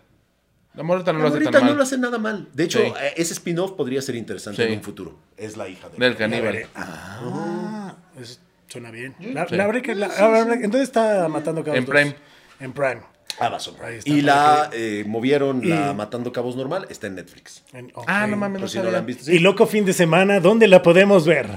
La 0.74 0.84
morrita 0.84 1.12
no 1.12 1.20
lo 1.20 1.26
hace 1.26 1.34
Ahorita 1.36 1.52
tan 1.52 1.62
no 1.62 1.68
mal. 1.68 1.78
lo 1.78 1.84
hace 1.84 1.98
nada 1.98 2.18
mal. 2.18 2.48
De 2.54 2.64
hecho, 2.64 2.80
Sí. 2.80 2.86
eh, 3.02 3.14
ese 3.18 3.34
spin-off 3.34 3.72
podría 3.74 4.02
ser 4.02 4.16
interesante 4.16 4.66
Sí. 4.66 4.72
en 4.72 4.78
un 4.80 4.84
futuro. 4.84 5.18
Es 5.38 5.58
la 5.58 5.68
hija 5.68 5.90
de... 5.90 5.98
Del 5.98 6.16
caníbal. 6.16 6.66
Ah, 6.76 7.94
es 8.20 8.40
Suena 8.68 8.90
bien. 8.90 9.14
La, 9.20 9.46
que- 9.48 9.58
la- 9.58 9.66
habrá- 9.66 10.54
¿En 10.54 10.62
dónde 10.72 10.84
está 10.84 11.28
Matando 11.28 11.62
Cabos 11.62 11.78
En 11.78 11.86
2? 11.86 11.94
Prime. 11.94 12.16
En 12.62 12.72
Prime. 12.72 13.02
Amazon. 13.40 13.76
Ahí 13.84 13.96
está, 13.98 14.10
y 14.10 14.22
la 14.22 14.70
eh, 14.72 15.04
movieron, 15.06 15.68
la 15.68 15.92
Matando 15.94 16.32
Cabos 16.32 16.56
normal, 16.56 16.86
está 16.90 17.08
en 17.08 17.16
Netflix. 17.16 17.64
En- 17.74 17.92
Ah, 18.08 18.28
no 18.28 18.38
mames, 18.38 18.60
no 18.62 18.64
Por 18.66 18.70
si 18.70 18.78
no 18.78 18.84
sabía. 18.84 18.92
la 18.94 18.98
han 19.00 19.06
visto. 19.06 19.30
Y 19.30 19.40
Loco 19.40 19.66
Fin 19.68 19.84
de 19.84 19.92
Semana, 19.92 20.40
¿dónde 20.40 20.68
la 20.70 20.82
podemos 20.82 21.26
ver? 21.26 21.48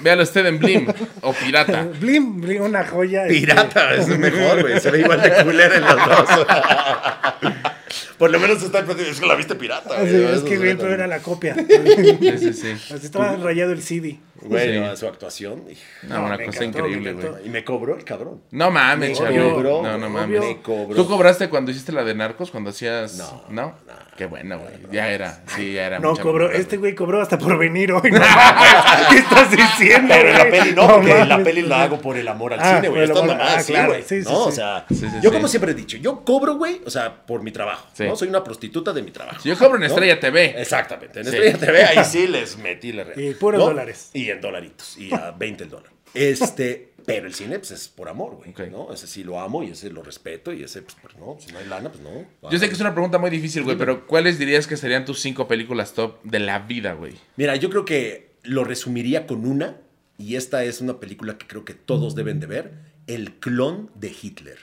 Véalo 0.00 0.22
usted 0.22 0.46
en 0.46 0.58
Blim 0.58 0.86
o 1.20 1.32
Pirata. 1.34 1.82
Blim, 2.00 2.40
Blim, 2.40 2.62
una 2.62 2.84
joya. 2.86 3.26
este, 3.26 3.40
Pirata, 3.40 3.94
es 3.94 4.08
mejor, 4.18 4.62
güey. 4.62 4.80
Se 4.80 4.90
ve 4.90 5.00
igual 5.00 5.20
de 5.20 5.44
culera 5.44 5.74
en 5.76 5.82
los 5.82 5.96
dos. 5.96 6.46
Por 8.18 8.30
lo 8.30 8.38
menos 8.38 8.62
está 8.62 8.80
es 8.80 9.20
que 9.20 9.26
la 9.26 9.34
viste 9.34 9.54
pirata. 9.54 9.90
Ah, 9.98 10.04
sí, 10.06 10.14
es 10.14 10.42
que 10.42 10.56
suena 10.56 10.80
pero 10.80 10.94
era 10.94 11.06
la 11.06 11.20
copia. 11.20 11.54
Sí, 11.54 12.38
sí, 12.38 12.52
sí. 12.52 12.72
Así 12.94 13.06
estaba 13.06 13.36
rayado 13.36 13.72
el 13.72 13.82
CD. 13.82 14.18
Güey, 14.44 14.78
Sí. 14.90 14.96
su 14.96 15.06
actuación. 15.08 15.64
No, 16.02 16.20
No, 16.20 16.26
una 16.26 16.36
cosa 16.44 16.64
encantó, 16.64 16.86
increíble, 16.88 17.12
güey. 17.14 17.46
Y 17.46 17.48
me 17.48 17.64
cobró 17.64 17.96
el 17.96 18.04
cabrón. 18.04 18.42
No 18.50 18.70
mames, 18.70 19.18
Me 19.20 19.26
cobró, 19.50 19.82
No, 19.82 19.98
no 19.98 20.10
mames. 20.10 20.40
Me 20.40 20.60
cobró. 20.62 20.94
¿Tú 20.94 21.06
cobraste 21.08 21.48
cuando 21.48 21.70
hiciste 21.70 21.92
la 21.92 22.04
de 22.04 22.14
Narcos? 22.14 22.50
Cuando 22.50 22.70
hacías. 22.70 23.16
No, 23.16 23.44
¿No? 23.48 23.74
Qué 24.16 24.26
bueno, 24.26 24.58
güey. 24.60 24.74
Ya 24.92 25.10
era. 25.10 25.42
Sí, 25.56 25.72
ya 25.72 25.86
era. 25.86 25.98
No, 25.98 26.14
cobró, 26.16 26.48
este 26.52 26.76
güey. 26.76 26.94
cobró 26.94 27.20
hasta 27.20 27.36
por 27.36 27.58
venir 27.58 27.90
hoy. 27.92 28.10
¿Qué 29.10 29.18
estás 29.18 29.50
diciendo? 29.50 30.06
Pero 30.14 30.28
en 30.28 30.38
la 30.38 30.44
peli 30.50 30.72
no, 30.72 30.86
porque 30.86 31.24
la 31.24 31.38
peli 31.42 31.62
la 31.62 31.82
hago 31.82 31.98
por 32.00 32.16
el 32.16 32.28
amor 32.28 32.52
al 32.52 32.60
Ah, 32.60 32.76
cine, 32.76 32.88
güey. 32.90 33.02
el 33.02 33.10
Esto 33.10 33.18
es 33.24 33.24
amor- 33.30 33.36
nomás 33.38 33.70
ah, 33.70 33.86
güey. 33.86 34.02
Sí, 34.02 34.22
sí, 34.22 34.28
no, 34.30 34.42
sí. 34.44 34.48
o 34.48 34.52
sea, 34.52 34.84
Sí, 34.88 34.94
sí, 34.96 35.06
yo 35.20 35.30
sí. 35.30 35.34
como 35.34 35.48
siempre 35.48 35.72
he 35.72 35.74
dicho, 35.74 35.96
yo 35.96 36.24
cobro, 36.24 36.54
güey, 36.56 36.80
o 36.86 36.90
sea, 36.90 37.12
por 37.26 37.42
mi 37.42 37.50
trabajo. 37.50 37.88
Sí. 37.94 38.04
¿no? 38.04 38.14
Soy 38.14 38.28
una 38.28 38.44
prostituta 38.44 38.92
de 38.92 39.02
mi 39.02 39.10
trabajo. 39.10 39.40
Si 39.40 39.48
yo 39.48 39.58
cobro 39.58 39.76
en. 39.78 39.82
Estrella 39.84 40.20
TV. 40.20 40.60
Exactamente. 40.60 41.18
En 41.20 41.26
Sí. 41.26 41.36
Estrella 41.36 41.58
TV 41.58 41.84
ahí 41.84 42.04
sí 42.04 42.26
les 42.28 42.56
metí 42.58 42.92
la 42.92 43.04
red. 43.04 43.18
Y 43.18 43.34
puros 43.34 43.60
dólares. 43.60 44.10
Y 44.12 44.30
en 44.34 44.40
dolaritos. 44.40 44.98
Y 44.98 45.12
a 45.14 45.30
20 45.30 45.64
el 45.64 45.70
dólar. 45.70 45.92
Este, 46.14 46.92
pero 47.04 47.26
el 47.26 47.34
cine, 47.34 47.58
pues 47.58 47.72
es 47.72 47.88
por 47.88 48.08
amor, 48.08 48.36
güey. 48.36 48.70
¿no? 48.70 48.92
Ese 48.92 49.06
sí 49.06 49.24
lo 49.24 49.40
amo 49.40 49.62
y 49.62 49.70
ese 49.70 49.90
lo 49.90 50.02
respeto 50.02 50.52
y 50.52 50.62
ese, 50.62 50.82
pues, 50.82 50.96
pues, 51.02 51.16
no, 51.16 51.36
si 51.38 51.52
no 51.52 51.58
hay 51.58 51.66
lana, 51.66 51.90
pues 51.90 52.02
no. 52.02 52.50
Yo 52.50 52.58
sé 52.58 52.68
que 52.68 52.74
es 52.74 52.80
una 52.80 52.94
pregunta 52.94 53.18
muy 53.18 53.30
difícil, 53.30 53.64
güey, 53.64 53.76
pero 53.76 54.06
¿cuáles 54.06 54.38
dirías 54.38 54.66
que 54.66 54.76
serían 54.76 55.04
tus 55.04 55.20
cinco 55.20 55.48
películas 55.48 55.92
top 55.92 56.22
de 56.22 56.38
la 56.38 56.60
vida, 56.60 56.92
güey? 56.92 57.14
Mira, 57.36 57.56
yo 57.56 57.68
creo 57.68 57.84
que 57.84 58.34
lo 58.42 58.64
resumiría 58.64 59.26
con 59.26 59.46
una, 59.46 59.80
y 60.18 60.36
esta 60.36 60.64
es 60.64 60.80
una 60.80 61.00
película 61.00 61.36
que 61.36 61.46
creo 61.46 61.64
que 61.64 61.74
todos 61.74 62.14
deben 62.14 62.40
de 62.40 62.46
ver, 62.46 62.72
El 63.06 63.34
clon 63.34 63.90
de 63.94 64.14
Hitler. 64.22 64.58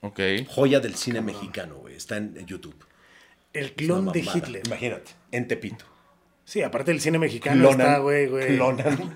Ok. 0.00 0.20
Joya 0.48 0.80
del 0.80 0.94
cine 0.94 1.20
mexicano, 1.20 1.76
güey. 1.76 1.96
Está 1.96 2.16
en 2.16 2.46
YouTube. 2.46 2.76
El 3.52 3.72
clon 3.72 4.12
de. 4.12 4.20
Hitler. 4.20 4.62
Imagínate, 4.66 5.12
en 5.32 5.48
Tepito. 5.48 5.84
Sí, 6.44 6.62
aparte 6.62 6.90
del 6.90 7.00
cine 7.00 7.18
mexicano 7.18 7.70
está, 7.70 7.98
güey, 7.98 8.26
güey. 8.26 8.56
Clonan. 8.56 9.14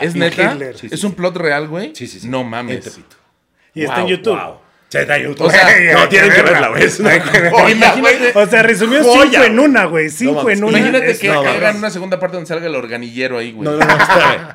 ¿Es 0.00 0.14
neta? 0.16 0.52
Hitler. 0.52 0.76
Sí, 0.76 0.88
sí, 0.88 0.94
¿Es 0.94 1.04
un 1.04 1.10
sí. 1.10 1.16
plot 1.16 1.36
real, 1.36 1.68
güey? 1.68 1.94
Sí, 1.94 2.06
sí, 2.06 2.20
sí. 2.20 2.28
No 2.28 2.44
mames. 2.44 3.00
Y 3.74 3.82
está 3.82 4.02
en 4.02 4.06
YouTube. 4.08 4.38
Wow. 4.38 4.67
En 4.90 5.22
YouTube. 5.22 5.46
O 5.46 5.50
sea, 5.50 5.68
no, 5.94 6.08
tienen 6.08 6.32
que 6.32 6.40
verla. 6.42 6.68
güey. 6.68 6.84
Es 6.84 6.98
una 6.98 7.10
Hay 7.10 7.20
que 7.20 7.30
verla. 7.30 7.50
joya, 7.50 7.74
Imagínate- 7.74 8.00
güey. 8.00 8.44
O 8.46 8.48
sea, 8.48 8.62
resumió 8.62 9.04
Joya, 9.04 9.30
cinco 9.32 9.44
en 9.44 9.58
una, 9.58 9.84
güey. 9.84 10.08
Cinco 10.08 10.48
en 10.48 10.64
una. 10.64 10.78
Imagínate 10.78 11.10
Es- 11.10 11.18
que 11.18 11.28
no, 11.28 11.40
hagan 11.42 11.76
una 11.76 11.90
segunda 11.90 12.18
parte 12.18 12.36
donde 12.36 12.48
salga 12.48 12.66
el 12.66 12.74
organillero 12.74 13.36
ahí, 13.36 13.52
güey. 13.52 13.68
No, 13.68 13.76
no, 13.76 13.84
no. 13.84 13.98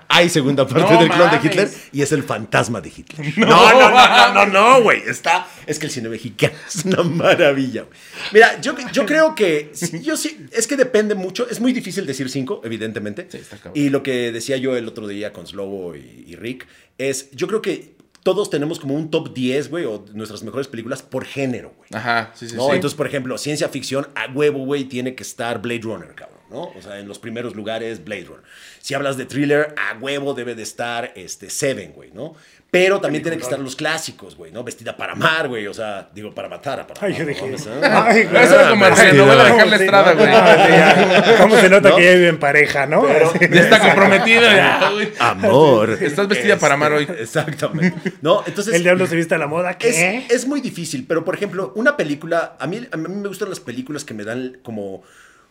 Hay 0.07 0.29
segunda 0.29 0.67
parte 0.67 0.91
No 0.91 0.99
del 1.01 1.09
clon 1.11 1.29
de. 1.29 1.37
Hitler 1.47 1.69
y 1.91 2.01
es 2.01 2.11
el 2.11 2.23
fantasma 2.23 2.81
de 2.81 2.89
Hitler. 2.89 3.33
No, 3.37 3.47
no, 3.47 3.89
no, 3.91 4.07
no, 4.07 4.33
no, 4.33 4.45
no, 4.47 4.81
güey. 4.81 5.03
Está. 5.07 5.45
Es 5.67 5.77
que 5.77 5.85
el 5.85 5.91
cine 5.91 6.09
mexicano 6.09 6.53
es 6.67 6.83
una 6.85 7.03
maravilla, 7.03 7.83
güey. 7.83 7.93
Mira, 8.31 8.59
yo, 8.59 8.75
yo 8.91 9.05
creo 9.05 9.35
que. 9.35 9.71
Yo 10.01 10.17
sí. 10.17 10.47
Es 10.51 10.65
que 10.65 10.75
depende 10.77 11.13
mucho. 11.13 11.47
Es 11.47 11.59
muy 11.59 11.73
difícil 11.73 12.07
decir 12.07 12.27
cinco, 12.29 12.59
evidentemente. 12.63 13.27
Sí, 13.29 13.37
está 13.37 13.57
cabrón. 13.57 13.73
y 13.75 13.89
lo 13.89 14.01
que 14.01 14.31
decía 14.31 14.57
yo 14.57 14.75
el 14.75 14.87
otro 14.87 15.07
día 15.07 15.31
con 15.31 15.45
Slobo 15.45 15.95
y, 15.95 16.25
y 16.27 16.35
Rick 16.35 16.65
es. 16.97 17.29
Yo 17.31 17.47
creo 17.47 17.61
que 17.61 17.93
todos 18.23 18.49
tenemos 18.49 18.79
como 18.79 18.95
un 18.95 19.11
top 19.11 19.33
10, 19.33 19.69
güey, 19.69 19.85
o 19.85 20.05
nuestras 20.13 20.43
mejores 20.43 20.67
películas 20.67 21.01
por 21.01 21.25
género, 21.25 21.73
güey. 21.77 21.89
Ajá, 21.93 22.31
sí, 22.33 22.49
sí, 22.49 22.55
¿no? 22.55 22.67
sí. 22.67 22.75
Entonces, 22.75 22.95
por 22.95 23.05
ejemplo, 23.05 23.37
ciencia 23.37 23.67
ficción, 23.69 24.07
a 24.15 24.31
huevo, 24.31 24.65
güey, 24.65 24.85
tiene 24.85 25.13
que 25.13 25.23
estar 25.23 25.61
Blade 25.61 25.81
Runner, 25.81 26.15
cabrón, 26.15 26.39
¿no? 26.49 26.63
O 26.63 26.81
sea, 26.81 26.99
en 26.99 27.07
los 27.07 27.19
primeros 27.19 27.55
lugares, 27.55 28.03
Blade 28.03 28.25
Runner. 28.25 28.43
Si 28.79 28.93
hablas 28.93 29.17
de 29.17 29.25
thriller, 29.25 29.75
a 29.77 29.97
huevo 29.99 30.33
debe 30.33 30.55
de 30.55 30.63
estar 30.63 31.11
este, 31.15 31.49
Seven, 31.49 31.91
güey, 31.91 32.11
¿no? 32.11 32.35
Pero 32.73 32.99
también 32.99 33.21
tienen 33.21 33.37
que 33.37 33.43
estar 33.43 33.59
los 33.59 33.75
clásicos, 33.75 34.35
güey, 34.35 34.51
¿no? 34.51 34.63
Vestida 34.63 34.97
para 34.97 35.13
amar, 35.13 35.47
güey, 35.47 35.67
o 35.67 35.73
sea, 35.75 36.09
digo, 36.11 36.33
para 36.33 36.49
matar, 36.49 36.79
a 36.79 36.87
para 36.87 37.05
Ay, 37.05 37.13
yo 37.13 37.19
¿no? 37.19 37.25
dije. 37.27 37.45
¿eh? 37.45 37.55
Ay, 37.83 38.23
güey. 38.23 38.43
Eso 38.43 38.55
era 38.59 38.69
como 38.71 38.83
la 38.89 38.95
telenovela 38.95 39.43
de 39.43 39.55
Carla 39.57 39.77
Sí, 39.77 39.83
Estrada, 39.83 40.13
güey. 40.13 40.27
no. 40.31 41.37
¿Cómo 41.37 41.55
se 41.57 41.69
nota 41.69 41.89
¿No? 41.89 41.95
que 41.97 42.03
ya 42.03 42.11
vive 42.13 42.27
en 42.29 42.39
pareja, 42.39 42.87
no? 42.87 43.05
Ya 43.07 43.61
está 43.61 43.79
comprometido, 43.79 44.41
ya, 44.41 44.89
güey. 44.91 45.09
Amor. 45.19 45.99
Estás 46.01 46.27
vestida 46.27 46.57
para 46.57 46.73
amar 46.73 46.93
hoy. 46.93 47.07
Exactamente. 47.19 48.13
No, 48.23 48.43
entonces. 48.47 48.73
El 48.73 48.81
diablo 48.81 49.05
se 49.05 49.15
viste 49.17 49.35
a 49.35 49.37
la 49.37 49.45
moda. 49.45 49.77
¿Qué? 49.77 50.23
Es, 50.27 50.31
es 50.31 50.47
muy 50.47 50.59
difícil, 50.59 51.05
pero 51.07 51.23
por 51.23 51.35
ejemplo, 51.35 51.73
una 51.75 51.95
película, 51.95 52.55
a 52.59 52.65
mí, 52.65 52.81
a 52.91 52.97
mí 52.97 53.07
me 53.07 53.27
gustan 53.27 53.49
las 53.49 53.59
películas 53.59 54.03
que 54.03 54.15
me 54.15 54.23
dan 54.23 54.57
como 54.63 55.03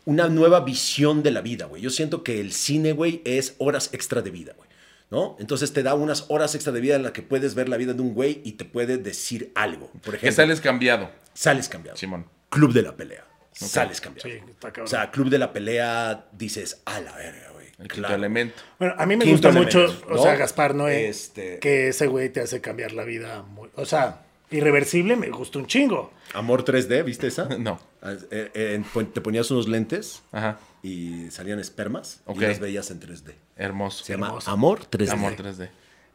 una 0.06 0.26
nueva 0.28 0.58
visión 0.62 1.22
de 1.22 1.30
la 1.30 1.40
vida, 1.40 1.66
güey. 1.66 1.82
Yo 1.82 1.90
siento 1.90 2.24
que 2.24 2.40
el 2.40 2.52
cine, 2.52 2.90
güey, 2.90 3.22
es 3.24 3.54
horas 3.58 3.90
extra 3.92 4.22
de 4.22 4.30
vida, 4.32 4.54
güey. 4.56 4.71
¿No? 5.12 5.36
Entonces 5.38 5.72
te 5.74 5.82
da 5.82 5.94
unas 5.94 6.24
horas 6.30 6.54
extra 6.54 6.72
de 6.72 6.80
vida 6.80 6.96
en 6.96 7.02
las 7.02 7.12
que 7.12 7.20
puedes 7.20 7.54
ver 7.54 7.68
la 7.68 7.76
vida 7.76 7.92
de 7.92 8.00
un 8.00 8.14
güey 8.14 8.40
y 8.44 8.52
te 8.52 8.64
puede 8.64 8.96
decir 8.96 9.52
algo. 9.54 9.88
Por 10.02 10.14
ejemplo, 10.14 10.20
Que 10.20 10.32
sales 10.32 10.60
cambiado, 10.62 11.10
sales 11.34 11.68
cambiado. 11.68 11.98
Simón. 11.98 12.24
Club 12.48 12.72
de 12.72 12.80
la 12.82 12.96
pelea. 12.96 13.24
Sales 13.52 14.00
cambiado. 14.00 14.30
Sí, 14.30 14.36
está 14.50 14.68
cabrón. 14.68 14.84
O 14.86 14.88
sea, 14.88 15.10
Club 15.10 15.28
de 15.28 15.38
la 15.38 15.52
pelea 15.52 16.24
dices, 16.32 16.80
a 16.86 16.98
la 17.02 17.14
verga, 17.14 17.50
güey. 17.52 17.66
El 17.66 17.88
quinto 17.88 17.94
Claro. 17.96 18.14
elemento. 18.14 18.54
Bueno, 18.78 18.94
a 18.96 19.04
mí 19.04 19.16
me 19.16 19.24
Quinto 19.26 19.48
gusta 19.48 19.60
mucho, 19.60 20.02
o 20.08 20.16
sea, 20.22 20.34
Gaspar 20.36 20.74
Noé, 20.74 21.08
Este- 21.10 21.58
que 21.58 21.88
ese 21.88 22.06
güey 22.06 22.30
te 22.30 22.40
hace 22.40 22.62
cambiar 22.62 22.92
la 22.92 23.04
vida. 23.04 23.42
muy- 23.42 23.68
o 23.74 23.84
sea, 23.84 24.22
irreversible 24.50 25.16
me 25.16 25.28
gusta 25.28 25.58
un 25.58 25.66
chingo. 25.66 26.10
Amor 26.32 26.64
3D, 26.64 27.02
¿viste 27.02 27.26
esa? 27.26 27.48
No. 27.58 27.78
Ah, 28.00 28.14
eh, 28.30 28.50
eh, 28.54 28.82
te 29.12 29.20
ponías 29.20 29.50
unos 29.50 29.68
lentes 29.68 30.22
Ajá. 30.32 30.58
Y 30.82 31.30
salían 31.30 31.58
espermas 31.58 32.20
Ok. 32.26 32.38
y 32.38 32.40
las 32.40 32.60
veías 32.60 32.90
en 32.90 33.00
3D. 33.00 33.34
Hermoso. 33.56 34.04
Se 34.04 34.12
llama 34.14 34.28
Hermoso. 34.28 34.50
Amor 34.50 34.80
3D. 34.90 35.10
Amor 35.10 35.36
3D. 35.36 35.68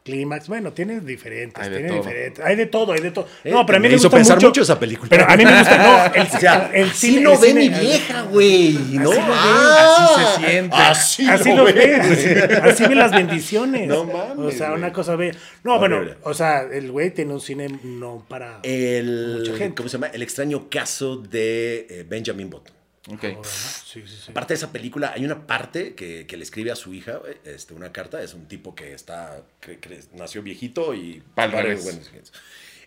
Clímax, 0.04 0.48
bueno, 0.48 0.72
tiene 0.72 1.02
diferentes, 1.02 1.62
Hay 1.62 1.70
de 1.70 1.76
tiene 1.80 1.90
todo. 1.90 1.98
diferentes. 2.00 2.46
Hay 2.46 2.56
de 2.56 2.66
todo, 2.68 2.94
hay 2.94 3.02
de 3.02 3.12
todo. 3.12 3.28
Eh, 3.44 3.52
no, 3.52 3.66
pero 3.66 3.76
a 3.76 3.80
mí 3.82 3.84
me 3.84 3.90
me, 3.90 3.96
hizo 3.96 4.06
gusta 4.08 4.16
pensar 4.16 4.38
mucho, 4.38 4.48
mucho 4.48 4.62
esa 4.62 4.80
película. 4.80 5.10
Pero 5.10 5.26
a 5.30 5.36
mí 5.36 5.44
me 5.44 5.58
gusta, 5.58 5.78
no, 5.78 6.14
el, 6.16 6.28
O 6.34 6.40
sea, 6.40 6.72
el 6.74 6.90
así 6.92 7.08
cine- 7.18 7.22
lo 7.24 7.34
el 7.34 7.40
ve 7.42 7.48
cine- 7.50 7.60
mi 7.60 7.70
vieja, 7.78 8.22
güey, 8.22 8.72
¿no? 8.94 9.12
Así 9.12 9.20
lo 9.20 9.26
ve, 9.26 9.28
Ah, 9.30 10.16
así 10.16 10.24
se 10.24 10.48
siente. 10.48 10.76
Así, 10.78 11.28
Así 11.28 11.50
lo, 11.50 11.56
lo 11.58 11.64
ve, 11.66 11.74
ve, 11.74 11.98
güey. 11.98 12.10
así, 12.10 12.70
así 12.70 12.86
ve 12.88 12.96
las 12.96 13.12
bendiciones. 13.12 13.88
No 13.90 14.06
mames, 14.06 14.38
O 14.56 14.58
sea, 14.58 14.72
una 14.72 14.94
cosa 14.94 15.18
ve. 15.18 15.36
No, 15.66 15.78
bueno, 15.78 16.00
o 16.24 16.34
sea, 16.34 16.62
el 16.62 16.90
güey 16.90 17.12
tiene 17.14 17.34
un 17.34 17.42
cine 17.42 17.68
no 17.84 18.26
para. 18.30 18.62
El, 18.64 19.40
Mucha 19.40 19.58
gente. 19.58 19.76
¿Cómo 19.76 19.90
se 19.90 19.98
llama? 19.98 20.08
El 20.08 20.22
extraño 20.24 20.70
caso 20.70 21.18
de 21.18 21.86
eh, 21.90 22.06
Benjamin 22.08 22.50
Button. 22.50 22.77
Ok. 23.10 23.24
Sí, 23.46 24.02
sí, 24.06 24.18
sí. 24.26 24.32
Aparte 24.32 24.54
de 24.54 24.58
esa 24.58 24.72
película, 24.72 25.14
hay 25.16 25.24
una 25.24 25.48
parte 25.48 25.96
que, 25.96 26.26
que 26.28 26.38
le 26.38 26.44
escribe 26.44 26.72
a 26.72 26.76
su 26.76 26.94
hija, 26.94 27.18
güey, 27.18 27.38
este, 27.46 27.74
una 27.74 27.92
carta. 27.92 28.22
Es 28.22 28.34
un 28.34 28.48
tipo 28.48 28.76
que 28.76 28.94
está, 28.94 29.44
que, 29.62 29.80
que 29.80 30.00
nació 30.14 30.44
viejito 30.44 30.94
y... 30.94 31.24
Pa'l 31.36 31.52
Vale, 31.52 31.70
revés. 31.70 31.84
bueno, 31.84 32.02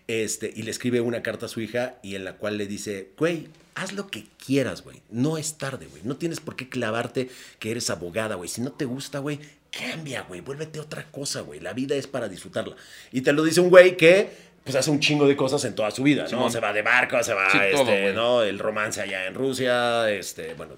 este, 0.06 0.52
y 0.54 0.62
le 0.62 0.72
escribe 0.72 1.00
una 1.00 1.22
carta 1.22 1.46
a 1.46 1.48
su 1.48 1.60
hija 1.60 2.00
y 2.02 2.16
en 2.16 2.24
la 2.24 2.34
cual 2.34 2.58
le 2.58 2.66
dice, 2.66 3.10
güey, 3.16 3.46
haz 3.76 3.92
lo 3.92 4.08
que 4.08 4.24
quieras, 4.44 4.82
güey. 4.82 5.02
No 5.08 5.38
es 5.38 5.56
tarde, 5.56 5.86
güey. 5.86 6.02
No 6.04 6.16
tienes 6.16 6.40
por 6.40 6.56
qué 6.56 6.68
clavarte 6.68 7.30
que 7.60 7.70
eres 7.70 7.90
abogada, 7.90 8.34
güey. 8.34 8.48
Si 8.48 8.60
no 8.60 8.72
te 8.72 8.86
gusta, 8.86 9.20
güey, 9.20 9.38
cambia, 9.70 10.22
güey. 10.22 10.40
Vuélvete 10.40 10.80
otra 10.80 11.10
cosa, 11.12 11.42
güey. 11.42 11.60
La 11.60 11.74
vida 11.74 11.94
es 11.94 12.08
para 12.08 12.28
disfrutarla. 12.28 12.74
Y 13.12 13.20
te 13.20 13.32
lo 13.32 13.44
dice 13.44 13.60
un 13.60 13.70
güey 13.70 13.96
que... 13.96 14.49
Pues 14.64 14.76
hace 14.76 14.90
un 14.90 15.00
chingo 15.00 15.26
de 15.26 15.36
cosas 15.36 15.64
en 15.64 15.74
toda 15.74 15.90
su 15.90 16.02
vida, 16.02 16.26
¿no? 16.30 16.50
Se 16.50 16.60
va 16.60 16.72
de 16.72 16.82
barco, 16.82 17.22
se 17.22 17.32
va, 17.34 17.50
Sí, 17.50 17.58
este. 17.72 18.12
¿no? 18.12 18.42
El 18.42 18.58
romance 18.58 19.00
allá 19.00 19.26
en 19.26 19.34
Rusia, 19.34 20.10
este, 20.10 20.54
bueno, 20.54 20.76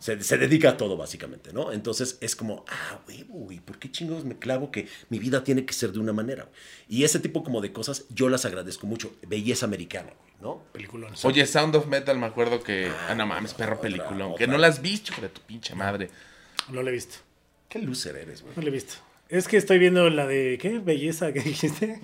se, 0.00 0.22
se 0.22 0.36
dedica 0.38 0.70
a 0.70 0.76
todo 0.76 0.96
básicamente, 0.96 1.52
¿no? 1.52 1.72
Entonces 1.72 2.18
es 2.20 2.34
como, 2.34 2.64
ah, 2.68 2.98
huevo, 3.06 3.34
güey, 3.34 3.60
¿por 3.60 3.78
qué 3.78 3.90
chingos 3.90 4.24
me 4.24 4.38
clavo 4.38 4.70
que 4.70 4.88
mi 5.10 5.18
vida 5.18 5.44
tiene 5.44 5.64
que 5.64 5.72
ser 5.72 5.92
de 5.92 6.00
una 6.00 6.12
manera? 6.12 6.44
güey? 6.44 6.54
Y 6.88 7.04
ese 7.04 7.20
tipo 7.20 7.44
como 7.44 7.60
de 7.60 7.72
cosas 7.72 8.04
yo 8.08 8.28
las 8.28 8.44
agradezco 8.44 8.86
mucho. 8.86 9.12
Belleza 9.26 9.66
americana, 9.66 10.12
güey, 10.18 10.32
¿no? 10.40 10.62
Peliculón. 10.72 11.12
Oye, 11.22 11.46
Sound 11.46 11.76
of 11.76 11.86
Metal, 11.86 12.18
me 12.18 12.26
acuerdo 12.26 12.62
que. 12.62 12.90
Ah, 13.08 13.14
no 13.14 13.26
mames, 13.26 13.54
perro 13.54 13.76
otra, 13.76 13.82
peliculón. 13.82 14.34
Que 14.34 14.46
no 14.46 14.58
la 14.58 14.66
has 14.66 14.82
visto, 14.82 15.12
hijo 15.12 15.22
de 15.22 15.28
tu 15.28 15.40
pinche 15.42 15.74
madre. 15.74 16.10
No 16.70 16.82
lo 16.82 16.88
he 16.88 16.92
visto. 16.92 17.16
Qué 17.68 17.78
loser 17.78 18.16
eres, 18.16 18.42
güey. 18.42 18.54
No 18.56 18.62
lo 18.62 18.68
he 18.68 18.72
visto. 18.72 18.94
Es 19.30 19.46
que 19.46 19.56
estoy 19.56 19.78
viendo 19.78 20.10
la 20.10 20.26
de. 20.26 20.58
¿Qué? 20.60 20.80
Belleza, 20.80 21.32
¿qué 21.32 21.38
dijiste? 21.40 22.00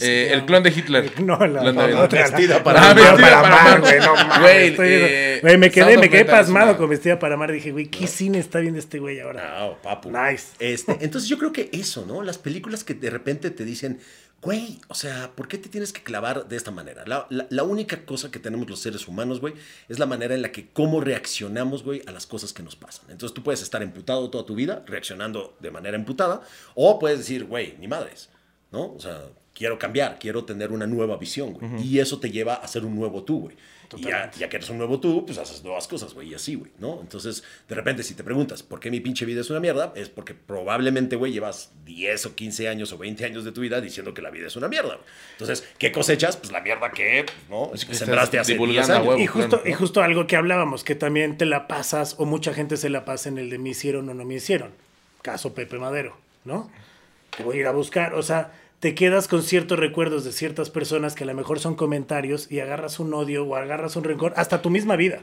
Eh, 0.00 0.30
el 0.32 0.44
clon 0.44 0.62
de 0.64 0.70
Hitler. 0.70 1.12
No, 1.22 1.38
la, 1.46 1.62
la 1.72 2.00
otra. 2.02 2.22
Vestida 2.22 2.64
para 2.64 2.80
la- 2.80 2.94
para 2.94 3.10
Vestida 3.12 3.42
para 3.42 3.60
amar, 3.60 3.60
amar. 3.76 3.80
güey. 3.80 3.98
No 4.00 4.14
mames. 4.14 4.38
Güey, 4.40 4.68
estoy 4.68 4.88
viendo- 4.88 5.06
eh, 5.08 5.38
Güey, 5.40 5.56
me 5.58 5.70
quedé, 5.70 5.98
me 5.98 6.10
quedé 6.10 6.24
pasmado 6.24 6.76
con 6.76 6.90
Vestida 6.90 7.18
para 7.20 7.34
amar. 7.34 7.52
Dije, 7.52 7.70
güey, 7.70 7.86
¿qué 7.86 8.08
cine 8.08 8.38
está 8.40 8.58
viendo 8.58 8.80
este 8.80 8.98
güey 8.98 9.20
ahora? 9.20 9.42
Ah, 9.56 9.70
papu. 9.82 10.10
Nice. 10.10 10.48
Este, 10.58 10.96
entonces 11.00 11.28
yo 11.30 11.38
creo 11.38 11.52
que 11.52 11.68
eso, 11.72 12.04
¿no? 12.06 12.22
Las 12.24 12.38
películas 12.38 12.82
que 12.82 12.94
de 12.94 13.08
repente 13.10 13.50
te 13.50 13.64
dicen, 13.64 14.00
güey, 14.40 14.80
o 14.88 14.94
sea, 14.94 15.32
¿por 15.34 15.48
qué 15.48 15.58
te 15.58 15.68
tienes 15.68 15.92
que 15.92 16.02
clavar 16.02 16.48
de 16.48 16.56
esta 16.56 16.70
manera? 16.70 17.04
La, 17.06 17.26
la- 17.28 17.62
única 17.64 18.04
cosa 18.06 18.30
que 18.30 18.38
tenemos 18.38 18.68
los 18.70 18.80
seres 18.80 19.08
humanos, 19.08 19.40
güey, 19.40 19.54
es 19.88 19.98
la 19.98 20.06
manera 20.06 20.34
en 20.34 20.42
la 20.42 20.52
que 20.52 20.68
cómo 20.70 21.00
reaccionamos, 21.00 21.82
güey, 21.82 22.02
a 22.06 22.12
las 22.12 22.26
cosas 22.26 22.52
que 22.52 22.62
nos 22.62 22.76
pasan. 22.76 23.06
Entonces 23.10 23.34
tú 23.34 23.42
puedes 23.42 23.62
estar 23.62 23.82
emputado 23.82 24.30
toda 24.30 24.46
tu 24.46 24.54
vida, 24.54 24.84
reaccionando 24.86 25.56
de 25.60 25.70
manera 25.70 25.96
emputada, 25.96 26.42
o 26.74 26.98
puedes 26.98 27.18
decir, 27.18 27.44
güey, 27.44 27.76
ni 27.78 27.88
madres. 27.88 28.28
¿no? 28.70 28.92
O 28.92 29.00
sea, 29.00 29.22
quiero 29.58 29.76
cambiar, 29.76 30.18
quiero 30.20 30.44
tener 30.44 30.70
una 30.70 30.86
nueva 30.86 31.16
visión, 31.16 31.54
güey. 31.54 31.84
Y 31.84 31.98
eso 31.98 32.20
te 32.20 32.30
lleva 32.30 32.54
a 32.54 32.68
ser 32.68 32.84
un 32.84 32.94
nuevo 32.94 33.24
tú, 33.24 33.40
güey. 33.40 33.56
Y 33.96 34.02
ya, 34.02 34.30
ya 34.38 34.48
que 34.50 34.56
eres 34.56 34.68
un 34.68 34.76
nuevo 34.76 35.00
tú, 35.00 35.24
pues 35.24 35.38
haces 35.38 35.64
nuevas 35.64 35.88
cosas, 35.88 36.12
güey, 36.12 36.28
y 36.28 36.34
así, 36.34 36.54
güey, 36.54 36.70
¿no? 36.78 37.00
Entonces, 37.00 37.42
de 37.66 37.74
repente, 37.74 38.02
si 38.02 38.14
te 38.14 38.22
preguntas 38.22 38.62
por 38.62 38.80
qué 38.80 38.90
mi 38.90 39.00
pinche 39.00 39.24
vida 39.24 39.40
es 39.40 39.48
una 39.48 39.60
mierda, 39.60 39.94
es 39.96 40.10
porque 40.10 40.34
probablemente, 40.34 41.16
güey, 41.16 41.32
llevas 41.32 41.72
10 41.86 42.26
o 42.26 42.34
15 42.36 42.68
años 42.68 42.92
o 42.92 42.98
20 42.98 43.24
años 43.24 43.44
de 43.44 43.52
tu 43.52 43.62
vida 43.62 43.80
diciendo 43.80 44.12
que 44.12 44.20
la 44.20 44.30
vida 44.30 44.46
es 44.46 44.56
una 44.56 44.68
mierda, 44.68 44.94
güey. 44.94 45.06
Entonces, 45.32 45.66
¿qué 45.78 45.90
cosechas? 45.90 46.36
Pues 46.36 46.52
la 46.52 46.60
mierda 46.60 46.90
que, 46.90 47.24
¿no? 47.48 47.72
Es 47.74 47.86
que 47.86 47.94
sembraste 47.94 48.38
hace 48.38 48.52
10 48.52 48.60
divulgando 48.60 48.92
a 48.92 48.96
años. 48.96 49.08
huevo. 49.08 49.22
Y 49.22 49.26
justo, 49.26 49.62
y 49.64 49.72
justo 49.72 50.02
algo 50.02 50.26
que 50.26 50.36
hablábamos, 50.36 50.84
que 50.84 50.94
también 50.94 51.38
te 51.38 51.46
la 51.46 51.66
pasas, 51.66 52.14
o 52.18 52.26
mucha 52.26 52.52
gente 52.52 52.76
se 52.76 52.90
la 52.90 53.06
pasa 53.06 53.30
en 53.30 53.38
el 53.38 53.48
de 53.48 53.58
me 53.58 53.70
hicieron 53.70 54.08
o 54.10 54.14
no 54.14 54.24
me 54.24 54.34
hicieron. 54.34 54.70
Caso 55.22 55.54
Pepe 55.54 55.78
Madero, 55.78 56.16
¿no? 56.44 56.70
Te 57.36 57.42
voy 57.42 57.56
a 57.56 57.60
ir 57.60 57.66
a 57.66 57.72
buscar, 57.72 58.14
o 58.14 58.22
sea, 58.22 58.52
te 58.80 58.94
quedas 58.94 59.26
con 59.26 59.42
ciertos 59.42 59.76
recuerdos 59.76 60.22
de 60.24 60.30
ciertas 60.30 60.70
personas 60.70 61.16
que 61.16 61.24
a 61.24 61.26
lo 61.26 61.34
mejor 61.34 61.58
son 61.58 61.74
comentarios 61.74 62.48
y 62.48 62.60
agarras 62.60 63.00
un 63.00 63.12
odio 63.12 63.44
o 63.44 63.56
agarras 63.56 63.96
un 63.96 64.04
rencor, 64.04 64.32
hasta 64.36 64.62
tu 64.62 64.70
misma 64.70 64.94
vida, 64.94 65.22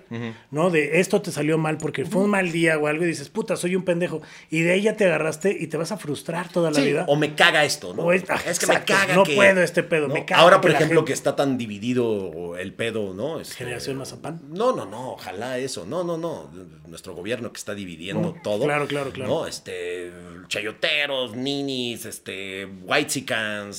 ¿no? 0.52 0.72
De 0.72 1.00
esto 1.00 1.22
te 1.22 1.32
salió 1.32 1.58
mal 1.58 1.78
porque 1.78 2.04
fue 2.04 2.24
un 2.24 2.32
mal 2.32 2.52
día 2.52 2.78
o 2.78 2.88
algo 2.88 3.06
y 3.06 3.08
dices, 3.08 3.30
puta, 3.30 3.56
soy 3.56 3.78
un 3.78 3.84
pendejo. 3.86 4.22
Y 4.50 4.60
de 4.62 4.76
ella 4.76 4.98
te 4.98 5.06
agarraste 5.06 5.56
y 5.58 5.68
te 5.68 5.78
vas 5.78 5.94
a 5.94 5.98
frustrar 5.98 6.50
toda 6.52 6.70
la 6.70 6.82
Sí, 6.82 6.88
vida. 6.88 7.06
o 7.08 7.16
me 7.16 7.34
caga 7.34 7.64
esto, 7.64 7.94
¿no? 7.94 8.04
O 8.04 8.12
es- 8.12 8.26
ah, 8.30 8.42
es 8.46 8.60
que 8.60 8.68
me 8.68 8.84
caga 8.84 9.16
no 9.16 9.24
que- 9.24 9.36
puedo 9.36 9.62
este 9.62 9.84
pedo, 9.84 10.10
me 10.10 10.26
caga 10.26 10.42
Ahora, 10.42 10.58
que 10.58 10.62
por 10.64 10.72
la 10.72 10.78
ejemplo, 10.78 11.00
gente- 11.00 11.08
que 11.10 11.14
está 11.14 11.38
tan 11.38 11.58
dividido 11.58 12.58
el 12.58 12.74
pedo, 12.74 13.14
¿no? 13.14 13.40
Este, 13.40 13.56
Generación 13.56 13.96
Mazapán. 13.98 14.42
No, 14.50 14.76
no, 14.76 14.86
no, 14.86 15.12
ojalá 15.14 15.60
eso. 15.60 15.86
No, 15.86 16.04
no, 16.04 16.18
no. 16.18 16.52
Nuestro 16.88 17.16
gobierno 17.16 17.54
que 17.54 17.58
está 17.58 17.74
dividiendo 17.74 18.34
No, 18.34 18.42
todo. 18.44 18.66
claro, 18.66 18.86
claro, 18.88 19.12
claro. 19.12 19.30
¿no? 19.30 19.48
Este, 19.48 20.12
chayoteros, 20.50 21.36
ninis, 21.36 22.06
este, 22.06 22.68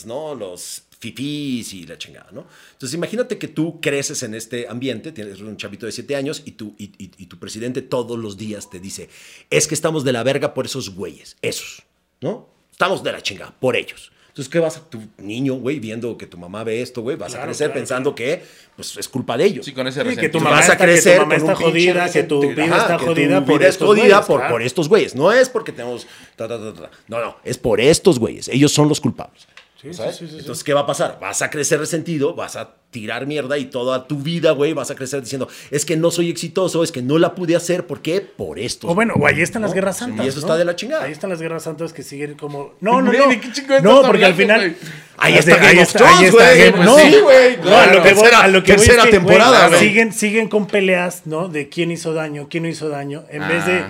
¿no? 0.07 0.35
Los 0.35 0.83
fifís 0.99 1.73
y 1.75 1.87
la 1.87 1.99
chingada, 1.99 2.29
¿no? 2.33 2.47
Entonces, 2.73 2.95
imagínate 2.95 3.37
que 3.39 3.49
tú 3.49 3.81
creces 3.81 4.23
en 4.23 4.35
este 4.35 4.67
ambiente, 4.69 5.12
tienes 5.12 5.41
un 5.41 5.57
chavito 5.57 5.87
de 5.87 5.93
siete 5.93 6.17
años 6.17 6.43
y, 6.47 6.53
tú, 6.53 6.75
y, 6.79 6.85
y- 6.99 7.11
y 7.19 7.27
tu 7.27 7.39
presidente 7.39 7.83
todos 7.83 8.19
los 8.19 8.37
días 8.39 8.71
te 8.71 8.81
dice, 8.81 9.09
es 9.51 9.67
que 9.67 9.75
estamos 9.75 10.05
de 10.05 10.12
la 10.12 10.23
verga 10.23 10.55
por 10.55 10.64
esos 10.67 10.95
güeyes, 10.95 11.37
esos, 11.43 11.83
¿no? 12.21 12.49
Estamos 12.73 13.03
de 13.03 13.12
la 13.12 13.23
chingada, 13.23 13.55
por 13.61 13.77
ellos. 13.77 14.11
Entonces, 14.29 14.53
¿qué 14.53 14.59
vas 14.59 14.77
a 14.77 14.91
tu 14.91 15.01
niño, 15.17 15.55
güey, 15.55 15.81
viendo 15.81 16.19
que 16.19 16.27
tu 16.27 16.37
mamá 16.37 16.62
ve 16.62 16.83
esto, 16.83 17.01
güey? 17.01 17.17
Vas 17.17 17.33
a 17.33 17.37
Claro, 17.37 17.47
crecer 17.49 17.69
claro, 17.69 17.81
pensando 17.81 18.14
que, 18.14 18.43
pues, 18.77 18.95
es 18.99 19.09
culpa 19.09 19.35
de 19.39 19.47
ellos. 19.47 19.64
Sí, 19.64 19.73
con 19.73 19.87
ese 19.87 20.03
Sí, 20.11 20.17
que 20.17 20.29
tu 20.29 20.41
mamá 20.41 20.57
vas 20.57 20.69
a 20.69 20.73
está- 20.73 20.77
que 20.77 20.85
tu 20.85 20.93
crecer 20.93 21.19
mamá 21.21 21.37
está 21.37 21.55
jodida, 21.55 22.12
que 22.12 22.23
tu 22.25 22.41
vida 22.43 22.64
Ajá, 22.64 22.77
está 22.83 22.97
que 22.99 23.05
tu 23.05 23.11
jodida 23.12 23.45
por 23.47 23.59
vida 23.59 23.69
es 23.69 23.75
estos 23.75 23.87
jodida 23.89 24.03
güeyes, 24.05 24.27
por, 24.27 24.41
claro. 24.41 24.55
por 24.55 24.62
estos 24.62 24.89
güeyes. 24.91 25.14
No 25.14 25.33
es 25.33 25.49
porque 25.49 25.73
tenemos... 25.73 26.07
ta, 26.37 26.47
ta, 26.49 26.59
ta, 26.59 26.75
ta. 26.75 26.91
No, 27.09 27.21
no, 27.25 27.37
es 27.45 27.57
por 27.57 27.81
estos 27.81 28.19
güeyes. 28.19 28.49
Ellos 28.49 28.73
son 28.73 28.91
los 28.91 29.01
culpables. 29.01 29.47
Sí, 29.93 29.99
¿sabes? 29.99 30.16
sí, 30.16 30.24
sí, 30.24 30.26
sí, 30.26 30.32
sí. 30.34 30.39
Entonces, 30.41 30.64
¿qué 30.64 30.74
va 30.74 30.80
a 30.80 30.87
pasar? 30.87 31.18
Vas 31.20 31.43
a 31.43 31.51
crecer 31.51 31.78
resentido, 31.78 32.34
vas 32.34 32.57
a 32.57 32.74
tirar 32.91 33.26
mierda 33.26 33.59
y 33.59 33.66
toda 33.66 34.07
tu 34.07 34.16
vida, 34.18 34.53
güey, 34.53 34.72
vas 34.72 34.91
a 34.91 34.95
crecer 34.95 35.20
diciendo, 35.20 35.49
es 35.70 35.84
que 35.84 35.97
no 35.97 36.11
soy 36.11 36.30
exitoso, 36.30 36.82
es 36.82 36.93
que 36.93 37.03
no 37.03 37.18
la 37.18 37.34
pude 37.34 37.55
hacer, 37.57 37.87
¿por 37.87 38.01
qué? 38.01 38.20
Por 38.22 38.59
estos. 38.59 38.91
O 38.91 38.95
bueno, 38.95 39.14
o 39.18 39.26
ahí 39.26 39.43
están 39.43 39.62
las 39.62 39.74
guerras 39.74 39.99
santas. 39.99 40.24
Y 40.24 40.28
eso 40.28 40.41
¿no? 40.41 40.47
está 40.47 40.57
de 40.57 40.64
la 40.64 40.76
chingada. 40.76 41.05
Ahí 41.05 41.12
están 41.12 41.28
las 41.30 41.41
guerras 41.43 41.64
santas 41.64 41.93
que 41.93 42.03
siguen 42.03 42.34
como. 42.37 42.74
No, 42.80 43.03
no, 43.03 43.12
no. 43.12 43.28
¿de 43.28 43.41
qué 43.41 43.53
chingados 43.53 43.82
No, 43.82 44.03
porque 44.03 44.24
al 44.24 44.34
final. 44.34 44.76
Ahí 45.18 45.34
está 45.34 45.55
ahí 45.55 45.78
está, 45.78 46.18
ahí 46.18 46.24
está 46.24 46.70
No, 46.84 46.99
sí, 46.99 47.16
güey. 47.22 47.57
no, 47.59 47.76
a 47.76 47.87
lo 47.87 48.03
que 48.03 48.12
voy, 48.14 48.22
tercera- 48.22 48.41
a 48.41 48.49
lo 48.49 48.62
que 48.62 48.72
voy 48.72 48.80
es 48.82 48.87
tercera 48.87 49.03
que, 49.05 49.18
güey, 49.18 49.20
temporada, 49.39 49.68
güey. 49.68 49.80
siguen, 49.80 50.12
siguen 50.12 50.49
con 50.49 50.66
peleas, 50.66 51.22
¿no? 51.26 51.49
De 51.49 51.68
quién 51.68 51.91
hizo 51.91 52.12
daño, 52.12 52.49
quién 52.51 52.64
no 52.64 52.68
hizo 52.68 52.89
daño, 52.89 53.24
en 53.30 53.49
vez 53.49 53.64
de 53.66 53.84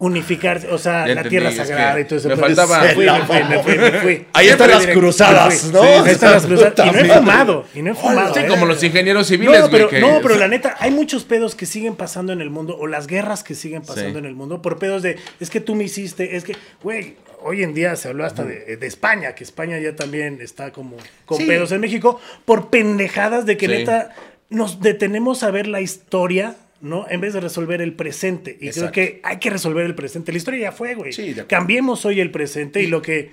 Unificarse, 0.00 0.68
o 0.68 0.78
sea, 0.78 1.00
Ya 1.00 1.06
la 1.06 1.10
entendí, 1.22 1.28
tierra 1.30 1.48
es 1.50 1.56
sagrada 1.56 1.94
que 1.96 2.00
y 2.02 2.04
todo 2.04 2.18
eso. 2.20 2.28
me 2.28 2.36
faltaba- 2.36 2.82
Me 2.82 2.88
fui, 2.94 3.04
me 3.04 3.20
fui, 3.24 3.42
me 3.48 3.62
fui, 3.64 3.78
me 3.78 3.90
fui. 4.00 4.26
Ahí 4.32 4.48
están 4.48 4.70
las 4.70 4.86
cruzadas. 4.86 5.64
¿no? 5.72 5.82
Ahí 5.82 6.10
están 6.12 6.32
las 6.32 6.46
cruzadas. 6.46 6.74
Y 6.86 6.90
no 6.92 6.98
he 7.00 7.04
fumado, 7.18 7.64
y 7.74 7.82
no 7.82 7.90
he 7.90 7.94
fumado. 7.96 8.32
Sí, 8.32 8.40
¿eh? 8.40 8.46
como 8.46 8.66
los 8.66 8.80
ingenieros 8.84 9.26
civiles, 9.26 9.60
No, 9.60 9.70
pero, 9.70 9.88
que- 9.88 9.98
no, 10.00 10.20
pero 10.22 10.36
la 10.36 10.46
neta, 10.46 10.76
hay 10.78 10.92
muchos 10.92 11.24
pedos 11.24 11.56
que 11.56 11.66
siguen 11.66 11.96
pasando 11.96 12.32
en 12.32 12.40
el 12.40 12.48
mundo, 12.48 12.76
o 12.78 12.86
las 12.86 13.08
guerras 13.08 13.42
que 13.42 13.56
siguen 13.56 13.82
pasando 13.82 14.12
Sí. 14.12 14.18
en 14.18 14.24
el 14.26 14.34
mundo, 14.36 14.62
por 14.62 14.78
pedos 14.78 15.02
de, 15.02 15.16
es 15.40 15.50
que 15.50 15.60
tú 15.60 15.74
me 15.74 15.82
hiciste, 15.82 16.36
es 16.36 16.44
que, 16.44 16.54
güey, 16.80 17.16
hoy 17.42 17.64
en 17.64 17.74
día 17.74 17.96
se 17.96 18.06
habló 18.08 18.24
hasta 18.24 18.44
de, 18.44 18.76
de 18.76 18.86
España, 18.86 19.34
que 19.34 19.42
España 19.42 19.78
ya 19.80 19.96
también 19.96 20.38
está 20.40 20.70
como 20.70 20.96
con 21.26 21.38
Sí. 21.38 21.44
pedos 21.46 21.72
en 21.72 21.80
México, 21.80 22.20
por 22.44 22.70
pendejadas 22.70 23.46
de 23.46 23.56
que 23.56 23.66
Sí. 23.66 23.72
neta 23.72 24.10
nos 24.48 24.80
detenemos 24.80 25.42
a 25.42 25.50
ver 25.50 25.66
la 25.66 25.80
historia. 25.80 26.54
¿No? 26.80 27.06
En 27.08 27.20
vez 27.20 27.32
de 27.34 27.40
resolver 27.40 27.80
el 27.82 27.94
presente. 27.94 28.56
Y 28.60 28.68
Exacto. 28.68 28.92
creo 28.92 29.06
que 29.06 29.20
hay 29.24 29.38
que 29.38 29.50
resolver 29.50 29.84
el 29.86 29.94
presente. 29.94 30.32
La 30.32 30.38
historia 30.38 30.60
ya 30.60 30.72
fue, 30.72 30.94
güey. 30.94 31.12
Sí. 31.12 31.34
Cambiemos 31.48 32.04
hoy 32.04 32.20
el 32.20 32.30
presente 32.30 32.82
y, 32.82 32.86
lo 32.86 33.02
que. 33.02 33.30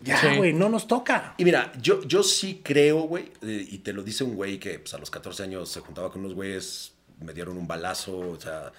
Ya, 0.00 0.16
Sí. 0.20 0.36
güey, 0.36 0.52
no 0.52 0.68
nos 0.68 0.86
toca. 0.86 1.34
Y 1.38 1.44
mira, 1.44 1.72
yo, 1.82 2.02
yo 2.04 2.22
sí 2.22 2.60
creo, 2.62 3.00
güey, 3.02 3.32
y 3.42 3.78
te 3.78 3.92
lo 3.92 4.02
dice 4.04 4.22
un 4.22 4.36
güey 4.36 4.58
que 4.60 4.78
pues, 4.78 4.94
a 4.94 4.98
los 4.98 5.10
14 5.10 5.42
años 5.42 5.68
se 5.68 5.80
juntaba 5.80 6.10
con 6.12 6.20
unos 6.20 6.34
güeyes, 6.34 6.92
me 7.20 7.34
dieron 7.34 7.56
un 7.58 7.66
balazo, 7.66 8.16
o 8.16 8.40
sea, 8.40 8.70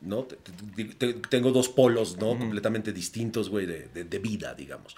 ¿no? 0.00 0.22
Te- 0.24 0.36
te- 0.76 0.84
te- 0.94 1.12
tengo 1.28 1.50
dos 1.52 1.68
polos, 1.68 2.16
¿no? 2.16 2.38
Completamente 2.38 2.92
distintos, 2.92 3.50
güey, 3.50 3.66
de, 3.66 3.88
de- 3.92 4.04
de 4.04 4.18
vida, 4.18 4.54
digamos. 4.54 4.96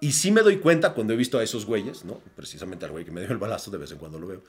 Y 0.00 0.12
sí 0.12 0.30
me 0.30 0.42
doy 0.42 0.58
cuenta 0.58 0.92
cuando 0.92 1.14
he 1.14 1.16
visto 1.16 1.38
a 1.38 1.42
esos 1.42 1.64
güeyes, 1.64 2.04
¿no? 2.04 2.20
Precisamente 2.36 2.84
al 2.84 2.90
güey 2.92 3.04
que 3.06 3.10
me 3.10 3.20
dio 3.22 3.30
el 3.30 3.38
balazo, 3.38 3.70
de 3.70 3.78
vez 3.78 3.90
en 3.90 3.96
cuando 3.98 4.18
lo 4.18 4.26
veo. 4.26 4.42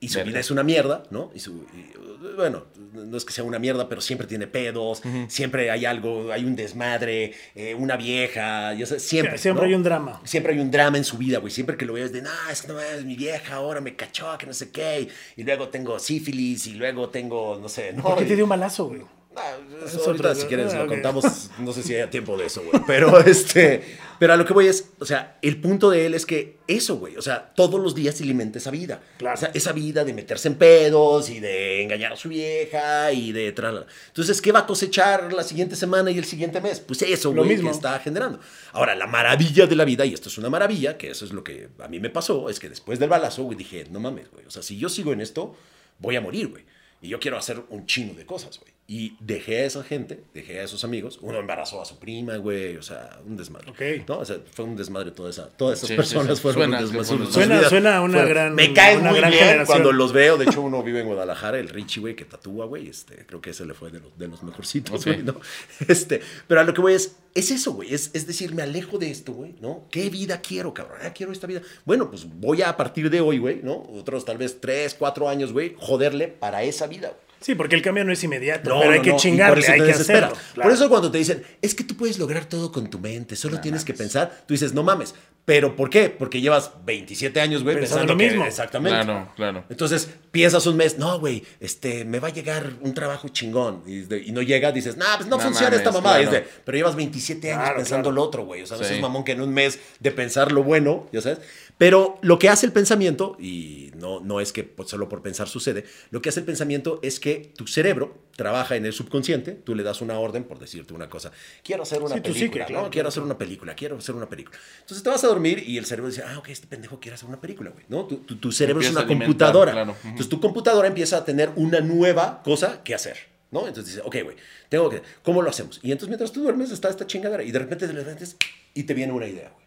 Y 0.00 0.08
su 0.08 0.18
Verga. 0.18 0.30
vida 0.30 0.40
es 0.40 0.50
una 0.50 0.62
mierda, 0.62 1.04
¿no? 1.10 1.30
Y 1.34 1.40
su, 1.40 1.52
y, 1.72 1.96
bueno, 2.36 2.64
no 2.92 3.16
es 3.16 3.24
que 3.24 3.32
sea 3.32 3.44
una 3.44 3.58
mierda, 3.58 3.88
pero 3.88 4.00
siempre 4.00 4.26
tiene 4.26 4.46
pedos, 4.46 5.02
siempre 5.28 5.70
hay 5.70 5.84
algo, 5.84 6.32
hay 6.32 6.44
un 6.44 6.56
desmadre, 6.56 7.32
eh, 7.54 7.74
una 7.74 7.96
vieja, 7.96 8.74
ya 8.74 8.86
sabes, 8.86 9.02
siempre. 9.02 9.38
Siempre 9.38 9.62
¿no? 9.64 9.68
hay 9.68 9.74
un 9.74 9.82
drama. 9.82 10.20
Siempre 10.24 10.52
hay 10.52 10.58
un 10.58 10.70
drama 10.70 10.98
en 10.98 11.04
su 11.04 11.16
vida, 11.16 11.38
güey. 11.38 11.50
Siempre 11.50 11.76
que 11.76 11.86
lo 11.86 11.94
veas 11.94 12.12
de, 12.12 12.22
no, 12.22 12.30
es 12.50 12.62
que 12.62 12.68
no 12.68 12.80
es 12.80 13.04
mi 13.04 13.16
vieja, 13.16 13.54
ahora 13.54 13.80
me 13.80 13.96
cachó, 13.96 14.36
que 14.38 14.46
no 14.46 14.52
sé 14.52 14.70
qué. 14.70 15.08
Y, 15.36 15.40
y 15.40 15.44
luego 15.44 15.68
tengo 15.68 15.98
sífilis, 15.98 16.66
y 16.66 16.74
luego 16.74 17.08
tengo, 17.08 17.58
no 17.60 17.68
sé, 17.68 17.92
no. 17.92 18.02
¿Por 18.02 18.18
qué 18.18 18.24
te 18.24 18.36
dio 18.36 18.44
un 18.44 18.50
balazo, 18.50 18.86
güey? 18.88 19.02
Ah, 19.36 19.56
eso 19.84 20.00
Es 20.00 20.06
ahorita, 20.06 20.30
otra- 20.30 20.34
si 20.40 20.46
quieres, 20.46 20.72
ah, 20.74 20.78
lo 20.78 20.82
ok. 20.84 20.88
contamos. 20.90 21.50
No 21.58 21.72
sé 21.72 21.82
si 21.82 21.94
haya 21.94 22.08
tiempo 22.10 22.36
de 22.36 22.46
eso, 22.46 22.62
güey. 22.62 22.82
Pero, 22.86 23.18
este, 23.20 23.82
pero 24.18 24.32
a 24.32 24.36
lo 24.36 24.44
que 24.44 24.52
voy 24.52 24.68
es, 24.68 24.90
o 25.00 25.04
sea, 25.04 25.38
el 25.42 25.60
punto 25.60 25.90
de 25.90 26.06
él 26.06 26.14
es 26.14 26.24
que 26.24 26.56
eso, 26.68 26.96
güey, 26.96 27.16
o 27.16 27.22
sea, 27.22 27.52
todos 27.54 27.80
los 27.80 27.94
días 27.96 28.14
se 28.16 28.22
alimenta 28.22 28.58
esa 28.58 28.70
vida. 28.70 29.02
Claro. 29.18 29.34
O 29.34 29.38
sea, 29.38 29.50
esa 29.54 29.72
vida 29.72 30.04
de 30.04 30.12
meterse 30.14 30.46
en 30.48 30.54
pedos 30.54 31.30
y 31.30 31.40
de 31.40 31.82
engañar 31.82 32.12
a 32.12 32.16
su 32.16 32.28
vieja 32.28 33.10
y 33.12 33.32
de... 33.32 33.52
tra- 33.54 33.84
Entonces, 34.08 34.40
¿qué 34.40 34.52
va 34.52 34.60
a 34.60 34.66
cosechar 34.66 35.32
la 35.32 35.42
siguiente 35.42 35.74
semana 35.76 36.10
y 36.12 36.18
el 36.18 36.24
siguiente 36.24 36.60
mes? 36.60 36.78
Pues 36.80 37.02
eso, 37.02 37.32
Lo 37.32 37.42
güey, 37.42 37.56
mismo. 37.56 37.70
que 37.70 37.74
está 37.76 37.98
generando. 37.98 38.38
Ahora, 38.72 38.94
la 38.94 39.06
maravilla 39.08 39.66
de 39.66 39.74
la 39.76 39.84
vida, 39.84 40.04
y 40.06 40.14
esto 40.14 40.28
es 40.28 40.38
una 40.38 40.48
maravilla, 40.48 40.96
que 40.96 41.10
eso 41.10 41.24
es 41.24 41.32
lo 41.32 41.42
que 41.42 41.68
a 41.80 41.88
mí 41.88 41.98
me 41.98 42.10
pasó, 42.10 42.48
es 42.48 42.60
que 42.60 42.68
después 42.68 42.98
del 43.00 43.08
balazo, 43.08 43.42
güey, 43.42 43.58
dije, 43.58 43.84
no 43.90 43.98
mames, 44.00 44.30
güey, 44.30 44.46
o 44.46 44.50
sea, 44.50 44.62
si 44.62 44.78
yo 44.78 44.88
sigo 44.88 45.12
en 45.12 45.20
esto, 45.20 45.56
voy 45.98 46.14
a 46.16 46.20
morir, 46.20 46.48
güey. 46.48 46.64
Y 47.02 47.08
yo 47.08 47.18
quiero 47.20 47.36
hacer 47.36 47.60
un 47.68 47.84
chino 47.86 48.14
de 48.14 48.24
cosas, 48.24 48.58
güey. 48.60 48.72
Y 48.86 49.16
dejé 49.18 49.62
a 49.62 49.64
esa 49.64 49.82
gente, 49.82 50.24
dejé 50.34 50.60
a 50.60 50.64
esos 50.64 50.84
amigos. 50.84 51.18
Uno 51.22 51.38
embarazó 51.38 51.80
a 51.80 51.86
su 51.86 51.98
prima, 51.98 52.36
güey. 52.36 52.76
O 52.76 52.82
sea, 52.82 53.18
un 53.26 53.34
desmadre. 53.34 53.70
Ok. 53.70 54.06
¿no? 54.06 54.18
O 54.18 54.24
sea, 54.26 54.36
fue 54.52 54.66
un 54.66 54.76
desmadre 54.76 55.10
toda 55.10 55.30
esa, 55.30 55.48
todas 55.48 55.78
esas 55.78 55.88
Sí, 55.88 55.96
personas 55.96 56.36
sí. 56.36 56.42
fueron 56.42 56.60
Suena 56.60 56.76
un 56.78 56.82
desmadre. 56.84 57.16
vidas 57.16 57.32
Suena- 57.32 57.68
suena 57.70 58.00
una 58.02 58.12
fueron- 58.18 58.28
gran- 58.28 58.54
Me 58.54 58.74
caen 58.74 59.00
una 59.00 59.10
muy 59.12 59.20
gran 59.20 59.30
bien 59.30 59.42
generación. 59.42 59.66
cuando 59.66 59.92
los 59.92 60.12
veo. 60.12 60.36
De 60.36 60.44
hecho, 60.44 60.60
uno 60.60 60.82
vive 60.82 61.00
en 61.00 61.06
Guadalajara, 61.06 61.58
el 61.58 61.70
Richie, 61.70 62.00
güey, 62.00 62.14
que 62.14 62.26
tatúa, 62.26 62.66
güey. 62.66 62.86
Este, 62.90 63.24
creo 63.24 63.40
que 63.40 63.50
ese 63.50 63.64
le 63.64 63.72
fue 63.72 63.90
de 63.90 64.00
los, 64.00 64.18
de 64.18 64.28
los 64.28 64.42
mejorcitos, 64.42 65.02
güey, 65.06 65.22
¿no? 65.22 65.40
Este, 65.88 66.20
pero 66.46 66.60
a 66.60 66.64
lo 66.64 66.74
que 66.74 66.82
voy 66.82 66.92
es, 66.92 67.16
es 67.34 67.50
eso, 67.50 67.72
güey. 67.72 67.94
Es, 67.94 68.10
es 68.12 68.26
decir, 68.26 68.54
me 68.54 68.60
alejo 68.60 68.98
de 68.98 69.10
esto, 69.10 69.32
güey, 69.32 69.54
¿no? 69.62 69.86
¿Qué 69.90 70.10
vida 70.10 70.42
quiero, 70.42 70.74
cabrón? 70.74 70.98
Ah, 71.02 71.14
quiero 71.14 71.32
esta 71.32 71.46
vida. 71.46 71.62
Bueno, 71.86 72.10
pues 72.10 72.26
voy 72.26 72.60
a, 72.60 72.68
a 72.68 72.76
partir 72.76 73.08
de 73.08 73.22
hoy, 73.22 73.38
güey, 73.38 73.60
¿no? 73.62 73.76
Otros 73.94 74.26
tal 74.26 74.36
vez 74.36 74.60
tres, 74.60 74.92
cuatro 74.94 75.26
años, 75.26 75.54
güey, 75.54 75.74
joderle 75.78 76.28
para 76.28 76.62
esa 76.64 76.86
vida, 76.86 77.08
güey. 77.08 77.24
Sí, 77.44 77.54
porque 77.54 77.74
el 77.76 77.82
cambio 77.82 78.04
no 78.04 78.12
es 78.12 78.24
inmediato, 78.24 78.70
No, 78.70 78.78
pero 78.80 78.92
hay 78.92 78.98
no, 78.98 79.04
que 79.04 79.10
no, 79.10 79.16
chingarle, 79.18 79.62
por 79.62 79.70
hay 79.74 79.80
que 79.80 79.86
desesperas. 79.86 80.32
hacerlo. 80.32 80.62
Por 80.62 80.72
eso 80.72 80.88
cuando 80.88 81.10
te 81.10 81.18
dicen, 81.18 81.42
es 81.60 81.74
que 81.74 81.84
tú 81.84 81.94
puedes 81.94 82.18
lograr 82.18 82.46
todo 82.46 82.72
con 82.72 82.88
tu 82.88 82.98
mente, 82.98 83.36
solo 83.36 83.60
tienes 83.60 83.84
que 83.84 83.92
pensar, 83.92 84.44
tú 84.46 84.54
dices, 84.54 84.72
no 84.72 84.82
mames. 84.82 85.14
¿Pero 85.44 85.76
por 85.76 85.90
qué? 85.90 86.08
Porque 86.08 86.40
llevas 86.40 86.70
27 86.86 87.38
años, 87.38 87.62
güey, 87.62 87.76
Pensando 87.76 88.00
pensando, 88.06 88.14
lo 88.14 88.18
que- 88.18 88.26
mismo. 88.30 88.46
exactamente. 88.46 89.04
Claro, 89.04 89.28
claro. 89.36 89.64
Entonces 89.68 90.08
piensas 90.30 90.66
un 90.66 90.78
mes, 90.78 90.96
no, 90.96 91.20
güey, 91.20 91.44
este, 91.60 92.06
me 92.06 92.18
va 92.18 92.28
a 92.28 92.32
llegar 92.32 92.72
un 92.80 92.94
trabajo 92.94 93.28
chingón. 93.28 93.82
Y, 93.86 94.00
de- 94.04 94.22
y 94.22 94.32
no 94.32 94.40
llega, 94.40 94.72
dices, 94.72 94.96
nah, 94.96 95.16
pues 95.18 95.28
no, 95.28 95.38
funciona 95.38 95.76
esta 95.76 95.92
mamada. 95.92 96.22
Y 96.22 96.24
claro. 96.26 96.38
es 96.38 96.44
de, 96.44 96.50
pero 96.64 96.78
llevas 96.78 96.96
27 96.96 97.52
años 97.52 97.62
Claro, 97.62 97.76
pensando 97.76 98.04
claro. 98.08 98.14
lo 98.16 98.22
otro, 98.22 98.44
güey. 98.46 98.62
O 98.62 98.66
sea, 98.66 98.78
no 98.78 98.84
Sí. 98.84 98.88
seas 98.88 99.02
mamón 99.02 99.22
que 99.22 99.32
en 99.32 99.42
un 99.42 99.52
mes 99.52 99.78
de 100.00 100.10
pensar 100.12 100.50
lo 100.50 100.62
bueno, 100.62 101.08
ya 101.12 101.20
sabes. 101.20 101.40
Pero 101.76 102.18
lo 102.22 102.38
que 102.38 102.48
hace 102.48 102.66
el 102.66 102.72
pensamiento, 102.72 103.36
y 103.40 103.90
no, 103.96 104.20
no 104.20 104.40
es 104.40 104.52
que 104.52 104.62
pues, 104.62 104.88
solo 104.88 105.08
por 105.08 105.22
pensar 105.22 105.48
sucede, 105.48 105.84
lo 106.10 106.22
que 106.22 106.28
hace 106.28 106.38
el 106.40 106.46
pensamiento 106.46 107.00
es 107.02 107.18
que 107.18 107.52
tu 107.56 107.66
cerebro 107.66 108.16
trabaja 108.36 108.76
en 108.76 108.86
el 108.86 108.92
subconsciente, 108.92 109.52
tú 109.52 109.74
le 109.74 109.82
das 109.82 110.00
una 110.00 110.18
orden, 110.18 110.44
por 110.44 110.60
decirte 110.60 110.94
una 110.94 111.10
cosa, 111.10 111.32
quiero 111.64 111.82
hacer 111.82 112.00
una 112.00 112.14
Sí, 112.14 112.20
tu 112.20 112.32
película, 112.32 112.44
psique, 112.46 112.58
¿no? 112.60 112.66
claro, 112.66 112.82
quiero 112.84 112.90
claro, 112.90 113.08
hacer 113.08 113.22
una 113.24 113.38
película, 113.38 113.74
quiero 113.74 113.96
hacer 113.98 114.14
una 114.14 114.28
película. 114.28 114.56
Entonces 114.80 115.02
te 115.02 115.10
vas 115.10 115.24
a 115.24 115.26
dormir 115.26 115.64
y 115.66 115.76
el 115.78 115.84
cerebro 115.86 116.08
dice, 116.10 116.22
ah, 116.24 116.38
ok, 116.38 116.48
este 116.50 116.68
pendejo 116.68 117.00
quiere 117.00 117.14
hacer 117.16 117.28
una 117.28 117.40
película, 117.40 117.70
güey, 117.70 117.84
¿no? 117.88 118.04
Tu, 118.06 118.18
tu- 118.18 118.36
tu 118.36 118.52
cerebro 118.52 118.80
es 118.80 118.90
una 118.92 119.06
computadora. 119.06 119.72
claro. 119.72 119.96
Entonces 120.04 120.28
tu 120.28 120.40
computadora 120.40 120.86
empieza 120.86 121.16
a 121.18 121.24
tener 121.24 121.50
una 121.56 121.80
nueva 121.80 122.40
cosa 122.44 122.84
que 122.84 122.94
hacer, 122.94 123.16
¿no? 123.50 123.66
Entonces 123.66 123.94
dice, 123.96 124.06
ok, 124.06 124.16
güey, 124.22 124.36
tengo 124.68 124.90
que, 124.90 125.02
¿cómo 125.24 125.42
lo 125.42 125.50
hacemos? 125.50 125.80
Y 125.82 125.90
entonces 125.90 126.08
mientras 126.08 126.30
tú 126.30 126.40
duermes 126.42 126.70
está 126.70 126.88
esta 126.88 127.04
chingadera 127.06 127.42
y 127.42 127.50
de 127.50 127.58
repente 127.58 127.86
te 127.88 127.92
levantas 127.92 128.36
y 128.74 128.84
te 128.84 128.94
viene 128.94 129.12
una 129.12 129.26
idea, 129.26 129.50
güey. 129.52 129.63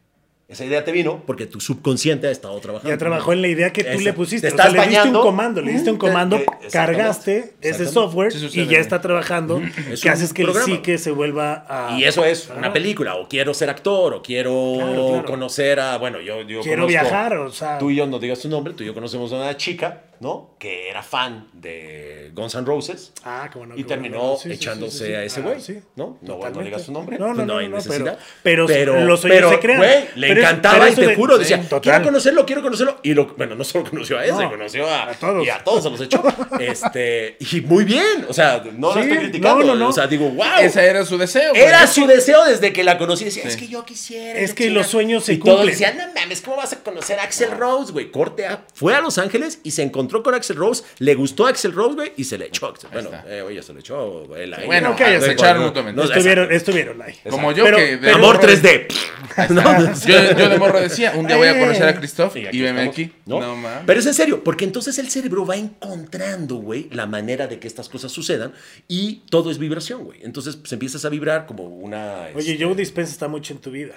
Esa 0.49 0.63
idea 0.63 0.85
te 0.85 0.93
vino 0.93 1.21
porque 1.27 1.45
tu 1.45 1.59
subconsciente 1.59 2.27
ha 2.27 2.31
estado 2.31 2.57
trabajando. 2.61 2.89
Ya 2.89 2.97
trabajó 2.97 3.33
en 3.33 3.41
la 3.41 3.49
idea 3.49 3.73
que 3.73 3.83
tú 3.83 3.89
Esa. 3.89 4.01
le 4.01 4.13
pusiste. 4.13 4.47
Te 4.47 4.53
O 4.53 4.57
sea, 4.57 4.67
estás 4.67 4.85
le 4.85 4.89
diste 4.89 5.09
un 5.09 5.21
comando, 5.21 5.61
le 5.61 5.73
diste 5.73 5.91
un 5.91 5.97
comando, 5.97 6.37
eh, 6.37 6.45
exactamente. 6.63 6.71
cargaste 6.71 7.53
ese 7.59 7.85
software 7.85 8.31
y 8.53 8.65
ya 8.65 8.79
está 8.79 9.01
trabajando, 9.01 9.61
Es 9.91 10.01
que 10.01 10.09
haces 10.09 10.31
que 10.31 10.43
el 10.43 10.53
psique 10.53 10.97
se 10.99 11.11
vuelva 11.11 11.65
a... 11.67 11.97
Y 11.99 12.05
eso 12.05 12.23
es 12.23 12.49
Ah. 12.49 12.55
una 12.59 12.71
película, 12.71 13.15
o 13.15 13.27
quiero 13.27 13.53
ser 13.53 13.69
actor, 13.69 14.13
o 14.13 14.21
quiero 14.21 14.75
Claro, 14.77 15.07
claro. 15.09 15.25
conocer 15.25 15.81
a, 15.81 15.97
bueno, 15.97 16.21
yo, 16.21 16.41
yo 16.43 16.61
Quiero 16.61 16.83
conozco- 16.83 16.87
viajar, 16.87 17.37
o 17.39 17.51
sea... 17.51 17.77
Tú 17.77 17.89
y 17.91 17.97
yo, 17.97 18.07
no 18.07 18.17
digas 18.17 18.39
tu 18.39 18.47
nombre, 18.47 18.73
tú 18.73 18.83
y 18.83 18.85
yo 18.85 18.93
conocemos 18.93 19.33
a 19.33 19.35
una 19.35 19.57
chica, 19.57 20.03
¿no? 20.19 20.55
Que 20.59 20.89
era 20.89 21.03
fan 21.03 21.47
de 21.53 22.31
Guns 22.33 22.55
N' 22.55 22.65
Roses. 22.65 23.13
Ah, 23.23 23.49
y 23.75 23.83
terminó. 23.83 24.37
Sí, 24.41 24.51
echándose 24.51 24.91
sí, 24.91 25.03
sí, 25.03 25.05
sí. 25.09 25.13
a 25.13 25.23
ese 25.23 25.39
Ah, 25.39 25.43
güey, 25.43 25.61
sí, 25.61 25.79
¿no? 25.95 26.17
No, 26.21 26.39
digas 26.63 26.83
su 26.83 26.91
nombre. 26.91 27.17
No, 27.17 27.33
no, 27.33 27.45
no, 27.45 27.57
hay 27.57 27.67
no, 27.69 27.75
necesidad. 27.77 28.17
pero- 28.43 28.65
pero 28.67 29.03
los 29.05 29.21
pero, 29.21 29.49
se 29.51 29.59
crean. 29.59 29.77
güey, 29.79 30.05
le 30.15 30.27
Pero 30.29 30.41
encantaba 30.41 30.89
y 30.89 30.95
te 30.95 31.07
de- 31.07 31.15
juro, 31.15 31.37
decía, 31.37 31.61
total. 31.61 31.81
quiero 31.81 32.03
conocerlo, 32.03 32.45
quiero 32.45 32.61
conocerlo. 32.61 32.99
Y 33.03 33.13
lo, 33.13 33.27
bueno, 33.35 33.55
no 33.55 33.63
solo 33.63 33.89
conoció 33.89 34.17
a 34.17 34.25
ese, 34.25 34.33
No, 34.43 34.49
conoció 34.49 34.87
a, 34.87 35.09
a 35.09 35.13
todos. 35.13 35.45
Y 35.45 35.49
a 35.49 35.63
todos 35.63 35.83
se 35.83 35.89
los 35.89 36.01
echó. 36.01 36.23
este, 36.59 37.37
y 37.39 37.61
muy 37.61 37.83
bien, 37.85 38.25
o 38.27 38.33
sea, 38.33 38.63
no 38.75 38.93
Sí, 38.93 38.99
la 38.99 39.05
estoy 39.05 39.17
criticando. 39.19 39.59
no, 39.65 39.65
no, 39.73 39.75
no. 39.75 39.89
O 39.89 39.93
sea, 39.93 40.07
digo, 40.07 40.29
wow. 40.29 40.45
Ese 40.61 40.83
era 40.85 41.05
su 41.05 41.17
deseo. 41.17 41.51
güey. 41.51 41.61
Era 41.63 41.85
su 41.87 42.07
deseo 42.07 42.43
desde 42.45 42.73
que 42.73 42.83
la 42.83 42.97
conocí. 42.97 43.25
Decía, 43.25 43.43
es 43.43 43.57
que 43.57 43.67
yo 43.67 43.85
quisiera. 43.85 44.39
Es 44.39 44.53
que 44.53 44.65
chingada". 44.65 44.81
los 44.83 44.87
sueños 44.91 45.23
se 45.25 45.33
y 45.33 45.37
todos 45.37 45.57
cumplen. 45.57 45.71
decían, 45.73 45.97
no 45.97 46.03
mames, 46.19 46.41
¿cómo 46.41 46.57
vas 46.57 46.73
a 46.73 46.83
conocer 46.83 47.19
a 47.19 47.23
Axel 47.23 47.51
Rose, 47.51 47.91
güey? 47.91 48.11
Corte 48.11 48.45
A. 48.45 48.65
Fue 48.73 48.95
a 48.95 49.01
Los 49.01 49.17
Ángeles 49.17 49.59
y 49.63 49.71
se 49.71 49.83
encontró 49.83 50.06
con 50.07 50.33
Axel 50.33 50.55
Rose. 50.55 50.83
Le 50.99 51.15
gustó 51.15 51.45
a 51.45 51.49
Axel 51.49 51.73
Rose, 51.73 51.95
güey, 51.95 52.13
y 52.17 52.23
se 52.23 52.37
le 52.37 52.45
echó. 52.47 52.73
Bueno, 52.91 53.09
está. 53.09 53.25
eh, 53.27 53.41
oye, 53.41 53.61
se 53.61 53.73
le 53.73 53.79
echó. 53.81 54.25
güey, 54.25 54.47
la- 54.47 54.65
Bueno, 54.65 54.89
no, 54.89 54.95
que 54.95 55.03
no, 55.15 55.21
se 55.21 55.31
echaron 55.33 55.61
no, 55.61 55.67
mutuamente. 55.67 56.01
no, 56.01 56.07
estuvieron, 56.07 56.51
estuvieron 56.51 57.01
ahí. 57.01 57.15
Como 57.29 57.51
yo 57.51 57.63
Pero- 57.63 57.77
que 57.77 57.97
de 57.97 58.11
Amor 58.11 58.35
morro- 58.37 58.47
3D. 58.47 58.87
No, 59.49 59.93
Yo, 60.07 60.37
yo 60.37 60.49
de 60.49 60.57
morro 60.57 60.79
decía, 60.79 61.13
un 61.15 61.27
día 61.27 61.37
voy 61.37 61.47
a 61.47 61.59
conocer 61.59 61.87
a 61.87 61.95
Christoph 61.95 62.35
y, 62.37 62.47
aquí 62.47 62.59
veme 62.61 62.81
aquí. 62.81 63.11
¿no? 63.25 63.39
No, 63.39 63.55
mames. 63.55 63.83
Pero 63.85 63.99
es 63.99 64.05
en 64.05 64.13
serio, 64.13 64.43
porque 64.43 64.65
entonces 64.65 64.97
el 64.97 65.09
cerebro 65.09 65.45
va 65.45 65.55
encontrando, 65.57 66.55
güey, 66.55 66.89
la 66.91 67.05
manera 67.05 67.47
de 67.47 67.59
que 67.59 67.67
estas 67.67 67.87
cosas 67.89 68.11
sucedan 68.11 68.53
y 68.87 69.21
todo 69.29 69.51
es 69.51 69.57
vibración, 69.59 70.03
güey. 70.05 70.19
Entonces 70.23 70.55
pues, 70.55 70.71
empiezas 70.73 71.05
a 71.05 71.09
vibrar 71.09 71.45
como 71.45 71.63
una... 71.67 72.27
Oye, 72.35 72.53
este, 72.53 72.63
Joe 72.63 72.75
Dispensa 72.75 73.11
está 73.11 73.27
mucho 73.27 73.53
en 73.53 73.59
tu 73.59 73.71
vida. 73.71 73.95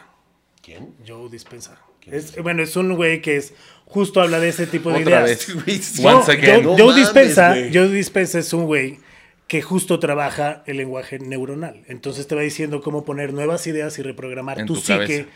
¿Quién? 0.63 0.95
Joe 1.07 1.29
Dispensa. 1.31 1.79
Es, 2.07 2.37
bueno, 2.43 2.63
es 2.63 2.77
un 2.77 2.95
güey 2.97 3.21
que 3.23 3.37
es 3.37 3.53
justo 3.91 4.21
habla 4.21 4.41
de 4.41 4.49
ese 4.49 4.67
tipo 4.67 4.91
de 4.91 5.01
Otra 5.03 5.23
ideas. 5.29 5.47
vez. 5.67 5.99
No, 6.01 6.17
Once 6.19 6.33
again. 6.33 6.55
Joe, 6.55 6.63
No 6.65 6.71
Joe 6.79 6.87
mames, 6.89 6.97
Dispensa, 6.97 7.49
güey. 7.51 7.75
Joe 7.75 7.89
Dispensa 7.89 8.39
es 8.39 8.53
un 8.53 8.65
güey 8.67 8.99
que 9.47 9.63
justo 9.63 9.99
trabaja 9.99 10.63
el 10.67 10.77
lenguaje 10.77 11.19
neuronal. 11.19 11.83
Entonces 11.89 12.27
te 12.27 12.35
va 12.35 12.43
diciendo 12.43 12.81
cómo 12.81 13.05
poner 13.05 13.33
nuevas 13.35 13.67
ideas 13.67 13.99
y 13.99 14.03
reprogramar 14.03 14.61
En 14.61 14.67
tu, 14.67 14.75
tu 14.75 14.81
psique. 14.81 15.27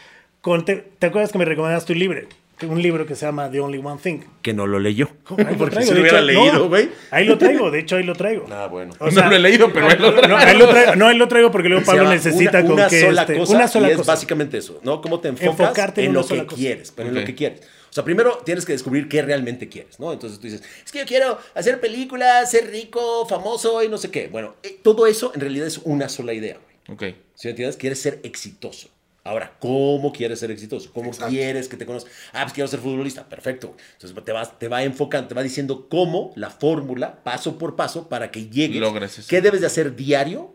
con 0.41 0.65
te, 0.65 0.77
¿te 0.99 1.07
acuerdas 1.09 1.33
que 1.33 1.39
me 1.39 1.45
recomendaste 1.45 1.93
un 1.93 1.99
libro? 1.99 2.21
Un 2.69 2.81
libro 2.81 3.05
que 3.05 3.17
se 3.17 3.27
llama 3.27 3.51
The 3.51 3.59
Only 3.59 3.79
One 3.85 4.01
Thing. 4.01 4.21
Que 4.41 4.55
no 4.55 4.69
lo 4.69 4.79
leyó. 4.79 5.09
Ahí 5.37 5.45
lo 5.51 5.57
Porque 5.59 5.83
si 5.83 5.93
lo 5.93 6.01
hubiera 6.01 6.19
hecho, 6.19 6.27
leído, 6.27 6.53
no, 6.53 6.69
güey. 6.69 6.89
Ahí 7.11 7.25
lo 7.27 7.37
traigo, 7.37 7.73
de 7.73 7.81
hecho 7.81 7.97
ahí 7.97 8.05
lo 8.05 8.15
traigo. 8.15 8.47
Ah, 8.49 8.69
bueno. 8.71 8.95
O 9.01 9.11
No 9.11 9.29
lo 9.29 9.35
he 9.35 9.39
leído, 9.41 9.73
pero 9.73 9.89
ahí 9.89 9.99
lo 9.99 10.13
no, 10.13 10.21
traigo. 10.21 10.37
ahí 10.37 10.57
lo 10.59 10.69
traigo, 10.69 10.95
no, 10.95 11.07
ahí 11.09 11.17
lo 11.19 11.27
traigo 11.29 11.51
porque 11.51 11.69
luego 11.69 11.85
Pablo 11.85 12.09
necesita 12.09 12.59
una, 12.61 12.67
con 12.69 12.73
una 12.75 12.89
que 12.89 13.01
sola 13.01 13.23
este, 13.23 13.37
cosa 13.39 13.53
una 13.57 13.67
sola 13.69 13.89
y 13.89 13.91
es 13.91 13.97
cosa. 13.99 14.13
básicamente 14.13 14.59
eso, 14.59 14.79
¿no? 14.85 15.01
Cómo 15.03 15.19
te 15.19 15.29
enfocas 15.31 15.51
Enfocarte 15.51 16.01
en 16.03 16.11
en, 16.13 16.17
una 16.17 16.21
lo 16.37 16.47
que 16.47 16.55
quieres, 16.55 16.93
pero 16.93 17.09
en 17.09 17.15
Ok. 17.17 17.21
lo 17.23 17.27
que 17.27 17.35
quieres. 17.35 17.61
O 17.95 17.97
sea, 17.97 18.03
primero 18.03 18.39
tienes 18.45 18.65
que 18.65 18.73
descubrir 18.73 19.09
qué 19.09 19.23
realmente 19.23 19.69
quieres, 19.69 20.01
¿no? 20.01 20.13
Entonces 20.13 20.41
tú 20.41 20.49
dices, 20.49 20.65
es 20.85 20.91
que 20.91 20.99
yo 20.99 21.07
quiero 21.07 21.39
hacer 21.55 21.81
películas, 21.81 22.51
ser 22.51 22.69
rico, 22.69 23.25
famoso 23.25 23.85
y 23.85 23.89
no 23.89 23.99
sé 23.99 24.11
qué. 24.11 24.27
Bueno, 24.27 24.57
eh, 24.65 24.81
todo 24.83 25.07
eso 25.07 25.31
en 25.33 25.41
realidad 25.41 25.69
es 25.69 25.79
una 25.85 26.09
sola 26.09 26.33
idea, 26.33 26.59
güey. 26.59 27.13
Ok. 27.13 27.17
Si 27.37 27.47
me 27.47 27.51
entiendes, 27.51 27.77
quieres 27.77 28.01
ser 28.03 28.19
exitoso. 28.25 28.89
Ahora, 29.23 29.53
¿cómo 29.61 30.13
quieres 30.13 30.41
ser 30.41 30.51
exitoso? 30.51 30.91
¿Cómo 30.93 31.13
quieres 31.13 31.69
que 31.69 31.77
te 31.77 31.87
conozcan? 31.87 32.13
Ah, 32.33 32.43
pues 32.43 32.53
quiero 32.55 32.67
ser 32.67 32.81
futbolista. 32.81 33.29
Perfecto. 33.29 33.77
Entonces 33.93 34.25
te, 34.25 34.33
vas, 34.33 34.59
te 34.59 34.67
va 34.67 34.83
enfocando, 34.83 35.29
te 35.29 35.35
va 35.37 35.45
diciendo 35.45 35.87
cómo, 35.89 36.33
la 36.35 36.51
fórmula, 36.51 37.23
paso 37.23 37.59
por 37.59 37.77
paso, 37.77 38.09
para 38.09 38.33
que 38.33 38.49
llegues. 38.49 38.81
Logres 38.81 39.21
eso. 39.21 39.29
¿Qué 39.31 39.41
debes 39.41 39.61
de 39.61 39.69
hacer 39.69 39.95
diario 39.95 40.53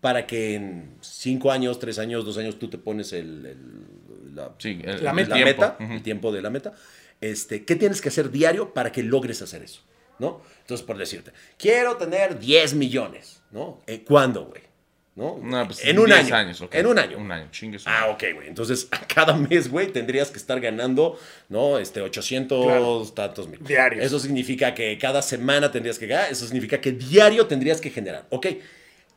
para 0.00 0.26
que 0.26 0.56
en 0.56 0.96
cinco 1.02 1.52
años, 1.52 1.78
tres 1.78 2.00
años, 2.00 2.24
dos 2.24 2.36
años 2.36 2.58
tú 2.58 2.68
te 2.68 2.78
pones 2.78 3.12
el, 3.12 3.46
el- 3.46 3.86
la, 4.34 4.52
Sí, 4.58 4.80
el- 4.84 5.02
La 5.04 5.10
el 5.10 5.16
meta. 5.16 5.34
tiempo. 5.34 5.62
meta, 5.62 5.76
Ujú. 5.80 5.92
el 5.92 6.02
tiempo 6.02 6.32
de 6.32 6.42
la 6.42 6.50
meta? 6.50 6.72
Este, 7.20 7.64
¿Qué 7.64 7.76
tienes 7.76 8.00
que 8.00 8.08
hacer 8.08 8.30
diario 8.30 8.74
para 8.74 8.92
que 8.92 9.02
logres 9.02 9.40
hacer 9.42 9.62
eso? 9.62 9.80
¿No? 10.18 10.42
Entonces, 10.60 10.86
por 10.86 10.96
decirte, 10.96 11.32
quiero 11.58 11.96
tener 11.96 12.38
10 12.38 12.74
millones, 12.74 13.42
¿no? 13.50 13.80
Eh, 13.86 14.04
¿Cuándo, 14.06 14.44
güey? 14.46 14.62
¿No? 15.16 15.38
No, 15.40 15.66
pues, 15.66 15.84
en 15.84 15.98
un 15.98 16.06
10 16.06 16.18
año. 16.18 16.34
años. 16.34 16.64
En 16.72 16.86
un 16.86 16.98
año. 16.98 17.18
Un 17.18 17.30
año, 17.30 17.48
chingue 17.52 17.78
su 17.78 17.88
Ah, 17.88 18.08
ok, 18.08 18.22
güey. 18.34 18.48
Entonces, 18.48 18.88
a 18.92 19.00
cada 19.06 19.34
mes, 19.36 19.70
güey, 19.70 19.88
tendrías 19.92 20.30
que 20.30 20.38
estar 20.38 20.60
ganando, 20.60 21.18
¿no? 21.48 21.78
Este, 21.78 22.00
800 22.00 22.64
Claro. 22.66 23.04
tantos 23.14 23.48
mil. 23.48 23.62
Diarios. 23.64 24.04
Eso 24.04 24.18
significa 24.18 24.74
que 24.74 24.96
cada 24.98 25.22
semana 25.22 25.70
tendrías 25.70 25.98
que 25.98 26.06
ganar. 26.08 26.30
Eso 26.32 26.44
significa 26.46 26.80
que 26.80 26.92
diario 26.92 27.46
tendrías 27.46 27.80
que 27.80 27.90
generar. 27.90 28.26
Ok. 28.30 28.46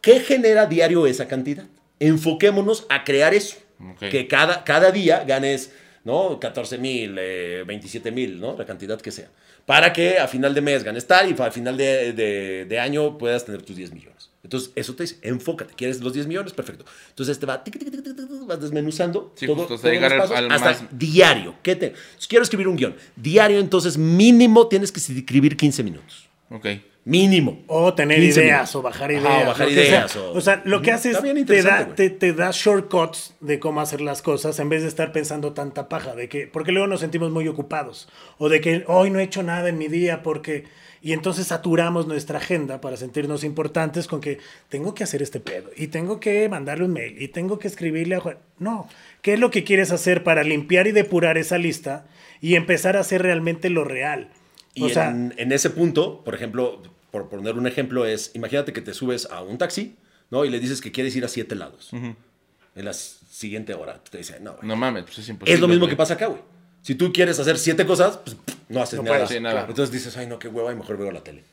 ¿Qué 0.01 0.20
genera 0.20 0.68
diario 0.68 1.07
esa 1.07 1.28
cantidad? 1.28 1.65
Enfoquémonos 1.99 2.86
a 2.89 3.03
crear 3.03 3.34
eso. 3.34 3.57
Ok. 3.80 4.09
Que 4.09 4.28
cada, 4.28 4.63
cada 4.63 4.91
día 4.91 5.23
ganes, 5.25 5.71
¿no? 6.03 6.39
14 6.39 6.78
mil, 6.78 7.15
eh, 7.19 7.63
27 7.65 8.11
mil, 8.11 8.39
¿no? 8.39 8.55
La 8.57 8.65
cantidad 8.65 8.99
que 8.99 9.11
sea. 9.11 9.30
Para 9.65 9.91
que 9.91 10.17
a 10.17 10.28
final 10.28 10.53
de 10.55 10.61
mes 10.61 10.84
ganes 10.84 11.05
tal 11.07 11.30
y 11.30 11.41
a 11.41 11.51
final 11.51 11.75
de, 11.75 12.13
de- 12.13 12.65
de 12.65 12.80
año 12.80 13.17
puedas 13.17 13.43
tener 13.45 13.61
tus 13.63 13.75
10 13.75 13.91
millones. 13.93 14.30
Entonces, 14.43 14.71
eso 14.75 14.95
te 14.95 15.03
dice, 15.03 15.17
enfócate. 15.23 15.73
¿Quieres 15.73 15.99
los 15.99 16.13
10 16.13 16.25
millones? 16.25 16.53
Perfecto. 16.53 16.86
Entonces, 17.09 17.38
te 17.38 17.45
va, 17.45 17.61
tic, 17.61 17.78
tic, 17.78 17.91
tic, 17.91 18.45
vas 18.45 18.61
desmenuzando 18.61 19.34
Sí, 19.36 19.45
todo, 19.45 19.67
hasta 19.73 19.89
llegar 19.89 20.13
al- 20.13 20.32
al 20.34 20.51
hasta 20.51 20.65
más- 20.69 20.84
diario. 20.97 21.55
¿Qué 21.61 21.75
te? 21.75 21.93
Quiero 22.30 22.43
escribir 22.43 22.69
un 22.69 22.78
guion. 22.78 22.95
Diario, 23.17 23.59
entonces, 23.59 23.97
mínimo 23.97 24.67
tienes 24.67 24.93
que 24.93 25.01
escribir 25.01 25.57
15 25.57 25.84
minutos. 25.84 26.26
Ok. 26.49 26.65
Mínimo. 27.05 27.63
O 27.67 27.93
tener 27.93 28.19
15 28.19 28.41
ideas, 28.41 28.57
minutos. 28.57 28.75
o 28.75 28.81
bajar 28.81 29.11
Ajá, 29.11 29.19
ideas. 29.21 29.43
o 29.43 29.47
bajar 29.47 29.69
ideas, 29.69 30.11
sea. 30.11 30.21
o- 30.23 30.37
O 30.37 30.41
sea, 30.41 30.61
lo 30.65 30.81
que 30.81 30.91
haces 30.91 31.13
Está 31.15 31.23
bien 31.23 31.45
te 31.45 31.61
da, 31.63 31.95
te 31.95 32.33
da 32.33 32.49
shortcuts 32.51 33.33
de 33.39 33.59
cómo 33.59 33.79
hacer 33.79 34.01
las 34.01 34.21
cosas 34.21 34.59
en 34.59 34.67
vez 34.67 34.81
de 34.81 34.89
estar 34.89 35.13
pensando 35.13 35.53
tanta 35.53 35.87
paja. 35.87 36.15
De 36.15 36.27
que, 36.27 36.47
porque 36.47 36.73
luego 36.73 36.87
nos 36.87 36.99
sentimos 36.99 37.31
muy 37.31 37.47
ocupados. 37.47 38.09
O 38.37 38.49
de 38.49 38.59
que 38.59 38.83
hoy 38.87 39.09
no 39.09 39.19
he 39.19 39.23
hecho 39.23 39.41
nada 39.43 39.69
en 39.69 39.77
mi 39.77 39.87
día 39.87 40.21
porque... 40.21 40.65
Y 40.99 41.13
entonces 41.13 41.47
saturamos 41.47 42.07
nuestra 42.07 42.39
agenda 42.39 42.81
para 42.81 42.97
sentirnos 42.97 43.43
importantes 43.45 44.07
con 44.07 44.19
que 44.19 44.39
tengo 44.67 44.93
que 44.95 45.03
hacer 45.03 45.21
este 45.21 45.39
pedo 45.39 45.69
y 45.77 45.87
tengo 45.87 46.19
que 46.19 46.49
mandarle 46.49 46.85
un 46.85 46.91
mail 46.93 47.21
y 47.21 47.27
tengo 47.29 47.59
que 47.59 47.67
escribirle 47.67 48.15
a 48.15 48.19
Juan. 48.19 48.37
No, 48.57 48.89
¿qué 49.21 49.33
es 49.33 49.39
lo 49.39 49.51
que 49.51 49.63
quieres 49.63 49.91
hacer 49.91 50.23
para 50.23 50.43
limpiar 50.43 50.87
y 50.87 50.91
depurar 50.91 51.37
esa 51.37 51.59
lista 51.59 52.07
y 52.41 52.55
empezar 52.55 52.97
a 52.97 53.01
hacer 53.01 53.21
realmente 53.21 53.69
lo 53.69 53.83
real? 53.83 54.31
Y 54.78 54.84
o 54.84 54.89
sea, 54.89 55.09
en, 55.09 55.34
en 55.38 55.51
ese 55.51 55.69
punto, 55.69 56.23
por 56.23 56.36
ejemplo, 56.36 56.82
por 57.11 57.30
poner 57.30 57.55
un 57.55 57.67
ejemplo, 57.67 58.05
es, 58.05 58.32
imagínate 58.34 58.73
que 58.73 58.82
te 58.82 58.93
subes 58.93 59.25
a 59.32 59.41
un 59.41 59.57
taxi, 59.57 59.95
¿no? 60.30 60.45
Y 60.45 60.49
le 60.49 60.59
dices 60.59 60.82
que 60.82 60.91
quieres 60.91 61.15
ir 61.15 61.25
a 61.25 61.28
siete 61.28 61.55
lados. 61.55 61.89
En 61.91 62.86
la 62.86 62.93
siguiente 62.93 63.73
hora. 63.73 64.01
Te 64.03 64.17
dice, 64.19 64.39
no, 64.39 64.53
güey. 64.53 64.67
No 64.67 64.75
mames, 64.75 65.03
pues 65.05 65.17
es 65.19 65.30
imposible. 65.30 65.53
Es 65.55 65.59
lo 65.59 65.67
mismo 65.67 65.86
güey. 65.86 65.91
que 65.91 65.97
pasa 65.97 66.13
acá, 66.13 66.28
güey. 66.28 66.41
Si 66.84 66.95
tú 66.95 67.11
quieres 67.11 67.38
hacer 67.39 67.57
siete 67.57 67.86
cosas, 67.86 68.17
pues 68.17 68.38
no 68.69 68.82
haces 68.82 68.97
No 68.97 69.03
nada. 69.03 69.15
puedes, 69.17 69.30
sí, 69.30 69.39
nada. 69.39 69.61
Entonces 69.67 69.91
dices, 69.91 70.15
ay, 70.17 70.28
no, 70.28 70.38
qué 70.39 70.47
hueva, 70.47 70.71
y 70.71 70.75
mejor 70.75 70.97
veo 70.97 71.11
la 71.11 71.21
tele. 71.23 71.43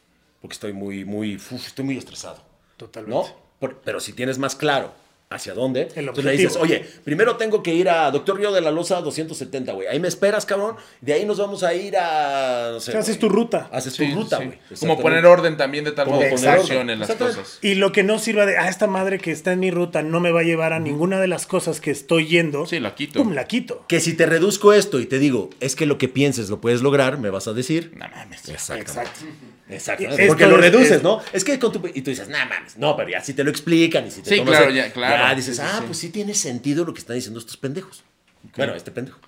Porque 0.41 0.53
estoy 0.55 0.73
muy, 0.75 1.05
muy, 1.05 1.37
uf, 1.37 1.53
estoy 1.53 1.85
muy 1.85 1.97
estresado. 1.97 2.43
Totalmente. 2.77 3.17
¿No? 3.29 3.37
Por- 3.59 3.81
pero 3.81 4.01
si 4.01 4.13
tienes 4.13 4.39
más 4.39 4.55
claro 4.55 4.93
hacia 5.31 5.53
dónde, 5.55 5.89
El 5.97 6.01
entonces 6.09 6.25
le 6.25 6.33
dices, 6.33 6.57
oye, 6.57 6.85
primero 7.03 7.37
tengo 7.37 7.61
que 7.63 7.75
ir 7.75 7.89
a 7.89 8.11
Doctor 8.13 8.37
Río 8.39 8.53
de 8.53 8.61
la 8.61 8.71
Loza 8.71 9.01
270, 9.01 9.73
güey. 9.73 9.89
Ahí 9.89 9.99
me 9.99 10.07
esperas, 10.07 10.47
cabrón. 10.47 10.77
De 11.01 11.13
ahí 11.13 11.25
nos 11.25 11.39
vamos 11.39 11.65
a 11.65 11.75
ir 11.75 11.97
a, 11.97 12.71
no 12.75 12.79
sé. 12.81 12.91
O 12.91 12.93
sea, 12.93 13.01
haces 13.01 13.19
tu 13.19 13.29
ruta. 13.29 13.69
Haces 13.73 13.95
Sí, 13.95 14.09
tu 14.11 14.15
ruta, 14.15 14.39
sí. 14.39 14.45
güey. 14.45 14.59
Como 14.59 14.71
Exactamente. 14.71 15.03
poner 15.03 15.27
orden 15.27 15.57
también 15.57 15.85
de 15.85 15.91
tal 15.93 16.05
Como 16.07 16.19
modo 16.21 16.29
poner 16.31 16.49
orden. 16.51 16.61
funcionen 16.61 16.99
las 17.01 17.11
cosas. 17.15 17.59
Y 17.63 17.75
lo 17.75 17.91
que 17.91 18.05
no 18.05 18.19
sirva 18.21 18.47
de, 18.47 18.57
ah, 18.59 18.69
esta 18.69 18.87
madre 18.87 19.19
que 19.19 19.33
está 19.33 19.53
en 19.53 19.61
mi 19.61 19.73
ruta 19.73 20.03
no 20.03 20.21
me 20.21 20.31
va 20.31 20.41
a 20.41 20.45
llevar 20.45 20.73
a 20.73 20.79
ninguna 20.79 21.21
de 21.21 21.27
las 21.27 21.47
cosas 21.47 21.81
que 21.81 21.91
estoy 21.91 22.27
yendo. 22.29 22.67
Sí, 22.67 22.79
la 22.79 22.95
quito. 22.95 23.21
Pum, 23.23 23.33
la 23.33 23.47
quito. 23.47 23.85
Que 23.89 23.99
si 23.99 24.13
te 24.15 24.27
reduzco 24.27 24.73
esto 24.73 25.01
y 25.01 25.07
te 25.07 25.19
digo, 25.19 25.51
es 25.59 25.75
que 25.75 25.87
lo 25.87 25.99
que 25.99 26.09
pienses 26.09 26.49
lo 26.49 26.61
puedes 26.61 26.81
lograr, 26.83 27.19
me 27.19 27.31
vas 27.31 27.49
a 27.49 27.53
decir. 27.55 27.93
No 27.97 28.07
mames. 28.09 28.49
Exacto. 28.49 28.93
Exacto. 29.69 30.05
Porque 30.29 30.47
lo 30.47 30.57
es- 30.57 30.61
reduces, 30.61 30.91
es- 30.93 31.03
¿no? 31.03 31.21
Es 31.33 31.43
que 31.43 31.59
con 31.59 31.73
tu. 31.73 31.81
Y 31.95 32.03
tú 32.03 32.11
dices, 32.11 32.29
nah, 32.29 32.45
mames. 32.45 32.77
No, 32.77 32.95
pero 32.97 33.09
ya 33.09 33.23
si 33.23 33.33
te 33.33 33.43
lo 33.43 33.51
explican 33.51 34.07
y 34.07 34.11
si 34.11 34.21
te 34.21 34.29
Sí, 34.31 34.37
tomas 34.37 34.51
claro, 34.57 34.69
el- 34.71 34.77
ya, 34.77 34.93
claro. 34.93 35.15
Ya 35.17 35.24
dices, 35.35 35.57
Sí, 35.57 35.63
sí, 35.63 35.69
ah, 35.71 35.79
sí. 35.79 35.85
pues 35.87 35.99
sí 35.99 36.09
tiene 36.11 36.35
sentido 36.35 36.85
lo 36.85 36.93
que 36.93 37.01
están 37.01 37.17
diciendo 37.17 37.39
estos 37.41 37.57
pendejos. 37.57 38.05
Bueno, 38.57 38.75
este 38.75 38.91
pendejo. 38.91 39.19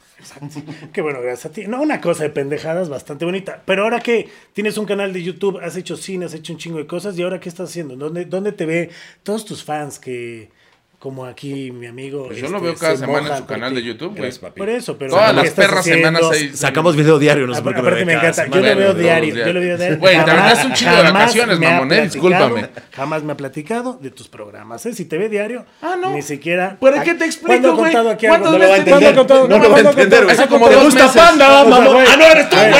Qué 0.92 1.00
bueno, 1.00 1.20
gracias 1.20 1.46
a 1.46 1.50
ti. 1.52 1.66
No, 1.66 1.80
una 1.80 2.00
cosa 2.00 2.24
de 2.24 2.30
pendejadas 2.30 2.88
bastante 2.88 3.24
bonita. 3.24 3.62
Pero 3.64 3.84
ahora 3.84 4.00
que 4.00 4.28
tienes 4.52 4.76
un 4.78 4.86
canal 4.86 5.12
de 5.12 5.22
YouTube, 5.22 5.58
has 5.62 5.76
hecho 5.76 5.96
cine, 5.96 6.26
has 6.26 6.34
hecho 6.34 6.52
un 6.52 6.58
chingo 6.58 6.78
de 6.78 6.86
cosas, 6.86 7.18
¿y 7.18 7.22
ahora 7.22 7.40
qué 7.40 7.48
estás 7.48 7.70
haciendo? 7.70 7.96
¿Dónde, 7.96 8.24
dónde 8.24 8.52
te 8.52 8.66
ve 8.66 8.90
todos 9.22 9.44
tus 9.44 9.62
fans 9.64 9.98
que, 9.98 10.50
como 10.98 11.26
aquí 11.26 11.70
mi 11.70 11.86
amigo. 11.86 12.26
Pues 12.26 12.38
yo 12.38 12.48
lo 12.48 12.56
este, 12.56 12.66
veo 12.68 12.74
cada 12.76 12.92
se 12.94 13.00
semana 13.00 13.28
en 13.32 13.36
su 13.38 13.46
canal 13.46 13.74
de 13.74 13.82
YouTube, 13.82 14.16
güey. 14.16 14.30
Por 14.56 14.68
eso, 14.68 14.96
pero. 14.98 15.10
Todas 15.12 15.30
¿qué 15.30 15.36
las 15.36 15.50
perras 15.50 15.84
semanas 15.84 16.22
ahí. 16.32 16.50
Sacamos 16.54 16.96
video 16.96 17.18
diario, 17.18 17.46
no 17.46 17.54
sé 17.54 17.62
por 17.62 17.74
qué 17.74 17.82
me 17.82 18.14
cada 18.14 18.28
encanta. 18.28 18.46
Yo 18.46 18.60
lo 18.60 18.76
veo 18.76 18.94
diario. 18.94 19.34
Yo 19.46 19.52
lo 19.52 19.60
veo 19.60 19.76
diario. 19.76 19.98
Güey, 19.98 20.16
Jamás- 20.16 20.30
aventaste 20.30 20.66
un 20.66 20.72
chingo 20.72 20.96
de 20.96 21.02
vacaciones, 21.02 21.58
me 21.58 21.66
ha 21.66 21.70
mamón, 21.72 21.92
eh, 21.92 21.96
platicado- 21.96 22.12
discúlpame. 22.48 22.68
Jamás 22.92 23.22
me 23.22 23.32
ha 23.32 23.36
platicado 23.36 23.98
de 24.00 24.10
tus 24.10 24.28
programas. 24.28 24.84
¿eh? 24.86 24.94
Si 24.94 25.04
te 25.04 25.18
ve 25.18 25.28
diario, 25.28 25.64
Ah, 25.82 25.96
no. 26.00 26.10
ni 26.14 26.22
siquiera. 26.22 26.76
¿Pero 26.80 27.02
qué 27.02 27.14
te 27.14 27.24
explico, 27.26 27.48
¿Cuándo 27.48 27.68
ha 27.68 27.74
güey? 27.74 27.84
contado 27.92 28.10
aquí 28.10 28.26
¿Cuántas 28.26 28.52
algo? 28.52 28.58
veces 28.66 28.84
te- 28.84 28.90
¿Cuándo 28.90 29.08
ha 29.08 29.14
contado? 29.14 29.48
No 29.48 29.48
lo 29.48 29.54
va 29.58 29.66
a 29.66 29.68
¿Cuándo 29.68 29.88
ha 29.88 29.92
entender, 29.92 30.24
güey. 30.24 30.48
Como 30.48 30.68
¿Te 30.68 30.76
gusta 30.76 31.04
meses. 31.06 31.22
Panda, 31.22 31.64
mamón? 31.64 31.96
Ah, 32.08 32.16
no, 32.16 32.24
eres 32.24 32.48
tú, 32.48 32.56
güey. 32.56 32.72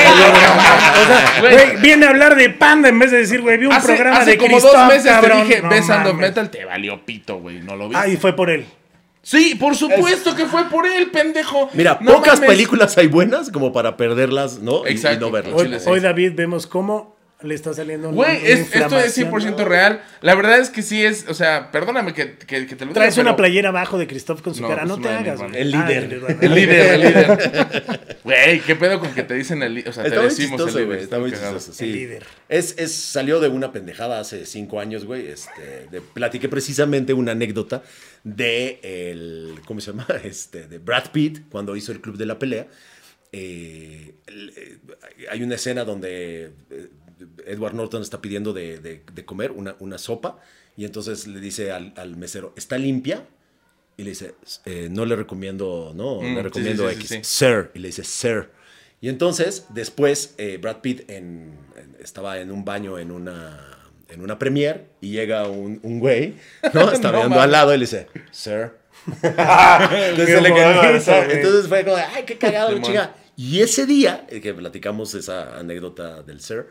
Güey. 1.41 1.77
Viene 1.81 2.05
a 2.05 2.09
hablar 2.09 2.35
de 2.35 2.49
Panda 2.49 2.89
en 2.89 2.99
vez 2.99 3.11
de 3.11 3.17
decir, 3.17 3.41
güey, 3.41 3.57
vi 3.57 3.65
un 3.67 3.73
Hace, 3.73 3.87
programa 3.93 4.17
hace 4.19 4.31
de 4.31 4.37
como 4.37 4.51
Christoph, 4.57 4.73
dos 4.73 4.87
meses 4.87 5.11
cabrón. 5.11 5.37
te 5.39 5.43
dije, 5.45 5.61
No 5.61 6.09
of. 6.09 6.15
Metal, 6.15 6.49
te 6.49 6.65
valió 6.65 7.05
pito, 7.05 7.37
güey. 7.39 7.59
¿No 7.59 7.75
lo 7.75 7.89
vi? 7.89 7.95
Ah, 7.97 8.07
y 8.07 8.17
fue 8.17 8.35
por 8.35 8.49
él. 8.49 8.65
Sí, 9.21 9.55
por 9.59 9.75
supuesto 9.75 10.35
que 10.37 10.45
fue 10.45 10.69
por 10.69 10.85
él, 10.85 11.11
pendejo. 11.11 11.69
Mira, 11.73 11.97
No 11.99 12.13
pocas 12.13 12.35
mames. 12.39 12.49
películas 12.49 12.97
hay 12.97 13.07
buenas 13.07 13.51
como 13.51 13.73
para 13.73 13.97
perderlas, 13.97 14.59
¿no? 14.59 14.85
Y- 14.87 14.91
Y, 14.91 14.93
Exacto. 14.93 15.25
no 15.25 15.31
verlas. 15.31 15.85
Hoy, 15.85 15.99
David, 15.99 16.31
vemos 16.35 16.65
cómo 16.65 17.16
le 17.43 17.53
está 17.53 17.71
saliendo 17.73 18.11
Güey, 18.11 18.37
es- 18.37 18.73
esto 18.73 18.97
es 18.97 19.15
inflamación. 19.17 19.55
100% 19.57 19.65
real. 19.65 20.01
La 20.21 20.33
verdad 20.33 20.59
es 20.59 20.69
que 20.71 20.81
sí 20.81 21.03
es, 21.05 21.25
o 21.27 21.35
sea, 21.35 21.69
perdóname 21.71 22.13
que, 22.13 22.35
que, 22.35 22.65
que 22.65 22.75
te 22.75 22.83
lo 22.85 22.89
diga, 22.89 22.93
Traes 23.01 23.15
una 23.17 23.25
pero- 23.25 23.35
playera 23.37 23.69
abajo 23.69 23.99
de 23.99 24.07
Christoph 24.07 24.41
con 24.41 24.55
su 24.55 24.63
No, 24.63 24.69
cara. 24.69 24.83
pues 24.85 24.97
No 24.97 25.01
te 25.03 25.09
hagas, 25.09 25.39
güey. 25.39 25.51
El 25.55 25.75
Ah, 25.75 25.87
líder. 25.87 26.03
El 26.41 26.55
líder, 26.55 26.93
el 26.93 27.01
líder. 27.01 28.17
Güey, 28.27 28.59
¿qué 28.59 28.75
pedo 28.75 28.99
con 28.99 29.13
que 29.13 29.23
te 29.23 29.35
dicen 29.35 29.63
el 29.63 29.73
líder? 29.75 29.89
O 29.89 29.93
sea, 29.93 30.03
Está 30.03 30.15
te 30.15 30.21
muy 30.21 30.29
decimos 30.29 30.57
chistoso, 30.57 30.79
el 30.79 30.85
güey. 30.85 30.95
líder. 30.97 31.03
Está 31.05 31.19
muy 31.19 31.31
chistoso. 31.31 31.71
Sí. 31.73 31.83
El 31.85 31.91
líder. 31.93 32.25
Es, 32.49 32.75
es, 32.77 32.91
salió 32.93 33.39
de 33.39 33.47
una 33.47 33.71
pendejada 33.71 34.19
hace 34.19 34.45
cinco 34.45 34.81
años, 34.81 35.05
güey. 35.05 35.27
Este, 35.27 35.87
de, 35.89 36.01
platiqué 36.01 36.49
precisamente 36.49 37.13
una 37.13 37.31
anécdota 37.31 37.83
de 38.25 38.79
el, 38.83 39.61
¿cómo 39.65 39.79
se 39.79 39.91
llama? 39.91 40.05
Este, 40.25 40.67
de 40.67 40.77
Brad 40.79 41.11
Pitt 41.11 41.47
cuando 41.49 41.75
hizo 41.77 41.91
el 41.93 42.01
Club 42.01 42.17
de 42.17 42.25
la 42.25 42.37
Pelea. 42.37 42.67
Eh, 43.31 44.15
el- 44.25 44.53
eh, 44.57 44.77
hay 45.31 45.43
una 45.43 45.55
escena 45.55 45.83
donde 45.85 46.51
eh, 46.69 46.87
Edward 47.45 47.73
Norton 47.73 48.01
está 48.01 48.21
pidiendo 48.21 48.53
de, 48.53 48.79
de- 48.79 49.03
de 49.11 49.25
comer 49.25 49.51
una, 49.51 49.75
una 49.79 49.97
sopa 49.97 50.39
y 50.75 50.85
entonces 50.85 51.27
le 51.27 51.39
dice 51.39 51.71
al, 51.71 51.93
al 51.97 52.15
mesero, 52.17 52.53
¿está 52.55 52.77
limpia? 52.77 53.25
Y 53.97 54.03
le 54.03 54.11
dice, 54.11 54.35
"Eh, 54.65 54.89
no 54.91 55.05
le 55.05 55.15
recomiendo, 55.15 55.91
no, 55.95 56.21
Mm, 56.21 56.35
le 56.35 56.43
recomiendo 56.43 56.87
sí, 56.89 56.95
sí, 56.95 57.01
X. 57.01 57.09
sí. 57.09 57.19
Sir. 57.45 57.71
Y 57.73 57.79
le 57.79 57.87
dice, 57.87 58.03
Sir. 58.03 58.49
Y 59.01 59.09
entonces, 59.09 59.65
después, 59.69 60.35
eh, 60.37 60.57
Brad 60.61 60.77
Pitt 60.81 61.09
en- 61.09 61.57
en- 61.75 61.95
estaba 61.99 62.39
en 62.39 62.51
un 62.51 62.63
baño 62.63 62.99
en 62.99 63.11
una, 63.11 63.79
en 64.09 64.21
una 64.21 64.37
premiere 64.39 64.85
y 65.01 65.09
llega 65.11 65.47
un, 65.47 65.79
un 65.83 65.99
güey, 65.99 66.35
¿no? 66.73 66.91
Está 66.91 67.11
No 67.11 67.17
viendo 67.17 67.29
mames. 67.29 67.43
al 67.43 67.51
lado 67.51 67.73
y 67.73 67.77
le 67.77 67.81
dice, 67.85 68.07
Sir. 68.31 68.73
Entonces, 69.23 70.41
le 70.41 70.53
quedó 70.53 70.75
güey. 70.81 70.95
Entonces 71.31 71.67
fue 71.67 71.83
como, 71.83 71.95
ay, 71.97 72.23
qué 72.25 72.37
cagado, 72.37 72.77
chica. 72.81 73.15
Y 73.35 73.61
ese 73.61 73.85
día, 73.85 74.25
eh, 74.29 74.41
que 74.41 74.53
platicamos 74.53 75.13
esa 75.13 75.57
anécdota 75.57 76.23
del 76.23 76.41
Sir, 76.41 76.67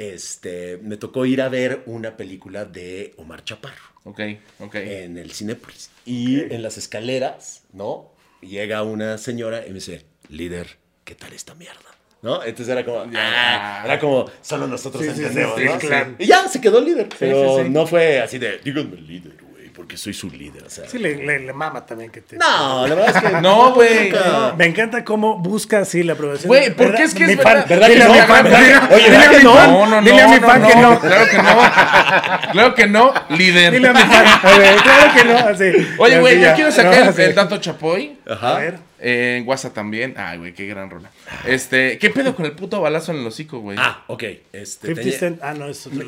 este, 0.00 0.78
me 0.82 0.96
tocó 0.96 1.26
ir 1.26 1.42
a 1.42 1.48
ver 1.50 1.82
una 1.86 2.16
película 2.16 2.64
de 2.64 3.12
Omar 3.18 3.44
Chaparro 3.44 3.84
Ok, 4.04 4.20
ok. 4.60 4.74
en 4.76 5.18
el 5.18 5.30
Cinépolis. 5.32 5.90
Y 6.06 6.40
en 6.40 6.62
las 6.62 6.78
escaleras, 6.78 7.62
¿no? 7.72 8.10
Llega 8.40 8.82
una 8.82 9.18
señora 9.18 9.64
y 9.66 9.68
me 9.68 9.74
dice, 9.74 10.06
líder, 10.30 10.78
¿qué 11.04 11.14
tal 11.14 11.32
esta 11.34 11.54
mierda? 11.54 11.80
¿No? 12.22 12.42
Entonces 12.42 12.68
era 12.68 12.84
como, 12.84 13.04
ah, 13.14 13.82
era 13.84 13.98
como, 13.98 14.30
solo 14.42 14.66
nosotros 14.66 15.02
Sí, 15.02 15.08
entendemos, 15.10 15.58
sí, 15.58 15.64
¿no? 15.64 15.80
sí, 15.80 15.86
claro. 15.86 16.14
Y 16.18 16.26
ya 16.26 16.48
se 16.48 16.60
quedó 16.60 16.80
líder. 16.80 17.08
pero 17.18 17.58
sí, 17.58 17.64
sí. 17.64 17.70
no 17.70 17.86
fue 17.86 18.20
así 18.20 18.38
de, 18.38 18.58
díganme 18.58 18.96
líder, 18.96 19.36
porque 19.80 19.96
soy 19.96 20.12
su 20.12 20.28
líder. 20.30 20.64
O 20.64 20.68
sea, 20.68 20.86
Sí, 20.86 20.98
le, 20.98 21.14
le- 21.24 21.38
le 21.38 21.52
mama 21.54 21.86
también 21.86 22.10
que 22.10 22.20
te. 22.20 22.36
no, 22.36 22.86
la 22.86 22.94
verdad 22.94 23.16
es 23.24 23.30
que 23.32 23.40
No, 23.40 23.72
güey, 23.72 24.10
no. 24.10 24.54
Me 24.56 24.66
encanta 24.66 25.04
cómo 25.06 25.38
busca 25.38 25.78
así 25.78 26.02
la 26.02 26.12
aprobación. 26.12 26.48
Güey, 26.48 26.68
porque 26.74 26.84
¿Verdad? 26.84 27.00
es 27.02 27.14
que 27.14 27.24
es 27.24 27.36
verdad. 27.38 27.66
¿Verdad 27.66 27.86
que 27.86 27.92
Dile 27.94 28.04
a 28.04 28.08
no? 28.08 28.12
mi 28.14 28.20
fan, 28.20 28.46
Oye, 28.46 28.56
dile 29.04 29.10
¿verdad 29.10 29.26
a 29.26 29.30
que 29.30 29.38
mi 29.38 29.44
no? 29.44 29.54
fan, 29.54 29.72
No, 29.72 29.86
no, 29.86 30.02
Dile 30.02 30.20
a 30.20 30.26
no, 30.26 30.32
mi 30.34 30.40
no, 30.40 30.46
fan 30.46 30.62
que 30.66 30.76
no. 30.76 31.00
Claro 31.00 31.26
que 31.30 31.36
no. 31.38 32.52
Claro 32.52 32.74
que 32.74 32.86
no, 32.86 33.14
líder. 33.30 33.72
Dile 33.72 33.88
a 33.88 33.92
mi 33.94 34.00
fan. 34.00 34.26
A 34.42 34.58
ver, 34.58 34.76
claro 34.82 35.12
que 35.16 35.24
no. 35.24 35.38
Así. 35.38 35.88
Oye, 35.98 36.18
güey, 36.20 36.34
yo 36.36 36.42
ya. 36.42 36.54
quiero 36.54 36.70
sacar 36.70 37.18
el, 37.18 37.34
dato 37.34 37.56
Chapoy. 37.56 38.18
Ajá. 38.28 38.56
A 38.56 38.58
ver. 38.60 38.78
Eh, 39.02 39.38
en 39.40 39.48
WhatsApp 39.48 39.72
también. 39.72 40.12
Ay, 40.18 40.36
güey, 40.36 40.52
qué 40.52 40.66
gran 40.66 40.90
rola. 40.90 41.10
Este, 41.46 41.96
¿qué 41.96 42.10
pedo 42.10 42.36
con 42.36 42.44
el 42.44 42.52
puto 42.52 42.82
balazo 42.82 43.12
en 43.12 43.20
el 43.20 43.26
hocico, 43.26 43.60
güey? 43.60 43.78
Ah, 43.80 44.04
ok. 44.08 44.24
Este, 44.52 44.88
50 44.88 45.00
tenía- 45.02 45.18
Cent. 45.18 45.40
Ah, 45.42 45.54
no, 45.54 45.66
es 45.68 45.86
otro. 45.86 46.04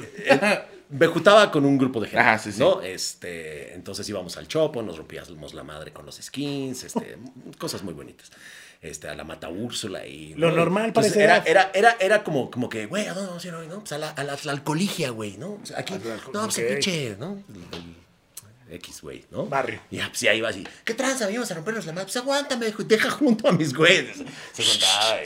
Me 0.93 1.07
juntaba 1.09 1.51
con 1.51 1.65
un 1.65 1.77
grupo 1.79 2.01
de 2.01 2.07
gente. 2.09 2.21
Ajá, 2.21 2.39
sí, 2.39 2.53
sí. 2.53 2.61
¿no? 2.61 2.81
Este, 2.83 3.75
entonces 3.75 4.09
íbamos 4.09 4.37
al 4.37 4.47
chopo, 4.47 4.83
nos 4.83 4.97
rompíamos 4.99 5.55
la 5.55 5.65
madre 5.65 5.93
con 5.93 6.07
los 6.07 6.17
skins, 6.17 6.85
este, 6.85 7.19
cosas 7.59 7.83
muy 7.83 7.95
bonitas. 7.95 8.31
Este, 8.81 9.09
a 9.09 9.15
la 9.15 9.23
mata 9.23 9.49
Úrsula 9.49 10.05
y. 10.07 10.35
Lo 10.35 10.51
¿no? 10.51 10.57
normal 10.57 10.93
esa 10.97 11.23
era, 11.23 11.39
era, 11.47 11.71
era, 11.73 11.97
era 12.01 12.25
como, 12.25 12.51
como 12.51 12.69
que, 12.69 12.87
güey, 12.87 13.07
¿a 13.07 13.15
dónde 13.15 13.29
vamos 13.29 13.45
a 13.45 13.49
ir 13.49 13.55
hoy? 13.55 13.69
No, 13.69 13.79
pues 13.81 13.93
a 13.93 13.99
la, 13.99 14.11
a 14.11 14.25
la, 14.25 14.33
a 14.33 14.39
la 14.43 14.53
alcoholigia, 14.53 15.11
güey, 15.11 15.37
¿no? 15.37 15.53
O 15.53 15.61
sea, 15.67 15.79
aquí, 15.79 15.95
no, 16.33 16.43
pues 16.45 16.59
el 16.59 16.65
ok. 16.67 16.71
pinche, 16.73 17.17
¿no? 17.19 17.33
El- 17.49 17.79
el 17.79 18.02
X, 18.73 19.01
güey, 19.03 19.25
¿no? 19.31 19.47
Barrio. 19.47 19.81
Y 19.91 19.97
ya, 19.99 20.09
pues 20.09 20.21
ya 20.21 20.35
iba 20.35 20.49
así, 20.49 20.67
¿qué 20.85 20.95
tranza? 20.95 21.31
Íbamos 21.31 21.51
a 21.51 21.55
rompernos 21.55 21.87
la 21.87 21.93
madre. 21.93 22.07
Pues 22.07 22.17
aguántame, 22.17 22.69
hijo, 22.69 22.83
deja 22.85 23.11
junto 23.11 23.49
a 23.49 23.53
mis 23.53 23.75
güeyes. 23.75 24.17
Se 24.53 24.63
contaba, 24.65 25.21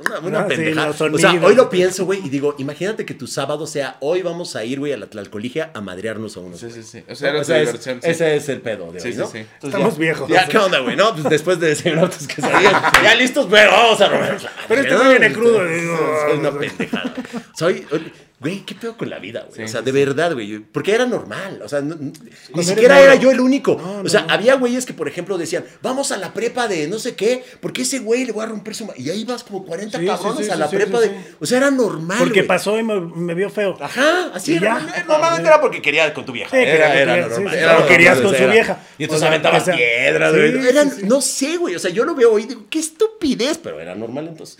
una, 0.00 0.18
una 0.28 0.40
Ah, 0.40 0.46
sí, 0.48 0.56
pendejada. 0.56 0.90
o 0.90 1.18
sea, 1.18 1.32
hoy 1.42 1.54
lo 1.54 1.68
pienso, 1.70 2.04
güey, 2.04 2.20
y 2.24 2.28
digo, 2.28 2.54
imagínate 2.58 3.04
que 3.06 3.14
tu 3.14 3.26
sábado 3.26 3.66
sea, 3.66 3.96
hoy 4.00 4.22
vamos 4.22 4.56
a 4.56 4.64
ir, 4.64 4.78
güey, 4.78 4.92
a 4.92 4.96
la 4.96 5.06
Tlalcoligia 5.06 5.70
a 5.74 5.80
madrearnos 5.80 6.36
a 6.36 6.40
unos. 6.40 6.60
Sí, 6.60 6.70
sí, 6.70 6.82
sí. 6.82 7.02
O 7.08 7.14
sea, 7.14 7.30
era 7.30 7.38
O 7.38 7.42
tu 7.42 7.46
sea, 7.46 7.58
es- 7.58 7.66
diversión. 7.68 8.00
sí. 8.02 8.10
Ese 8.10 8.36
es 8.36 8.48
el 8.48 8.60
pedo 8.60 8.92
de 8.92 9.00
Sí, 9.00 9.08
hoy, 9.08 9.12
sí, 9.14 9.18
¿no? 9.18 9.26
sí. 9.26 9.38
Entonces, 9.38 9.64
Estamos 9.64 9.94
ya- 9.94 9.98
viejos. 10.00 10.28
Ya, 10.28 10.48
¿qué 10.48 10.58
onda, 10.58 10.78
güey? 10.80 10.96
No, 10.96 11.12
pues 11.14 11.24
después 11.28 11.58
de 11.60 11.68
desayunar 11.68 12.10
tus 12.10 12.26
quesadillas, 12.26 12.82
ya 13.02 13.14
listos, 13.14 13.46
pero 13.50 13.70
vamos 13.70 14.00
a 14.00 14.08
rompernos 14.08 14.42
la 14.42 14.50
madre, 14.50 14.64
Pero 14.68 14.80
este 14.82 14.94
¿no? 14.94 15.10
viene 15.10 15.32
crudo, 15.32 15.64
digo, 15.66 16.16
Soy 16.28 16.38
una 16.38 16.58
pendejada. 16.58 17.14
Soy, 17.56 17.86
güey, 18.40 18.60
¿qué 18.64 18.74
pedo 18.74 18.96
con 18.96 19.10
la 19.10 19.18
vida, 19.18 19.40
güey? 19.46 19.54
Sí, 19.58 19.62
o 19.64 19.68
sea, 19.68 19.80
sí, 19.80 19.84
de 19.86 19.92
verdad, 19.92 20.32
güey. 20.32 20.58
Porque 20.60 20.94
era 20.94 21.04
normal. 21.04 21.60
O 21.62 21.68
sea, 21.68 21.82
no- 21.82 21.96
ni 21.96 22.64
siquiera 22.64 22.98
era 23.00 23.14
yo 23.14 23.30
el 23.30 23.38
único. 23.38 23.76
No, 23.76 24.00
o 24.00 24.08
sea, 24.08 24.22
no. 24.22 24.32
había 24.32 24.54
güeyes 24.54 24.86
que, 24.86 24.94
por 24.94 25.06
ejemplo, 25.08 25.36
decían, 25.36 25.64
vamos 25.82 26.10
a 26.10 26.16
la 26.16 26.32
prepa 26.32 26.66
de 26.66 26.88
no 26.88 26.98
sé 26.98 27.14
qué, 27.14 27.44
porque 27.60 27.82
ese 27.82 27.98
güey 27.98 28.24
le 28.24 28.32
voy 28.32 28.42
a 28.44 28.46
romper 28.46 28.74
su... 28.74 28.86
ma-". 28.86 28.94
Y 28.96 29.10
ahí 29.10 29.24
vas 29.24 29.44
como 29.44 29.64
40 29.64 29.98
Sí, 29.98 30.04
sí, 30.04 30.10
cabrones 30.10 30.48
a 30.50 30.56
la 30.56 30.70
prepa 30.70 31.00
de... 31.00 31.12
O 31.38 31.44
sea, 31.46 31.58
era 31.58 31.70
normal, 31.70 32.16
Porque 32.18 32.40
güey. 32.40 32.48
pasó 32.48 32.78
y 32.78 32.82
me, 32.82 32.98
me 33.00 33.34
vio 33.34 33.50
feo. 33.50 33.76
Ajá, 33.80 34.30
así 34.32 34.54
Y 34.54 34.56
era. 34.56 34.80
ya. 34.80 35.04
Normalmente 35.06 35.48
era 35.48 35.60
porque 35.60 35.82
quería 35.82 36.12
con 36.14 36.24
tu 36.24 36.32
vieja. 36.32 36.56
Era, 36.58 36.98
era 36.98 37.16
normal. 37.28 37.50
sí, 37.52 37.56
sí, 37.58 37.62
Era 37.62 37.78
o 37.78 37.86
querías 37.86 38.20
con 38.20 38.34
su 38.34 38.46
vieja. 38.48 38.80
Y 38.98 39.04
entonces 39.04 39.26
aventabas 39.28 39.64
piedras, 39.68 40.32
güey. 40.34 40.54
No 41.04 41.20
sé, 41.20 41.56
güey. 41.58 41.74
O 41.74 41.78
sea, 41.78 41.90
yo 41.90 42.04
lo 42.04 42.14
veo 42.14 42.32
hoy 42.32 42.44
y 42.44 42.46
digo, 42.46 42.64
qué 42.70 42.78
estupidez, 42.78 43.58
pero 43.62 43.80
era 43.80 43.94
normal 43.94 44.28
entonces. 44.28 44.56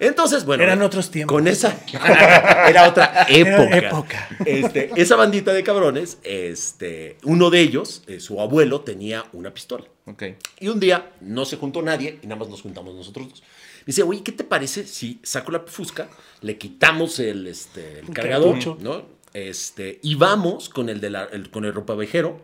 Entonces, 0.00 0.44
bueno. 0.44 0.62
Eran 0.62 0.82
otros 0.82 1.10
tiempos. 1.10 1.34
Con 1.36 1.46
esa. 1.48 1.76
era 2.68 2.88
otra 2.88 3.26
época. 3.28 3.76
época. 3.78 4.28
Este, 4.44 4.90
esa 4.96 5.16
bandita 5.16 5.52
de 5.52 5.62
cabrones, 5.62 6.18
este, 6.22 7.16
uno 7.24 7.50
de 7.50 7.60
ellos, 7.60 8.02
eh, 8.06 8.20
su 8.20 8.40
abuelo, 8.40 8.80
tenía 8.80 9.24
una 9.32 9.52
pistola. 9.54 9.84
Ok. 10.06 10.22
Y 10.60 10.68
un 10.68 10.80
día 10.80 11.12
no 11.20 11.44
se 11.44 11.56
juntó 11.56 11.82
nadie 11.82 12.18
y 12.22 12.26
nada 12.26 12.40
más 12.40 12.48
nos 12.48 12.62
juntamos 12.62 12.94
nosotros 12.94 13.28
dos. 13.28 13.42
Me 13.42 13.86
dice, 13.86 14.02
oye, 14.04 14.22
¿qué 14.22 14.32
te 14.32 14.44
parece 14.44 14.86
si 14.86 15.18
saco 15.22 15.50
la 15.50 15.60
fusca, 15.66 16.08
le 16.40 16.56
quitamos 16.56 17.18
el, 17.18 17.46
este, 17.48 18.00
el 18.00 18.10
cargador, 18.10 18.52
cartucho. 18.54 18.78
¿no? 18.80 19.02
Este, 19.34 19.98
y 20.02 20.14
vamos 20.14 20.68
con 20.68 20.88
el, 20.88 21.00
de 21.00 21.10
la, 21.10 21.24
el- 21.32 21.50
con 21.50 21.64
el 21.64 21.72
ropavejero, 21.74 22.40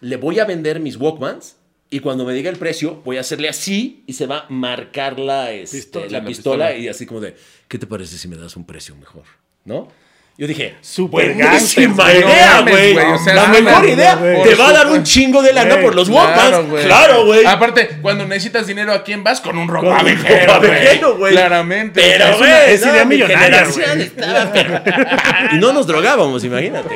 le 0.00 0.16
voy 0.16 0.40
a 0.40 0.44
vender 0.44 0.80
mis 0.80 0.96
Walkmans 0.96 1.56
y 1.90 2.00
cuando 2.00 2.24
me 2.24 2.32
diga 2.32 2.50
el 2.50 2.56
precio 2.56 3.02
voy 3.04 3.18
a 3.18 3.20
hacerle 3.20 3.48
así 3.48 4.02
y 4.06 4.14
se 4.14 4.26
va 4.26 4.38
a 4.40 4.46
marcar 4.48 5.18
la, 5.18 5.52
este, 5.52 5.76
Pistola. 5.78 6.06
la 6.06 6.18
La 6.20 6.24
pistola, 6.24 6.66
pistola. 6.68 6.76
y 6.84 6.88
así 6.88 7.06
como 7.06 7.20
de, 7.20 7.36
¿qué 7.68 7.78
te 7.78 7.86
parece 7.86 8.18
si 8.18 8.26
me 8.28 8.36
das 8.36 8.56
un 8.56 8.64
precio 8.66 8.96
mejor? 8.96 9.24
¿No? 9.64 9.88
Yo 10.36 10.48
dije, 10.48 10.74
Super 10.80 11.32
buenísima 11.32 12.12
idea, 12.12 12.60
güey. 12.62 12.96
o 12.98 13.18
sea, 13.18 13.34
la 13.34 13.46
mejor 13.46 13.88
idea. 13.88 14.18
Te 14.42 14.56
va 14.56 14.70
a 14.70 14.72
dar 14.72 14.88
un 14.88 15.04
chingo 15.04 15.40
de 15.40 15.52
lana 15.52 15.74
Güey, 15.74 15.84
por 15.84 15.94
los 15.94 16.08
Claro, 16.10 16.66
güey. 16.66 16.84
Claro, 16.84 17.24
güey. 17.24 17.46
Aparte, 17.46 17.98
cuando 18.02 18.26
necesitas 18.26 18.66
dinero, 18.66 18.92
¿a 18.92 19.04
quién 19.04 19.22
vas? 19.22 19.40
Con 19.40 19.56
un 19.56 19.68
ropavejero, 19.68 21.18
güey. 21.18 21.34
Claramente. 21.34 22.00
Pero, 22.00 22.30
Es 22.30 22.38
güey, 22.38 22.50
es 22.66 22.80
idea 22.82 23.04
mi 23.04 23.14
millonaria, 23.14 23.64
Y 25.52 25.58
no 25.58 25.72
nos 25.72 25.86
drogábamos, 25.86 26.42
imagínate. 26.42 26.88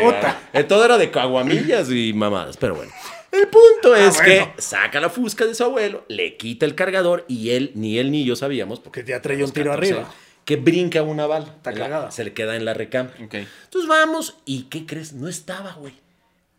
Eh, 0.52 0.64
Todo 0.64 0.84
era 0.84 0.98
de 0.98 1.12
caguamillas 1.12 1.90
y 1.92 2.12
mamadas, 2.12 2.56
pero 2.56 2.74
bueno. 2.74 2.90
El 3.30 3.46
punto 3.48 3.94
es 3.94 4.18
Ah, 4.18 4.22
bueno. 4.24 4.52
que 4.56 4.62
saca 4.62 5.00
la 5.00 5.10
fusca 5.10 5.44
de 5.44 5.54
su 5.54 5.62
abuelo, 5.64 6.04
le 6.08 6.36
quita 6.36 6.64
el 6.66 6.74
cargador 6.74 7.24
y 7.28 7.50
él, 7.50 7.72
ni 7.74 7.98
él 7.98 8.10
ni 8.10 8.24
yo 8.24 8.36
sabíamos, 8.36 8.80
porque 8.80 9.04
Que 9.04 9.10
ya 9.10 9.22
traía 9.22 9.44
un 9.44 9.50
tiro 9.52 9.70
14, 9.72 9.92
arriba. 9.94 10.14
que 10.44 10.56
brinca 10.56 11.02
una 11.02 11.26
bala. 11.26 11.46
Está 11.56 11.72
cagada. 11.74 12.10
Se 12.10 12.24
le 12.24 12.32
queda 12.32 12.56
en 12.56 12.64
la 12.64 12.74
recámara. 12.74 13.14
Entonces 13.18 13.86
vamos, 13.88 14.38
¿y 14.46 14.62
qué 14.64 14.86
crees? 14.86 15.12
No 15.12 15.28
estaba, 15.28 15.72
güey. 15.74 15.92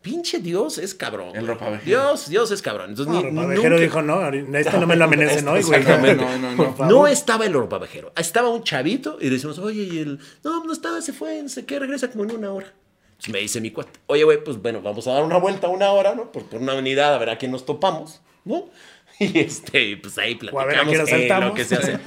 Pinche 0.02 0.38
Dios 0.38 0.78
es 0.78 0.94
cabrón. 0.94 1.36
El 1.36 1.46
ropavejero. 1.46 1.84
Dios, 1.84 2.28
Dios 2.30 2.50
es 2.52 2.62
cabrón. 2.62 2.90
Entonces, 2.90 3.12
No, 3.12 3.20
ni, 3.20 3.28
Ropavejero 3.28 3.68
nunca- 3.70 3.82
dijo, 3.82 4.00
no, 4.02 4.28
este 4.56 4.78
no 4.78 4.86
me 4.86 4.96
lo 4.96 5.04
amenacen 5.04 5.46
hoy, 5.46 5.62
güey. 5.62 5.82
No, 6.16 6.38
no, 6.38 6.54
no. 6.54 6.86
No 6.88 7.06
estaba 7.06 7.44
el 7.44 7.52
ropavejero. 7.52 8.10
Estaba 8.16 8.48
un 8.48 8.62
chavito 8.64 9.18
y 9.20 9.24
le 9.24 9.32
decimos, 9.32 9.58
oye, 9.58 9.82
y 9.82 9.98
el. 9.98 10.18
No, 10.42 10.64
no 10.64 10.72
estaba, 10.72 11.02
se 11.02 11.12
fue, 11.12 11.42
no 11.42 11.50
sé 11.50 11.66
qué, 11.66 11.78
regresa 11.78 12.08
como 12.10 12.24
en 12.24 12.30
una 12.30 12.50
hora. 12.50 12.72
Entonces 13.20 13.32
me 13.34 13.38
dice 13.40 13.60
mi 13.60 13.70
cuate, 13.70 14.00
oye, 14.06 14.24
güey, 14.24 14.42
pues 14.42 14.60
bueno, 14.62 14.80
vamos 14.80 15.06
a 15.06 15.12
dar 15.12 15.24
una 15.24 15.36
vuelta 15.36 15.68
una 15.68 15.90
hora, 15.92 16.14
¿no? 16.14 16.32
Por, 16.32 16.44
por 16.46 16.60
una 16.60 16.74
unidad, 16.74 17.14
a 17.14 17.18
ver 17.18 17.28
a 17.30 17.36
quién 17.38 17.52
nos 17.52 17.66
topamos, 17.66 18.20
¿no? 18.44 18.64
Y 19.18 19.38
este, 19.40 19.98
pues 19.98 20.16
ahí 20.16 20.38
O 20.50 20.58
a 20.58 20.64
ver 20.64 20.78
a 20.78 20.84
platicamos 20.84 21.10
eh, 21.12 21.40
lo 21.48 21.54
que 21.54 21.64
se 21.66 21.74
hace. 21.76 21.98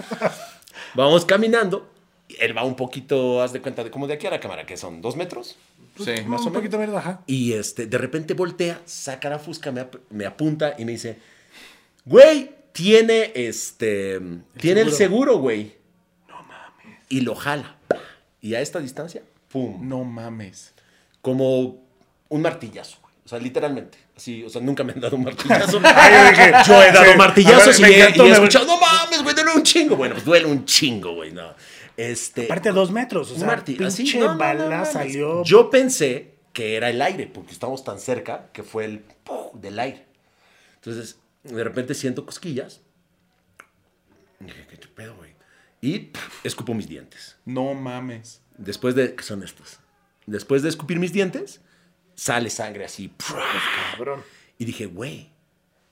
Vamos 0.95 1.25
caminando. 1.25 1.87
Él 2.39 2.57
va 2.57 2.63
un 2.63 2.75
poquito, 2.75 3.43
haz 3.43 3.53
de 3.53 3.61
cuenta, 3.61 3.83
de 3.83 3.91
como 3.91 4.07
de 4.07 4.15
aquí 4.15 4.25
a 4.25 4.31
la 4.31 4.39
cámara, 4.39 4.65
que 4.65 4.75
son 4.77 5.01
dos 5.03 5.15
metros. 5.15 5.55
Sí. 6.03 6.13
Más 6.25 6.43
un 6.47 6.53
poquito 6.53 6.79
verde, 6.79 6.97
ajá. 6.97 7.21
Y 7.27 7.53
este, 7.53 7.85
de 7.85 7.97
repente 7.99 8.33
voltea, 8.33 8.81
saca 8.85 9.29
la 9.29 9.37
fusca, 9.37 9.71
me, 9.71 9.81
ap- 9.81 9.97
me 10.09 10.25
apunta 10.25 10.73
y 10.79 10.85
me 10.85 10.93
dice, 10.93 11.19
güey, 12.05 12.49
tiene 12.71 13.31
este, 13.35 14.19
tiene 14.57 14.81
el 14.81 14.91
seguro, 14.91 15.37
güey. 15.37 15.75
No 16.27 16.41
mames. 16.41 16.97
Y 17.09 17.21
lo 17.21 17.35
jala. 17.35 17.75
Y 18.41 18.55
a 18.55 18.61
esta 18.61 18.79
distancia, 18.79 19.21
pum, 19.49 19.87
No 19.87 20.03
mames. 20.03 20.73
Como 21.23 21.83
un 22.29 22.41
martillazo, 22.41 22.97
güey. 23.01 23.15
O 23.25 23.27
sea, 23.27 23.39
literalmente. 23.39 23.97
Así, 24.15 24.43
o 24.43 24.49
sea, 24.49 24.61
nunca 24.61 24.83
me 24.83 24.93
han 24.93 24.99
dado 24.99 25.15
un 25.15 25.23
martillazo. 25.23 25.79
Ay, 25.83 26.13
yo 26.13 26.29
dije, 26.29 26.51
Yo 26.67 26.83
he 26.83 26.91
dado 26.91 27.11
sí. 27.11 27.17
martillazos 27.17 27.79
ver, 27.81 27.89
y, 27.89 27.93
me 27.93 27.97
he, 27.97 28.01
encantó, 28.03 28.25
y 28.25 28.29
he 28.29 28.33
escuchado, 28.33 28.65
no 28.67 28.79
mames, 28.79 29.23
güey, 29.23 29.33
duele 29.33 29.51
un 29.55 29.63
chingo. 29.63 29.95
Bueno, 29.95 30.13
pues 30.13 30.25
duele 30.25 30.45
un 30.45 30.65
chingo, 30.65 31.15
güey, 31.15 31.31
no. 31.31 31.55
Este, 31.97 32.45
Aparte 32.45 32.71
dos 32.71 32.91
metros, 32.91 33.31
o 33.31 33.33
un 33.33 33.39
sea, 33.39 33.47
marti- 33.47 33.75
pinche 33.77 33.85
así, 33.85 34.17
no, 34.19 34.25
no, 34.27 34.31
no, 34.33 34.37
bala 34.37 34.85
salió. 34.85 35.43
Yo 35.43 35.69
pensé 35.71 36.35
que 36.51 36.75
era 36.75 36.89
el 36.89 37.01
aire, 37.01 37.25
porque 37.27 37.51
estamos 37.53 37.83
tan 37.83 37.99
cerca 37.99 38.49
que 38.53 38.61
fue 38.61 38.85
el 38.85 38.99
¡pum! 38.99 39.59
del 39.59 39.79
aire. 39.79 40.05
Entonces, 40.75 41.17
de 41.43 41.63
repente 41.63 41.95
siento 41.95 42.25
cosquillas. 42.25 42.81
Y 44.39 44.45
dije, 44.45 44.67
¿qué 44.69 44.87
pedo, 44.87 45.15
güey? 45.15 45.31
Y 45.81 46.11
escupo 46.43 46.73
mis 46.73 46.87
dientes. 46.87 47.37
No 47.45 47.73
mames. 47.73 48.41
Después 48.57 48.95
de. 48.95 49.15
¿Qué 49.15 49.23
son 49.23 49.41
estos? 49.43 49.79
Después 50.25 50.61
de 50.63 50.69
escupir 50.69 50.99
mis 50.99 51.11
dientes, 51.13 51.61
sale 52.15 52.49
sangre 52.49 52.85
así. 52.85 53.11
Cabrón. 53.93 54.21
Y 54.57 54.65
dije, 54.65 54.85
güey, 54.85 55.29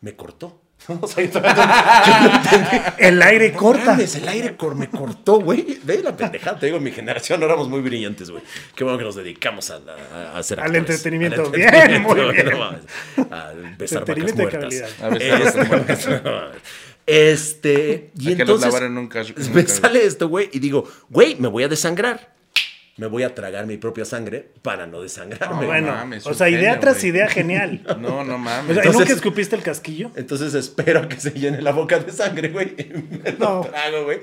me 0.01 0.15
cortó. 0.15 0.61
O 0.99 1.07
sea, 1.07 1.23
yo 1.23 1.29
todavía- 1.29 2.03
yo 2.07 2.27
no 2.29 2.35
entendí. 2.37 2.77
El 2.97 3.21
aire 3.21 3.53
corta. 3.53 3.91
Mames, 3.91 4.15
el 4.15 4.27
aire 4.27 4.57
cor- 4.57 4.73
me 4.75 4.89
cortó, 4.89 5.39
güey. 5.39 5.77
Ve 5.83 6.01
la 6.01 6.17
pendejada. 6.17 6.57
Te 6.57 6.65
digo, 6.65 6.79
en 6.79 6.83
mi 6.83 6.91
generación 6.91 7.39
no 7.39 7.45
éramos 7.45 7.69
muy 7.69 7.81
brillantes, 7.81 8.31
güey. 8.31 8.41
Qué 8.73 8.83
bueno 8.83 8.97
que 8.97 9.03
nos 9.03 9.13
dedicamos 9.15 9.69
a, 9.69 9.75
a- 9.75 10.31
a 10.31 10.37
hacer 10.39 10.59
Al 10.59 10.67
actores. 10.75 10.89
entretenimiento. 10.89 11.45
Al 11.45 11.51
Bien, 11.51 11.67
entretenimiento, 11.67 12.15
muy 12.25 12.33
bien. 12.33 12.49
no. 12.49 12.63
A 13.35 13.51
besar 13.77 14.05
vacas 14.05 14.27
Entretenimiento 14.27 14.41
de 14.41 14.57
muertas. 14.57 15.01
A 15.03 15.09
besar 15.09 15.85
Este. 17.05 17.31
Este, 17.31 18.11
y 18.17 18.33
A 18.33 18.37
que 18.37 18.45
los 18.45 18.49
entonces 18.61 18.67
lavaran 18.73 18.95
nunca. 18.95 19.23
me 19.23 19.43
nunca. 19.61 19.67
sale 19.67 20.05
esto, 20.05 20.29
güey, 20.29 20.49
y 20.53 20.59
digo, 20.59 20.87
güey, 21.09 21.35
me 21.35 21.47
voy 21.47 21.63
a 21.63 21.67
desangrar. 21.67 22.33
Me 22.97 23.07
voy 23.07 23.23
a 23.23 23.33
tragar 23.33 23.65
mi 23.65 23.77
propia 23.77 24.03
sangre 24.05 24.49
para 24.61 24.85
no 24.85 25.01
desangrarme. 25.01 25.61
No, 25.61 25.65
Bueno, 25.65 25.91
mames, 25.93 26.27
o 26.27 26.33
sea, 26.33 26.49
idea 26.49 26.71
genio, 26.73 26.79
tras 26.79 27.03
idea 27.03 27.27
genial. 27.29 27.81
No, 27.99 28.23
no 28.23 28.37
mames. 28.37 28.71
O 28.71 28.73
sea, 28.73 28.83
¿y 28.83 28.87
Entonces- 28.87 28.99
¿nunca 28.99 29.13
escupiste 29.13 29.55
el 29.55 29.63
casquillo? 29.63 30.11
Entonces 30.15 30.53
espero 30.53 30.99
a 30.99 31.07
que 31.09 31.19
se 31.19 31.31
llene 31.31 31.61
la 31.61 31.71
boca 31.71 31.97
de 31.99 32.11
sangre, 32.11 32.49
güey. 32.49 32.75
Me 33.23 33.31
lo 33.31 33.37
No. 33.39 33.61
trago, 33.61 34.03
güey. 34.03 34.19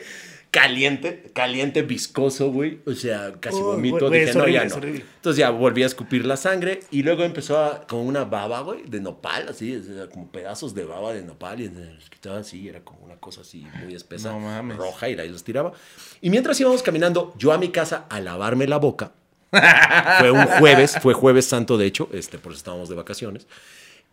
Caliente, 0.50 1.30
caliente, 1.34 1.82
viscoso, 1.82 2.50
güey. 2.50 2.78
O 2.86 2.92
sea, 2.94 3.34
casi 3.38 3.60
vomito. 3.60 4.08
Dije, 4.08 4.32
no, 4.32 4.44
horrible, 4.44 4.52
ya 4.58 4.64
no. 4.64 4.76
Entonces 4.76 5.36
ya 5.36 5.50
volví 5.50 5.82
a 5.82 5.86
escupir 5.86 6.24
la 6.24 6.38
sangre 6.38 6.80
y 6.90 7.02
luego 7.02 7.22
empezó 7.22 7.58
a, 7.58 7.86
como 7.86 8.02
una 8.04 8.24
baba, 8.24 8.60
güey, 8.62 8.82
de 8.84 8.98
nopal, 9.00 9.48
así, 9.48 9.76
o 9.76 9.82
sea, 9.82 10.06
como 10.08 10.30
pedazos 10.32 10.74
de 10.74 10.84
baba 10.84 11.12
de 11.12 11.22
nopal 11.22 11.60
y 11.60 11.68
los 11.68 12.08
quitaba 12.08 12.38
así, 12.38 12.66
era 12.66 12.80
como 12.80 13.00
una 13.04 13.16
cosa 13.16 13.42
así 13.42 13.66
muy 13.84 13.94
espesa, 13.94 14.32
No 14.32 14.40
mames. 14.40 14.78
roja 14.78 15.10
y 15.10 15.18
ahí 15.20 15.28
los 15.28 15.44
tiraba. 15.44 15.72
Y 16.22 16.30
mientras 16.30 16.58
íbamos 16.60 16.82
caminando, 16.82 17.34
yo 17.36 17.52
a 17.52 17.58
mi 17.58 17.68
casa 17.68 18.06
a 18.08 18.18
lavarme 18.20 18.66
la 18.66 18.78
boca, 18.78 19.12
fue 20.18 20.30
un 20.30 20.46
jueves, 20.58 20.98
fue 21.02 21.12
jueves 21.12 21.44
santo 21.44 21.76
de 21.76 21.84
hecho, 21.86 22.08
este, 22.12 22.38
por 22.38 22.52
eso 22.52 22.58
estábamos 22.58 22.88
de 22.88 22.94
vacaciones. 22.94 23.46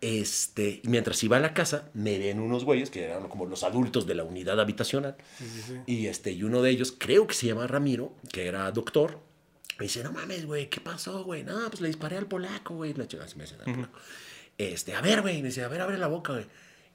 Este, 0.00 0.82
mientras 0.84 1.22
iba 1.24 1.38
a 1.38 1.40
la 1.40 1.54
casa, 1.54 1.88
me 1.94 2.18
ven 2.18 2.38
unos 2.38 2.64
güeyes 2.64 2.90
que 2.90 3.04
eran 3.04 3.28
como 3.28 3.46
los 3.46 3.64
adultos 3.64 4.06
de 4.06 4.14
la 4.14 4.24
unidad 4.24 4.60
habitacional. 4.60 5.16
Y 5.86 6.06
este, 6.06 6.32
y 6.32 6.42
uno 6.42 6.62
de 6.62 6.70
ellos, 6.70 6.94
creo 6.96 7.26
que 7.26 7.34
se 7.34 7.46
llama 7.46 7.66
Ramiro, 7.66 8.12
que 8.32 8.46
era 8.46 8.70
doctor. 8.72 9.20
Me 9.78 9.84
dice, 9.84 10.02
no 10.02 10.12
mames, 10.12 10.46
güey, 10.46 10.68
¿qué 10.68 10.80
pasó, 10.80 11.24
güey? 11.24 11.44
No, 11.44 11.68
pues 11.68 11.80
le 11.80 11.88
disparé 11.88 12.16
al 12.16 12.26
polaco, 12.26 12.74
güey. 12.74 12.94
La 12.94 13.08
chica 13.08 13.24
así 13.24 13.36
me 13.36 13.44
dice. 13.44 13.56
Este, 14.58 14.94
a 14.94 15.00
ver, 15.00 15.22
güey. 15.22 15.42
Me 15.42 15.48
dice, 15.48 15.64
a 15.64 15.68
ver, 15.68 15.80
abre 15.80 15.98
la 15.98 16.06
boca, 16.06 16.32
güey. 16.32 16.46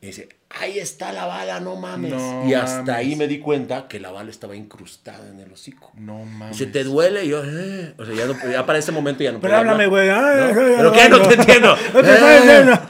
Y 0.04 0.08
dice, 0.08 0.30
ahí 0.50 0.80
está 0.80 1.14
la 1.14 1.26
bala, 1.28 1.60
no 1.60 1.76
mames. 1.76 2.12
No 2.12 2.50
y 2.50 2.56
hasta 2.56 2.78
mames. 2.78 2.96
ahí 2.96 3.16
me 3.16 3.28
di 3.28 3.38
cuenta 3.40 3.88
que 3.88 4.00
la 4.00 4.12
bala 4.12 4.32
estaba 4.32 4.56
incrustada 4.56 5.30
en 5.30 5.40
el 5.40 5.52
hocico. 5.52 5.92
No 5.96 6.26
mames. 6.26 6.58
Dice, 6.58 6.72
¿te 6.72 6.84
duele? 6.84 7.24
Y 7.26 7.30
yo, 7.30 7.44
eh. 7.46 7.94
O 8.00 8.06
sea, 8.06 8.16
ya, 8.16 8.26
no, 8.26 8.52
ya 8.52 8.66
para 8.66 8.80
ese 8.80 8.92
momento 8.92 9.24
ya 9.24 9.32
no 9.32 9.40
Pero 9.40 9.58
háblame, 9.58 9.86
güey. 9.86 10.08
¿No? 10.10 10.16
¿Pero 10.56 10.92
qué? 10.92 11.08
No 11.08 11.18
no. 11.20 11.28
te 11.28 11.36
entiendo. 11.36 11.78
No 11.94 12.02
te 12.02 12.14
estoy 12.14 12.34
diciendo. 12.36 12.82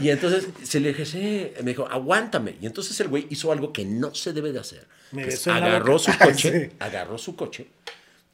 Y 0.00 0.10
entonces 0.10 0.46
se 0.62 0.78
le 0.78 0.88
dije, 0.90 1.04
sí. 1.06 1.52
Me 1.64 1.70
dijo, 1.70 1.88
aguántame. 1.88 2.54
Y 2.60 2.66
entonces 2.66 2.98
el 3.00 3.08
güey 3.08 3.26
hizo 3.30 3.50
algo 3.50 3.72
que 3.72 3.84
no 3.84 4.14
se 4.14 4.32
debe 4.32 4.52
de 4.52 4.60
hacer. 4.60 4.86
Me 5.10 5.26
que 5.26 5.34
agarró 5.50 5.98
su 5.98 6.12
coche, 6.22 6.68
Sí. 6.70 6.76
agarró 6.78 7.18
su 7.18 7.34
coche 7.34 7.66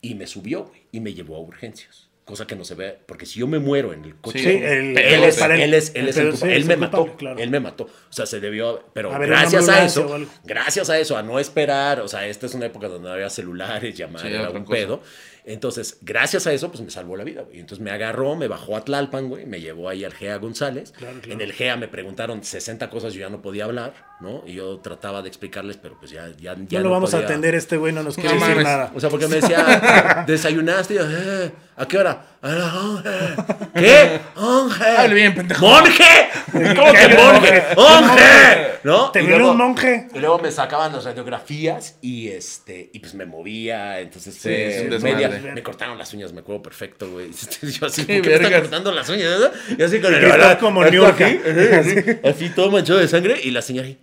y 0.02 0.14
me 0.14 0.26
subió, 0.26 0.64
güey, 0.64 0.82
y 0.92 1.00
me 1.00 1.14
llevó 1.14 1.36
a 1.36 1.40
urgencias. 1.40 2.05
Cosa 2.26 2.44
que 2.44 2.56
no 2.56 2.64
se 2.64 2.74
ve, 2.74 2.98
porque 3.06 3.24
si 3.24 3.38
yo 3.38 3.46
me 3.46 3.60
muero 3.60 3.92
en 3.92 4.04
el 4.04 4.16
coche, 4.16 4.40
Sí, 4.40 4.48
el- 4.48 4.98
él, 4.98 5.22
es, 5.24 5.40
él 5.40 5.74
es, 5.74 5.92
él 5.94 6.08
es 6.08 6.16
el 6.16 6.24
pedo, 6.24 6.30
culpable. 6.32 6.36
sí, 6.36 6.46
él 6.56 6.60
es 6.62 6.66
me 6.66 6.74
el 6.74 6.80
mató, 6.80 6.96
culpable, 6.98 7.18
claro. 7.18 7.38
él 7.38 7.50
me 7.50 7.60
mató. 7.60 7.84
O 7.84 8.12
sea, 8.12 8.26
se 8.26 8.40
debió, 8.40 8.84
pero 8.92 9.10
gracias 9.10 9.68
a 9.68 9.84
eso, 9.84 10.26
gracias 10.42 10.90
a 10.90 10.98
eso, 10.98 11.16
a 11.16 11.22
no 11.22 11.38
esperar, 11.38 12.00
o 12.00 12.08
sea, 12.08 12.26
esta 12.26 12.46
es 12.46 12.54
una 12.54 12.66
época 12.66 12.88
donde 12.88 13.08
no 13.08 13.14
había 13.14 13.30
celulares, 13.30 13.96
llamar, 13.96 14.22
Sí, 14.22 14.28
era 14.28 14.50
un 14.50 14.64
cosa. 14.64 14.70
pedo. 14.76 15.02
Entonces, 15.48 15.98
gracias 16.02 16.46
a 16.48 16.52
eso, 16.52 16.70
pues 16.70 16.82
me 16.82 16.90
salvó 16.90 17.16
la 17.16 17.22
vida, 17.22 17.42
güey. 17.42 17.60
Entonces 17.60 17.82
me 17.82 17.92
agarró, 17.92 18.34
me 18.34 18.48
bajó 18.48 18.76
a 18.76 18.84
Tlalpan, 18.84 19.28
güey, 19.28 19.46
me 19.46 19.60
llevó 19.60 19.88
ahí 19.88 20.04
al 20.04 20.12
GEA 20.12 20.36
González. 20.38 20.92
Claro, 20.96 21.18
claro. 21.20 21.32
En 21.32 21.40
el 21.40 21.52
GEA 21.52 21.76
me 21.76 21.86
preguntaron 21.86 22.42
60 22.42 22.90
cosas, 22.90 23.14
yo 23.14 23.20
ya 23.20 23.28
no 23.28 23.40
podía 23.42 23.64
hablar, 23.64 23.94
¿no? 24.20 24.42
Y 24.44 24.54
yo 24.54 24.78
trataba 24.80 25.22
de 25.22 25.28
explicarles, 25.28 25.76
pero 25.76 25.96
pues 25.98 26.10
ya, 26.10 26.28
ya, 26.38 26.56
ya 26.68 26.80
lo 26.80 26.90
vamos 26.90 27.14
a 27.14 27.18
atender, 27.18 27.54
este 27.54 27.76
güey 27.76 27.92
no 27.92 28.02
nos 28.02 28.16
quiere 28.16 28.36
No 28.38 28.44
decir 28.46 28.62
nada. 28.62 28.90
O 28.94 29.00
sea, 29.00 29.08
porque 29.08 29.28
me 29.28 29.36
decía, 29.36 30.24
desayunaste, 30.26 30.94
y 30.94 30.96
yo, 30.96 31.04
"Eh, 31.08 31.52
¿a 31.76 31.86
qué 31.86 31.98
hora? 31.98 32.26
A 32.42 32.48
las 32.50 32.74
once". 32.74 33.10
¿Qué? 33.74 34.20
¡Onge! 34.36 34.84
Hable 34.84 35.14
bien, 35.14 35.34
pendejo. 35.34 35.64
¡Monje! 35.64 36.04
¿Cómo 36.52 36.92
que 36.92 36.98
¿Qué 37.08 37.16
monje? 37.16 37.62
monje? 37.76 38.66
¿no? 38.84 39.10
Te 39.10 39.22
Y 39.22 39.26
vino 39.26 39.50
un 39.50 39.56
monje. 39.56 40.08
Y 40.14 40.18
luego 40.18 40.38
me 40.38 40.50
sacaban 40.52 40.92
las 40.92 41.04
radiografías 41.04 41.98
y 42.00 42.28
este 42.28 42.88
y 42.92 43.00
pues 43.00 43.14
me 43.14 43.26
movía, 43.26 44.00
entonces 44.00 44.34
Sí, 44.36 44.48
un 44.94 45.02
media- 45.02 45.28
me 45.40 45.62
cortaron 45.62 45.96
las 45.98 46.12
uñas, 46.14 46.32
me 46.32 46.40
acuerdo 46.40 46.62
perfecto, 46.62 47.10
güey. 47.10 47.30
Yo 47.62 47.86
así, 47.86 48.02
¿por 48.04 48.20
qué 48.22 48.28
me 48.28 48.34
están 48.34 48.52
cortando 48.60 48.92
las 48.92 49.08
uñas? 49.08 49.38
no? 49.40 49.76
Y 49.78 49.82
así 49.82 50.00
con 50.00 50.14
el 50.14 50.24
estás 50.24 50.56
como 50.56 50.84
Niurka. 50.84 51.26
aquí, 51.26 51.38
así, 51.72 51.94
así 52.24 52.48
todo 52.50 52.70
manchado 52.70 52.98
de 52.98 53.08
sangre 53.08 53.40
y 53.42 53.50
la 53.50 53.62
señora 53.62 53.88
ahí. 53.88 53.98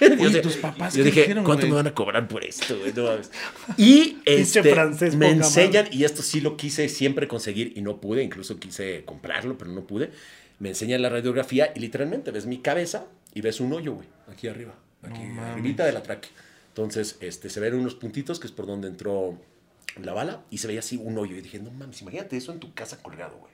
Yo 0.00 0.06
Oye, 0.24 0.32
sé- 0.32 0.40
¿tus 0.42 0.56
papás 0.56 0.94
yo 0.94 1.02
qué 1.02 1.10
dije, 1.10 1.20
dijeron, 1.22 1.44
¿cuánto 1.44 1.62
güey? 1.62 1.70
me 1.70 1.76
van 1.76 1.86
a 1.88 1.94
cobrar 1.94 2.28
por 2.28 2.44
esto, 2.44 2.78
güey? 2.78 2.92
No. 2.94 3.10
Y 3.76 4.18
este, 4.24 4.62
francés 4.62 5.16
me 5.16 5.30
enseñan, 5.30 5.88
y 5.90 6.04
esto 6.04 6.22
sí 6.22 6.40
lo 6.40 6.56
quise 6.56 6.88
siempre 6.88 7.26
conseguir 7.26 7.72
y 7.74 7.80
no 7.82 8.00
pude, 8.00 8.22
incluso 8.22 8.58
quise 8.60 9.02
comprarlo, 9.04 9.56
pero 9.58 9.70
no 9.72 9.86
pude. 9.86 10.10
Me 10.58 10.68
enseñan 10.68 11.02
la 11.02 11.08
radiografía 11.08 11.72
y 11.74 11.80
literalmente 11.80 12.30
ves 12.30 12.46
mi 12.46 12.58
cabeza 12.58 13.06
y 13.34 13.40
ves 13.40 13.60
un 13.60 13.72
hoyo, 13.72 13.94
güey, 13.94 14.06
aquí 14.30 14.46
arriba, 14.46 14.74
aquí 15.02 15.20
arribita 15.38 15.84
de 15.84 15.92
la 15.92 16.02
tráquea. 16.02 16.30
Entonces, 16.68 17.16
este, 17.20 17.48
se 17.50 17.58
ven 17.58 17.74
unos 17.74 17.94
puntitos 17.94 18.38
que 18.38 18.46
es 18.46 18.52
por 18.52 18.66
donde 18.66 18.88
entró 18.88 19.38
la 20.04 20.12
bala 20.12 20.44
y 20.50 20.58
se 20.58 20.66
veía 20.66 20.80
así 20.80 20.96
un 20.96 21.16
hoyo. 21.18 21.36
Y 21.36 21.40
dije, 21.40 21.58
no 21.58 21.70
mames, 21.70 22.02
imagínate 22.02 22.36
eso 22.36 22.52
en 22.52 22.60
tu 22.60 22.72
casa 22.74 23.02
colgado, 23.02 23.36
güey. 23.38 23.52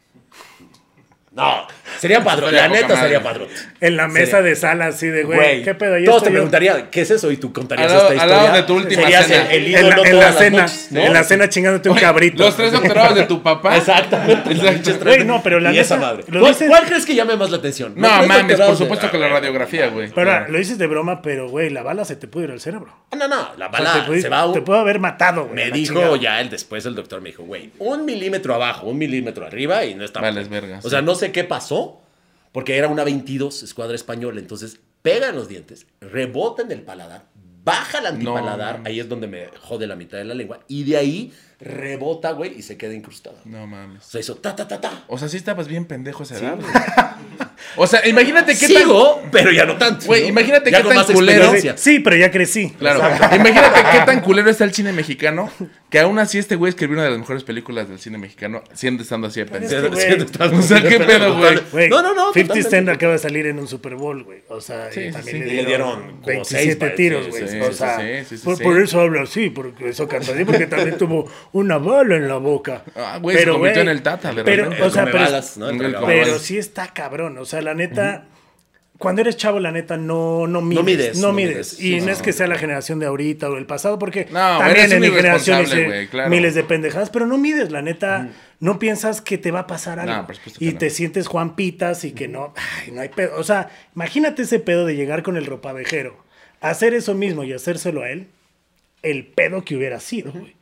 No, 1.35 1.67
sería 1.99 2.23
padrón, 2.23 2.55
Estaría 2.55 2.69
la 2.69 2.75
neta 2.75 2.89
madre. 2.89 3.03
sería 3.03 3.23
padrón. 3.23 3.49
En 3.81 3.97
la 3.97 4.07
mesa 4.07 4.27
Sería- 4.37 4.43
de 4.43 4.57
sala, 4.57 4.87
así 4.89 5.07
de, 5.07 5.25
güey, 5.25 5.39
Güey, 5.39 5.63
¿qué 5.63 5.75
pedo? 5.75 5.97
Todos 6.05 6.25
te 6.25 6.29
yo. 6.29 6.33
preguntarían, 6.35 6.89
¿qué 6.91 7.01
es 7.01 7.11
eso? 7.11 7.31
Y 7.31 7.39
tú 7.39 7.55
contarías 7.55 7.91
Al 7.91 7.97
lado- 7.97 8.11
esta 8.13 8.23
al 8.23 8.29
historia. 8.29 8.45
lado 8.51 8.57
de 8.57 8.63
tu 8.65 8.75
última 8.77 9.03
Serías 9.03 9.27
cena. 9.27 9.51
el, 9.51 9.65
el 9.67 9.75
En 9.77 9.89
la, 9.89 9.97
en 9.97 10.35
cena, 10.35 10.63
noches, 10.63 10.89
¿no? 10.91 11.01
en 11.01 11.13
la 11.15 11.25
cena 11.25 11.49
chingándote 11.49 11.89
un 11.89 11.97
cabrito. 11.97 12.43
Los 12.43 12.55
tres 12.55 12.73
doctorados 12.73 13.15
de 13.15 13.23
tu 13.25 13.43
papá. 13.43 13.79
Exactamente. 13.79 14.53
estrella. 14.53 15.01
Güey, 15.03 15.25
no, 15.25 15.43
pero 15.43 15.59
la 15.59 15.73
y 15.73 15.79
esa 15.79 15.97
madre. 15.97 16.25
lo 16.29 16.41
¿Cuál, 16.41 16.53
dices- 16.53 16.69
cuál 16.69 16.85
crees 16.85 17.07
que 17.07 17.15
llame 17.15 17.35
más 17.37 17.51
la 17.51 17.57
atención? 17.57 17.95
No 17.97 18.09
tres 18.09 18.29
mames, 18.29 18.37
por 18.37 18.49
doctorados 18.49 18.79
de- 18.79 18.85
supuesto 18.85 19.11
que 19.11 19.19
la 19.19 19.29
radiografía, 19.31 19.87
güey. 19.89 20.11
Pero 20.15 20.49
lo 20.49 20.59
dices 20.59 20.77
de 20.77 20.87
broma, 20.87 21.23
pero, 21.23 21.49
güey, 21.49 21.71
la 21.71 21.83
bala 21.83 22.05
se 22.05 22.17
te 22.17 22.29
puede 22.29 22.47
ir 22.49 22.53
al 22.53 22.61
cerebro. 22.61 22.95
Ah, 23.11 23.17
No, 23.17 23.27
no, 23.29 23.37
la 23.37 23.47
O 23.47 23.57
sea, 23.57 23.69
bala 23.69 23.93
te, 23.95 24.01
puede, 24.03 24.21
se 24.21 24.29
va 24.29 24.53
te 24.53 24.61
puede 24.61 24.81
haber 24.81 24.99
matado, 24.99 25.45
güey. 25.47 25.55
Me 25.55 25.71
dijo 25.71 26.17
ya 26.17 26.41
el 26.43 26.51
después 26.51 26.85
el 26.85 26.95
doctor 26.95 27.23
me 27.23 27.31
dijo, 27.31 27.45
güey, 27.45 27.71
un 27.79 28.05
milímetro 28.05 28.55
abajo, 28.55 28.87
un 28.89 28.99
milímetro 28.99 29.47
arriba 29.47 29.83
y 29.87 29.95
no 29.95 30.05
está. 30.05 30.21
Vales 30.21 30.51
verga, 30.51 30.81
O 30.83 30.91
sea, 30.91 31.01
no 31.01 31.15
sé 31.27 31.33
qué 31.33 31.45
pasó, 31.45 32.01
porque 32.53 32.77
era 32.77 32.89
una 32.89 33.05
22 33.05 33.63
escuadra 33.63 33.95
española, 33.95 34.41
entonces 34.41 34.79
pegan 35.03 35.35
los 35.37 35.49
dientes, 35.49 35.87
rebota 36.01 36.63
en 36.63 36.73
el 36.73 36.83
paladar, 36.83 37.27
baja 37.65 37.99
el 38.01 38.07
antipaladar, 38.07 38.81
No. 38.81 38.87
ahí 38.87 38.99
es 39.01 39.09
donde 39.09 39.27
me 39.29 39.47
jode 39.61 39.87
la 39.87 39.95
mitad 39.97 40.19
de 40.19 40.25
la 40.25 40.35
lengua, 40.35 40.61
y 40.69 40.83
de 40.85 40.97
ahí 40.97 41.33
rebota, 41.61 42.33
güey, 42.33 42.59
y 42.59 42.63
se 42.63 42.77
queda 42.77 42.93
incrustada. 42.95 43.39
No 43.45 43.63
O 43.63 43.67
mames. 43.69 44.05
sea, 44.05 44.21
hizo 44.21 44.35
ta, 44.37 44.57
ta, 44.57 44.67
ta, 44.67 44.81
ta. 44.81 45.05
O 45.07 45.17
sea, 45.17 45.29
sí 45.29 45.37
estabas 45.37 45.69
bien 45.69 45.85
pendejo 45.87 46.25
esa 46.25 46.39
edad. 46.39 46.59
O 47.77 47.87
sea, 47.87 48.07
imagínate 48.07 48.53
qué 48.59 48.69
tan. 48.69 48.83
Sigo, 48.83 49.23
pero 49.31 49.51
ya 49.51 49.65
no 49.65 49.77
tanto. 49.77 50.07
Güey, 50.07 50.23
¿no? 50.23 50.29
imagínate 50.29 50.71
Ya 50.71 50.83
qué 50.83 50.89
tan 50.89 51.05
culero. 51.07 51.53
Sí, 51.77 52.01
pero 52.01 52.17
ya 52.17 52.31
crecí. 52.31 52.71
Claro. 52.79 53.01
Imagínate 53.35 53.81
qué 53.93 53.99
tan 54.05 54.21
culero 54.21 54.51
está 54.51 54.65
el 54.65 54.73
cine 54.75 54.93
mexicano. 54.93 55.51
Que 55.91 56.01
aún 56.01 56.19
así 56.19 56.39
este 56.39 56.57
güey 56.57 56.71
escribió 56.71 56.95
una 56.95 57.05
de 57.05 57.11
las 57.11 57.19
mejores 57.19 57.45
películas 57.45 57.87
del 57.89 57.99
cine 57.99 58.17
mexicano, 58.17 58.63
siendo 58.73 59.03
estando 59.03 59.27
así 59.27 59.41
estás- 59.41 60.53
O 60.53 60.63
sea, 60.63 60.83
¿qué 60.83 60.99
pedo, 61.01 61.39
güey? 61.71 61.89
No, 61.91 62.01
no, 62.03 62.15
no, 62.15 62.33
50 62.33 62.55
totalmente. 62.55 62.71
Cent 62.71 62.89
acaba 62.89 63.13
de 63.13 63.19
salir 63.19 63.47
en 63.47 63.59
un 63.59 63.69
Super 63.69 63.97
Bowl, 63.97 64.23
güey. 64.25 64.43
O 64.49 64.61
sea, 64.61 64.91
Sí, 64.91 65.01
y 65.01 65.07
sí, 65.09 65.13
también 65.13 65.37
sí. 65.37 65.45
le 65.45 65.51
dieron, 65.51 65.67
dieron 65.67 66.03
como 66.17 66.27
27 66.27 66.63
seis, 66.65 66.77
pa- 66.77 66.95
tiros, 66.95 67.29
güey. 67.29 67.47
sí, 67.49 67.61
o 67.61 67.73
sea, 67.73 67.99
sí, 67.99 68.05
sí, 68.29 68.39
sí, 68.39 68.45
por, 68.45 68.57
sí. 68.57 68.63
por 68.63 68.81
eso 68.81 69.01
habla 69.01 69.23
así, 69.23 69.51
porque 69.51 69.91
eso 69.91 70.09
canta 70.09 70.33
así, 70.33 70.45
porque 70.47 70.67
también 70.67 70.97
tuvo 70.97 71.31
una 71.53 71.77
bala 71.79 72.17
en 72.17 72.27
la 72.27 72.37
boca. 72.39 72.85
Ah, 72.97 73.19
güey, 73.21 73.37
se 73.37 73.47
convirtió 73.49 73.83
en 73.83 73.89
el 73.89 74.03
Tata, 74.03 74.33
de 74.33 74.45
pero, 74.45 74.65
repente. 74.65 74.83
o 74.85 74.91
sea, 74.91 75.05
pero, 75.05 76.07
pero 76.07 76.39
sí 76.39 76.57
está 76.57 76.89
cabrón. 76.95 77.37
O 77.39 77.45
sea, 77.45 77.52
la 77.61 77.75
neta, 77.75 78.25
cuando 78.99 79.21
eres 79.21 79.37
chavo, 79.37 79.59
la 79.59 79.73
neta, 79.73 79.97
no, 79.97 80.47
no 80.47 80.61
mides. 80.63 80.79
No 80.79 80.85
mides, 80.85 81.19
no 81.19 81.33
mides. 81.33 81.73
Y 81.81 81.95
Sí, 81.95 82.01
no 82.01 82.07
no. 82.07 82.13
es 82.13 82.23
que 82.23 82.33
sea 82.33 82.47
la 82.47 82.57
generación 82.57 83.01
de 83.01 83.07
ahorita 83.07 83.51
o 83.51 83.57
el 83.57 83.67
pasado, 83.67 83.99
porque 83.99 84.27
No, 84.31 84.39
también 84.59 84.77
eres 84.79 84.93
en 84.93 85.01
mi 85.01 85.09
generación 85.11 85.63
hice 85.63 85.85
güey, 85.87 86.07
claro. 86.07 86.31
miles 86.31 86.55
de 86.55 86.63
pendejadas, 86.63 87.11
pero 87.11 87.27
no 87.27 87.37
mides, 87.37 87.71
la 87.73 87.83
neta. 87.83 88.31
No 88.61 88.79
piensas 88.79 89.21
que 89.21 89.39
te 89.39 89.51
va 89.51 89.61
a 89.61 89.67
pasar 89.67 89.99
algo. 89.99 90.33
Y 90.61 90.71
no. 90.73 90.79
te 90.79 90.89
sientes 90.91 91.27
Juan 91.27 91.57
Pitas 91.57 92.05
y 92.05 92.13
que 92.13 92.29
no, 92.29 92.55
ay, 92.85 92.93
no 92.93 93.01
hay 93.01 93.09
pedo. 93.09 93.37
O 93.37 93.43
sea, 93.43 93.71
imagínate 93.97 94.43
ese 94.43 94.61
pedo 94.61 94.87
de 94.87 94.95
llegar 94.95 95.25
con 95.25 95.37
el 95.37 95.47
ropavejero, 95.47 96.17
hacer 96.61 96.95
eso 96.95 97.13
mismo 97.15 97.43
y 97.43 97.53
hacérselo 97.53 98.03
a 98.03 98.11
él, 98.11 98.29
el 99.03 99.27
pedo 99.27 99.65
que 99.65 99.75
hubiera 99.77 99.99
sido, 99.99 100.31
güey. 100.31 100.55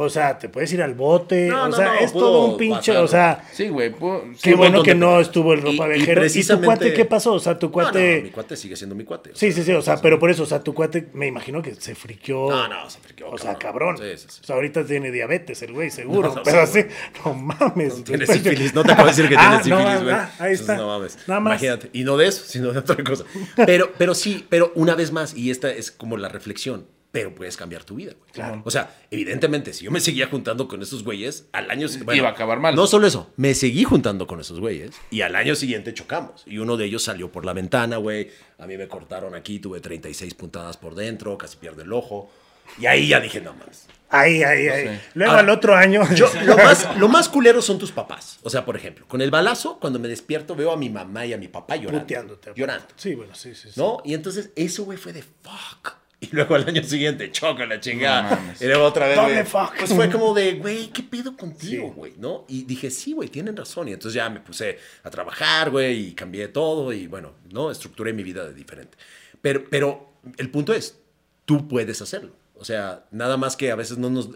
O 0.00 0.08
sea, 0.08 0.38
te 0.38 0.48
puedes 0.48 0.72
ir 0.72 0.80
al 0.80 0.94
bote, 0.94 1.48
No, 1.48 1.64
o 1.64 1.68
no, 1.70 1.76
sea, 1.76 1.86
no, 1.86 1.94
es 1.98 2.12
todo 2.12 2.44
un 2.52 2.56
pinche, 2.56 2.96
o 2.96 3.08
sea, 3.08 3.44
Sí, 3.52 3.68
güey. 3.68 3.92
qué 4.40 4.54
bueno 4.54 4.84
que 4.84 4.94
no 4.94 5.18
estuvo 5.18 5.52
el 5.54 5.58
Y- 5.58 5.62
y 5.62 5.72
ropavejero. 5.72 6.12
¿Y, 6.12 6.14
tu 6.14 6.20
precisamente- 6.20 6.66
cuate 6.66 6.94
qué 6.94 7.04
pasó? 7.04 7.32
O 7.34 7.40
sea, 7.40 7.58
tu 7.58 7.72
cuate... 7.72 8.20
mi 8.22 8.30
cuate 8.30 8.56
sigue 8.56 8.76
siendo 8.76 8.94
mi 8.94 9.02
cuate. 9.02 9.30
Sí, 9.34 9.50
sea, 9.50 9.64
sí, 9.64 9.64
sí, 9.64 9.72
o 9.72 9.82
sea, 9.82 9.96
pero 9.96 10.20
por 10.20 10.30
eso, 10.30 10.44
o 10.44 10.46
sea, 10.46 10.60
tu 10.62 10.72
cuate, 10.72 11.08
me 11.14 11.26
imagino 11.26 11.60
que 11.60 11.74
se 11.74 11.96
friqueó. 11.96 12.48
No, 12.48 12.68
no, 12.68 12.88
se 12.88 13.00
friqueó, 13.00 13.28
O 13.30 13.38
sea, 13.38 13.56
cabrón. 13.58 13.96
cabrón. 13.96 14.16
Sí, 14.16 14.22
sí, 14.22 14.26
sí. 14.30 14.40
O 14.40 14.46
sea, 14.46 14.54
ahorita 14.54 14.84
tiene 14.86 15.10
diabetes 15.10 15.62
el 15.62 15.72
güey, 15.72 15.90
seguro. 15.90 16.32
Pero 16.44 16.64
sí, 16.66 16.78
así, 16.78 16.88
no 17.24 17.34
mames. 17.34 18.04
Tiene 18.04 18.24
güey. 18.24 18.38
sífilis, 18.38 18.74
no 18.74 18.84
te 18.84 18.94
puedo 18.94 19.08
decir 19.08 19.28
que 19.28 19.34
Ah, 19.38 19.60
tiene 19.60 19.78
sífilis, 19.80 20.02
güey. 20.04 20.14
ah, 20.14 20.30
ahí 20.38 20.52
está. 20.52 20.74
Entonces, 20.74 20.78
No 20.78 20.86
mames. 20.86 21.18
Nada 21.26 21.40
más. 21.40 21.52
Imagínate. 21.54 21.90
Y 21.92 22.04
no 22.04 22.16
de 22.16 22.28
eso, 22.28 22.44
sino 22.46 22.70
de 22.72 22.78
otra 22.78 23.02
cosa. 23.02 23.24
Pero, 23.66 23.90
pero 23.98 24.14
sí, 24.14 24.46
pero 24.48 24.70
una 24.76 24.94
vez 24.94 25.10
más, 25.10 25.34
y 25.36 25.50
esta 25.50 25.72
es 25.72 25.90
como 25.90 26.16
la 26.16 26.28
reflexión, 26.28 26.86
pero 27.10 27.34
puedes 27.34 27.56
cambiar 27.56 27.84
tu 27.84 27.94
vida, 27.96 28.12
güey. 28.18 28.30
Claro. 28.32 28.62
O 28.64 28.70
sea, 28.70 28.94
evidentemente, 29.10 29.72
si 29.72 29.84
yo 29.84 29.90
me 29.90 30.00
seguía 30.00 30.26
juntando 30.26 30.68
con 30.68 30.82
esos 30.82 31.02
güeyes, 31.02 31.46
al 31.52 31.70
año 31.70 31.88
bueno, 32.04 32.18
Iba 32.18 32.28
a 32.28 32.32
acabar 32.32 32.60
mal. 32.60 32.74
No 32.74 32.86
solo 32.86 33.06
eso, 33.06 33.30
me 33.36 33.54
seguí 33.54 33.84
juntando 33.84 34.26
con 34.26 34.40
esos 34.40 34.60
güeyes 34.60 34.90
y 35.10 35.22
al 35.22 35.34
año 35.34 35.54
siguiente 35.54 35.94
chocamos. 35.94 36.42
Y 36.46 36.58
uno 36.58 36.76
de 36.76 36.84
ellos 36.84 37.02
salió 37.02 37.32
por 37.32 37.44
la 37.44 37.54
ventana, 37.54 37.96
güey. 37.96 38.30
A 38.58 38.66
mí 38.66 38.76
me 38.76 38.88
cortaron 38.88 39.34
aquí, 39.34 39.58
tuve 39.58 39.80
36 39.80 40.34
puntadas 40.34 40.76
por 40.76 40.94
dentro, 40.94 41.38
casi 41.38 41.56
pierdo 41.56 41.82
el 41.82 41.92
ojo. 41.92 42.30
Y 42.78 42.86
ahí 42.86 43.08
ya 43.08 43.20
dije, 43.20 43.40
no 43.40 43.54
más. 43.54 43.86
Ahí, 44.10 44.42
ahí, 44.42 44.68
ahí. 44.68 44.84
sé. 44.84 45.00
Luego 45.14 45.32
Ahora, 45.32 45.42
al 45.42 45.50
otro 45.50 45.74
año. 45.74 46.02
Yo, 46.14 46.30
lo, 46.44 46.56
más, 46.56 46.96
lo 46.98 47.08
más 47.08 47.28
culero 47.28 47.60
son 47.62 47.78
tus 47.78 47.92
papás. 47.92 48.38
O 48.42 48.50
sea, 48.50 48.64
por 48.64 48.76
ejemplo, 48.76 49.06
con 49.06 49.20
el 49.20 49.30
balazo, 49.30 49.78
cuando 49.78 49.98
me 49.98 50.08
despierto, 50.08 50.54
veo 50.54 50.72
a 50.72 50.76
mi 50.76 50.88
mamá 50.88 51.26
y 51.26 51.32
a 51.32 51.38
mi 51.38 51.48
papá 51.48 51.76
llorando. 51.76 52.00
puteándote. 52.00 52.52
Llorando. 52.54 52.86
Sí, 52.96 53.14
bueno, 53.14 53.34
sí, 53.34 53.54
sí. 53.54 53.68
sí. 53.70 53.80
¿No? 53.80 54.00
Y 54.04 54.14
entonces 54.14 54.50
eso, 54.56 54.84
güey, 54.84 54.98
fue 54.98 55.12
de 55.12 55.22
fuck. 55.22 55.92
Y 56.20 56.28
luego 56.32 56.56
al 56.56 56.66
año 56.68 56.82
siguiente, 56.82 57.30
choca 57.30 57.64
la 57.64 57.78
chingada. 57.78 58.34
No 58.34 58.52
y 58.60 58.66
luego 58.68 58.84
otra 58.86 59.06
vez. 59.06 59.48
Pues 59.78 59.92
fue 59.94 60.10
como 60.10 60.34
de, 60.34 60.54
güey, 60.54 60.88
¿qué 60.88 61.04
pedo 61.04 61.36
contigo, 61.36 61.86
Sí. 61.88 61.92
güey? 61.94 62.14
¿No? 62.18 62.44
Y 62.48 62.64
dije, 62.64 62.90
sí, 62.90 63.12
güey, 63.12 63.28
tienen 63.28 63.56
razón. 63.56 63.86
Y 63.86 63.92
entonces 63.92 64.14
ya 64.14 64.28
me 64.28 64.40
puse 64.40 64.78
a 65.04 65.10
trabajar, 65.10 65.70
güey, 65.70 66.08
y 66.08 66.12
cambié 66.14 66.48
todo. 66.48 66.92
Y 66.92 67.06
bueno, 67.06 67.34
¿no? 67.52 67.70
Estructuré 67.70 68.12
mi 68.12 68.24
vida 68.24 68.44
de 68.44 68.52
diferente. 68.52 68.98
Pero, 69.40 69.62
pero 69.70 70.12
el 70.38 70.50
punto 70.50 70.72
es, 70.74 70.98
tú 71.44 71.68
puedes 71.68 72.02
hacerlo. 72.02 72.32
O 72.56 72.64
sea, 72.64 73.04
nada 73.12 73.36
más 73.36 73.56
que 73.56 73.70
a 73.70 73.76
veces 73.76 73.98
no 73.98 74.10
nos... 74.10 74.30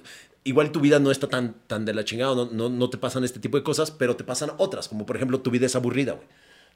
Igual 0.44 0.70
tu 0.70 0.78
vida 0.80 1.00
no 1.00 1.10
está 1.10 1.28
tan, 1.28 1.54
tan 1.66 1.84
de 1.84 1.94
la 1.94 2.04
chingada, 2.04 2.34
no, 2.36 2.44
no, 2.46 2.68
no 2.68 2.90
te 2.90 2.98
pasan 2.98 3.24
este 3.24 3.40
tipo 3.40 3.56
de 3.56 3.64
cosas, 3.64 3.90
pero 3.90 4.14
te 4.16 4.22
pasan 4.24 4.50
otras, 4.58 4.88
como 4.88 5.04
por 5.06 5.16
ejemplo 5.16 5.40
tu 5.40 5.50
vida 5.50 5.66
es 5.66 5.74
aburrida, 5.76 6.12
güey. 6.12 6.26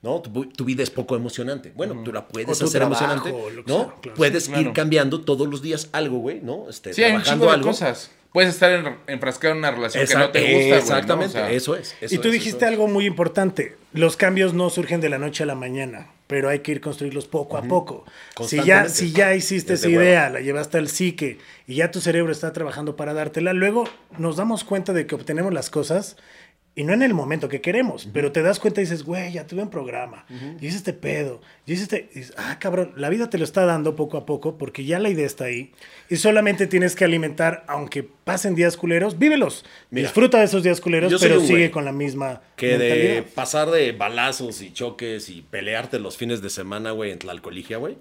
¿No? 0.02 0.20
Tu, 0.20 0.46
tu 0.46 0.64
vida 0.64 0.82
es 0.82 0.90
poco 0.90 1.16
emocionante. 1.16 1.72
Bueno, 1.74 2.02
tú 2.04 2.12
la 2.12 2.28
puedes 2.28 2.48
hacer 2.50 2.80
trabajo, 2.80 3.04
emocionante. 3.04 3.62
¿No? 3.66 3.78
sea, 3.78 3.94
claro. 4.02 4.16
Puedes 4.16 4.44
Sí, 4.44 4.50
claro. 4.50 4.68
ir 4.68 4.72
cambiando 4.74 5.20
todos 5.22 5.48
los 5.48 5.62
días 5.62 5.88
algo, 5.92 6.18
güey, 6.18 6.40
¿no? 6.42 6.68
Este, 6.68 6.92
Sí, 6.94 7.02
hay 7.02 7.12
un 7.12 7.22
trabajando 7.22 7.44
chingo 7.46 7.50
de 7.52 7.56
algo. 7.58 7.68
cosas. 7.68 8.10
Puedes 8.32 8.50
estar 8.54 8.70
en- 8.70 8.96
enfrascado 9.06 9.52
en 9.52 9.58
una 9.60 9.70
relación 9.70 10.06
que 10.06 10.14
no 10.14 10.30
te 10.30 10.40
gusta, 10.40 10.54
güey. 10.58 10.68
¿no? 10.70 10.76
Exactamente, 10.76 11.26
O 11.38 11.40
sea, 11.40 11.50
eso 11.50 11.74
es. 11.74 11.96
eso 12.02 12.14
y 12.14 12.18
tú 12.18 12.28
es, 12.28 12.34
dijiste 12.34 12.64
es. 12.66 12.70
algo 12.70 12.86
muy 12.86 13.06
importante. 13.06 13.76
Los 13.94 14.16
cambios 14.18 14.52
no 14.52 14.68
surgen 14.68 15.00
de 15.00 15.08
la 15.08 15.16
noche 15.16 15.42
a 15.44 15.46
la 15.46 15.54
mañana, 15.54 16.08
pero 16.26 16.50
hay 16.50 16.58
que 16.58 16.72
ir 16.72 16.82
construirlos 16.82 17.26
poco 17.26 17.56
a 17.56 17.62
poco. 17.62 18.04
Si 18.46 18.62
ya, 18.62 18.90
si 18.90 19.12
ya 19.12 19.34
hiciste 19.34 19.72
Desde 19.72 19.88
esa 19.88 19.96
huevo. 19.96 20.02
idea, 20.10 20.28
la 20.28 20.40
llevaste 20.40 20.76
al 20.76 20.88
psique 20.88 21.38
y 21.66 21.76
ya 21.76 21.90
tu 21.90 22.02
cerebro 22.02 22.30
está 22.30 22.52
trabajando 22.52 22.94
para 22.94 23.14
dártela, 23.14 23.54
luego 23.54 23.88
nos 24.18 24.36
damos 24.36 24.64
cuenta 24.64 24.92
de 24.92 25.06
que 25.06 25.14
obtenemos 25.14 25.54
las 25.54 25.70
cosas 25.70 26.18
y 26.78 26.84
no 26.84 26.92
en 26.92 27.00
el 27.00 27.14
momento 27.14 27.48
que 27.48 27.62
queremos, 27.62 28.06
pero 28.12 28.32
te 28.32 28.42
das 28.42 28.60
cuenta 28.60 28.82
y 28.82 28.84
dices, 28.84 29.02
güey, 29.02 29.32
ya 29.32 29.46
tuve 29.46 29.62
un 29.62 29.70
programa, 29.70 30.26
y 30.60 30.66
hice 30.66 30.76
este 30.76 30.92
pedo, 30.92 31.40
y 31.64 31.72
hice 31.72 31.84
este, 31.84 32.10
y 32.12 32.18
dices, 32.18 32.34
ah, 32.36 32.58
cabrón, 32.60 32.92
la 32.96 33.08
vida 33.08 33.30
te 33.30 33.38
lo 33.38 33.44
está 33.44 33.64
dando 33.64 33.96
poco 33.96 34.18
a 34.18 34.26
poco 34.26 34.58
porque 34.58 34.84
ya 34.84 34.98
la 34.98 35.08
idea 35.08 35.24
está 35.24 35.46
ahí 35.46 35.72
y 36.10 36.16
solamente 36.16 36.66
tienes 36.66 36.94
que 36.94 37.06
alimentar, 37.06 37.64
aunque 37.66 38.02
pasen 38.02 38.54
días 38.54 38.76
culeros, 38.76 39.18
vívelos, 39.18 39.64
Mira, 39.88 40.08
disfruta 40.08 40.38
de 40.38 40.44
esos 40.44 40.62
días 40.62 40.82
culeros, 40.82 41.10
yo 41.10 41.18
pero 41.18 41.40
sigue 41.40 41.70
con 41.70 41.86
la 41.86 41.92
misma 41.92 42.42
Que 42.56 42.76
de 42.76 43.22
pasar 43.22 43.70
de 43.70 43.92
balazos 43.92 44.60
y 44.60 44.70
choques 44.70 45.30
y 45.30 45.40
pelearte 45.40 45.98
los 45.98 46.18
fines 46.18 46.42
de 46.42 46.50
semana, 46.50 46.90
güey, 46.90 47.10
en 47.10 47.18
Tlalcoligia, 47.18 47.78
güey. 47.78 47.96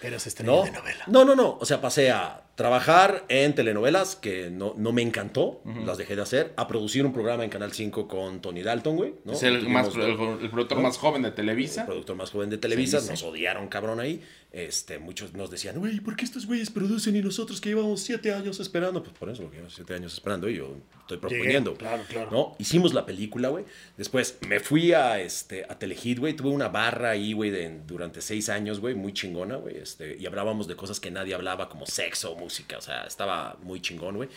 Eras 0.00 0.26
estrella 0.26 0.52
¿No? 0.52 0.62
de 0.64 0.72
novela. 0.72 1.04
no, 1.06 1.24
no, 1.26 1.36
no. 1.36 1.58
O 1.60 1.66
sea, 1.66 1.82
pasé 1.82 2.10
a 2.10 2.45
trabajar 2.56 3.24
en 3.28 3.54
telenovelas 3.54 4.16
que 4.16 4.50
no, 4.50 4.74
no 4.76 4.92
me 4.92 5.02
encantó, 5.02 5.60
las 5.84 5.98
dejé 5.98 6.16
de 6.16 6.22
hacer, 6.22 6.52
a 6.56 6.66
producir 6.66 7.04
un 7.04 7.12
programa 7.12 7.44
en 7.44 7.50
Canal 7.50 7.72
5 7.72 8.08
con 8.08 8.40
Tony 8.40 8.62
Dalton, 8.62 8.96
güey. 8.96 9.14
¿no? 9.24 9.34
Es 9.34 9.42
el, 9.42 9.68
más, 9.68 9.94
el, 9.94 10.02
el 10.40 10.50
productor 10.50 10.78
¿no? 10.78 10.82
más 10.84 10.96
joven 10.96 11.22
de 11.22 11.28
el 11.28 11.34
Televisa. 11.34 11.84
productor 11.86 12.16
más 12.16 12.30
joven 12.30 12.50
de 12.50 12.58
Televisa, 12.58 12.98
Sí, 13.00 13.04
sí. 13.06 13.10
nos 13.12 13.22
odiaron 13.22 13.68
cabrón 13.68 14.00
ahí. 14.00 14.22
Este, 14.52 14.98
muchos 14.98 15.34
nos 15.34 15.50
decían, 15.50 15.78
güey, 15.78 16.00
¿por 16.00 16.16
qué 16.16 16.24
estos 16.24 16.46
güeyes 16.46 16.70
producen 16.70 17.14
y 17.14 17.20
nosotros 17.20 17.60
que 17.60 17.68
llevamos 17.68 18.00
siete 18.00 18.32
años 18.32 18.58
esperando? 18.58 19.02
Pues 19.02 19.14
por 19.18 19.28
eso, 19.28 19.42
porque 19.42 19.56
llevamos 19.56 19.74
siete 19.74 19.92
años 19.92 20.14
esperando 20.14 20.48
y 20.48 20.56
yo 20.56 20.76
estoy 21.00 21.18
proponiendo. 21.18 21.74
claro, 21.74 22.02
claro. 22.08 22.30
¿no? 22.30 22.56
Hicimos 22.58 22.94
la 22.94 23.04
película, 23.04 23.48
güey. 23.50 23.64
Después 23.98 24.38
me 24.48 24.60
fui 24.60 24.94
a, 24.94 25.20
este, 25.20 25.66
a 25.68 25.78
Telehit, 25.78 26.20
güey. 26.20 26.32
Tuve 26.34 26.48
una 26.48 26.68
barra 26.68 27.10
ahí, 27.10 27.34
güey, 27.34 27.52
durante 27.86 28.22
seis 28.22 28.48
años, 28.48 28.80
güey, 28.80 28.94
muy 28.94 29.12
chingona, 29.12 29.56
güey. 29.56 29.76
Este, 29.76 30.16
y 30.18 30.24
hablábamos 30.24 30.66
de 30.68 30.74
cosas 30.76 31.00
que 31.00 31.10
nadie 31.10 31.34
hablaba, 31.34 31.68
como 31.68 31.84
sexo, 31.84 32.34
música, 32.46 32.78
o 32.78 32.80
sea, 32.80 33.04
estaba 33.06 33.56
muy 33.62 33.80
chingón, 33.80 34.16
güey. 34.16 34.28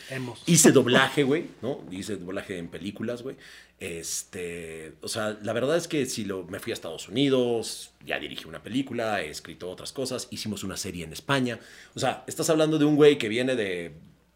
Hice 0.47 0.71
doblaje, 0.71 1.21
güey, 1.23 1.45
¿no? 1.61 1.83
Hice 1.91 2.17
doblaje 2.17 2.57
en 2.57 2.67
películas, 2.67 3.21
güey. 3.21 3.35
Este, 3.79 4.93
o 5.01 5.07
sea, 5.07 5.37
la 5.43 5.53
verdad 5.53 5.77
es 5.77 5.87
que 5.87 6.05
si 6.07 6.25
lo, 6.25 6.43
me 6.45 6.59
fui 6.59 6.71
a 6.71 6.73
Estados 6.73 7.07
Unidos, 7.07 7.93
ya 8.05 8.19
dirigí 8.19 8.45
una 8.45 8.63
película, 8.63 9.21
he 9.21 9.29
escrito 9.29 9.69
otras 9.69 9.91
cosas, 9.91 10.27
hicimos 10.31 10.63
una 10.63 10.75
serie 10.75 11.05
en 11.05 11.13
España. 11.13 11.59
O 11.93 11.99
sea, 11.99 12.23
estás 12.25 12.49
hablando 12.49 12.79
de 12.79 12.85
un 12.85 12.95
güey 12.95 13.19
que 13.19 13.29
viene 13.29 13.55
de, 13.55 13.93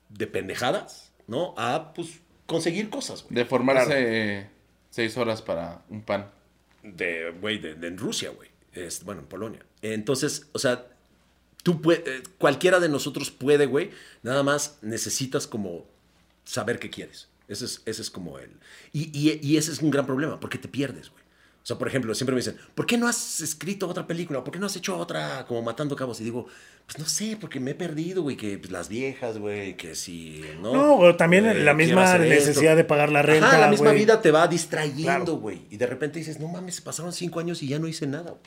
de 0.10 0.28
pendejadas, 0.28 1.12
¿no? 1.28 1.56
A, 1.58 1.94
pues, 1.94 2.20
conseguir 2.46 2.92
cosas, 2.92 3.24
güey. 3.24 3.36
De 3.36 3.46
formarse 3.46 3.94
eh, 3.96 4.50
seis 4.92 5.18
horas 5.18 5.42
para 5.42 5.82
un 5.90 6.04
pan. 6.04 6.30
De, 6.84 7.34
güey, 7.42 7.58
de, 7.58 7.74
de 7.74 7.88
en 7.88 7.98
Rusia, 7.98 8.30
güey. 8.30 8.50
Es, 8.74 9.04
bueno, 9.04 9.22
en 9.22 9.28
Polonia. 9.28 9.66
Entonces, 9.82 10.48
o 10.54 10.60
sea, 10.60 10.88
tú 11.64 11.82
puedes, 11.82 12.22
cualquiera 12.38 12.80
de 12.80 12.89
nosotros 12.89 13.32
puede, 13.32 13.66
güey. 13.66 13.89
Nada 14.22 14.43
más 14.43 14.78
necesitas 14.82 15.47
como 15.47 15.86
saber 16.45 16.78
qué 16.80 16.89
quieres. 16.89 17.28
Ese 17.47 17.66
es, 17.66 17.82
ese 17.86 18.01
es 18.01 18.09
como 18.09 18.39
el... 18.39 18.51
Y, 18.93 19.09
y, 19.18 19.39
y 19.41 19.57
ese 19.57 19.72
es 19.72 19.80
un 19.82 19.91
gran 19.91 20.05
problema, 20.05 20.39
porque 20.39 20.57
te 20.57 20.68
pierdes, 20.68 21.09
güey. 21.09 21.24
O 21.61 21.66
sea, 21.66 21.78
por 21.78 21.88
ejemplo, 21.88 22.14
siempre 22.14 22.34
me 22.36 22.39
dicen, 22.41 22.57
¿por 22.76 22.86
qué 22.86 22.97
no 22.97 23.07
has 23.07 23.39
escrito 23.39 23.88
otra 23.88 24.05
película? 24.05 24.43
¿Por 24.43 24.51
qué 24.53 24.59
no 24.59 24.66
has 24.66 24.76
hecho 24.76 24.97
otra 24.97 25.45
como 25.47 25.61
Matando 25.61 25.95
Cabos? 25.95 26.20
Y 26.20 26.26
digo, 26.26 26.45
pues 26.86 26.99
no 26.99 27.05
sé, 27.05 27.38
porque 27.39 27.61
me 27.61 27.72
he 27.72 27.76
perdido, 27.76 28.22
güey, 28.22 28.36
que 28.36 28.57
pues, 28.57 28.70
las 28.70 28.89
viejas, 28.89 29.38
güey, 29.38 29.78
que 29.78 29.95
si, 29.95 30.41
¿no? 30.61 30.74
No, 30.74 30.95
o 30.97 31.16
también 31.16 31.45
Eh, 31.45 31.53
la 31.64 31.74
misma 31.74 32.03
esto. 32.18 32.18
necesidad 32.28 32.76
de 32.76 32.84
pagar 32.84 33.09
la 33.14 33.22
renta. 33.22 33.47
Ajá, 33.47 33.59
la 33.59 33.70
misma 33.70 33.91
güey. 33.91 33.99
vida 33.99 34.22
te 34.22 34.32
va 34.32 34.45
distrayendo, 34.49 35.03
Claro. 35.05 35.34
güey. 35.36 35.61
Y 35.70 35.78
de 35.78 35.86
repente 35.88 36.20
dices, 36.20 36.38
no 36.38 36.49
mames, 36.49 36.82
pasaron 36.82 37.14
cinco 37.14 37.39
años 37.39 37.64
y 37.64 37.70
ya 37.70 37.80
no 37.80 37.88
hice 37.88 38.07
nada, 38.07 38.32
güey. 38.32 38.41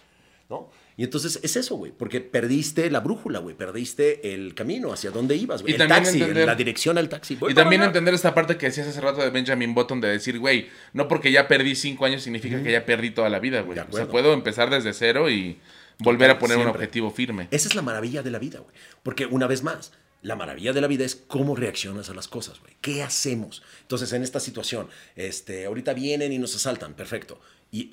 ¿No? 0.48 0.70
Y 0.96 1.02
entonces 1.02 1.40
es 1.42 1.56
eso, 1.56 1.74
güey. 1.76 1.90
Porque 1.90 2.20
perdiste 2.20 2.88
la 2.90 3.00
brújula, 3.00 3.40
güey. 3.40 3.56
Perdiste 3.56 4.32
el 4.32 4.54
camino 4.54 4.92
hacia 4.92 5.10
dónde 5.10 5.34
ibas, 5.34 5.62
güey. 5.62 5.74
El 5.74 5.88
taxi, 5.88 6.20
entender- 6.22 6.46
la 6.46 6.54
dirección 6.54 6.98
al 6.98 7.08
taxi. 7.08 7.34
Voy 7.34 7.50
Y 7.50 7.54
también 7.54 7.82
allá. 7.82 7.88
entender 7.88 8.14
esta 8.14 8.32
parte 8.32 8.56
que 8.56 8.66
decías 8.66 8.86
hace 8.86 9.00
rato 9.00 9.20
de 9.22 9.30
Benjamin 9.30 9.74
Button 9.74 10.00
de 10.00 10.08
decir, 10.08 10.38
güey, 10.38 10.68
no 10.92 11.08
porque 11.08 11.32
ya 11.32 11.48
perdí 11.48 11.74
cinco 11.74 12.04
años 12.04 12.22
significa 12.22 12.62
que 12.62 12.70
ya 12.70 12.86
perdí 12.86 13.10
toda 13.10 13.28
la 13.28 13.40
vida, 13.40 13.62
güey. 13.62 13.76
O 13.78 13.92
sea, 13.92 14.06
puedo 14.06 14.32
empezar 14.32 14.70
desde 14.70 14.92
cero 14.92 15.28
y 15.28 15.58
volver 15.98 16.30
a 16.30 16.38
poner 16.38 16.58
un 16.58 16.68
objetivo 16.68 17.10
firme. 17.10 17.48
Esa 17.50 17.68
es 17.68 17.74
la 17.74 17.82
maravilla 17.82 18.22
de 18.22 18.30
la 18.30 18.38
vida, 18.38 18.60
güey. 18.60 18.74
Porque 19.02 19.26
una 19.26 19.48
vez 19.48 19.64
más, 19.64 19.92
la 20.22 20.36
maravilla 20.36 20.72
de 20.72 20.80
la 20.80 20.86
vida 20.86 21.04
es 21.04 21.16
cómo 21.16 21.56
reaccionas 21.56 22.08
a 22.08 22.14
las 22.14 22.28
cosas, 22.28 22.60
güey. 22.60 22.74
¿Qué 22.80 23.02
hacemos? 23.02 23.62
Entonces, 23.82 24.12
en 24.12 24.22
esta 24.22 24.38
situación, 24.38 24.88
este, 25.16 25.66
ahorita 25.66 25.92
vienen 25.92 26.32
y 26.32 26.38
nos 26.38 26.54
asaltan, 26.54 26.94
perfecto. 26.94 27.40
Y 27.72 27.90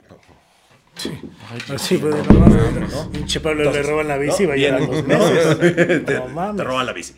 Así 1.73 1.97
fue 1.97 2.11
de 2.11 2.23
no 2.23 2.39
mames. 2.39 2.93
Pinche 3.11 3.39
Pablo 3.39 3.71
le 3.71 3.81
roban 3.83 4.07
la 4.07 4.17
bici 4.17 4.43
y 4.43 4.45
¿no? 4.45 4.49
va 4.49 4.53
a 4.53 4.57
llegar 4.57 4.75
a 4.75 4.85
Bien, 4.85 4.91
los 4.91 5.07
¿no? 5.07 5.17
meses. 5.17 6.05
te, 6.05 6.13
No 6.15 6.27
mames. 6.27 6.57
te 6.57 6.63
roban 6.63 6.85
la 6.85 6.93
bici. 6.93 7.13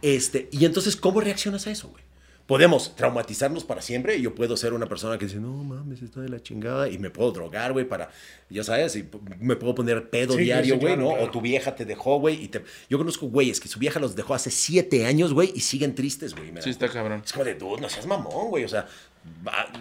Este, 0.00 0.48
y 0.52 0.64
entonces, 0.64 0.96
¿cómo 0.96 1.20
reaccionas 1.20 1.66
a 1.66 1.70
eso, 1.70 1.88
güey? 1.88 2.02
Podemos 2.48 2.96
traumatizarnos 2.96 3.62
para 3.64 3.82
siempre 3.82 4.16
y 4.16 4.22
yo 4.22 4.34
puedo 4.34 4.56
ser 4.56 4.72
una 4.72 4.86
persona 4.86 5.18
que 5.18 5.26
dice, 5.26 5.36
no 5.38 5.52
mames, 5.52 6.00
está 6.00 6.22
de 6.22 6.30
la 6.30 6.40
chingada 6.42 6.88
y 6.88 6.96
me 6.98 7.10
puedo 7.10 7.30
drogar, 7.30 7.74
güey, 7.74 7.84
para, 7.86 8.08
ya 8.48 8.64
sabes, 8.64 8.96
y 8.96 9.06
me 9.38 9.54
puedo 9.54 9.74
poner 9.74 10.08
pedo 10.08 10.32
Sí, 10.32 10.44
diario, 10.44 10.78
güey, 10.78 10.96
¿no? 10.96 11.10
claro. 11.10 11.24
O 11.24 11.30
tu 11.30 11.42
vieja 11.42 11.74
te 11.76 11.84
dejó, 11.84 12.18
güey, 12.20 12.42
y 12.42 12.48
te... 12.48 12.64
Yo 12.88 12.96
conozco 12.96 13.26
güeyes 13.26 13.60
que 13.60 13.68
su 13.68 13.78
vieja 13.78 14.00
los 14.00 14.16
dejó 14.16 14.32
hace 14.32 14.50
siete 14.50 15.04
años, 15.04 15.34
güey, 15.34 15.52
y 15.54 15.60
siguen 15.60 15.94
tristes, 15.94 16.34
güey. 16.34 16.50
Sí, 16.62 16.70
está 16.70 16.88
cabrón. 16.88 17.20
Es 17.22 17.34
como 17.34 17.44
de, 17.44 17.54
dude, 17.54 17.82
no 17.82 17.88
seas 17.90 18.06
mamón, 18.06 18.48
güey, 18.48 18.64
o 18.64 18.68
sea, 18.68 18.86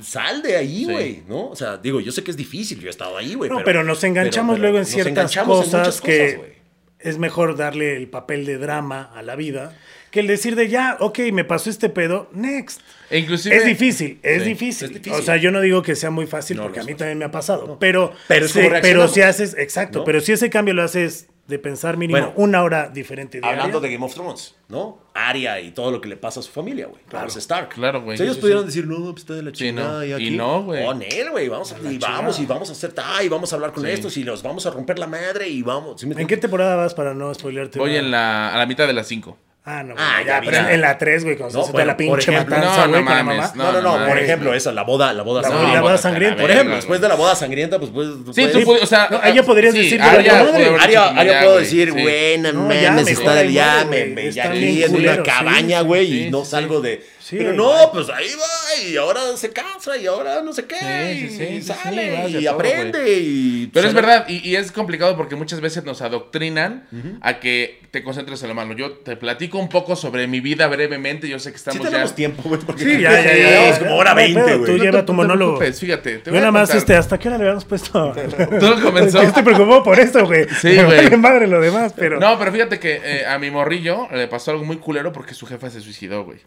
sal 0.01 0.41
de 0.41 0.57
ahí, 0.57 0.79
Sí. 0.79 0.91
güey, 0.91 1.23
¿no? 1.25 1.47
O 1.47 1.55
sea, 1.55 1.77
digo, 1.77 2.01
yo 2.01 2.11
sé 2.11 2.21
que 2.21 2.31
es 2.31 2.37
difícil, 2.37 2.81
yo 2.81 2.87
he 2.87 2.89
estado 2.89 3.15
ahí, 3.15 3.35
güey. 3.35 3.49
No, 3.49 3.63
pero, 3.63 3.81
nos 3.85 4.03
enganchamos 4.03 4.55
pero- 4.55 4.63
luego 4.63 4.77
en 4.79 4.85
ciertas 4.85 5.11
enganchamos 5.11 5.57
en 5.65 5.71
cosas, 5.71 6.01
que 6.01 6.57
es 6.99 7.17
mejor 7.17 7.55
darle 7.55 7.95
el 7.95 8.09
papel 8.09 8.45
de 8.45 8.57
drama 8.57 9.03
a 9.15 9.21
la 9.21 9.37
vida 9.37 9.73
que 10.17 10.21
el 10.21 10.27
decir 10.27 10.55
de 10.55 10.67
ya, 10.67 10.97
ok, 10.99 11.19
me 11.31 11.43
pasó 11.45 11.69
este 11.69 11.89
pedo, 11.89 12.27
next. 12.33 12.81
E 13.11 13.19
inclusive... 13.19 13.55
Es 13.55 13.65
difícil, 13.65 14.19
es, 14.23 14.41
Sí, 14.43 14.49
difícil. 14.49 14.87
es 14.87 14.93
difícil. 14.95 15.13
O 15.13 15.21
sea, 15.21 15.37
yo 15.37 15.51
no 15.51 15.61
digo 15.61 15.83
que 15.83 15.95
sea 15.95 16.09
muy 16.09 16.25
fácil 16.25 16.57
No, 16.57 16.63
porque 16.63 16.79
no 16.79 16.83
a 16.83 16.85
mí 16.85 16.91
fácil. 16.93 16.97
también 16.97 17.17
me 17.19 17.25
ha 17.25 17.31
pasado. 17.31 17.77
Pero, 17.79 18.13
Pero 18.27 19.07
si 19.07 19.21
haces, 19.21 19.55
exacto, 19.57 19.99
¿No? 19.99 20.05
pero 20.05 20.19
si 20.21 20.31
ese 20.31 20.49
cambio 20.49 20.73
lo 20.73 20.81
haces 20.83 21.27
de 21.47 21.59
pensar 21.59 21.95
mínimo 21.95 22.19
Bueno, 22.19 22.33
una 22.35 22.61
hora 22.61 22.89
diferente 22.89 23.37
diaria. 23.39 23.57
Hablando 23.61 23.79
de 23.79 23.89
Game 23.93 24.03
of 24.05 24.13
Thrones, 24.13 24.55
¿no? 24.67 24.99
Aria 25.13 25.61
y 25.61 25.71
todo 25.71 25.91
lo 25.91 26.01
que 26.01 26.09
le 26.09 26.17
pasa 26.17 26.41
a 26.41 26.43
su 26.43 26.51
familia, 26.51 26.87
güey. 26.87 27.01
Claro. 27.07 27.27
Stark. 27.29 27.69
Claro, 27.69 28.01
güey. 28.01 28.15
O 28.15 28.17
sea, 28.17 28.25
ellos 28.25 28.35
Sí, 28.35 28.39
sí, 28.39 28.41
pudieron 28.41 28.65
decir, 28.65 28.85
no, 28.85 28.97
pues 29.11 29.17
está 29.19 29.33
de 29.35 29.43
la 29.43 29.51
Sí, 29.51 29.55
chingada. 29.57 29.99
no. 29.99 30.03
Y, 30.03 30.09
Y 30.09 30.13
aquí, 30.13 30.31
no, 30.31 30.63
güey. 30.63 30.85
Con 30.85 31.01
él, 31.03 31.29
güey. 31.31 31.47
Vamos, 31.47 31.71
a- 31.71 31.77
y 31.89 31.97
vamos, 31.99 32.37
y 32.41 32.45
vamos 32.45 32.67
a 32.69 32.73
hacer 32.73 32.91
ta, 32.91 33.23
y 33.23 33.29
vamos 33.29 33.53
a 33.53 33.55
hablar 33.55 33.71
con 33.71 33.85
Sí. 33.85 33.91
estos, 33.91 34.17
y 34.17 34.23
los 34.25 34.43
vamos 34.43 34.65
a 34.65 34.71
romper 34.71 34.99
la 34.99 35.07
madre, 35.07 35.47
y 35.47 35.61
vamos. 35.61 36.01
¿sí 36.01 36.05
me 36.05 36.19
¿En 36.21 36.27
qué 36.27 36.35
temporada 36.35 36.75
vas 36.75 36.93
para 36.93 37.13
no 37.13 37.33
spoilearte? 37.33 37.79
Voy 37.79 37.95
en 37.95 38.11
la, 38.11 38.53
a 38.53 38.57
la 38.57 38.65
mitad 38.65 38.85
de 38.85 38.93
las 38.93 39.07
5. 39.07 39.37
Ah, 39.69 39.83
no, 39.83 39.95
Ah, 39.97 40.21
ya 40.25 40.39
pero 40.39 40.51
ya. 40.53 40.73
en 40.73 40.79
la 40.79 40.97
3, 40.97 41.25
güey, 41.25 41.35
cuando 41.35 41.59
No, 41.59 41.65
se 41.65 41.71
bueno, 41.73 41.87
la 41.87 41.97
por 41.97 42.05
pinche 42.05 42.31
ejemplo, 42.31 42.55
matanza, 42.55 42.83
no, 42.85 42.89
güey, 42.89 43.01
no 43.01 43.07
con 43.07 43.17
la 43.17 43.23
mames, 43.23 43.53
mamá. 43.55 43.71
No, 43.73 43.81
no, 43.81 44.07
por 44.07 44.17
ejemplo, 44.17 44.53
esa, 44.53 44.71
la 44.71 44.83
boda, 44.83 45.11
la 45.11 45.23
boda 45.23 45.41
La, 45.41 45.47
sangrienta. 45.49 45.75
la 45.75 45.81
boda 45.81 45.97
sangrienta. 45.97 46.41
Por 46.41 46.51
ejemplo, 46.51 46.75
después 46.77 47.01
de 47.01 47.07
la 47.09 47.15
boda 47.15 47.35
sangrienta, 47.35 47.77
pues 47.77 47.91
puedes. 47.91 48.13
Sí, 48.33 48.41
puedes- 48.43 48.51
tú 48.53 48.63
puedes, 48.63 48.83
o 48.83 48.85
sea... 48.85 49.09
No, 49.11 49.21
ella 49.23 49.43
podrías 49.43 49.73
decir, 49.73 49.99
pero 50.01 50.79
Aria 50.79 51.07
Aria, 51.09 51.39
puedo 51.41 51.57
decir, 51.57 51.91
sí. 51.93 52.01
güey, 52.01 52.37
no 52.37 52.53
mames, 52.53 53.05
me 53.05 53.11
está 53.11 53.43
ya, 53.43 53.85
me, 53.89 54.05
me, 54.05 54.31
ya 54.31 54.45
aquí 54.45 54.83
en 54.83 54.95
una 54.95 55.15
sí, 55.15 55.21
cabaña, 55.25 55.81
güey, 55.81 56.07
sí, 56.07 56.23
y 56.27 56.31
no 56.31 56.45
sí, 56.45 56.51
salgo 56.51 56.79
de. 56.79 57.03
Sí, 57.27 57.35
pero 57.39 57.51
no, 57.51 57.73
pues 57.91 58.07
ahí 58.09 58.29
va, 58.39 58.83
y 58.87 58.95
ahora 58.95 59.19
se 59.35 59.49
casa, 59.49 59.97
y 59.97 60.05
ahora 60.07 60.41
no 60.41 60.53
sé 60.53 60.63
qué, 60.65 60.77
Sí, 61.13 61.29
sí, 61.29 61.37
sí, 61.37 61.43
y 61.55 61.61
sale, 61.61 62.29
y 62.29 62.45
todo, 62.45 62.55
aprende, 62.55 63.19
y. 63.19 63.67
Pero 63.73 63.87
es 63.87 63.93
sale- 63.93 64.05
verdad, 64.07 64.25
y, 64.29 64.47
y 64.49 64.55
es 64.55 64.71
complicado 64.71 65.17
porque 65.17 65.35
muchas 65.35 65.59
veces 65.59 65.83
nos 65.83 66.01
adoctrinan 66.01 66.87
a 67.21 67.39
que 67.41 67.81
te 67.91 68.01
concentres 68.03 68.41
en 68.43 68.49
lo 68.49 68.55
malo. 68.55 68.73
Yo 68.75 68.91
te 68.91 69.17
platico 69.17 69.57
un 69.57 69.67
poco 69.67 69.95
sobre 69.97 70.27
mi 70.27 70.39
vida 70.39 70.67
brevemente, 70.67 71.27
yo 71.27 71.37
sé 71.39 71.51
que 71.51 71.57
Sí 71.57 71.63
estamos 71.67 71.87
tenemos 71.89 72.09
ya... 72.11 72.15
tiempo, 72.15 72.43
güey, 72.47 72.61
porque 72.61 72.83
Sí, 72.83 73.01
ya, 73.01 73.21
ya, 73.21 73.71
ya. 73.71 73.79
como 73.79 73.95
hora 73.97 74.13
No 74.13 74.19
hay 74.21 74.33
20, 74.33 74.45
pedo, 74.51 74.59
güey. 74.59 74.71
Tú 74.71 74.83
lleva 74.83 74.97
No 74.99 75.05
tu 75.05 75.11
te 75.11 75.15
monólogo. 75.17 75.59
fíjate. 75.59 76.17
Te 76.19 76.31
Yo 76.31 76.37
a 76.37 76.39
nada 76.39 76.51
más, 76.51 76.73
este, 76.73 76.95
¿hasta 76.95 77.17
qué 77.17 77.27
hora 77.27 77.37
le 77.37 77.43
habíamos 77.43 77.65
puesto? 77.65 78.13
Todo 78.59 78.81
comenzó... 78.81 79.21
Estoy 79.21 79.43
preocupado 79.43 79.83
por 79.83 79.99
esto, 79.99 80.25
güey. 80.25 80.47
Sí, 80.61 80.75
güey. 80.81 81.17
madre 81.17 81.47
lo 81.47 81.59
demás, 81.59 81.93
pero... 81.95 82.19
No, 82.19 82.37
pero 82.39 82.51
fíjate 82.53 82.79
que 82.79 83.01
eh, 83.03 83.25
a 83.25 83.37
mi 83.39 83.51
morrillo 83.51 84.07
le 84.11 84.27
pasó 84.27 84.51
algo 84.51 84.63
muy 84.63 84.77
culero 84.77 85.11
porque 85.11 85.33
su 85.33 85.45
jefa 85.45 85.69
se 85.69 85.81
suicidó, 85.81 86.23
güey. 86.23 86.39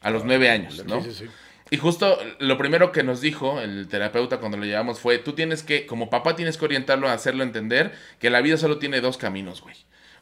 A 0.00 0.10
los 0.12 0.24
nueve 0.24 0.50
años, 0.50 0.84
¿no? 0.86 1.02
Sí, 1.02 1.10
sí, 1.12 1.24
sí. 1.24 1.30
Y 1.72 1.78
justo 1.78 2.18
lo 2.38 2.58
primero 2.58 2.92
que 2.92 3.02
nos 3.02 3.22
dijo 3.22 3.58
el 3.58 3.88
terapeuta 3.88 4.40
cuando 4.40 4.58
lo 4.58 4.66
llevamos 4.66 5.00
fue, 5.00 5.16
tú 5.16 5.32
tienes 5.32 5.62
que, 5.62 5.86
como 5.86 6.10
papá 6.10 6.36
tienes 6.36 6.58
que 6.58 6.66
orientarlo 6.66 7.08
a 7.08 7.14
hacerlo 7.14 7.42
entender 7.42 7.92
que 8.18 8.28
la 8.28 8.42
vida 8.42 8.58
solo 8.58 8.78
tiene 8.78 9.00
dos 9.00 9.16
caminos, 9.16 9.62
güey. 9.62 9.74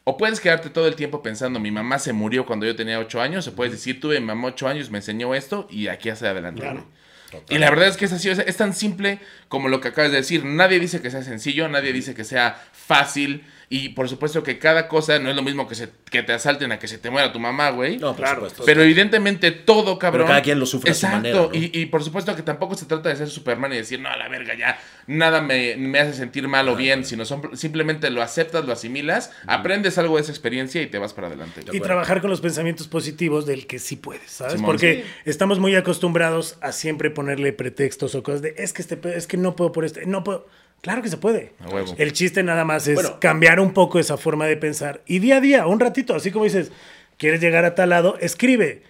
O 0.05 0.15
puedes 0.15 0.39
quedarte 0.39 0.69
todo 0.69 0.87
el 0.87 0.95
tiempo 0.95 1.21
pensando, 1.21 1.59
mi 1.59 1.69
mamá 1.69 1.99
se 1.99 2.13
murió 2.13 2.45
cuando 2.45 2.65
yo 2.65 2.75
tenía 2.77 2.99
ocho 2.99 3.21
años, 3.21 3.47
o 3.47 3.53
puedes 3.53 3.73
decir, 3.73 3.99
tuve 3.99 4.19
mi 4.21 4.27
mamá 4.27 4.47
ocho 4.47 4.67
años, 4.67 4.89
me 4.89 4.99
enseñó 4.99 5.35
esto 5.35 5.67
y 5.69 5.89
aquí 5.89 6.09
hacia 6.09 6.29
adelante. 6.29 6.61
Claro. 6.61 6.87
Y 7.49 7.57
la 7.57 7.69
verdad 7.69 7.89
es 7.89 7.97
que 7.97 8.05
es 8.05 8.13
así, 8.13 8.29
es 8.29 8.57
tan 8.57 8.73
simple 8.73 9.19
como 9.47 9.67
lo 9.67 9.81
que 9.81 9.89
acabas 9.89 10.11
de 10.11 10.17
decir. 10.17 10.45
Nadie 10.45 10.79
dice 10.79 11.01
que 11.01 11.11
sea 11.11 11.21
sencillo, 11.21 11.67
nadie 11.67 11.91
dice 11.91 12.13
que 12.15 12.23
sea 12.23 12.61
fácil. 12.71 13.43
Y 13.73 13.89
por 13.89 14.09
supuesto 14.09 14.43
que 14.43 14.59
cada 14.59 14.89
cosa 14.89 15.17
no 15.17 15.29
es 15.29 15.35
lo 15.37 15.41
mismo 15.43 15.65
que, 15.65 15.75
se, 15.75 15.89
que 16.11 16.23
te 16.23 16.33
asalten 16.33 16.73
a 16.73 16.77
que 16.77 16.89
se 16.89 16.97
te 16.97 17.09
muera 17.09 17.31
tu 17.31 17.39
mamá, 17.39 17.69
güey. 17.69 17.97
No, 17.97 18.07
por 18.07 18.17
Claro. 18.17 18.35
supuesto. 18.41 18.63
Pero 18.65 18.81
evidentemente 18.83 19.51
todo, 19.51 19.97
cabrón. 19.97 20.27
cada 20.27 20.41
quien 20.41 20.59
lo 20.59 20.65
sufre 20.65 20.91
a 20.91 20.93
su 20.93 21.05
Exacto. 21.05 21.17
manera, 21.29 21.39
¿no? 21.39 21.49
y, 21.53 21.71
y 21.81 21.85
por 21.85 22.03
supuesto 22.03 22.35
que 22.35 22.41
tampoco 22.43 22.75
se 22.75 22.85
trata 22.85 23.07
de 23.07 23.15
ser 23.15 23.29
Superman 23.29 23.71
y 23.71 23.77
decir, 23.77 24.01
no, 24.01 24.09
a 24.09 24.17
la 24.17 24.27
verga, 24.27 24.55
ya 24.55 24.77
nada 25.07 25.41
me, 25.41 25.77
me 25.77 25.99
hace 25.99 26.13
sentir 26.13 26.49
mal 26.49 26.67
o 26.67 26.75
bien, 26.75 27.05
sino 27.05 27.23
son- 27.23 27.55
simplemente 27.57 28.09
lo 28.09 28.21
aceptas, 28.21 28.65
lo 28.65 28.73
asimilas, 28.73 29.31
aprendes 29.47 29.97
algo 29.97 30.17
de 30.17 30.23
esa 30.23 30.33
experiencia 30.33 30.81
y 30.81 30.87
te 30.87 30.97
vas 30.97 31.13
para 31.13 31.27
adelante. 31.27 31.61
Y 31.71 31.79
trabajar 31.79 32.19
con 32.19 32.29
los 32.29 32.41
pensamientos 32.41 32.89
positivos 32.89 33.45
del 33.45 33.67
que 33.67 33.79
sí 33.79 33.95
puedes, 33.95 34.29
¿sabes? 34.31 34.53
Simón. 34.55 34.65
Porque 34.71 35.05
estamos 35.23 35.59
muy 35.59 35.75
acostumbrados 35.77 36.57
a 36.59 36.73
siempre 36.73 37.09
ponerle 37.09 37.53
pretextos 37.53 38.15
o 38.15 38.21
cosas 38.23 38.41
de 38.41 38.53
es 38.57 38.73
que 38.73 38.81
este 38.81 38.99
es 39.15 39.27
que 39.27 39.37
no 39.37 39.55
puedo 39.55 39.71
por 39.71 39.85
este, 39.85 40.05
no 40.05 40.25
puedo. 40.25 40.45
Claro 40.81 41.01
que 41.01 41.09
se 41.09 41.17
puede. 41.17 41.53
A 41.59 41.69
huevo. 41.69 41.93
El 41.97 42.11
chiste 42.13 42.41
nada 42.43 42.65
más 42.65 42.87
es 42.87 42.95
Bueno. 42.95 43.19
cambiar 43.19 43.59
un 43.59 43.71
poco 43.73 43.99
esa 43.99 44.17
forma 44.17 44.47
de 44.47 44.57
pensar 44.57 45.01
y 45.05 45.19
día 45.19 45.37
a 45.37 45.41
día, 45.41 45.67
un 45.67 45.79
ratito, 45.79 46.15
así 46.15 46.31
como 46.31 46.45
dices, 46.45 46.71
quieres 47.17 47.39
llegar 47.39 47.65
a 47.65 47.75
tal 47.75 47.89
lado, 47.89 48.17
escribe. 48.19 48.81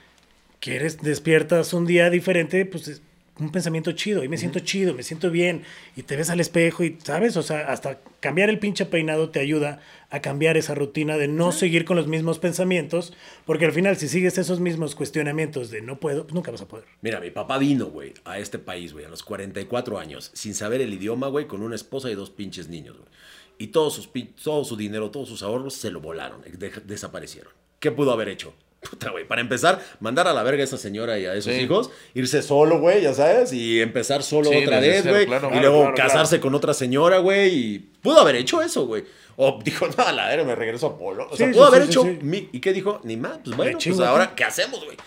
Quieres 0.59 1.01
despiertas 1.01 1.73
un 1.73 1.85
día 1.87 2.09
diferente, 2.09 2.65
pues 2.65 2.87
es 2.87 3.01
un 3.39 3.51
pensamiento 3.51 3.91
chido 3.93 4.23
y 4.23 4.27
me 4.27 4.37
siento 4.37 4.59
chido, 4.59 4.93
me 4.93 5.03
siento 5.03 5.31
bien 5.31 5.63
y 5.95 6.03
te 6.03 6.15
ves 6.15 6.29
al 6.29 6.39
espejo 6.39 6.83
y 6.83 6.97
sabes, 7.03 7.37
o 7.37 7.43
sea, 7.43 7.71
hasta 7.71 7.99
cambiar 8.19 8.49
el 8.49 8.59
pinche 8.59 8.85
peinado 8.85 9.29
te 9.29 9.39
ayuda 9.39 9.79
a 10.09 10.19
cambiar 10.21 10.57
esa 10.57 10.75
rutina 10.75 11.17
de 11.17 11.27
no 11.27 11.51
seguir 11.51 11.85
con 11.85 11.95
los 11.97 12.07
mismos 12.07 12.37
pensamientos, 12.39 13.13
porque 13.45 13.65
al 13.65 13.71
final 13.71 13.95
si 13.97 14.07
sigues 14.09 14.37
esos 14.37 14.59
mismos 14.59 14.93
cuestionamientos 14.95 15.71
de 15.71 15.81
no 15.81 15.99
puedo, 15.99 16.23
pues 16.23 16.33
nunca 16.35 16.51
vas 16.51 16.61
a 16.61 16.67
poder. 16.67 16.85
Mira, 17.01 17.19
mi 17.19 17.31
papá 17.31 17.57
vino, 17.57 17.85
güey, 17.87 18.13
a 18.25 18.37
este 18.37 18.59
país, 18.59 18.93
güey, 18.93 19.05
a 19.05 19.09
los 19.09 19.23
44 19.23 19.97
años, 19.97 20.29
sin 20.33 20.53
saber 20.53 20.81
el 20.81 20.93
idioma, 20.93 21.27
güey, 21.29 21.47
con 21.47 21.61
una 21.63 21.75
esposa 21.75 22.11
y 22.11 22.15
dos 22.15 22.29
pinches 22.29 22.67
niños, 22.67 22.97
güey. 22.97 23.09
Y 23.57 23.67
todos 23.67 23.93
sus, 23.93 24.09
todo 24.43 24.63
su 24.65 24.75
dinero, 24.75 25.09
todos 25.11 25.29
sus 25.29 25.41
ahorros 25.43 25.73
se 25.75 25.89
lo 25.91 26.01
volaron, 26.01 26.41
de- 26.41 26.71
desaparecieron. 26.85 27.53
¿Qué 27.79 27.91
pudo 27.91 28.11
haber 28.11 28.27
hecho? 28.29 28.53
Puta, 28.89 29.11
güey, 29.11 29.27
para 29.27 29.41
empezar, 29.41 29.79
mandar 29.99 30.27
a 30.27 30.33
la 30.33 30.41
verga 30.41 30.61
a 30.61 30.63
esa 30.63 30.77
señora 30.77 31.19
y 31.19 31.25
a 31.25 31.35
esos 31.35 31.53
Sí. 31.53 31.59
hijos, 31.61 31.91
irse 32.15 32.41
solo, 32.41 32.79
güey, 32.79 33.01
ya 33.03 33.13
sabes, 33.13 33.53
y 33.53 33.79
empezar 33.79 34.23
solo 34.23 34.49
Sí, 34.49 34.57
otra 34.57 34.79
vez, 34.79 35.07
güey, 35.07 35.27
claro. 35.27 35.49
y 35.49 35.51
Claro, 35.51 35.61
luego 35.69 35.81
claro, 35.93 35.95
casarse 35.95 36.39
con 36.39 36.55
otra 36.55 36.73
señora, 36.73 37.19
güey, 37.19 37.53
y 37.53 37.79
pudo 38.01 38.19
haber 38.21 38.35
hecho 38.37 38.59
eso, 38.61 38.87
güey. 38.87 39.03
O 39.37 39.59
dijo, 39.63 39.87
no, 39.87 40.03
a 40.03 40.11
la 40.11 40.27
verga, 40.29 40.43
me 40.45 40.55
regreso 40.55 40.87
a 40.87 40.97
Polo. 40.97 41.27
O 41.29 41.37
sea, 41.37 41.47
Sí, 41.47 41.53
pudo 41.53 41.65
haber 41.65 41.83
hecho 41.83 42.03
mi- 42.03 42.49
¿Y 42.51 42.59
qué 42.59 42.73
dijo? 42.73 42.99
Ni 43.03 43.17
más, 43.17 43.39
pues 43.43 43.55
bueno, 43.55 43.77
pues 43.83 43.99
ahora. 43.99 44.33
¿qué 44.35 44.43
hacemos, 44.43 44.83
güey? 44.83 44.97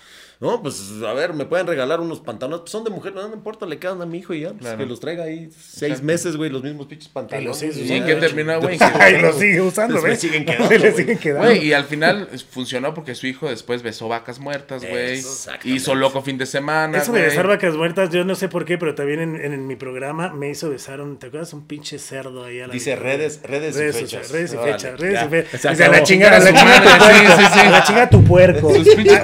No, 0.44 0.60
pues 0.62 0.92
a 1.06 1.12
ver, 1.14 1.32
me 1.32 1.46
pueden 1.46 1.66
regalar 1.66 2.00
unos 2.00 2.20
pantalones, 2.20 2.60
pues 2.60 2.70
son 2.72 2.84
de 2.84 2.90
mujer, 2.90 3.14
no, 3.14 3.26
no 3.26 3.34
importa, 3.34 3.64
le 3.66 3.78
quedan 3.78 4.02
a 4.02 4.06
mi 4.06 4.18
hijo 4.18 4.34
y 4.34 4.40
ya, 4.42 4.48
pues 4.50 4.60
Claro. 4.60 4.78
que 4.78 4.86
los 4.86 5.00
traiga 5.00 5.24
ahí 5.24 5.48
seis 5.58 6.02
meses, 6.02 6.36
güey, 6.36 6.50
los 6.50 6.62
mismos 6.62 6.86
pinches 6.86 7.08
pantalones. 7.08 7.56
sí, 7.56 7.72
sí, 7.72 7.80
¿Y 7.82 7.88
sí. 7.88 7.94
en 7.94 8.04
qué 8.06 8.14
terminó, 8.16 8.60
güey? 8.60 8.76
Ay, 9.00 9.20
lo 9.22 9.32
sigue 9.32 9.60
usando, 9.62 10.02
¿ves? 10.02 10.20
siguen 10.20 10.44
quedando, 10.46 10.68
Le 10.70 10.78
güey. 10.78 10.92
siguen 10.94 11.18
quedando. 11.18 11.48
Güey, 11.48 11.64
y 11.66 11.72
al 11.72 11.84
final 11.84 12.28
funcionó 12.50 12.92
porque 12.92 13.14
su 13.14 13.26
hijo 13.26 13.48
después 13.48 13.82
besó 13.82 14.08
vacas 14.08 14.38
muertas, 14.38 14.84
güey. 14.84 15.22
Hizo 15.64 15.94
loco 15.94 16.20
fin 16.22 16.36
de 16.36 16.44
semana. 16.46 16.98
Eso 16.98 17.12
de 17.12 17.20
güey. 17.20 17.30
besar 17.30 17.46
vacas 17.46 17.74
muertas, 17.74 18.10
yo 18.10 18.24
no 18.24 18.34
sé 18.34 18.48
por 18.48 18.64
qué, 18.66 18.76
pero 18.76 18.94
también 18.94 19.20
en, 19.20 19.36
en 19.40 19.66
mi 19.66 19.76
programa 19.76 20.28
me 20.34 20.50
hizo 20.50 20.68
besar 20.68 21.00
un, 21.00 21.18
¿te 21.18 21.28
acuerdas? 21.28 21.52
Un 21.54 21.66
pinche 21.66 21.98
cerdo 21.98 22.44
ahí 22.44 22.60
a 22.60 22.66
la 22.66 22.72
Dice 22.74 22.96
redes, 22.96 23.40
redes, 23.44 23.76
y 23.76 23.78
Redes, 23.78 23.96
fechas. 23.96 24.26
sociales, 24.26 24.30
redes 24.30 24.52
y 24.52 24.56
fechas, 24.72 25.00
redes 25.00 25.20
y 25.24 25.28
fechas. 25.28 25.60
Se 25.62 25.68
O 25.68 25.74
sea, 25.74 25.88
la 25.88 26.02
chingada, 26.02 26.38
la 26.38 26.52
chingada 26.52 26.80
tu 26.82 26.98
puerco. 26.98 27.70
La 27.70 27.84
chinga 27.84 28.10
tu 28.10 28.24
puerco. 28.24 28.72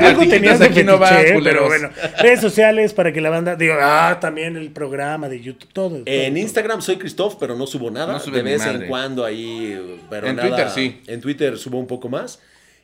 Algo 0.00 0.26
tenías 0.28 0.58
de 0.58 0.64
aquí 0.66 0.82
no 0.82 0.98
van, 0.98 1.09
culeros. 1.34 1.42
pero 1.44 1.66
bueno. 1.66 1.90
Redes 2.18 2.40
sociales 2.40 2.92
para 2.94 3.12
que 3.12 3.20
la 3.20 3.30
banda, 3.30 3.56
digo, 3.56 3.74
ah, 3.80 4.18
también 4.20 4.56
el 4.56 4.70
programa 4.70 5.28
de 5.28 5.40
YouTube, 5.40 5.72
todo. 5.72 5.88
todo, 5.90 6.02
En 6.06 6.34
todo. 6.34 6.42
Instagram 6.42 6.82
soy 6.82 6.96
Christoph, 6.96 7.36
pero 7.38 7.56
no 7.56 7.66
subo 7.66 7.90
nada. 7.90 8.20
No 8.24 8.32
de 8.32 8.42
vez 8.42 8.64
en 8.66 8.86
cuando 8.86 9.24
ahí, 9.24 9.98
pero 10.08 10.26
En 10.28 10.36
nada. 10.36 10.48
Twitter 10.48 10.70
sí. 10.70 11.00
En 11.06 11.20
Twitter 11.20 11.58
subo 11.58 11.78
un 11.78 11.86
poco 11.86 12.08
más. 12.08 12.40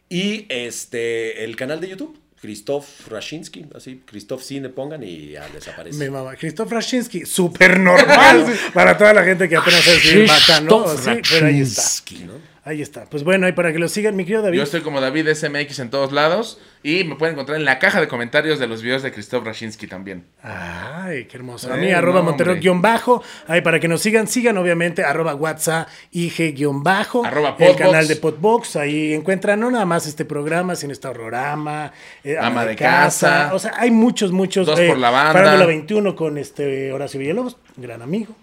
Y 0.08 0.46
este, 0.48 1.42
el 1.44 1.56
canal 1.56 1.80
de 1.80 1.88
YouTube, 1.88 2.16
Christoph 2.40 3.08
Rashinsky, 3.08 3.66
así, 3.74 4.02
Christoph 4.04 4.42
Cine 4.42 4.68
pongan 4.68 5.02
y 5.02 5.30
ya 5.30 5.48
les 5.52 5.66
aparece. 5.66 5.98
Me 5.98 6.10
mama. 6.10 6.36
Christoph 6.36 6.70
Rashinsky, 6.70 7.26
súper 7.26 7.80
normal 7.80 8.46
para 8.74 8.96
toda 8.96 9.12
la 9.14 9.24
gente 9.24 9.48
que 9.48 9.56
apenas 9.56 9.82
bacano. 10.28 10.84
Christoph 10.84 11.00
Sí, 11.00 11.20
pero 11.32 11.46
ahí 11.46 11.60
está. 11.60 11.82
Rashinsky, 11.82 12.24
¿no? 12.24 12.55
Ahí 12.66 12.82
está. 12.82 13.04
Pues 13.04 13.22
bueno, 13.22 13.46
y 13.46 13.52
para 13.52 13.72
que 13.72 13.78
lo 13.78 13.88
sigan, 13.88 14.16
mi 14.16 14.24
querido 14.24 14.42
David. 14.42 14.56
Yo 14.58 14.64
estoy 14.64 14.80
como 14.80 15.00
David 15.00 15.32
SMX 15.32 15.78
en 15.78 15.88
todos 15.88 16.10
lados 16.10 16.60
y 16.82 17.04
me 17.04 17.14
pueden 17.14 17.34
encontrar 17.34 17.60
en 17.60 17.64
la 17.64 17.78
caja 17.78 18.00
de 18.00 18.08
comentarios 18.08 18.58
de 18.58 18.66
los 18.66 18.82
videos 18.82 19.04
de 19.04 19.12
Christoph 19.12 19.44
Rashinsky 19.44 19.86
también. 19.86 20.24
Ay, 20.42 21.26
qué 21.26 21.36
hermoso. 21.36 21.72
A 21.72 21.78
Eh, 21.78 21.80
mí, 21.80 21.92
arroba 21.92 22.18
no, 22.18 22.24
Montero 22.24 22.50
hombre. 22.50 22.60
guion 22.62 22.82
bajo. 22.82 23.22
Ahí 23.46 23.60
para 23.60 23.78
que 23.78 23.86
nos 23.86 24.02
sigan, 24.02 24.26
sigan 24.26 24.58
obviamente 24.58 25.04
arroba 25.04 25.36
WhatsApp, 25.36 25.86
IG 26.10 26.56
guion 26.56 26.82
bajo. 26.82 27.24
Arroba 27.24 27.54
el 27.56 27.76
canal 27.76 28.08
de 28.08 28.16
Podbox. 28.16 28.74
Ahí 28.74 29.14
encuentran 29.14 29.60
no 29.60 29.70
nada 29.70 29.86
más 29.86 30.08
este 30.08 30.24
programa, 30.24 30.74
sino 30.74 30.92
está 30.92 31.10
Horrorama, 31.10 31.92
eh, 32.24 32.36
Ama 32.36 32.66
de 32.66 32.74
Casa. 32.74 33.50
O 33.54 33.60
sea, 33.60 33.74
hay 33.76 33.92
muchos, 33.92 34.32
muchos. 34.32 34.66
Dos 34.66 34.80
por 34.80 34.98
la 34.98 35.10
banda. 35.10 35.32
Farándula 35.34 35.66
21 35.66 36.16
con 36.16 36.36
este 36.36 36.92
Horacio 36.92 37.20
Villalobos, 37.20 37.58
gran 37.76 38.02
amigo. 38.02 38.34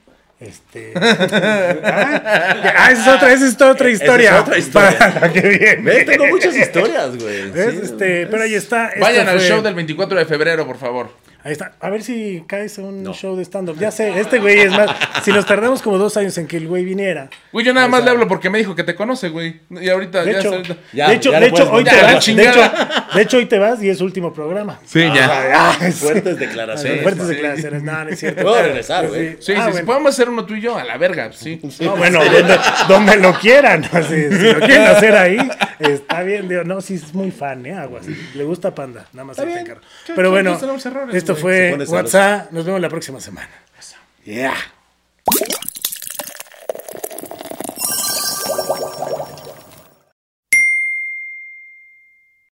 Este. 0.44 0.92
ah, 1.84 2.90
esa 2.92 3.02
es 3.02 3.08
otra, 3.08 3.32
esa 3.34 3.48
es 3.48 3.54
otra 3.62 3.72
Esa 3.74 3.88
es 3.88 4.02
historia. 4.02 4.42
otra 4.42 4.58
historia. 4.58 4.98
Para 5.14 5.32
que 5.32 5.42
viene. 5.42 5.76
Ve, 5.82 6.04
tengo 6.06 6.26
muchas 6.28 6.56
historias, 6.56 7.18
güey. 7.18 7.52
¿Ves? 7.52 7.72
Sí, 7.76 7.80
Este, 7.84 8.28
pero 8.28 8.44
ahí 8.44 8.56
está. 8.56 8.92
Vayan 9.00 9.28
al 9.30 9.40
fue- 9.40 9.48
show 9.48 9.62
del 9.62 9.74
24 9.76 10.18
de 10.20 10.26
febrero, 10.26 10.66
por 10.68 10.78
favor. 10.78 11.10
Ahí 11.46 11.52
está. 11.52 11.74
A 11.82 11.90
ver 11.90 12.04
si 12.04 12.44
caes 12.48 12.80
a 12.80 12.84
un 12.84 13.04
No. 13.04 13.14
show 13.14 13.36
de 13.36 13.44
stand-up. 13.44 13.78
Ya 13.78 13.92
sé, 13.92 14.18
este 14.20 14.40
güey 14.40 14.60
es 14.62 14.72
más. 14.72 14.90
Si 15.24 15.32
nos 15.32 15.46
tardamos 15.46 15.82
como 15.82 15.98
dos 15.98 16.16
años 16.16 16.38
en 16.38 16.48
que 16.48 16.56
el 16.58 16.68
güey 16.68 16.86
viniera. 16.86 17.30
Güey, 17.52 17.66
yo 17.66 17.74
nada 17.74 17.88
más 17.90 18.04
le 18.06 18.12
hablo 18.12 18.28
porque 18.30 18.50
me 18.50 18.58
dijo 18.60 18.76
que 18.76 18.84
te 18.86 18.96
conoce, 18.96 19.28
güey. 19.30 19.60
Y 19.70 19.90
ahorita 19.90 20.24
De 20.24 20.32
ya 20.34 20.40
hecho, 20.40 20.50
ahorita- 20.54 20.76
Ya, 20.94 21.10
de 21.10 21.16
hecho, 21.16 21.32
ya 21.32 21.40
de 21.42 21.48
hecho 21.48 21.70
hoy 21.72 21.84
te 21.84 21.92
vas. 21.92 22.02
De 22.02 22.12
hecho, 22.14 22.20
chingada. 22.22 23.08
de 23.14 23.22
hecho, 23.22 23.38
hoy 23.38 23.46
te 23.46 23.60
vas 23.60 23.84
y 23.84 23.90
es 23.90 24.00
último 24.00 24.32
programa. 24.34 24.80
Sí, 24.86 25.02
ya. 25.14 25.30
Ah, 25.54 25.78
sí. 25.82 25.92
Fuertes 25.92 26.40
declaraciones. 26.40 27.02
Fuertes 27.04 27.28
Sí. 27.28 27.34
declaraciones. 27.34 27.84
No, 27.84 28.04
no 28.06 28.10
es 28.10 28.20
cierto. 28.20 28.42
Puedo 28.42 28.62
regresar, 28.64 29.08
güey. 29.10 29.32
Sí, 29.32 29.38
sí, 29.42 29.54
Ah, 29.58 29.66
sí, 29.66 29.72
bueno. 29.72 29.86
podemos 29.86 30.10
hacer 30.14 30.30
uno 30.30 30.46
tú 30.46 30.56
y 30.56 30.62
yo, 30.62 30.78
a 30.78 30.84
la 30.86 30.98
verga, 30.98 31.32
sí. 31.34 31.60
No, 31.82 31.98
bueno, 31.98 32.24
donde, 32.24 32.58
donde 32.88 33.18
lo 33.18 33.34
quieran. 33.40 33.84
así, 33.92 34.16
si 34.32 34.54
lo 34.54 34.60
quieren 34.60 34.84
hacer 34.88 35.14
ahí, 35.16 35.38
está 35.80 36.24
bien. 36.24 36.48
digo, 36.48 36.64
no, 36.64 36.82
sí, 36.82 36.96
es 36.96 37.14
muy 37.14 37.32
fan, 37.32 37.66
¿eh? 37.66 37.74
Aguas. 37.74 38.06
Le 38.08 38.44
gusta 38.44 38.74
Panda. 38.74 39.08
Nada 39.14 39.26
más 39.26 39.38
Está 39.38 39.44
ahí 39.44 39.48
te 39.50 39.54
bien. 39.54 39.66
encargo. 39.66 39.82
Pero 40.16 40.32
bueno, 40.32 40.54
errores, 40.54 41.16
esto 41.16 41.34
güey. 41.36 41.78
Se 41.78 41.86
fue. 41.86 41.86
WhatsApp. 41.88 42.52
Nos 42.52 42.66
vemos 42.66 42.82
la 42.82 42.90
próxima 42.90 43.20
semana. 43.20 43.50
Yeah. 44.26 44.56